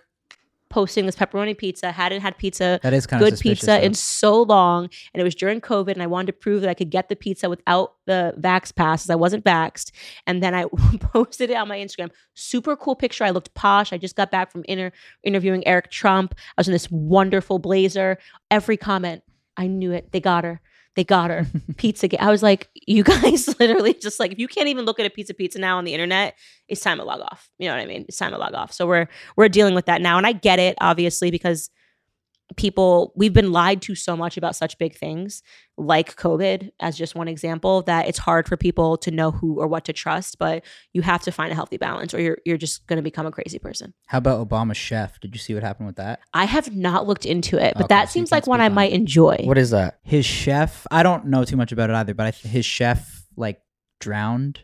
posting 0.70 1.04
this 1.04 1.16
pepperoni 1.16 1.56
pizza, 1.56 1.92
hadn't 1.92 2.22
had 2.22 2.38
pizza, 2.38 2.80
that 2.82 2.94
is 2.94 3.06
kind 3.06 3.22
of 3.22 3.28
good 3.28 3.40
pizza 3.40 3.84
in 3.84 3.92
so 3.92 4.42
long. 4.42 4.84
And 5.12 5.20
it 5.20 5.24
was 5.24 5.34
during 5.34 5.60
COVID, 5.60 5.92
and 5.92 6.02
I 6.02 6.06
wanted 6.06 6.28
to 6.28 6.32
prove 6.32 6.62
that 6.62 6.70
I 6.70 6.74
could 6.74 6.90
get 6.90 7.08
the 7.08 7.16
pizza 7.16 7.50
without 7.50 7.94
the 8.06 8.34
Vax 8.38 8.74
pass, 8.74 9.04
as 9.04 9.10
I 9.10 9.16
wasn't 9.16 9.44
vaxxed. 9.44 9.90
And 10.26 10.42
then 10.42 10.54
I 10.54 10.64
posted 11.00 11.50
it 11.50 11.54
on 11.54 11.68
my 11.68 11.78
Instagram. 11.78 12.10
Super 12.34 12.76
cool 12.76 12.96
picture. 12.96 13.24
I 13.24 13.30
looked 13.30 13.52
posh. 13.54 13.92
I 13.92 13.98
just 13.98 14.16
got 14.16 14.30
back 14.30 14.50
from 14.50 14.64
inter- 14.64 14.92
interviewing 15.24 15.66
Eric 15.66 15.90
Trump. 15.90 16.34
I 16.56 16.60
was 16.60 16.68
in 16.68 16.72
this 16.72 16.90
wonderful 16.90 17.58
blazer. 17.58 18.18
Every 18.50 18.76
comment, 18.76 19.22
I 19.56 19.66
knew 19.66 19.92
it. 19.92 20.12
They 20.12 20.20
got 20.20 20.44
her. 20.44 20.60
They 20.96 21.04
got 21.04 21.30
her. 21.30 21.46
pizza. 21.76 22.08
I 22.22 22.30
was 22.30 22.42
like, 22.42 22.68
you 22.74 23.04
guys 23.04 23.48
literally 23.60 23.94
just 23.94 24.18
like, 24.18 24.32
if 24.32 24.38
you 24.38 24.48
can't 24.48 24.68
even 24.68 24.84
look 24.84 24.98
at 24.98 25.06
a 25.06 25.10
pizza 25.10 25.34
pizza 25.34 25.58
now 25.58 25.78
on 25.78 25.84
the 25.84 25.94
internet, 25.94 26.34
it's 26.68 26.80
time 26.80 26.98
to 26.98 27.04
log 27.04 27.20
off. 27.20 27.48
You 27.58 27.68
know 27.68 27.76
what 27.76 27.82
I 27.82 27.86
mean? 27.86 28.04
It's 28.08 28.18
time 28.18 28.32
to 28.32 28.38
log 28.38 28.54
off. 28.54 28.72
So 28.72 28.86
we're 28.86 29.08
we're 29.36 29.48
dealing 29.48 29.74
with 29.74 29.86
that 29.86 30.02
now, 30.02 30.18
and 30.18 30.26
I 30.26 30.32
get 30.32 30.58
it 30.58 30.76
obviously 30.80 31.30
because 31.30 31.70
people 32.56 33.12
we've 33.14 33.32
been 33.32 33.52
lied 33.52 33.80
to 33.82 33.94
so 33.94 34.16
much 34.16 34.36
about 34.36 34.56
such 34.56 34.76
big 34.78 34.96
things 34.96 35.42
like 35.76 36.16
covid 36.16 36.70
as 36.80 36.96
just 36.96 37.14
one 37.14 37.28
example 37.28 37.82
that 37.82 38.08
it's 38.08 38.18
hard 38.18 38.48
for 38.48 38.56
people 38.56 38.96
to 38.96 39.10
know 39.10 39.30
who 39.30 39.60
or 39.60 39.66
what 39.66 39.84
to 39.84 39.92
trust 39.92 40.38
but 40.38 40.64
you 40.92 41.00
have 41.02 41.22
to 41.22 41.30
find 41.30 41.52
a 41.52 41.54
healthy 41.54 41.76
balance 41.76 42.12
or 42.12 42.20
you're 42.20 42.38
you're 42.44 42.56
just 42.58 42.86
going 42.86 42.96
to 42.96 43.02
become 43.02 43.24
a 43.26 43.30
crazy 43.30 43.58
person 43.58 43.94
How 44.06 44.18
about 44.18 44.46
Obama's 44.46 44.76
chef? 44.76 45.20
Did 45.20 45.34
you 45.34 45.38
see 45.38 45.54
what 45.54 45.62
happened 45.62 45.86
with 45.86 45.96
that? 45.96 46.20
i 46.34 46.44
have 46.44 46.74
not 46.74 47.06
looked 47.06 47.24
into 47.24 47.56
it 47.56 47.74
but 47.74 47.84
Okay, 47.84 47.94
that 47.94 48.08
so 48.08 48.12
seems 48.14 48.32
like 48.32 48.46
one 48.46 48.60
i 48.60 48.66
on 48.66 48.74
might 48.74 48.92
enjoy 48.92 49.36
What 49.44 49.58
is 49.58 49.70
that? 49.70 49.98
His 50.02 50.26
chef. 50.26 50.86
I 50.90 51.02
don't 51.02 51.26
know 51.26 51.44
too 51.44 51.56
much 51.56 51.72
about 51.72 51.90
it 51.90 51.94
either, 51.96 52.14
but 52.14 52.34
th- 52.34 52.52
his 52.52 52.64
chef 52.66 53.24
like 53.36 53.60
drowned. 54.00 54.60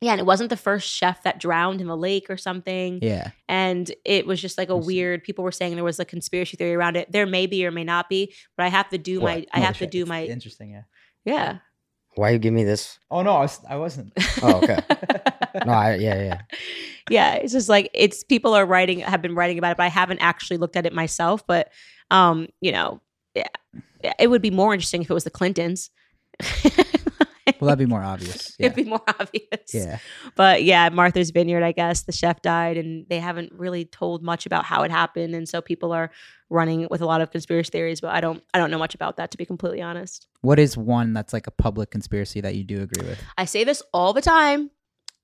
Yeah 0.00 0.12
and 0.12 0.20
it 0.20 0.26
wasn't 0.26 0.48
the 0.50 0.56
first 0.56 0.88
chef 0.88 1.22
that 1.24 1.38
drowned 1.40 1.80
in 1.80 1.86
the 1.86 1.96
lake 1.96 2.26
or 2.30 2.36
something 2.36 2.98
Yeah. 3.02 3.30
and 3.48 3.90
it 4.04 4.26
was 4.26 4.40
just 4.40 4.56
like 4.58 4.68
a 4.68 4.76
weird 4.76 5.22
people 5.24 5.44
were 5.44 5.52
saying 5.52 5.74
there 5.74 5.84
was 5.84 5.98
a 6.00 6.04
conspiracy 6.04 6.56
theory 6.56 6.74
around 6.74 6.96
it 6.96 7.10
there 7.10 7.26
may 7.26 7.46
be 7.46 7.66
or 7.66 7.70
may 7.70 7.84
not 7.84 8.08
be 8.08 8.32
but 8.56 8.64
i 8.66 8.68
have 8.68 8.88
to 8.90 8.98
do 8.98 9.20
my 9.20 9.44
i 9.52 9.58
Oh, 9.58 9.62
have 9.62 9.78
to 9.78 9.86
do 9.86 10.06
my 10.06 10.24
Interesting. 10.24 10.70
Yeah. 10.70 10.82
yeah 11.24 11.58
Why 12.14 12.30
you 12.30 12.38
give 12.38 12.52
me 12.54 12.64
this? 12.64 12.98
Oh 13.10 13.22
no, 13.22 13.32
I, 13.32 13.40
was, 13.42 13.60
I 13.68 13.76
wasn't. 13.76 14.12
Oh, 14.42 14.60
okay. 14.62 14.78
No, 15.66 15.72
I, 15.72 15.94
yeah, 15.96 16.22
yeah. 16.22 16.40
yeah 17.10 17.34
it's 17.34 17.52
just 17.52 17.68
like 17.68 17.90
it's 17.94 18.22
people 18.22 18.54
are 18.54 18.66
writing 18.66 19.00
have 19.00 19.22
been 19.22 19.34
writing 19.34 19.58
about 19.58 19.72
it 19.72 19.76
but 19.78 19.84
i 19.84 19.88
haven't 19.88 20.20
actually 20.20 20.56
looked 20.58 20.76
at 20.76 20.84
it 20.86 20.92
myself 20.92 21.44
but 21.46 21.72
um 22.10 22.46
you 22.60 22.70
know 22.70 23.00
yeah, 23.34 23.48
it 24.18 24.28
would 24.30 24.42
be 24.42 24.50
more 24.50 24.72
interesting 24.74 25.00
if 25.02 25.10
it 25.10 25.14
was 25.14 25.24
the 25.24 25.30
clintons 25.30 25.90
Well, 27.60 27.68
that'd 27.68 27.78
be 27.78 27.86
more 27.86 28.02
obvious. 28.14 28.54
Yeah. 28.58 28.66
it'd 28.66 28.76
be 28.76 28.84
more 28.84 29.02
obvious 29.20 29.72
yeah. 29.74 29.98
but 30.36 30.62
yeah 30.64 30.88
martha's 30.88 31.30
vineyard 31.30 31.62
i 31.62 31.72
guess 31.72 32.02
the 32.02 32.12
chef 32.12 32.42
died 32.42 32.76
and 32.76 33.06
they 33.08 33.18
haven't 33.20 33.52
really 33.52 33.84
told 33.84 34.22
much 34.22 34.46
about 34.46 34.64
how 34.64 34.82
it 34.82 34.90
happened 34.90 35.34
and 35.34 35.48
so 35.48 35.60
people 35.60 35.92
are 35.92 36.10
running 36.50 36.86
with 36.90 37.00
a 37.00 37.06
lot 37.06 37.20
of 37.20 37.30
conspiracy 37.30 37.70
theories 37.70 38.00
but 38.00 38.14
i 38.14 38.20
don't 38.20 38.42
i 38.54 38.58
don't 38.58 38.70
know 38.70 38.78
much 38.78 38.94
about 38.94 39.16
that 39.16 39.30
to 39.30 39.36
be 39.38 39.44
completely 39.44 39.80
honest 39.82 40.26
What 40.40 40.58
is 40.58 40.76
one 40.76 41.12
that's 41.12 41.32
like 41.32 41.46
a 41.46 41.50
public 41.52 41.90
conspiracy 41.90 42.40
that 42.40 42.54
you 42.54 42.64
do 42.64 42.82
agree 42.82 43.06
with? 43.06 43.18
i 43.36 43.44
say 43.44 43.64
this 43.64 43.82
all 43.92 44.12
the 44.12 44.22
time 44.22 44.70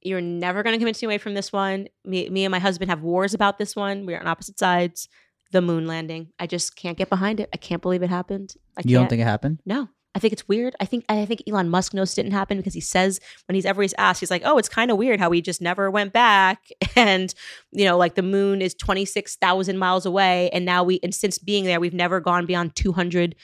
You're 0.03 0.21
never 0.21 0.63
going 0.63 0.75
to 0.75 0.79
convince 0.79 1.01
me 1.03 1.07
away 1.07 1.17
from 1.19 1.33
this 1.35 1.51
one. 1.51 1.89
Me, 2.05 2.29
me 2.29 2.45
and 2.45 2.51
my 2.53 2.59
husband 2.59 2.91
have 2.91 3.01
wars 3.03 3.33
about 3.33 3.57
this 3.57 3.75
one. 3.75 4.05
We're 4.07 4.21
on 4.21 4.27
opposite 4.27 4.59
sides. 4.59 5.09
The 5.51 5.63
moon 5.63 5.87
landing. 5.87 6.29
I 6.39 6.47
just 6.47 6.77
can't 6.77 6.99
get 6.99 7.09
behind 7.09 7.41
it. 7.41 7.49
I 7.55 7.57
can't 7.57 7.81
believe 7.81 8.03
it 8.03 8.11
happened. 8.11 8.53
I 8.77 8.83
You 8.85 8.97
don't 8.97 9.05
can't. 9.05 9.11
think 9.11 9.23
it 9.23 9.31
happened? 9.35 9.61
No, 9.65 9.89
I 10.15 10.21
think 10.21 10.33
it's 10.33 10.47
weird. 10.47 10.77
I 10.81 10.85
think 10.85 11.05
I 11.09 11.25
think 11.27 11.43
Elon 11.49 11.69
Musk 11.69 11.93
knows 11.93 12.13
it 12.13 12.17
didn't 12.23 12.33
happen 12.33 12.57
because 12.57 12.75
he 12.75 12.81
says 12.81 13.19
when 13.49 13.55
he's 13.55 13.65
ever 13.67 13.83
he's 13.83 13.95
asked, 13.99 14.21
he's 14.21 14.31
like, 14.31 14.43
"Oh, 14.45 14.59
it's 14.59 14.69
kind 14.69 14.91
of 14.93 14.97
weird 14.97 15.19
how 15.19 15.29
we 15.29 15.41
just 15.43 15.61
never 15.61 15.91
went 15.91 16.13
back." 16.13 16.69
And 16.97 17.35
you 17.73 17.85
know, 17.85 17.97
like 17.99 18.15
the 18.15 18.23
moon 18.23 18.63
is 18.63 18.75
twenty 18.75 19.05
six 19.05 19.35
thousand 19.37 19.79
miles 19.79 20.07
away, 20.07 20.51
and 20.51 20.65
now 20.65 20.85
we 20.85 21.01
and 21.03 21.13
since 21.15 21.39
being 21.39 21.65
there, 21.65 21.81
we've 21.81 21.93
never 21.95 22.21
gone 22.21 22.47
beyond 22.47 22.77
200, 22.77 23.35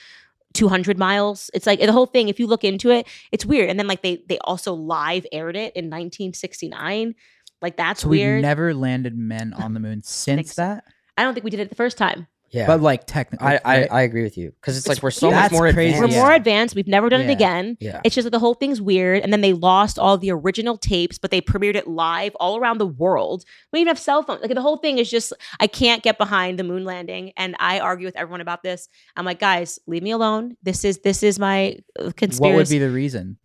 200 0.53 0.97
miles. 0.97 1.49
It's 1.53 1.65
like 1.67 1.79
the 1.81 1.91
whole 1.91 2.05
thing. 2.05 2.29
If 2.29 2.39
you 2.39 2.47
look 2.47 2.63
into 2.63 2.89
it, 2.91 3.07
it's 3.33 3.45
weird. 3.45 3.69
And 3.69 3.77
then 3.77 3.87
like 3.87 4.01
they 4.01 4.23
they 4.29 4.37
also 4.39 4.73
live 4.73 5.25
aired 5.33 5.57
it 5.57 5.75
in 5.75 5.89
nineteen 5.89 6.33
sixty 6.33 6.69
nine. 6.69 7.15
Like 7.61 7.75
that's 7.77 8.01
So 8.01 8.07
weird. 8.07 8.37
we've 8.37 8.41
never 8.43 8.73
landed 8.73 9.17
men 9.17 9.53
on 9.53 9.73
the 9.73 9.79
moon 9.81 10.01
since 10.03 10.55
that. 10.55 10.85
I 11.17 11.23
don't 11.23 11.33
think 11.33 11.43
we 11.43 11.51
did 11.51 11.59
it 11.59 11.69
the 11.69 11.75
first 11.75 11.97
time. 11.97 12.27
Yeah. 12.51 12.67
But 12.67 12.81
like 12.81 13.07
technically, 13.07 13.47
I, 13.47 13.59
I, 13.63 13.83
I 13.85 14.01
agree 14.01 14.23
with 14.23 14.37
you 14.37 14.51
because 14.51 14.75
it's, 14.77 14.85
It's- 14.85 14.97
like 14.97 15.03
we're 15.03 15.11
so 15.11 15.31
much 15.31 15.35
That's 15.39 15.53
more 15.53 15.71
crazy, 15.71 15.97
We're 15.97 16.05
advanced. 16.05 16.17
more 16.17 16.31
advanced. 16.33 16.75
We've 16.75 16.87
never 16.87 17.07
done 17.07 17.21
it 17.21 17.27
Yeah. 17.27 17.31
again. 17.31 17.77
Yeah. 17.79 18.01
It's 18.03 18.13
just 18.13 18.25
that 18.25 18.31
the 18.31 18.39
whole 18.39 18.55
thing's 18.55 18.81
weird. 18.81 19.23
And 19.23 19.31
then 19.31 19.39
they 19.39 19.53
lost 19.53 19.97
all 19.97 20.17
the 20.17 20.31
original 20.31 20.77
tapes, 20.77 21.17
but 21.17 21.31
they 21.31 21.39
premiered 21.39 21.75
it 21.75 21.87
live 21.87 22.35
all 22.41 22.57
around 22.57 22.77
the 22.79 22.85
world. 22.87 23.45
We 23.71 23.79
even 23.79 23.87
have 23.87 23.97
cell 23.99 24.21
phones. 24.23 24.41
Like 24.41 24.53
the 24.53 24.61
whole 24.61 24.77
thing 24.77 24.97
is 24.97 25.09
just, 25.09 25.31
I 25.61 25.67
can't 25.67 26.03
get 26.03 26.17
behind 26.17 26.59
the 26.59 26.63
moon 26.65 26.83
landing. 26.83 27.31
And 27.37 27.55
I 27.57 27.79
argue 27.79 28.05
with 28.05 28.17
everyone 28.17 28.41
about 28.41 28.63
this. 28.63 28.89
I'm 29.15 29.23
like, 29.23 29.39
guys, 29.39 29.79
leave 29.87 30.03
me 30.03 30.11
alone. 30.11 30.57
This 30.61 30.83
is 30.83 30.99
this 30.99 31.23
is 31.23 31.39
my 31.39 31.77
uh, 31.99 32.11
conspiracy. 32.17 32.41
what 32.41 32.55
would 32.57 32.69
be 32.69 32.79
the 32.79 32.89
reason 32.91 33.37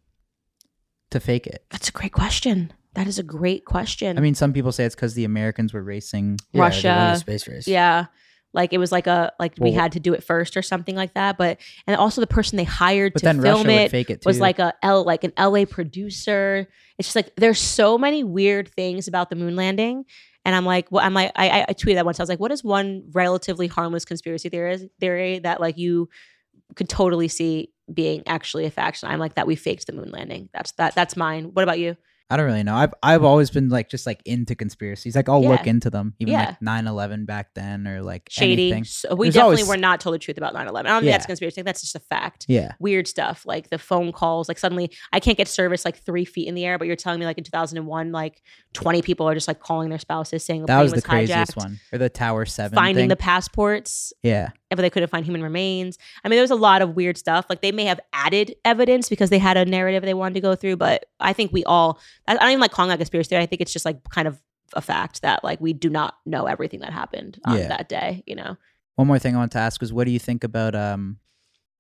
to 1.11 1.21
fake 1.21 1.47
it? 1.47 1.65
That's 1.71 1.89
a 1.89 1.93
great 1.93 2.13
question. 2.13 2.73
That 2.95 3.07
is 3.07 3.19
a 3.19 3.23
great 3.23 3.65
question. 3.67 4.17
I 4.17 4.21
mean, 4.21 4.35
some 4.35 4.53
people 4.53 4.73
say 4.73 4.85
it's 4.85 4.95
because 4.95 5.15
the 5.15 5.25
Americans 5.25 5.73
were 5.75 5.83
racing. 5.83 6.39
Yeah, 6.53 6.53
they 6.53 6.59
won 6.61 6.71
the 6.71 6.89
Russia. 6.89 7.17
space 7.21 7.47
race. 7.49 7.69
yeah. 7.69 8.07
Like 8.57 8.73
it 8.73 8.79
was 8.79 8.91
like 8.91 9.07
a 9.07 9.33
like 9.39 9.53
we 9.61 9.71
had 9.71 9.93
to 9.93 10.01
do 10.01 10.15
it 10.15 10.25
first 10.25 10.57
or 10.57 10.63
something 10.63 10.97
like 10.97 11.13
that. 11.15 11.37
But 11.37 11.61
and 11.87 11.95
also 11.97 12.23
the 12.23 12.27
person 12.27 12.57
they 12.57 12.65
hired 12.65 13.15
to 13.15 13.21
film 13.43 13.67
Russia 13.67 13.97
it 13.97 14.11
it 14.11 14.27
was 14.27 14.41
like 14.41 14.59
a 14.59 14.73
L 14.83 15.05
like 15.05 15.25
an 15.25 15.33
LA 15.39 15.67
producer. 15.67 16.67
It's 16.99 17.09
just 17.09 17.17
like 17.17 17.37
there's 17.37 17.61
so 17.61 17.99
many 17.99 18.25
weird 18.25 18.69
things 18.69 19.07
about 19.07 19.29
the 19.29 19.37
moon 19.37 19.55
landing. 19.55 20.07
And 20.47 20.55
I'm 20.55 20.65
like, 20.65 20.91
well, 20.91 21.05
I'm 21.05 21.13
like, 21.13 21.33
I, 21.37 21.67
I 21.69 21.73
tweeted 21.75 21.97
that 21.97 22.05
once. 22.07 22.19
I 22.19 22.23
was 22.23 22.29
like, 22.31 22.41
what 22.41 22.53
is 22.53 22.65
one 22.65 23.03
relatively 23.13 23.67
harmless 23.67 24.05
conspiracy 24.05 24.49
theory 24.49 24.91
theory 25.01 25.41
that 25.41 25.61
like 25.61 25.77
you 25.77 26.09
could 26.77 26.89
totally 26.89 27.29
see 27.29 27.73
being 27.93 28.23
actually 28.27 28.65
a 28.65 28.71
fact? 28.71 29.03
And 29.03 29.13
I'm 29.13 29.19
like, 29.19 29.35
that 29.35 29.47
we 29.47 29.55
faked 29.55 29.87
the 29.87 29.93
moon 29.93 30.11
landing. 30.11 30.49
That's 30.55 30.73
that. 30.73 30.95
That's 30.95 31.15
mine. 31.15 31.51
What 31.53 31.63
about 31.63 31.79
you? 31.79 31.97
I 32.29 32.37
don't 32.37 32.47
really 32.47 32.65
know. 32.65 32.75
I've 32.75 32.93
I've 33.05 33.23
always 33.23 33.51
been 33.51 33.69
like 33.69 33.89
just 33.89 34.05
like 34.05 34.21
into 34.25 34.57
conspiracies. 34.57 35.15
Like 35.15 35.29
I'll 35.29 35.45
look 35.45 35.67
into 35.69 35.91
them, 35.91 36.15
even 36.19 36.33
Yeah. 36.33 36.57
like 36.61 36.85
9-11 36.85 37.25
back 37.25 37.55
then, 37.55 37.87
or 37.87 38.03
like 38.03 38.29
Shady. 38.29 38.65
anything. 38.73 38.83
So 38.83 39.15
we 39.15 39.27
There's 39.27 39.35
definitely 39.35 39.55
always- 39.63 39.69
were 39.69 39.77
not 39.77 40.01
told 40.01 40.15
the 40.15 40.19
truth 40.19 40.37
about 40.37 40.53
9/11. 40.53 40.87
I 40.87 40.95
don't 40.95 41.03
think 41.03 41.05
Yeah. 41.07 41.13
that's 41.13 41.25
a 41.25 41.29
conspiracy. 41.29 41.55
Think 41.55 41.67
that's 41.67 41.83
just 41.83 41.95
a 41.95 42.01
fact. 42.01 42.47
Yeah, 42.49 42.73
Weird 42.81 43.07
stuff 43.07 43.47
like 43.47 43.71
the 43.71 43.79
phone 43.79 44.11
calls. 44.11 44.49
Like 44.49 44.59
suddenly 44.59 44.91
I 45.13 45.21
can't 45.21 45.39
get 45.39 45.47
service 45.47 45.85
like 45.85 45.99
three 46.05 46.25
feet 46.25 46.49
in 46.49 46.57
the 46.57 46.65
air, 46.65 46.79
but 46.79 46.89
you're 46.89 46.97
telling 46.97 47.21
me 47.21 47.27
like 47.27 47.39
in 47.39 47.45
2001, 47.45 48.11
like 48.11 48.43
20 48.73 49.03
people 49.03 49.29
are 49.29 49.35
just 49.35 49.47
like 49.47 49.61
calling 49.61 49.89
their 49.91 49.99
spouses 50.01 50.45
saying 50.45 50.63
the 50.63 50.67
that 50.67 50.79
plane 50.79 50.83
was 50.85 50.93
the 50.95 51.03
craziest 51.03 51.57
one, 51.57 51.79
or 51.93 51.99
the 51.99 52.09
Tower 52.09 52.45
Seven. 52.45 52.75
finding 52.75 53.03
thing. 53.05 53.09
the 53.09 53.17
passports 53.17 54.13
yeah. 54.25 54.49
But 54.71 54.79
they 54.79 54.91
couldn't 54.91 55.09
find 55.09 55.25
human 55.25 55.43
remains 55.43 55.97
i 56.25 56.29
mean 56.29 56.37
there 56.37 56.43
was 56.43 56.51
a 56.51 56.55
lot 56.57 56.83
of 56.83 56.97
weird 56.97 57.17
stuff 57.17 57.47
like 57.49 57.61
they 57.63 57.73
may 57.73 57.85
have 57.85 58.01
added 58.13 58.55
evidence 58.65 59.09
because 59.09 59.31
they 59.31 59.39
had 59.39 59.57
a 59.57 59.65
narrative 59.65 60.03
they 60.03 60.15
wanted 60.15 60.35
to 60.35 60.41
go 60.41 60.55
through 60.57 60.77
but 60.77 61.07
i 61.21 61.33
think 61.33 61.53
we 61.53 61.65
all 61.65 61.99
i 62.27 62.35
don't 62.35 62.49
even 62.49 62.61
like 62.61 62.73
calling 62.73 62.89
that 62.89 62.99
conspiracy 62.99 63.29
theory 63.29 63.43
i 63.43 63.47
think 63.47 63.61
it's 63.63 63.73
just 63.73 63.85
like 63.85 64.03
kind 64.11 64.27
of 64.27 64.41
a 64.75 64.81
fact 64.81 65.23
that 65.23 65.45
like 65.45 65.61
we 65.61 65.73
do 65.73 65.89
not 65.89 66.17
know 66.27 66.47
everything 66.47 66.81
that 66.81 66.93
happened 66.93 67.39
on 67.45 67.57
Yeah. 67.57 67.69
that 67.69 67.89
day 67.89 68.25
you 68.27 68.35
know 68.35 68.57
One 68.97 69.07
more 69.07 69.19
thing 69.21 69.37
I 69.37 69.39
want 69.39 69.53
to 69.53 69.59
ask 69.59 69.81
was, 69.81 69.93
what 69.93 70.05
do 70.07 70.11
you 70.11 70.19
think 70.19 70.43
about 70.43 70.75
um, 70.75 71.19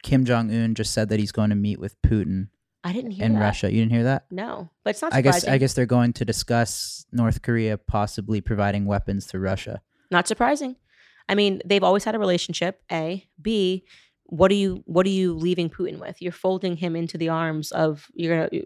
Kim 0.03 0.25
Jong 0.27 0.51
Un 0.53 0.75
just 0.75 0.93
said 0.93 1.09
that 1.09 1.19
he's 1.19 1.33
going 1.33 1.49
to 1.51 1.57
meet 1.57 1.81
with 1.81 2.01
Putin 2.03 2.49
i 2.85 2.93
didn't 2.93 3.11
hear 3.13 3.25
in 3.25 3.33
that 3.35 3.41
Russia? 3.41 3.73
You 3.73 3.81
didn't 3.83 3.93
hear 3.93 4.05
that? 4.05 4.27
no 4.31 4.71
but 4.85 4.91
it's 4.91 5.03
not 5.03 5.13
I 5.13 5.21
guess 5.21 5.45
I 5.45 5.59
guess 5.59 5.75
they're 5.75 5.87
going 5.99 6.13
to 6.13 6.25
discuss 6.25 7.05
North 7.11 7.43
Korea 7.43 7.77
possibly 7.79 8.41
providing 8.41 8.85
weapons 8.87 9.27
to 9.29 9.41
Russia. 9.41 9.81
not 10.13 10.29
surprising 10.29 10.77
i 11.28 11.35
mean 11.35 11.61
they've 11.65 11.85
always 11.85 12.05
had 12.05 12.15
a 12.15 12.19
relationship 12.19 12.82
a. 12.90 13.27
B 13.40 13.85
what 14.28 14.51
are 14.51 14.55
you 14.55 14.82
what 14.86 15.07
are 15.07 15.11
you 15.11 15.35
leaving 15.35 15.70
putin 15.70 15.98
with? 15.98 16.20
You're 16.20 16.32
folding 16.32 16.77
him 16.77 16.97
into 16.97 17.16
the 17.16 17.28
arms 17.28 17.73
of 17.73 18.09
you're 18.15 18.48
gonna 18.48 18.65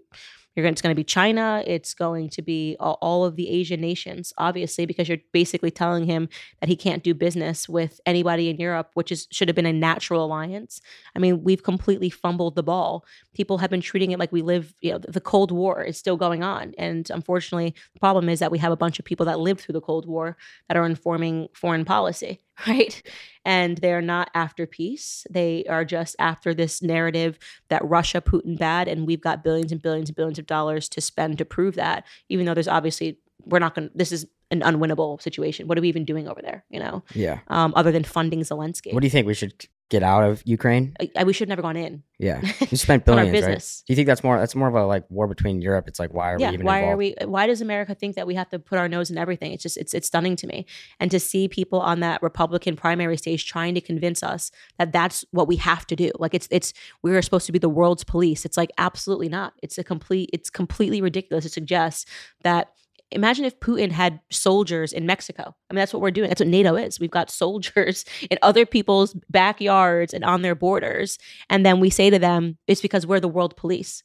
you're 0.56 0.64
gonna 0.64 0.72
it's 0.72 0.82
going 0.82 0.94
to 0.94 0.98
be 0.98 1.04
china 1.04 1.62
it's 1.66 1.94
going 1.94 2.28
to 2.28 2.42
be 2.42 2.76
all, 2.80 2.98
all 3.00 3.24
of 3.24 3.36
the 3.36 3.48
asian 3.48 3.80
nations 3.80 4.32
obviously 4.36 4.84
because 4.84 5.08
you're 5.08 5.18
basically 5.32 5.70
telling 5.70 6.04
him 6.04 6.28
that 6.60 6.68
he 6.68 6.74
can't 6.74 7.04
do 7.04 7.14
business 7.14 7.68
with 7.68 8.00
anybody 8.04 8.48
in 8.48 8.56
europe 8.56 8.90
which 8.94 9.12
is 9.12 9.28
should 9.30 9.48
have 9.48 9.54
been 9.54 9.66
a 9.66 9.72
natural 9.72 10.24
alliance. 10.24 10.80
I 11.14 11.18
mean 11.18 11.44
we've 11.44 11.62
completely 11.62 12.10
fumbled 12.10 12.56
the 12.56 12.62
ball. 12.62 13.04
People 13.34 13.58
have 13.58 13.70
been 13.70 13.80
treating 13.80 14.10
it 14.10 14.18
like 14.18 14.32
we 14.32 14.42
live 14.42 14.74
you 14.80 14.92
know 14.92 14.98
the 14.98 15.20
cold 15.20 15.52
war 15.52 15.82
is 15.82 15.96
still 15.96 16.16
going 16.16 16.42
on. 16.42 16.74
And 16.78 17.08
unfortunately 17.10 17.74
the 17.94 18.00
problem 18.00 18.28
is 18.28 18.40
that 18.40 18.50
we 18.50 18.58
have 18.58 18.72
a 18.72 18.76
bunch 18.76 18.98
of 18.98 19.04
people 19.04 19.26
that 19.26 19.38
lived 19.38 19.60
through 19.60 19.74
the 19.74 19.80
cold 19.80 20.06
war 20.06 20.36
that 20.68 20.76
are 20.76 20.84
informing 20.84 21.48
foreign 21.54 21.84
policy, 21.84 22.40
right? 22.66 23.02
And 23.44 23.78
they're 23.78 24.02
not 24.02 24.30
after 24.34 24.66
peace. 24.66 25.26
They 25.30 25.64
are 25.68 25.84
just 25.84 26.14
after 26.18 26.52
this 26.54 26.82
narrative 26.82 27.38
that 27.68 27.84
Russia, 27.84 28.20
Putin 28.20 28.58
bad, 28.58 28.86
and 28.88 29.06
we've 29.06 29.20
got 29.20 29.42
billions 29.42 29.72
and 29.72 29.80
billions 29.80 30.08
and 30.10 30.16
billions 30.16 30.38
of 30.38 30.46
dollars 30.46 30.88
to 30.90 31.00
spend 31.00 31.38
to 31.38 31.44
prove 31.44 31.74
that, 31.76 32.04
even 32.28 32.46
though 32.46 32.54
there's 32.54 32.68
obviously, 32.68 33.18
we're 33.44 33.58
not 33.60 33.74
going 33.74 33.88
to, 33.88 33.96
this 33.96 34.12
is 34.12 34.26
an 34.50 34.60
unwinnable 34.60 35.22
situation. 35.22 35.68
What 35.68 35.78
are 35.78 35.80
we 35.80 35.88
even 35.88 36.04
doing 36.04 36.28
over 36.28 36.42
there, 36.42 36.64
you 36.70 36.80
know, 36.80 37.02
Yeah. 37.14 37.38
um, 37.48 37.72
other 37.76 37.92
than 37.92 38.04
funding 38.04 38.40
Zelensky? 38.40 38.92
What 38.92 39.00
do 39.00 39.06
you 39.06 39.10
think? 39.10 39.26
We 39.26 39.34
should 39.34 39.66
get 39.90 40.02
out 40.02 40.22
of 40.24 40.42
Ukraine? 40.46 40.94
Uh, 40.98 41.04
I, 41.16 41.20
I- 41.20 41.24
we 41.24 41.32
should 41.34 41.48
have 41.48 41.50
never 41.50 41.62
gone 41.62 41.76
in. 41.76 42.02
Yeah. 42.18 42.40
You 42.70 42.76
spent 42.76 43.04
billions, 43.04 43.26
right? 43.28 43.32
business. 43.32 43.82
Do 43.86 43.92
you 43.92 43.96
think 43.96 44.06
that's 44.06 44.22
more? 44.22 44.38
That's 44.38 44.54
more 44.54 44.68
of 44.68 44.74
a 44.74 44.84
like 44.86 45.04
war 45.10 45.26
between 45.26 45.60
Europe. 45.60 45.88
It's 45.88 45.98
like 45.98 46.12
why 46.14 46.32
are 46.32 46.38
yeah 46.38 46.48
we 46.50 46.54
even 46.54 46.66
why 46.66 46.78
involved? 46.78 46.92
are 46.92 46.96
we 46.96 47.14
why 47.24 47.46
does 47.46 47.60
america 47.60 47.94
think 47.94 48.14
that 48.16 48.26
we 48.26 48.34
have 48.34 48.48
to 48.50 48.58
put 48.58 48.78
our 48.78 48.88
nose 48.88 49.10
in 49.10 49.18
everything 49.18 49.52
it's 49.52 49.62
just 49.62 49.76
it's 49.76 49.92
it's 49.94 50.06
stunning 50.06 50.36
to 50.36 50.46
me 50.46 50.66
and 51.00 51.10
to 51.10 51.18
see 51.18 51.48
people 51.48 51.80
on 51.80 52.00
that 52.00 52.22
republican 52.22 52.76
primary 52.76 53.16
stage 53.16 53.46
trying 53.46 53.74
to 53.74 53.80
convince 53.80 54.22
us 54.22 54.50
that 54.78 54.92
that's 54.92 55.24
what 55.32 55.48
we 55.48 55.56
have 55.56 55.86
to 55.86 55.96
do 55.96 56.10
like 56.18 56.34
it's 56.34 56.46
it's 56.50 56.72
we're 57.02 57.20
supposed 57.22 57.46
to 57.46 57.52
be 57.52 57.58
the 57.58 57.68
world's 57.68 58.04
police 58.04 58.44
it's 58.44 58.56
like 58.56 58.70
absolutely 58.78 59.28
not 59.28 59.54
it's 59.62 59.78
a 59.78 59.84
complete 59.84 60.28
it's 60.32 60.50
completely 60.50 61.00
ridiculous 61.02 61.44
to 61.44 61.48
suggest 61.50 62.06
that 62.42 62.72
Imagine 63.12 63.44
if 63.44 63.58
Putin 63.60 63.90
had 63.90 64.20
soldiers 64.30 64.92
in 64.92 65.06
Mexico. 65.06 65.54
I 65.68 65.74
mean, 65.74 65.80
that's 65.80 65.92
what 65.92 66.02
we're 66.02 66.10
doing. 66.10 66.28
That's 66.28 66.40
what 66.40 66.48
NATO 66.48 66.76
is. 66.76 67.00
We've 67.00 67.10
got 67.10 67.30
soldiers 67.42 68.04
in 68.30 68.38
other 68.42 68.66
people's 68.66 69.14
backyards 69.28 70.14
and 70.14 70.24
on 70.24 70.42
their 70.42 70.54
borders. 70.54 71.18
And 71.48 71.64
then 71.66 71.80
we 71.80 71.90
say 71.90 72.10
to 72.10 72.18
them, 72.18 72.58
it's 72.66 72.80
because 72.80 73.06
we're 73.06 73.20
the 73.20 73.28
world 73.28 73.56
police. 73.56 74.02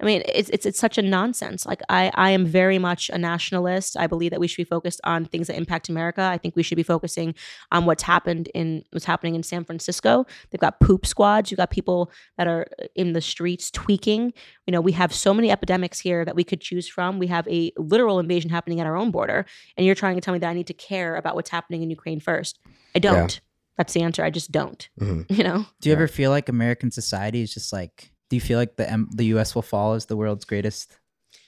I 0.00 0.04
mean, 0.04 0.22
it's 0.26 0.48
it's 0.50 0.64
it's 0.64 0.78
such 0.78 0.96
a 0.96 1.02
nonsense. 1.02 1.66
Like 1.66 1.80
I 1.88 2.12
I 2.14 2.30
am 2.30 2.46
very 2.46 2.78
much 2.78 3.10
a 3.10 3.18
nationalist. 3.18 3.96
I 3.96 4.06
believe 4.06 4.30
that 4.30 4.38
we 4.38 4.46
should 4.46 4.58
be 4.58 4.64
focused 4.64 5.00
on 5.02 5.24
things 5.24 5.48
that 5.48 5.56
impact 5.56 5.88
America. 5.88 6.22
I 6.22 6.38
think 6.38 6.54
we 6.54 6.62
should 6.62 6.76
be 6.76 6.84
focusing 6.84 7.34
on 7.72 7.84
what's 7.84 8.04
happened 8.04 8.48
in 8.54 8.84
what's 8.92 9.04
happening 9.06 9.34
in 9.34 9.42
San 9.42 9.64
Francisco. 9.64 10.24
They've 10.50 10.60
got 10.60 10.78
poop 10.80 11.04
squads. 11.04 11.50
You've 11.50 11.58
got 11.58 11.70
people 11.70 12.12
that 12.36 12.46
are 12.46 12.66
in 12.94 13.12
the 13.12 13.20
streets 13.20 13.70
tweaking. 13.72 14.32
You 14.66 14.72
know, 14.72 14.80
we 14.80 14.92
have 14.92 15.12
so 15.12 15.34
many 15.34 15.50
epidemics 15.50 15.98
here 15.98 16.24
that 16.24 16.36
we 16.36 16.44
could 16.44 16.60
choose 16.60 16.86
from. 16.88 17.18
We 17.18 17.26
have 17.26 17.48
a 17.48 17.72
literal 17.76 18.20
invasion 18.20 18.50
happening 18.50 18.78
at 18.80 18.86
our 18.86 18.96
own 18.96 19.10
border, 19.10 19.46
and 19.76 19.84
you're 19.84 19.96
trying 19.96 20.14
to 20.14 20.20
tell 20.20 20.32
me 20.32 20.38
that 20.38 20.48
I 20.48 20.54
need 20.54 20.68
to 20.68 20.74
care 20.74 21.16
about 21.16 21.34
what's 21.34 21.50
happening 21.50 21.82
in 21.82 21.90
Ukraine 21.90 22.20
first. 22.20 22.60
I 22.94 23.00
don't. 23.00 23.40
That's 23.76 23.92
the 23.94 24.02
answer. 24.02 24.22
I 24.24 24.30
just 24.30 24.52
don't. 24.52 24.88
Mhm. 25.00 25.26
You 25.36 25.42
know. 25.44 25.66
Do 25.80 25.88
you 25.88 25.92
Yeah. 25.92 25.98
ever 25.98 26.08
feel 26.08 26.30
like 26.30 26.48
American 26.48 26.90
society 26.92 27.42
is 27.42 27.52
just 27.52 27.72
like? 27.72 28.12
Do 28.28 28.36
you 28.36 28.40
feel 28.40 28.58
like 28.58 28.76
the 28.76 28.90
M- 28.90 29.08
the 29.12 29.26
U.S. 29.26 29.54
will 29.54 29.62
fall 29.62 29.94
as 29.94 30.06
the 30.06 30.16
world's 30.16 30.44
greatest 30.44 30.98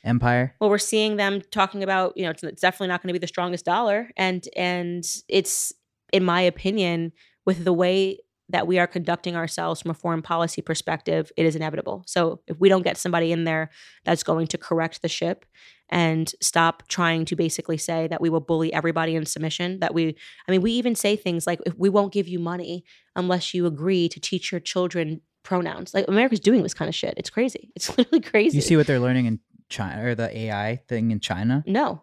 empire? 0.04 0.54
well 0.60 0.70
we're 0.70 0.78
seeing 0.78 1.16
them 1.16 1.42
talking 1.50 1.82
about 1.82 2.16
you 2.16 2.24
know 2.24 2.30
it's, 2.30 2.42
definitely 2.60 2.88
not 2.88 3.02
going 3.02 3.08
to 3.08 3.12
be 3.12 3.18
the 3.18 3.26
strongest 3.26 3.64
dollar 3.64 4.10
and 4.16 4.48
and 4.56 5.04
it's 5.28 5.72
in 6.12 6.24
my 6.24 6.40
opinion 6.40 7.12
with 7.46 7.64
the 7.64 7.72
way 7.72 8.18
that 8.48 8.66
we 8.66 8.78
are 8.78 8.86
conducting 8.86 9.36
ourselves 9.36 9.80
from 9.80 9.90
a 9.90 9.94
foreign 9.94 10.22
policy 10.22 10.62
perspective 10.62 11.30
it 11.36 11.46
is 11.46 11.54
inevitable 11.54 12.02
so 12.06 12.40
if 12.46 12.58
we 12.58 12.68
don't 12.68 12.82
get 12.82 12.96
somebody 12.96 13.32
in 13.32 13.44
there 13.44 13.70
that's 14.04 14.22
going 14.22 14.46
to 14.46 14.58
correct 14.58 15.02
the 15.02 15.08
ship 15.08 15.44
and 15.88 16.34
stop 16.40 16.86
trying 16.88 17.24
to 17.24 17.36
basically 17.36 17.78
say 17.78 18.06
that 18.08 18.20
we 18.20 18.30
will 18.30 18.40
bully 18.40 18.72
everybody 18.72 19.14
in 19.14 19.26
submission 19.26 19.80
that 19.80 19.94
we 19.94 20.16
i 20.48 20.50
mean 20.50 20.62
we 20.62 20.72
even 20.72 20.94
say 20.94 21.14
things 21.14 21.46
like 21.46 21.60
if 21.66 21.74
we 21.76 21.88
won't 21.88 22.12
give 22.12 22.28
you 22.28 22.38
money 22.38 22.84
unless 23.16 23.54
you 23.54 23.66
agree 23.66 24.08
to 24.08 24.20
teach 24.20 24.50
your 24.50 24.60
children 24.60 25.20
pronouns 25.42 25.94
like 25.94 26.06
america's 26.08 26.40
doing 26.40 26.62
this 26.62 26.74
kind 26.74 26.88
of 26.88 26.94
shit 26.94 27.14
it's 27.16 27.30
crazy 27.30 27.70
it's 27.76 27.96
literally 27.96 28.20
crazy 28.20 28.56
You 28.56 28.62
see 28.62 28.76
what 28.76 28.86
they're 28.86 29.00
learning 29.00 29.26
in 29.26 29.40
China 29.68 30.04
or 30.04 30.14
the 30.16 30.36
AI 30.36 30.76
thing 30.88 31.10
in 31.12 31.20
China? 31.20 31.62
no 31.66 32.02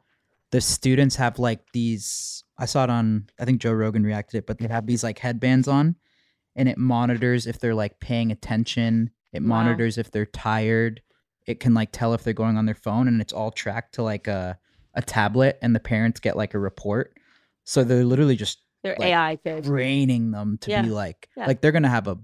The 0.51 0.61
students 0.61 1.17
have 1.17 1.37
like 1.37 1.59
these. 1.73 2.43
I 2.57 2.65
saw 2.65 2.85
it 2.85 2.89
on. 2.89 3.27
I 3.37 3.43
think 3.43 3.59
Joe 3.59 3.73
Rogan 3.73 4.03
reacted 4.03 4.37
it, 4.39 4.47
but 4.47 4.57
they 4.57 4.67
have 4.69 4.87
these 4.87 5.03
like 5.03 5.19
headbands 5.19 5.67
on, 5.67 5.95
and 6.55 6.69
it 6.69 6.77
monitors 6.77 7.45
if 7.45 7.59
they're 7.59 7.75
like 7.75 7.99
paying 7.99 8.31
attention. 8.31 9.09
It 9.33 9.41
Wow. 9.41 9.47
monitors 9.49 9.97
if 9.97 10.09
they're 10.11 10.25
tired. 10.25 11.01
it 11.45 11.59
can 11.59 11.73
like 11.73 11.91
tell 11.91 12.13
if 12.13 12.23
they're 12.23 12.33
going 12.33 12.57
on 12.57 12.65
their 12.65 12.75
phone 12.87 13.07
and 13.09 13.19
it's 13.21 13.33
all 13.33 13.51
tracked 13.51 13.95
to 13.95 14.03
like 14.03 14.27
a 14.27 14.57
a 14.93 15.01
tablet 15.01 15.59
and 15.61 15.75
the 15.75 15.79
parents 15.81 16.21
get 16.21 16.37
like 16.37 16.53
a 16.53 16.59
report. 16.59 17.13
So 17.65 17.83
they're 17.83 18.05
literally 18.05 18.37
just 18.37 18.59
They're 18.83 18.95
like, 18.97 19.09
AI 19.09 19.35
kids. 19.43 19.67
training 19.67 20.31
them 20.31 20.57
to 20.61 20.71
Yeah. 20.71 20.81
be 20.83 20.89
like 20.89 21.27
Yeah. 21.35 21.47
like 21.47 21.59
they're 21.59 21.73
gonna 21.73 21.89
have 21.89 22.07
a 22.07 22.17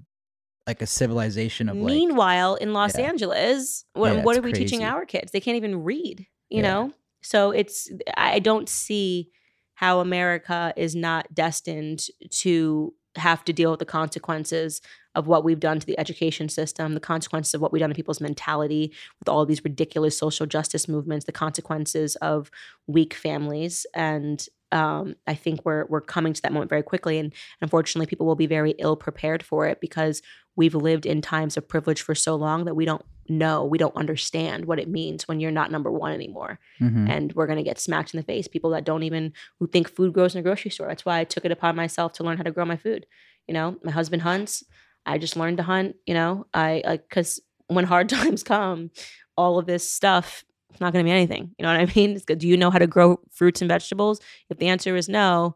like 0.67 0.81
a 0.81 0.85
civilization 0.87 1.69
of 1.69 1.77
like 1.77 1.87
Meanwhile, 1.93 2.55
in 2.55 2.73
Los 2.73 2.97
Yeah. 2.97 3.05
Angeles, 3.05 3.85
what, 3.93 4.15
Yeah, 4.15 4.23
what 4.23 4.37
are 4.37 4.41
we 4.41 4.53
teaching 4.53 4.83
our 4.83 5.05
kids? 5.05 5.31
They 5.31 5.41
can't 5.41 5.57
even 5.57 5.83
read, 5.83 6.27
you 6.49 6.61
Yeah. 6.61 6.69
know? 6.69 6.93
So 7.21 7.51
it's, 7.51 7.89
I 8.17 8.39
don't 8.39 8.67
see 8.69 9.29
how 9.75 9.99
America 9.99 10.73
is 10.77 10.95
not 10.95 11.33
destined 11.33 12.07
to 12.29 12.93
have 13.15 13.43
to 13.45 13.53
deal 13.53 13.71
with 13.71 13.79
the 13.79 13.85
consequences 13.85 14.81
of 15.15 15.27
what 15.27 15.43
we've 15.43 15.59
done 15.59 15.79
to 15.79 15.85
the 15.85 15.97
education 15.99 16.49
system, 16.49 16.93
the 16.93 16.99
consequences 16.99 17.53
of 17.53 17.61
what 17.61 17.71
we've 17.71 17.79
done 17.79 17.89
to 17.89 17.95
people's 17.95 18.19
mentality 18.21 18.91
with 19.19 19.29
all 19.29 19.41
of 19.41 19.47
these 19.47 19.63
ridiculous 19.63 20.17
social 20.17 20.45
justice 20.47 20.87
movements, 20.87 21.25
the 21.25 21.31
consequences 21.31 22.15
of 22.17 22.49
weak 22.87 23.13
families. 23.13 23.85
And 23.93 24.43
um, 24.71 25.15
I 25.27 25.35
think 25.35 25.63
we're 25.65 25.85
we're 25.85 26.01
coming 26.01 26.33
to 26.33 26.41
that 26.41 26.51
moment 26.51 26.69
very 26.69 26.81
quickly. 26.81 27.19
And 27.19 27.31
unfortunately, 27.61 28.07
people 28.07 28.25
will 28.25 28.35
be 28.35 28.47
very 28.47 28.71
ill 28.79 28.95
prepared 28.95 29.43
for 29.43 29.67
it 29.67 29.79
because 29.79 30.23
we've 30.55 30.75
lived 30.75 31.05
in 31.05 31.21
times 31.21 31.57
of 31.57 31.67
privilege 31.67 32.01
for 32.01 32.13
so 32.15 32.35
long 32.35 32.65
that 32.65 32.75
we 32.75 32.85
don't 32.85 33.03
know, 33.29 33.63
we 33.63 33.77
don't 33.77 33.95
understand 33.95 34.65
what 34.65 34.79
it 34.79 34.87
means 34.87 35.27
when 35.27 35.39
you're 35.39 35.49
not 35.51 35.71
number 35.71 35.91
one 35.91 36.11
anymore. 36.11 36.59
Mhm. 36.81 37.09
And 37.09 37.33
we're 37.33 37.47
gonna 37.47 37.63
get 37.63 37.79
smacked 37.79 38.13
in 38.13 38.17
the 38.17 38.23
face. 38.23 38.47
People 38.47 38.69
that 38.71 38.83
don't 38.83 39.03
even 39.03 39.33
who 39.59 39.67
think 39.67 39.89
food 39.89 40.13
grows 40.13 40.35
in 40.35 40.39
a 40.39 40.43
grocery 40.43 40.71
store. 40.71 40.87
That's 40.87 41.05
why 41.05 41.19
I 41.19 41.23
took 41.23 41.45
it 41.45 41.51
upon 41.51 41.75
myself 41.75 42.13
to 42.13 42.23
learn 42.23 42.37
how 42.37 42.43
to 42.43 42.51
grow 42.51 42.65
my 42.65 42.77
food. 42.77 43.05
You 43.47 43.53
know, 43.53 43.77
my 43.83 43.91
husband 43.91 44.21
hunts. 44.23 44.63
I 45.05 45.17
just 45.17 45.35
learned 45.35 45.57
to 45.57 45.63
hunt. 45.63 45.95
You 46.05 46.13
know, 46.13 46.45
I 46.53 46.81
like 46.85 47.07
because 47.09 47.41
when 47.67 47.85
hard 47.85 48.09
times 48.17 48.43
come, 48.43 48.91
all 49.37 49.57
of 49.57 49.65
this 49.65 49.89
stuff 49.89 50.43
it's 50.69 50.81
not 50.81 50.91
going 50.91 51.05
to 51.05 51.07
be 51.07 51.11
anything. 51.13 51.53
You 51.59 51.63
know 51.63 51.71
what 51.71 51.81
I 51.87 51.93
mean? 51.95 52.15
It's 52.15 52.25
good. 52.25 52.39
Do 52.39 52.47
you 52.47 52.57
know 52.57 52.71
how 52.71 52.79
to 52.79 52.87
grow 52.87 53.19
fruits 53.31 53.61
and 53.61 53.69
vegetables? 53.69 54.19
If 54.49 54.57
the 54.57 54.69
answer 54.69 54.95
is 54.95 55.07
no, 55.07 55.55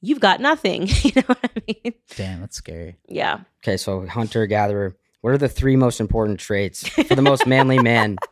you've 0.00 0.20
got 0.20 0.40
nothing. 0.40 0.86
you 1.02 1.12
know 1.16 1.22
what 1.26 1.38
I 1.44 1.62
mean? 1.66 1.94
Damn, 2.16 2.40
that's 2.40 2.56
scary. 2.56 2.96
Yeah. 3.08 3.40
Okay, 3.62 3.76
so 3.76 4.06
hunter 4.06 4.46
gatherer. 4.46 4.96
What 5.20 5.34
are 5.34 5.38
the 5.38 5.48
three 5.48 5.76
most 5.76 6.00
important 6.00 6.40
traits 6.40 6.88
for 6.88 7.14
the 7.14 7.22
most 7.22 7.46
manly 7.46 7.78
man? 7.78 8.16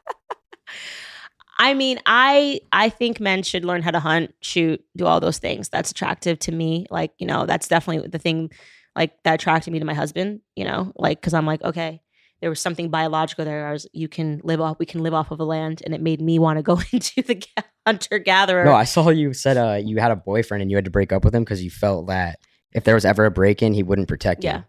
I 1.59 1.75
mean, 1.75 1.99
I 2.07 2.61
I 2.73 2.89
think 2.89 3.21
men 3.21 3.43
should 3.43 3.65
learn 3.65 3.83
how 3.83 3.91
to 3.91 4.01
hunt, 4.01 4.35
shoot, 4.41 4.83
do 4.97 5.07
all 5.07 5.21
those 5.21 5.39
things. 5.39 5.69
That's 5.69 5.91
attractive 5.91 6.39
to 6.41 6.53
me. 6.53 6.87
Like, 6.89 7.13
you 7.19 7.27
know, 7.27 7.47
that's 7.47 7.69
definitely 7.69 8.09
the 8.09 8.19
thing 8.19 8.51
like 8.95 9.23
that 9.25 9.35
attracted 9.35 9.73
me 9.73 9.81
to 9.81 9.85
my 9.85 9.95
husband, 9.95 10.41
you 10.55 10.65
know, 10.65 10.93
like 10.97 11.21
cuz 11.21 11.35
I'm 11.35 11.47
like, 11.47 11.63
okay, 11.63 12.01
there 12.41 12.51
was 12.51 12.61
something 12.61 12.91
biological 12.91 13.45
there. 13.45 13.67
I 13.67 13.73
was 13.73 13.87
you 13.93 14.09
can 14.09 14.41
live 14.45 14.61
off 14.61 14.79
we 14.79 14.87
can 14.87 15.03
live 15.03 15.15
off 15.15 15.33
of 15.33 15.41
a 15.41 15.45
land 15.45 15.83
and 15.85 15.95
it 15.95 16.01
made 16.01 16.21
me 16.21 16.39
want 16.39 16.59
to 16.59 16.63
go 16.63 16.81
into 16.93 17.23
the 17.23 17.35
hunter 17.89 18.19
gatherer. 18.19 18.65
No, 18.65 18.73
I 18.75 18.85
saw 18.85 19.09
you 19.11 19.33
said 19.33 19.57
uh, 19.57 19.81
you 19.83 19.97
had 19.99 20.11
a 20.11 20.17
boyfriend 20.17 20.63
and 20.63 20.71
you 20.71 20.77
had 20.77 20.85
to 20.85 20.91
break 20.91 21.13
up 21.13 21.25
with 21.25 21.35
him 21.35 21.43
because 21.45 21.63
you 21.63 21.71
felt 21.71 22.07
that 22.09 22.39
if 22.73 22.85
there 22.85 22.95
was 22.95 23.05
ever 23.05 23.25
a 23.25 23.31
break 23.31 23.63
in, 23.63 23.73
he 23.73 23.83
wouldn't 23.83 24.09
protect 24.09 24.45
Yeah. 24.45 24.59
you. 24.59 24.65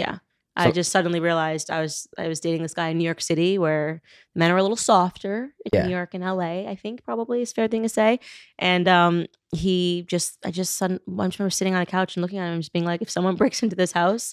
Yeah. 0.00 0.18
Yeah. 0.56 0.68
I 0.68 0.70
just 0.70 0.92
suddenly 0.92 1.18
realized 1.18 1.68
I 1.68 1.80
was 1.80 2.06
I 2.16 2.28
was 2.28 2.38
dating 2.38 2.62
this 2.62 2.74
guy 2.74 2.88
in 2.90 2.98
New 2.98 3.04
York 3.04 3.20
City 3.20 3.58
where 3.58 4.00
men 4.36 4.52
are 4.52 4.56
a 4.56 4.62
little 4.62 4.76
softer 4.76 5.52
in 5.64 5.70
Yeah. 5.72 5.86
New 5.86 5.92
York 5.92 6.14
and 6.14 6.22
LA, 6.24 6.68
I 6.70 6.76
think 6.80 7.02
probably 7.04 7.42
is 7.42 7.50
a 7.50 7.54
fair 7.54 7.66
thing 7.68 7.82
to 7.82 7.88
say. 7.88 8.20
And 8.58 8.86
um 8.86 9.26
he 9.52 10.04
just 10.08 10.38
I 10.46 10.50
just 10.52 10.76
sudden 10.76 11.00
I 11.18 11.26
just 11.26 11.38
remember 11.40 11.50
sitting 11.50 11.74
on 11.74 11.82
a 11.82 11.86
couch 11.86 12.14
and 12.16 12.22
looking 12.22 12.38
at 12.38 12.46
him 12.46 12.54
and 12.54 12.62
just 12.62 12.72
being 12.72 12.84
like, 12.84 13.02
if 13.02 13.10
someone 13.10 13.34
breaks 13.42 13.62
into 13.64 13.74
this 13.76 13.90
house, 13.92 14.32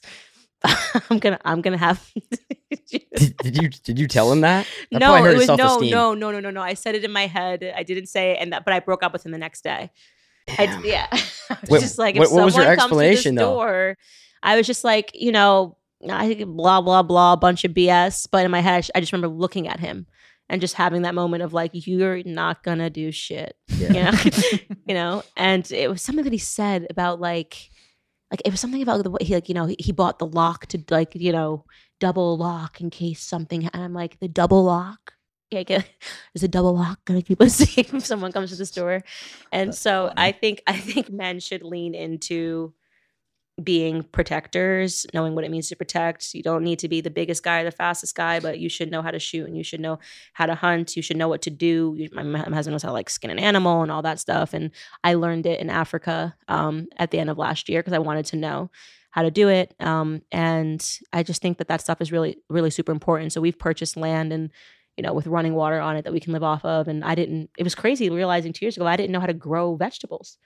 I'm 1.09 1.19
gonna 1.19 1.39
I'm 1.45 1.61
gonna 1.61 1.77
have 1.77 2.05
Did, 2.89 3.37
did 3.37 3.61
you 3.61 3.69
did 3.69 3.99
you 3.99 4.07
tell 4.07 4.31
him 4.31 4.41
that? 4.41 4.67
That 4.91 4.99
no, 4.99 5.15
it 5.25 5.37
was 5.37 5.47
no, 5.47 5.55
no, 5.79 6.13
no, 6.13 6.31
no, 6.31 6.39
no, 6.39 6.49
no. 6.51 6.61
I 6.61 6.73
said 6.73 6.95
it 6.95 7.03
in 7.03 7.11
my 7.11 7.27
head. 7.27 7.73
I 7.75 7.83
didn't 7.83 8.07
say 8.07 8.31
it, 8.31 8.37
and 8.39 8.53
that, 8.53 8.65
but 8.65 8.73
I 8.73 8.79
broke 8.79 9.03
up 9.03 9.13
with 9.13 9.25
him 9.25 9.31
the 9.31 9.37
next 9.37 9.63
day. 9.63 9.91
I, 10.49 10.81
yeah, 10.83 11.07
I 11.11 11.17
was 11.61 11.69
What- 11.69 11.81
just 11.81 11.97
like, 11.97 12.15
if 12.15 12.19
what- 12.19 12.31
what 12.31 12.45
was 12.45 12.55
your 12.55 12.63
someone 12.65 12.77
comes 12.77 12.91
to 12.91 12.95
this 12.97 13.03
explanation, 13.09 13.35
though? 13.35 13.55
door, 13.55 13.97
I 14.43 14.57
was 14.57 14.67
just 14.67 14.83
like, 14.83 15.11
you 15.13 15.31
know, 15.31 15.77
I 16.09 16.27
think 16.33 16.45
blah 16.49 16.81
blah 16.81 17.03
blah, 17.03 17.33
a 17.33 17.37
bunch 17.37 17.63
of 17.63 17.71
BS. 17.71 18.27
But 18.31 18.45
in 18.45 18.51
my 18.51 18.59
head, 18.61 18.87
I 18.93 18.99
just- 18.99 19.11
remember 19.13 19.35
looking 19.35 19.67
at 19.67 19.79
him 19.79 20.05
and 20.49 20.59
just 20.61 20.75
having 20.75 21.03
that 21.03 21.15
moment 21.15 21.43
of 21.43 21.53
like, 21.53 21.71
you're 21.73 22.21
not 22.23 22.61
gonna 22.63 22.89
do 22.89 23.11
shit, 23.11 23.55
you 23.69 23.89
know, 23.89 24.11
you 24.85 24.93
know. 24.93 25.23
And 25.37 25.69
it 25.71 25.89
was 25.89 26.01
something 26.01 26.23
that 26.25 26.33
he 26.33 26.39
said 26.39 26.87
about 26.89 27.19
like, 27.21 27.69
like 28.31 28.41
it 28.45 28.51
was 28.51 28.59
something 28.59 28.81
about 28.81 29.03
the 29.03 29.11
way 29.11 29.19
he 29.21 29.35
like, 29.35 29.49
you 29.49 29.55
know, 29.55 29.65
he, 29.65 29.75
he 29.77 29.91
bought 29.91 30.17
the 30.17 30.25
lock 30.25 30.65
to 30.67 30.83
like, 30.89 31.13
you 31.13 31.33
know, 31.33 31.65
double 31.99 32.37
lock 32.37 32.79
in 32.79 32.89
case 32.89 33.21
something. 33.21 33.67
And 33.67 33.83
I'm 33.83 33.93
like, 33.93 34.19
the 34.19 34.29
double 34.29 34.63
lock. 34.63 35.13
Yeah, 35.51 35.63
get, 35.63 35.85
is 36.33 36.43
a 36.43 36.47
double 36.47 36.73
lock 36.73 37.03
gonna 37.05 37.21
keep 37.21 37.41
us 37.41 37.55
safe 37.55 37.93
if 37.93 38.05
someone 38.05 38.31
comes 38.31 38.51
to 38.51 38.55
the 38.55 38.65
store? 38.65 39.03
And 39.51 39.69
That's 39.69 39.79
so 39.79 40.07
funny. 40.07 40.13
I 40.17 40.31
think 40.31 40.63
I 40.65 40.77
think 40.77 41.11
men 41.11 41.39
should 41.41 41.61
lean 41.61 41.93
into 41.93 42.73
being 43.63 44.03
protectors, 44.03 45.05
knowing 45.13 45.35
what 45.35 45.43
it 45.43 45.51
means 45.51 45.69
to 45.69 45.75
protect. 45.75 46.33
You 46.33 46.43
don't 46.43 46.63
need 46.63 46.79
to 46.79 46.87
be 46.87 47.01
the 47.01 47.09
biggest 47.09 47.43
guy 47.43 47.63
the 47.63 47.71
fastest 47.71 48.15
guy, 48.15 48.39
but 48.39 48.59
you 48.59 48.69
should 48.69 48.91
know 48.91 49.01
how 49.01 49.11
to 49.11 49.19
shoot 49.19 49.47
and 49.47 49.57
you 49.57 49.63
should 49.63 49.79
know 49.79 49.99
how 50.33 50.45
to 50.45 50.55
hunt. 50.55 50.95
You 50.95 51.01
should 51.01 51.17
know 51.17 51.27
what 51.27 51.41
to 51.43 51.49
do. 51.49 51.95
You, 51.97 52.09
my, 52.13 52.23
my 52.23 52.39
husband 52.39 52.73
knows 52.73 52.83
how 52.83 52.89
to 52.89 52.93
like 52.93 53.09
skin 53.09 53.29
an 53.29 53.39
animal 53.39 53.81
and 53.81 53.91
all 53.91 54.01
that 54.01 54.19
stuff. 54.19 54.53
And 54.53 54.71
I 55.03 55.13
learned 55.15 55.45
it 55.45 55.59
in 55.59 55.69
Africa 55.69 56.35
um, 56.47 56.87
at 56.97 57.11
the 57.11 57.19
end 57.19 57.29
of 57.29 57.37
last 57.37 57.69
year 57.69 57.81
because 57.81 57.93
I 57.93 57.99
wanted 57.99 58.25
to 58.27 58.37
know 58.37 58.71
how 59.11 59.23
to 59.23 59.31
do 59.31 59.49
it. 59.49 59.75
Um, 59.79 60.21
and 60.31 60.99
I 61.11 61.23
just 61.23 61.41
think 61.41 61.57
that 61.57 61.67
that 61.67 61.81
stuff 61.81 62.01
is 62.01 62.11
really, 62.11 62.37
really 62.49 62.69
super 62.69 62.91
important. 62.91 63.33
So 63.33 63.41
we've 63.41 63.59
purchased 63.59 63.97
land 63.97 64.31
and 64.31 64.51
you 64.97 65.03
know, 65.03 65.13
with 65.13 65.27
running 65.27 65.53
water 65.55 65.79
on 65.79 65.95
it 65.95 66.03
that 66.03 66.13
we 66.13 66.19
can 66.19 66.33
live 66.33 66.43
off 66.43 66.65
of. 66.65 66.87
And 66.87 67.03
I 67.03 67.15
didn't, 67.15 67.49
it 67.57 67.63
was 67.63 67.75
crazy 67.75 68.09
realizing 68.09 68.53
two 68.53 68.65
years 68.65 68.75
ago, 68.75 68.85
I 68.85 68.97
didn't 68.97 69.11
know 69.11 69.19
how 69.19 69.25
to 69.25 69.33
grow 69.33 69.75
vegetables. 69.75 70.37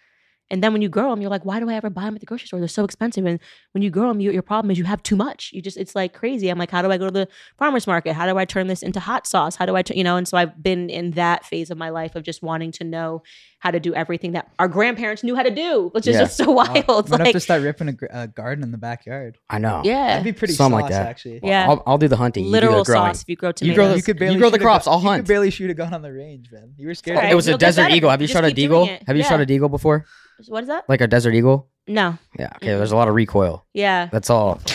And 0.52 0.64
then 0.64 0.74
when 0.74 0.82
you 0.82 0.90
grow 0.90 1.10
them, 1.10 1.22
you're 1.22 1.30
like, 1.30 1.44
why 1.44 1.60
do 1.60 1.70
I 1.70 1.74
ever 1.74 1.90
buy 1.90 2.04
them 2.04 2.16
at 2.16 2.20
the 2.20 2.26
grocery 2.26 2.48
store? 2.48 2.60
They're 2.60 2.68
so 2.68 2.84
expensive. 2.84 3.26
And 3.26 3.40
when 3.72 3.82
you 3.82 3.90
grow 3.90 4.10
them, 4.10 4.20
you, 4.20 4.32
your 4.32 4.44
problem 4.44 4.70
is 4.70 4.78
you 4.78 4.84
have 4.84 5.02
too 5.02 5.16
much. 5.16 5.52
You 5.54 5.62
just, 5.62 5.78
it's 5.78 5.96
like 5.96 6.14
crazy. 6.14 6.50
I'm 6.50 6.60
like, 6.60 6.70
how 6.70 6.82
do 6.82 6.92
I 6.92 6.98
go 6.98 7.06
to 7.06 7.12
the 7.12 7.28
farmer's 7.58 7.88
market? 7.88 8.14
How 8.14 8.28
do 8.32 8.38
I 8.38 8.46
turn 8.46 8.68
this 8.68 8.84
into 8.84 9.00
hot 9.00 9.26
sauce? 9.26 9.56
How 9.56 9.66
do 9.66 9.76
I, 9.76 9.84
you 9.94 10.04
know? 10.04 10.18
And 10.18 10.28
so 10.28 10.38
I've 10.38 10.62
been 10.62 10.90
in 10.90 11.12
that 11.12 11.46
phase 11.46 11.72
of 11.72 11.78
my 11.78 11.90
life 11.90 12.16
of 12.16 12.24
just 12.24 12.44
wanting 12.44 12.72
to 12.74 12.84
know 12.84 13.24
how 13.66 13.72
to 13.72 13.80
do 13.80 13.96
everything 13.96 14.34
that 14.34 14.48
our 14.60 14.68
grandparents 14.68 15.24
knew 15.24 15.36
how 15.36 15.42
to 15.42 15.50
do, 15.50 15.90
which 15.94 16.06
is 16.06 16.14
Yeah. 16.14 16.22
just 16.22 16.38
so 16.38 16.52
wild. 16.52 16.86
I'm 16.88 17.12
have 17.14 17.20
like, 17.22 17.32
to 17.34 17.40
start 17.40 17.64
ripping 17.64 17.88
a, 17.88 17.94
gr- 17.94 18.06
a 18.12 18.28
garden 18.28 18.64
in 18.64 18.72
the 18.72 18.78
backyard. 18.78 19.40
I 19.50 19.58
know. 19.58 19.82
yeah, 19.84 20.10
That'd 20.10 20.24
be 20.24 20.34
pretty 20.34 20.54
Something 20.54 20.78
sauce, 20.82 20.82
like 20.84 20.92
that. 20.92 21.08
actually. 21.08 21.40
Well, 21.42 21.52
Yeah. 21.52 21.68
I'll, 21.70 21.84
I'll 21.88 21.98
do 21.98 22.08
the 22.08 22.16
hunting. 22.16 22.46
you 22.46 22.52
literal 22.52 22.84
the 22.84 22.94
sauce 22.94 23.24
if 23.24 23.30
you 23.30 23.36
grow 23.36 23.52
tomatoes, 23.52 23.68
You 23.72 23.76
grow 23.76 23.90
the- 23.90 23.96
You 23.98 24.04
could 24.04 24.20
barely 24.20 24.36
you 24.36 24.40
grow 24.40 24.52
the 24.52 24.60
crops, 24.60 24.86
gun- 24.86 24.94
I'll 24.94 25.00
You 25.02 25.08
hunt. 25.08 25.22
could 25.24 25.28
barely 25.28 25.50
shoot 25.50 25.72
a 25.72 25.74
gun 25.74 25.96
on 25.96 26.04
the 26.04 26.14
range, 26.14 26.52
man. 26.52 26.74
You 26.78 26.86
were 26.86 26.94
scared. 26.94 27.18
All 27.18 27.24
right, 27.24 27.32
It 27.32 27.36
was 27.36 27.48
a 27.48 27.52
you'll 27.52 27.58
get 27.58 27.66
desert 27.66 27.90
eagle. 27.90 28.12
Have 28.12 28.22
you 28.22 28.28
Just 28.28 28.36
shot 28.38 28.46
a 28.46 28.50
keep 28.52 28.70
doing 28.70 28.88
deagle? 28.88 29.08
Have 29.08 29.18
you 29.18 29.24
Yeah. 29.24 29.30
shot 29.30 29.42
a 29.42 29.46
deagle 29.48 29.72
before? 29.72 30.06
what 30.48 30.62
is 30.62 30.68
that? 30.68 30.88
Like 30.88 31.02
a 31.02 31.08
desert 31.08 31.34
eagle? 31.34 31.68
No. 31.88 32.20
Yeah. 32.38 32.52
Okay. 32.58 32.68
There's 32.68 32.92
a 32.92 32.96
lot 32.96 33.08
of 33.08 33.16
recoil. 33.16 33.66
Yeah. 33.74 34.10
That's 34.12 34.30
all. 34.30 34.62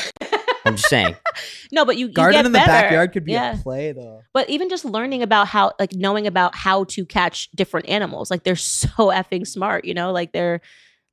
I'm 0.71 0.77
just 0.77 0.89
saying. 0.89 1.17
No, 1.73 1.85
but 1.85 1.97
you, 1.97 2.09
you 2.09 2.13
Garden 2.13 2.39
get 2.39 2.47
in 2.47 2.53
the 2.53 2.59
better. 2.59 2.73
backyard 2.73 3.13
could 3.13 3.25
be 3.25 3.31
yeah. 3.31 3.55
a 3.55 3.63
play, 3.63 3.93
though. 3.93 4.23
But 4.33 4.51
even 4.51 4.69
just 4.69 4.85
learning 4.85 5.23
about 5.23 5.47
how, 5.47 5.73
like, 5.79 5.93
knowing 5.93 6.27
about 6.27 6.57
how 6.57 6.83
to 6.85 7.07
catch 7.07 7.49
different 7.53 7.89
animals, 7.89 8.29
like, 8.29 8.43
they're 8.43 8.57
so 8.57 8.89
effing 8.89 9.47
smart, 9.47 9.85
you 9.85 9.95
know? 9.95 10.11
Like, 10.11 10.33
they're, 10.33 10.61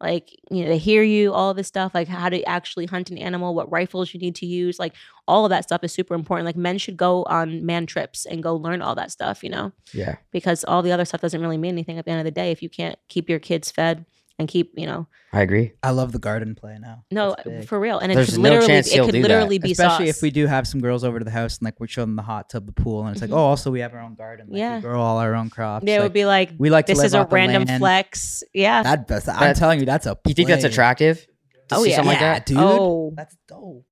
like, 0.02 0.36
you 0.50 0.64
know, 0.64 0.70
they 0.70 0.80
hear 0.80 1.04
you, 1.04 1.32
all 1.34 1.54
this 1.54 1.68
stuff, 1.68 1.94
like, 1.94 2.08
how 2.08 2.30
to 2.30 2.44
actually 2.46 2.88
hunt 2.88 3.12
an 3.12 3.20
animal, 3.20 3.54
what 3.54 3.72
rifles 3.72 4.14
you 4.16 4.20
need 4.20 4.36
to 4.36 4.48
use. 4.48 4.80
Like, 4.80 4.94
all 5.28 5.46
of 5.46 5.52
that 5.52 5.64
stuff 5.64 5.84
is 5.84 5.92
super 5.92 6.16
important. 6.16 6.48
Like, 6.48 6.56
men 6.56 6.80
should 6.80 6.98
go 6.98 7.24
on 7.24 7.64
man 7.66 7.86
trips 7.86 8.26
and 8.26 8.42
go 8.42 8.56
learn 8.56 8.82
all 8.82 8.96
that 8.96 9.12
stuff, 9.12 9.44
you 9.44 9.52
know? 9.52 9.72
Yeah. 9.94 10.16
Because 10.32 10.64
all 10.64 10.82
the 10.82 10.92
other 10.92 11.06
stuff 11.06 11.22
doesn't 11.22 11.42
really 11.42 11.58
mean 11.58 11.74
anything 11.74 12.00
at 12.00 12.06
the 12.06 12.12
end 12.12 12.20
of 12.20 12.26
the 12.26 12.32
day 12.32 12.52
if 12.52 12.64
you 12.64 12.70
can't 12.70 12.98
keep 13.10 13.30
your 13.30 13.40
kids 13.40 13.70
fed 13.70 14.06
and 14.40 14.48
keep, 14.48 14.74
you 14.76 14.86
know, 14.86 15.08
I 15.34 15.42
agree. 15.42 15.74
I 15.84 15.90
love 15.92 16.12
the 16.12 16.20
garden 16.20 16.54
play 16.56 16.78
now. 16.80 17.04
no, 17.12 17.36
for 17.66 17.80
real. 17.80 18.00
And 18.00 18.12
it 18.12 18.16
There's 18.16 18.30
could 18.32 18.38
no 18.40 18.44
literally, 18.50 18.68
chance 18.68 18.88
it 18.88 18.94
he'll 18.94 19.06
could 19.06 19.12
do 19.14 19.22
that. 19.24 19.28
literally 19.28 19.58
be 19.60 19.72
Especially 19.72 20.08
sauce. 20.08 20.18
if 20.18 20.22
we 20.22 20.30
do 20.32 20.46
have 20.48 20.68
some 20.68 20.80
girls 20.80 21.04
over 21.04 21.20
to 21.20 21.26
the 21.26 21.32
house 21.32 21.58
and 21.58 21.66
like 21.66 21.80
we 21.80 21.88
show 21.88 22.02
them 22.02 22.16
the 22.16 22.22
hot 22.22 22.50
tub, 22.50 22.66
the 22.66 22.72
pool, 22.72 23.02
and 23.06 23.12
it's 23.12 23.22
like, 23.22 23.32
Mhm. 23.32 23.36
oh, 23.36 23.38
also 23.40 23.72
we 23.72 23.80
have 23.82 23.94
our 23.94 24.00
own 24.00 24.16
garden. 24.16 24.48
Like, 24.50 24.58
Yeah. 24.60 24.76
we 24.76 24.82
grow 24.82 25.02
all 25.02 25.18
our 25.18 25.34
own 25.36 25.50
crops. 25.50 25.86
They 25.86 25.96
like, 25.98 26.04
would 26.04 26.14
be 26.14 26.26
like, 26.26 26.52
we 26.58 26.70
like 26.70 26.86
to 26.86 26.92
this 26.92 27.00
live 27.00 27.06
is 27.08 27.14
a 27.14 27.20
off 27.20 27.30
the 27.30 27.36
random 27.36 27.64
land. 27.66 27.80
flex. 27.80 28.44
Yeah. 28.54 28.84
That, 28.84 29.08
that's, 29.08 29.28
I'm 29.28 29.40
That- 29.40 29.56
telling 29.58 29.80
you, 29.80 29.86
that's 29.86 30.06
a. 30.06 30.18
You 30.28 30.34
think 30.34 30.48
that's 30.48 30.62
play. 30.62 30.70
attractive? 30.70 31.26
To 31.70 31.76
Oh, 31.76 31.84
see 31.84 31.90
yeah. 31.90 31.96
Something 31.98 32.14
like 32.14 32.22
yeah, 32.22 32.34
that? 32.36 32.46
dude. 32.46 32.58
Oh. 32.60 33.14
That's 33.16 33.36
dope. 33.48 33.86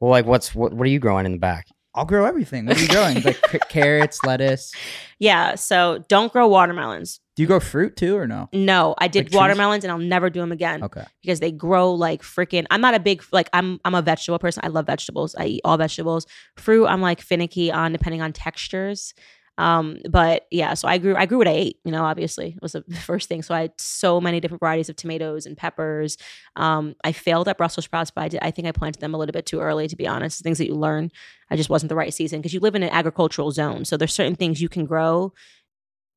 Well, 0.00 0.10
like 0.10 0.24
what's 0.26 0.54
what? 0.54 0.72
What 0.72 0.86
are 0.86 0.90
you 0.90 0.98
growing 0.98 1.26
in 1.26 1.32
the 1.32 1.38
back? 1.38 1.66
I'll 1.94 2.04
grow 2.06 2.24
everything. 2.24 2.66
What 2.66 2.78
are 2.78 2.80
you 2.80 2.88
growing? 2.88 3.20
like 3.22 3.36
c- 3.50 3.58
carrots, 3.68 4.18
lettuce. 4.24 4.72
Yeah. 5.18 5.56
So 5.56 6.04
don't 6.08 6.32
grow 6.32 6.48
watermelons. 6.48 7.20
Do 7.36 7.42
you 7.42 7.46
grow 7.46 7.60
fruit 7.60 7.96
too, 7.96 8.16
or 8.16 8.26
no? 8.26 8.48
No, 8.52 8.94
I 8.98 9.08
did 9.08 9.20
Like 9.20 9.26
trees? 9.30 9.36
watermelons 9.38 9.84
and 9.84 9.90
I'll 9.92 9.98
never 9.98 10.28
do 10.30 10.40
them 10.40 10.52
again 10.52 10.82
Okay. 10.82 11.04
because 11.22 11.40
they 11.40 11.52
grow 11.52 11.92
like 11.94 12.22
freaking. 12.22 12.66
I'm 12.70 12.80
not 12.80 12.94
a 12.94 13.00
big 13.00 13.22
like 13.32 13.48
I'm 13.52 13.80
I'm 13.84 13.94
a 13.94 14.02
vegetable 14.02 14.38
person. 14.38 14.62
I 14.64 14.68
love 14.68 14.86
vegetables. 14.86 15.34
I 15.36 15.46
eat 15.46 15.60
all 15.64 15.76
vegetables. 15.76 16.26
Fruit, 16.56 16.86
I'm 16.86 17.00
like 17.00 17.20
finicky 17.20 17.70
on 17.72 17.92
depending 17.92 18.20
on 18.20 18.32
textures. 18.32 19.14
Um, 19.58 19.98
but 20.08 20.46
yeah, 20.50 20.72
so 20.72 20.88
I 20.88 20.96
grew 20.96 21.14
I 21.16 21.26
grew 21.26 21.36
what 21.38 21.46
I 21.48 21.52
ate. 21.52 21.76
You 21.84 21.92
know, 21.92 22.04
obviously 22.04 22.54
it 22.56 22.62
was 22.62 22.72
the 22.72 22.82
first 23.04 23.28
thing. 23.28 23.42
So 23.42 23.54
I 23.54 23.60
had 23.62 23.72
so 23.78 24.18
many 24.20 24.40
different 24.40 24.60
varieties 24.60 24.88
of 24.88 24.96
tomatoes 24.96 25.44
and 25.46 25.54
peppers. 25.56 26.16
Um, 26.56 26.94
I 27.04 27.12
failed 27.12 27.46
at 27.46 27.58
Brussels 27.58 27.84
sprouts, 27.84 28.10
but 28.10 28.22
I, 28.24 28.28
did, 28.28 28.40
I 28.42 28.50
think 28.52 28.66
I 28.68 28.72
planted 28.72 29.00
them 29.00 29.12
a 29.14 29.18
little 29.18 29.32
bit 29.34 29.44
too 29.46 29.60
early. 29.60 29.86
To 29.86 29.96
be 29.96 30.06
honest, 30.06 30.42
things 30.42 30.58
that 30.58 30.66
you 30.66 30.74
learn. 30.74 31.10
I 31.50 31.56
just 31.56 31.68
wasn't 31.68 31.90
the 31.90 31.96
right 31.96 32.12
season 32.14 32.40
because 32.40 32.54
you 32.54 32.60
live 32.60 32.74
in 32.74 32.82
an 32.82 32.90
agricultural 32.90 33.50
zone. 33.50 33.84
So 33.84 33.96
there's 33.98 34.14
certain 34.14 34.34
things 34.36 34.62
you 34.62 34.68
can 34.70 34.86
grow 34.86 35.32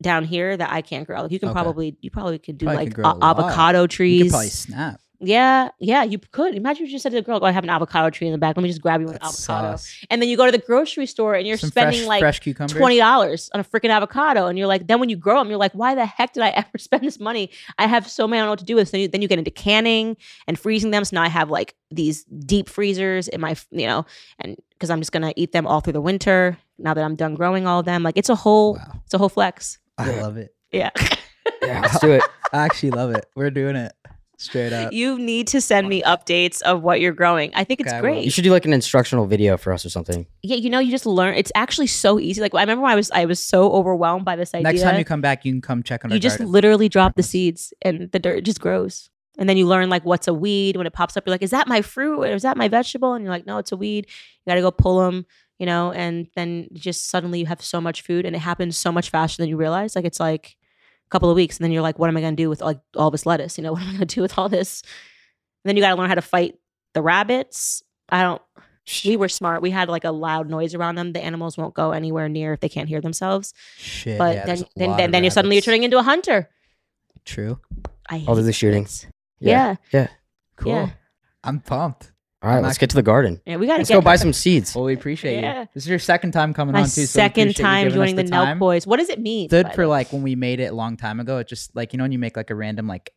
down 0.02 0.26
here 0.26 0.56
that 0.58 0.72
I 0.72 0.82
can't 0.82 1.06
grow. 1.08 1.22
Like 1.24 1.32
you 1.32 1.40
can 1.40 1.50
Okay. 1.50 1.54
probably 1.62 1.98
you 2.02 2.12
probably 2.12 2.40
could 2.40 2.58
do 2.58 2.66
Probably 2.66 2.86
like 2.86 2.98
a 2.98 3.02
lot. 3.02 3.18
avocado 3.22 3.82
You 3.84 3.88
trees. 3.88 4.22
could 4.24 4.30
probably 4.32 4.50
snap. 4.50 5.00
Yeah, 5.26 5.70
yeah, 5.80 6.04
you 6.04 6.18
could. 6.20 6.54
Imagine 6.54 6.84
if 6.84 6.90
you 6.90 6.96
just 6.96 7.04
said 7.04 7.12
to 7.12 7.16
the 7.16 7.22
girl, 7.22 7.40
"Go, 7.40 7.46
I 7.46 7.52
have 7.52 7.64
an 7.64 7.70
avocado 7.70 8.10
tree 8.10 8.28
in 8.28 8.34
the 8.34 8.38
back. 8.38 8.58
Let 8.58 8.64
me 8.64 8.68
just 8.68 8.82
grab 8.82 9.00
you 9.00 9.08
an 9.08 9.14
avocado." 9.22 9.32
sauce. 9.78 10.06
And 10.10 10.22
then 10.22 10.28
you 10.28 10.36
go 10.36 10.46
to 10.46 10.52
the 10.52 10.58
grocery 10.58 11.06
store 11.06 11.34
and 11.34 11.48
you're 11.48 11.56
Some 11.56 11.70
spending 11.70 12.00
fresh, 12.00 12.08
like 12.08 12.20
fresh 12.20 12.68
twenty 12.68 12.98
dollars 12.98 13.50
on 13.54 13.62
a 13.62 13.64
freaking 13.64 13.90
avocado, 13.90 14.48
and 14.48 14.58
you're 14.58 14.68
like, 14.68 14.88
then 14.88 15.00
when 15.00 15.08
you 15.08 15.16
grow 15.16 15.38
them, 15.40 15.48
you're 15.48 15.58
like, 15.58 15.72
why 15.72 15.96
the 15.96 16.06
heck 16.06 16.34
did 16.34 16.44
I 16.44 16.50
ever 16.58 16.78
spend 16.78 17.04
this 17.04 17.22
money? 17.22 17.52
I 17.78 17.88
have 17.88 18.10
so 18.10 18.28
many, 18.28 18.40
I 18.40 18.42
don't 18.42 18.48
know 18.48 18.52
what 18.52 18.60
to 18.60 18.66
do 18.66 18.76
with. 18.76 18.90
So 18.90 18.98
you, 18.98 19.08
then 19.08 19.22
you 19.22 19.30
get 19.30 19.40
into 19.40 19.52
canning 19.52 20.18
and 20.46 20.60
freezing 20.60 20.92
them. 20.92 21.06
So 21.06 21.16
now 21.16 21.24
I 21.24 21.30
have 21.30 21.50
like 21.50 21.74
these 21.90 22.26
deep 22.26 22.68
freezers 22.68 23.30
in 23.30 23.40
my, 23.40 23.56
you 23.72 23.88
know, 23.88 24.06
and 24.40 24.58
because 24.72 24.90
I'm 24.90 25.00
just 25.00 25.14
gonna 25.14 25.32
eat 25.38 25.54
them 25.54 25.66
all 25.66 25.80
through 25.80 25.94
the 25.94 26.02
winter. 26.02 26.58
Now 26.80 26.94
that 26.96 27.04
I'm 27.04 27.16
done 27.16 27.36
growing 27.36 27.66
all 27.66 27.80
of 27.80 27.86
them, 27.86 28.04
like 28.04 28.18
it's 28.18 28.30
a 28.30 28.36
whole, 28.36 28.74
Wow. 28.74 29.00
it's 29.06 29.14
a 29.14 29.18
whole 29.18 29.30
flex. 29.30 29.78
I 29.98 30.12
Yeah. 30.12 30.22
love 30.22 30.38
it. 30.38 30.56
Yeah. 30.72 30.90
Yeah, 31.62 31.82
let's 31.82 32.00
do 32.00 32.12
it. 32.12 32.24
I 32.52 32.66
actually 32.66 32.92
love 32.92 33.12
it. 33.12 33.26
We're 33.36 33.52
doing 33.52 33.76
it 33.76 33.92
straight 34.38 34.74
up. 34.74 34.92
you 34.92 35.18
need 35.20 35.48
to 35.48 35.62
send 35.62 35.88
me 35.88 36.02
updates 36.04 36.62
of 36.64 36.82
what 36.82 37.00
you're 37.00 37.14
growing. 37.14 37.52
I 37.56 37.64
think 37.64 37.80
it's 37.80 37.90
Okay, 37.90 37.98
I 37.98 38.02
will. 38.02 38.10
great. 38.10 38.26
You 38.26 38.32
should 38.32 38.44
do 38.44 38.52
like 38.52 38.66
an 38.66 38.74
instructional 38.74 39.26
video 39.28 39.56
for 39.58 39.72
us 39.72 39.86
or 39.86 39.90
something. 39.90 40.26
yeah, 40.42 40.56
you 40.58 40.70
know, 40.70 40.80
you 40.80 40.92
just 40.92 41.06
learn. 41.06 41.36
It's 41.36 41.52
actually 41.56 41.88
so 41.88 42.20
easy. 42.20 42.42
Like 42.42 42.54
I 42.54 42.62
remember 42.62 42.82
when 42.84 42.92
I 42.92 42.96
was 42.96 43.12
I 43.12 43.26
was 43.26 43.40
so 43.40 43.72
overwhelmed 43.72 44.26
by 44.26 44.36
this 44.36 44.54
idea. 44.54 44.64
Next 44.64 44.82
time 44.82 44.98
you 45.00 45.06
come 45.06 45.22
back, 45.22 45.46
you 45.46 45.52
can 45.54 45.62
come 45.62 45.84
check 45.84 46.04
on 46.04 46.12
our 46.12 46.16
you 46.16 46.20
just 46.22 46.40
garden. 46.40 46.52
literally 46.52 46.90
drop 46.90 47.16
the 47.16 47.24
seeds 47.24 47.74
and 47.82 48.12
the 48.12 48.20
dirt 48.20 48.44
just 48.44 48.60
grows. 48.60 49.10
And 49.40 49.50
then 49.50 49.58
you 49.58 49.66
learn 49.66 49.90
like 49.90 50.06
what's 50.06 50.28
a 50.28 50.34
weed 50.34 50.76
when 50.78 50.86
it 50.86 50.94
pops 50.94 51.18
up. 51.18 51.24
You're 51.26 51.34
like, 51.34 51.42
is 51.42 51.50
that 51.52 51.68
my 51.68 51.82
fruit 51.82 52.20
or 52.20 52.28
is 52.28 52.44
that 52.44 52.56
my 52.56 52.68
vegetable? 52.68 53.14
And 53.14 53.24
you're 53.24 53.34
like, 53.34 53.48
no, 53.48 53.58
it's 53.58 53.72
a 53.72 53.78
weed. 53.78 54.06
You 54.46 54.52
got 54.52 54.56
to 54.56 54.62
go 54.62 54.70
pull 54.70 55.00
them, 55.04 55.26
you 55.64 55.66
know. 55.66 55.94
And 55.94 56.28
then 56.36 56.68
just 56.74 57.10
suddenly 57.10 57.40
you 57.40 57.46
have 57.46 57.62
so 57.62 57.80
much 57.80 58.02
food, 58.02 58.26
and 58.26 58.36
it 58.36 58.40
happens 58.40 58.76
so 58.76 58.92
much 58.92 59.10
faster 59.10 59.42
than 59.42 59.48
you 59.50 59.56
realize. 59.56 59.96
Like 59.96 60.04
it's 60.04 60.20
like 60.20 60.58
a 61.08 61.10
couple 61.10 61.30
of 61.30 61.36
weeks, 61.38 61.56
and 61.58 61.64
then 61.64 61.72
you're 61.72 61.82
like, 61.82 61.98
what 62.00 62.10
am 62.10 62.18
I 62.18 62.22
going 62.22 62.36
to 62.36 62.44
do 62.44 62.50
with 62.50 62.60
like 62.62 62.80
all 62.98 63.12
this 63.12 63.26
lettuce? 63.26 63.58
You 63.58 63.64
know, 63.64 63.72
what 63.76 63.82
am 63.82 63.88
I 63.88 63.92
going 63.94 64.08
to 64.08 64.16
do 64.16 64.22
with 64.22 64.38
all 64.38 64.50
this? 64.50 64.82
And 65.64 65.70
then 65.70 65.78
you 65.78 65.82
got 65.82 65.92
to 65.92 65.96
learn 65.96 66.10
how 66.10 66.16
to 66.16 66.22
fight 66.22 66.56
the 66.94 67.02
rabbits. 67.02 67.82
I 68.10 68.22
don't. 68.24 68.42
We 69.06 69.16
were 69.16 69.30
smart. 69.30 69.62
We 69.62 69.72
had 69.72 69.88
like 69.88 70.04
a 70.04 70.12
loud 70.12 70.50
noise 70.50 70.76
around 70.76 70.96
them. 70.96 71.14
The 71.14 71.24
animals 71.24 71.58
won't 71.58 71.74
go 71.74 71.92
anywhere 71.94 72.28
near 72.28 72.52
if 72.52 72.60
they 72.60 72.68
can't 72.68 72.90
hear 72.90 73.00
themselves. 73.00 73.54
Shit. 73.78 74.18
But 74.18 74.36
yeah, 74.36 74.46
then, 74.46 74.58
then, 74.76 74.98
then, 74.98 75.12
then 75.12 75.24
you're 75.24 75.32
suddenly 75.32 75.56
you're 75.56 75.62
turning 75.62 75.84
into 75.84 75.98
a 75.98 76.04
hunter. 76.04 76.50
True. 77.24 77.60
I 78.10 78.26
Oh, 78.28 78.36
hate 78.36 78.42
they're 78.44 78.52
shooting. 78.54 78.84
rabbits. 78.84 79.08
Yeah. 79.94 80.08
Cool. 80.58 80.74
Yeah. 80.74 80.90
I'm 81.46 81.60
pumped. 81.62 82.12
All 82.44 82.50
right, 82.50 82.58
I'm 82.58 82.64
let's 82.64 82.74
actually- 82.76 82.80
get 82.84 82.90
to 82.92 82.96
the 82.98 83.04
garden. 83.04 83.42
Yeah, 83.46 83.56
we 83.56 83.68
gotta 83.68 83.80
Let's 83.80 83.90
get 83.90 83.96
go 83.96 84.02
buy 84.02 84.18
some 84.18 84.34
seeds. 84.34 84.76
Well, 84.76 84.84
we 84.84 84.94
appreciate 84.94 85.42
Yeah. 85.42 85.62
you. 85.62 85.68
This 85.74 85.84
is 85.84 85.90
your 85.90 85.98
second 86.00 86.34
time 86.34 86.54
coming 86.54 86.74
my 86.74 86.80
on 86.82 86.86
too. 86.86 86.92
so 86.92 87.02
we 87.02 87.06
second 87.08 87.44
appreciate 87.44 87.58
you 87.60 87.64
time 87.64 87.84
giving 87.86 88.02
us 88.02 88.10
joining 88.10 88.16
the, 88.18 88.24
Nelk 88.24 88.30
time. 88.46 88.60
Boys. 88.60 88.86
What 88.86 88.98
does 88.98 89.10
it 89.10 89.20
mean? 89.20 89.48
Stood 89.50 89.68
by 89.68 89.72
for 89.74 89.82
way? 89.84 89.88
like 89.88 90.12
when 90.14 90.24
we 90.24 90.36
made 90.36 90.60
it 90.60 90.72
a 90.72 90.76
long 90.76 90.98
time 90.98 91.20
ago. 91.22 91.38
It 91.38 91.48
just 91.48 91.76
like 91.76 91.94
you 91.94 91.98
know 91.98 92.04
when 92.04 92.12
you 92.12 92.20
make 92.20 92.36
like 92.38 92.50
a 92.50 92.56
random 92.56 92.86
like 92.88 93.14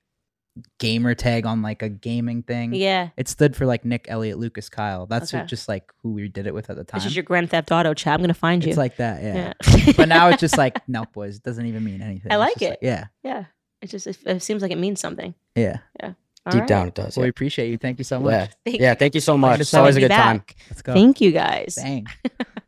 gamer 0.79 1.15
tag 1.15 1.45
on 1.45 1.61
like 1.61 1.83
a 1.83 1.89
gaming 1.89 2.43
thing. 2.43 2.73
Yeah. 2.73 3.09
It 3.17 3.29
stood 3.29 3.55
for 3.57 3.67
like 3.67 3.85
Nick, 3.85 4.07
Elliot, 4.09 4.39
Lucas, 4.39 4.69
Kyle. 4.71 5.07
That's 5.07 5.35
Okay. 5.35 5.45
just 5.45 5.69
like 5.69 5.93
who 6.03 6.13
we 6.13 6.29
did 6.29 6.47
it 6.47 6.55
with 6.55 6.71
at 6.71 6.77
the 6.77 6.85
time. 6.85 6.99
This 6.99 7.07
is 7.07 7.17
your 7.17 7.25
Grand 7.25 7.51
Theft 7.51 7.71
Auto 7.73 7.93
chat. 7.95 8.15
I'm 8.15 8.21
gonna 8.21 8.33
find 8.33 8.65
you. 8.65 8.69
it's 8.71 8.79
like 8.79 8.97
that, 8.97 9.23
yeah. 9.23 9.53
yeah. 9.85 9.93
but 9.97 10.09
now 10.09 10.29
it's 10.29 10.41
just 10.41 10.57
like 10.57 10.87
Nelk 10.89 11.13
Boys. 11.13 11.37
It 11.37 11.43
doesn't 11.43 11.67
even 11.67 11.85
mean 11.85 12.01
anything. 12.01 12.31
I 12.33 12.37
It's 12.37 12.41
like 12.41 12.59
just 12.59 12.73
it. 12.73 12.79
yeah, 12.81 13.07
yeah. 13.23 13.45
It 13.83 13.91
just 13.91 14.07
it, 14.07 14.17
it 14.25 14.43
seems 14.43 14.63
like 14.63 14.71
it 14.71 14.79
means 14.79 15.01
something. 15.01 15.35
Yeah. 15.55 15.79
Yeah. 16.01 16.13
All 16.47 16.53
Deep 16.53 16.61
right. 16.61 16.69
down, 16.69 16.87
it 16.89 16.95
does. 16.95 17.17
Well, 17.17 17.25
we 17.25 17.29
appreciate 17.31 17.71
you. 17.71 17.77
Thank 17.79 17.99
you 17.99 18.05
so 18.05 18.21
much. 18.21 18.31
yeah. 18.33 18.47
Thank 18.65 18.81
yeah, 18.81 18.95
thank 18.95 19.15
you 19.15 19.21
so 19.21 19.37
much. 19.37 19.59
It's 19.61 19.75
always 19.75 19.97
a 19.97 19.99
Be 19.99 20.03
good 20.03 20.15
time. 20.15 20.39
back. 20.39 20.57
Let's 20.71 20.83
go. 20.83 20.95
Thank 20.95 21.21
you 21.21 21.33
guys. 21.33 21.75
Bang. 21.77 22.07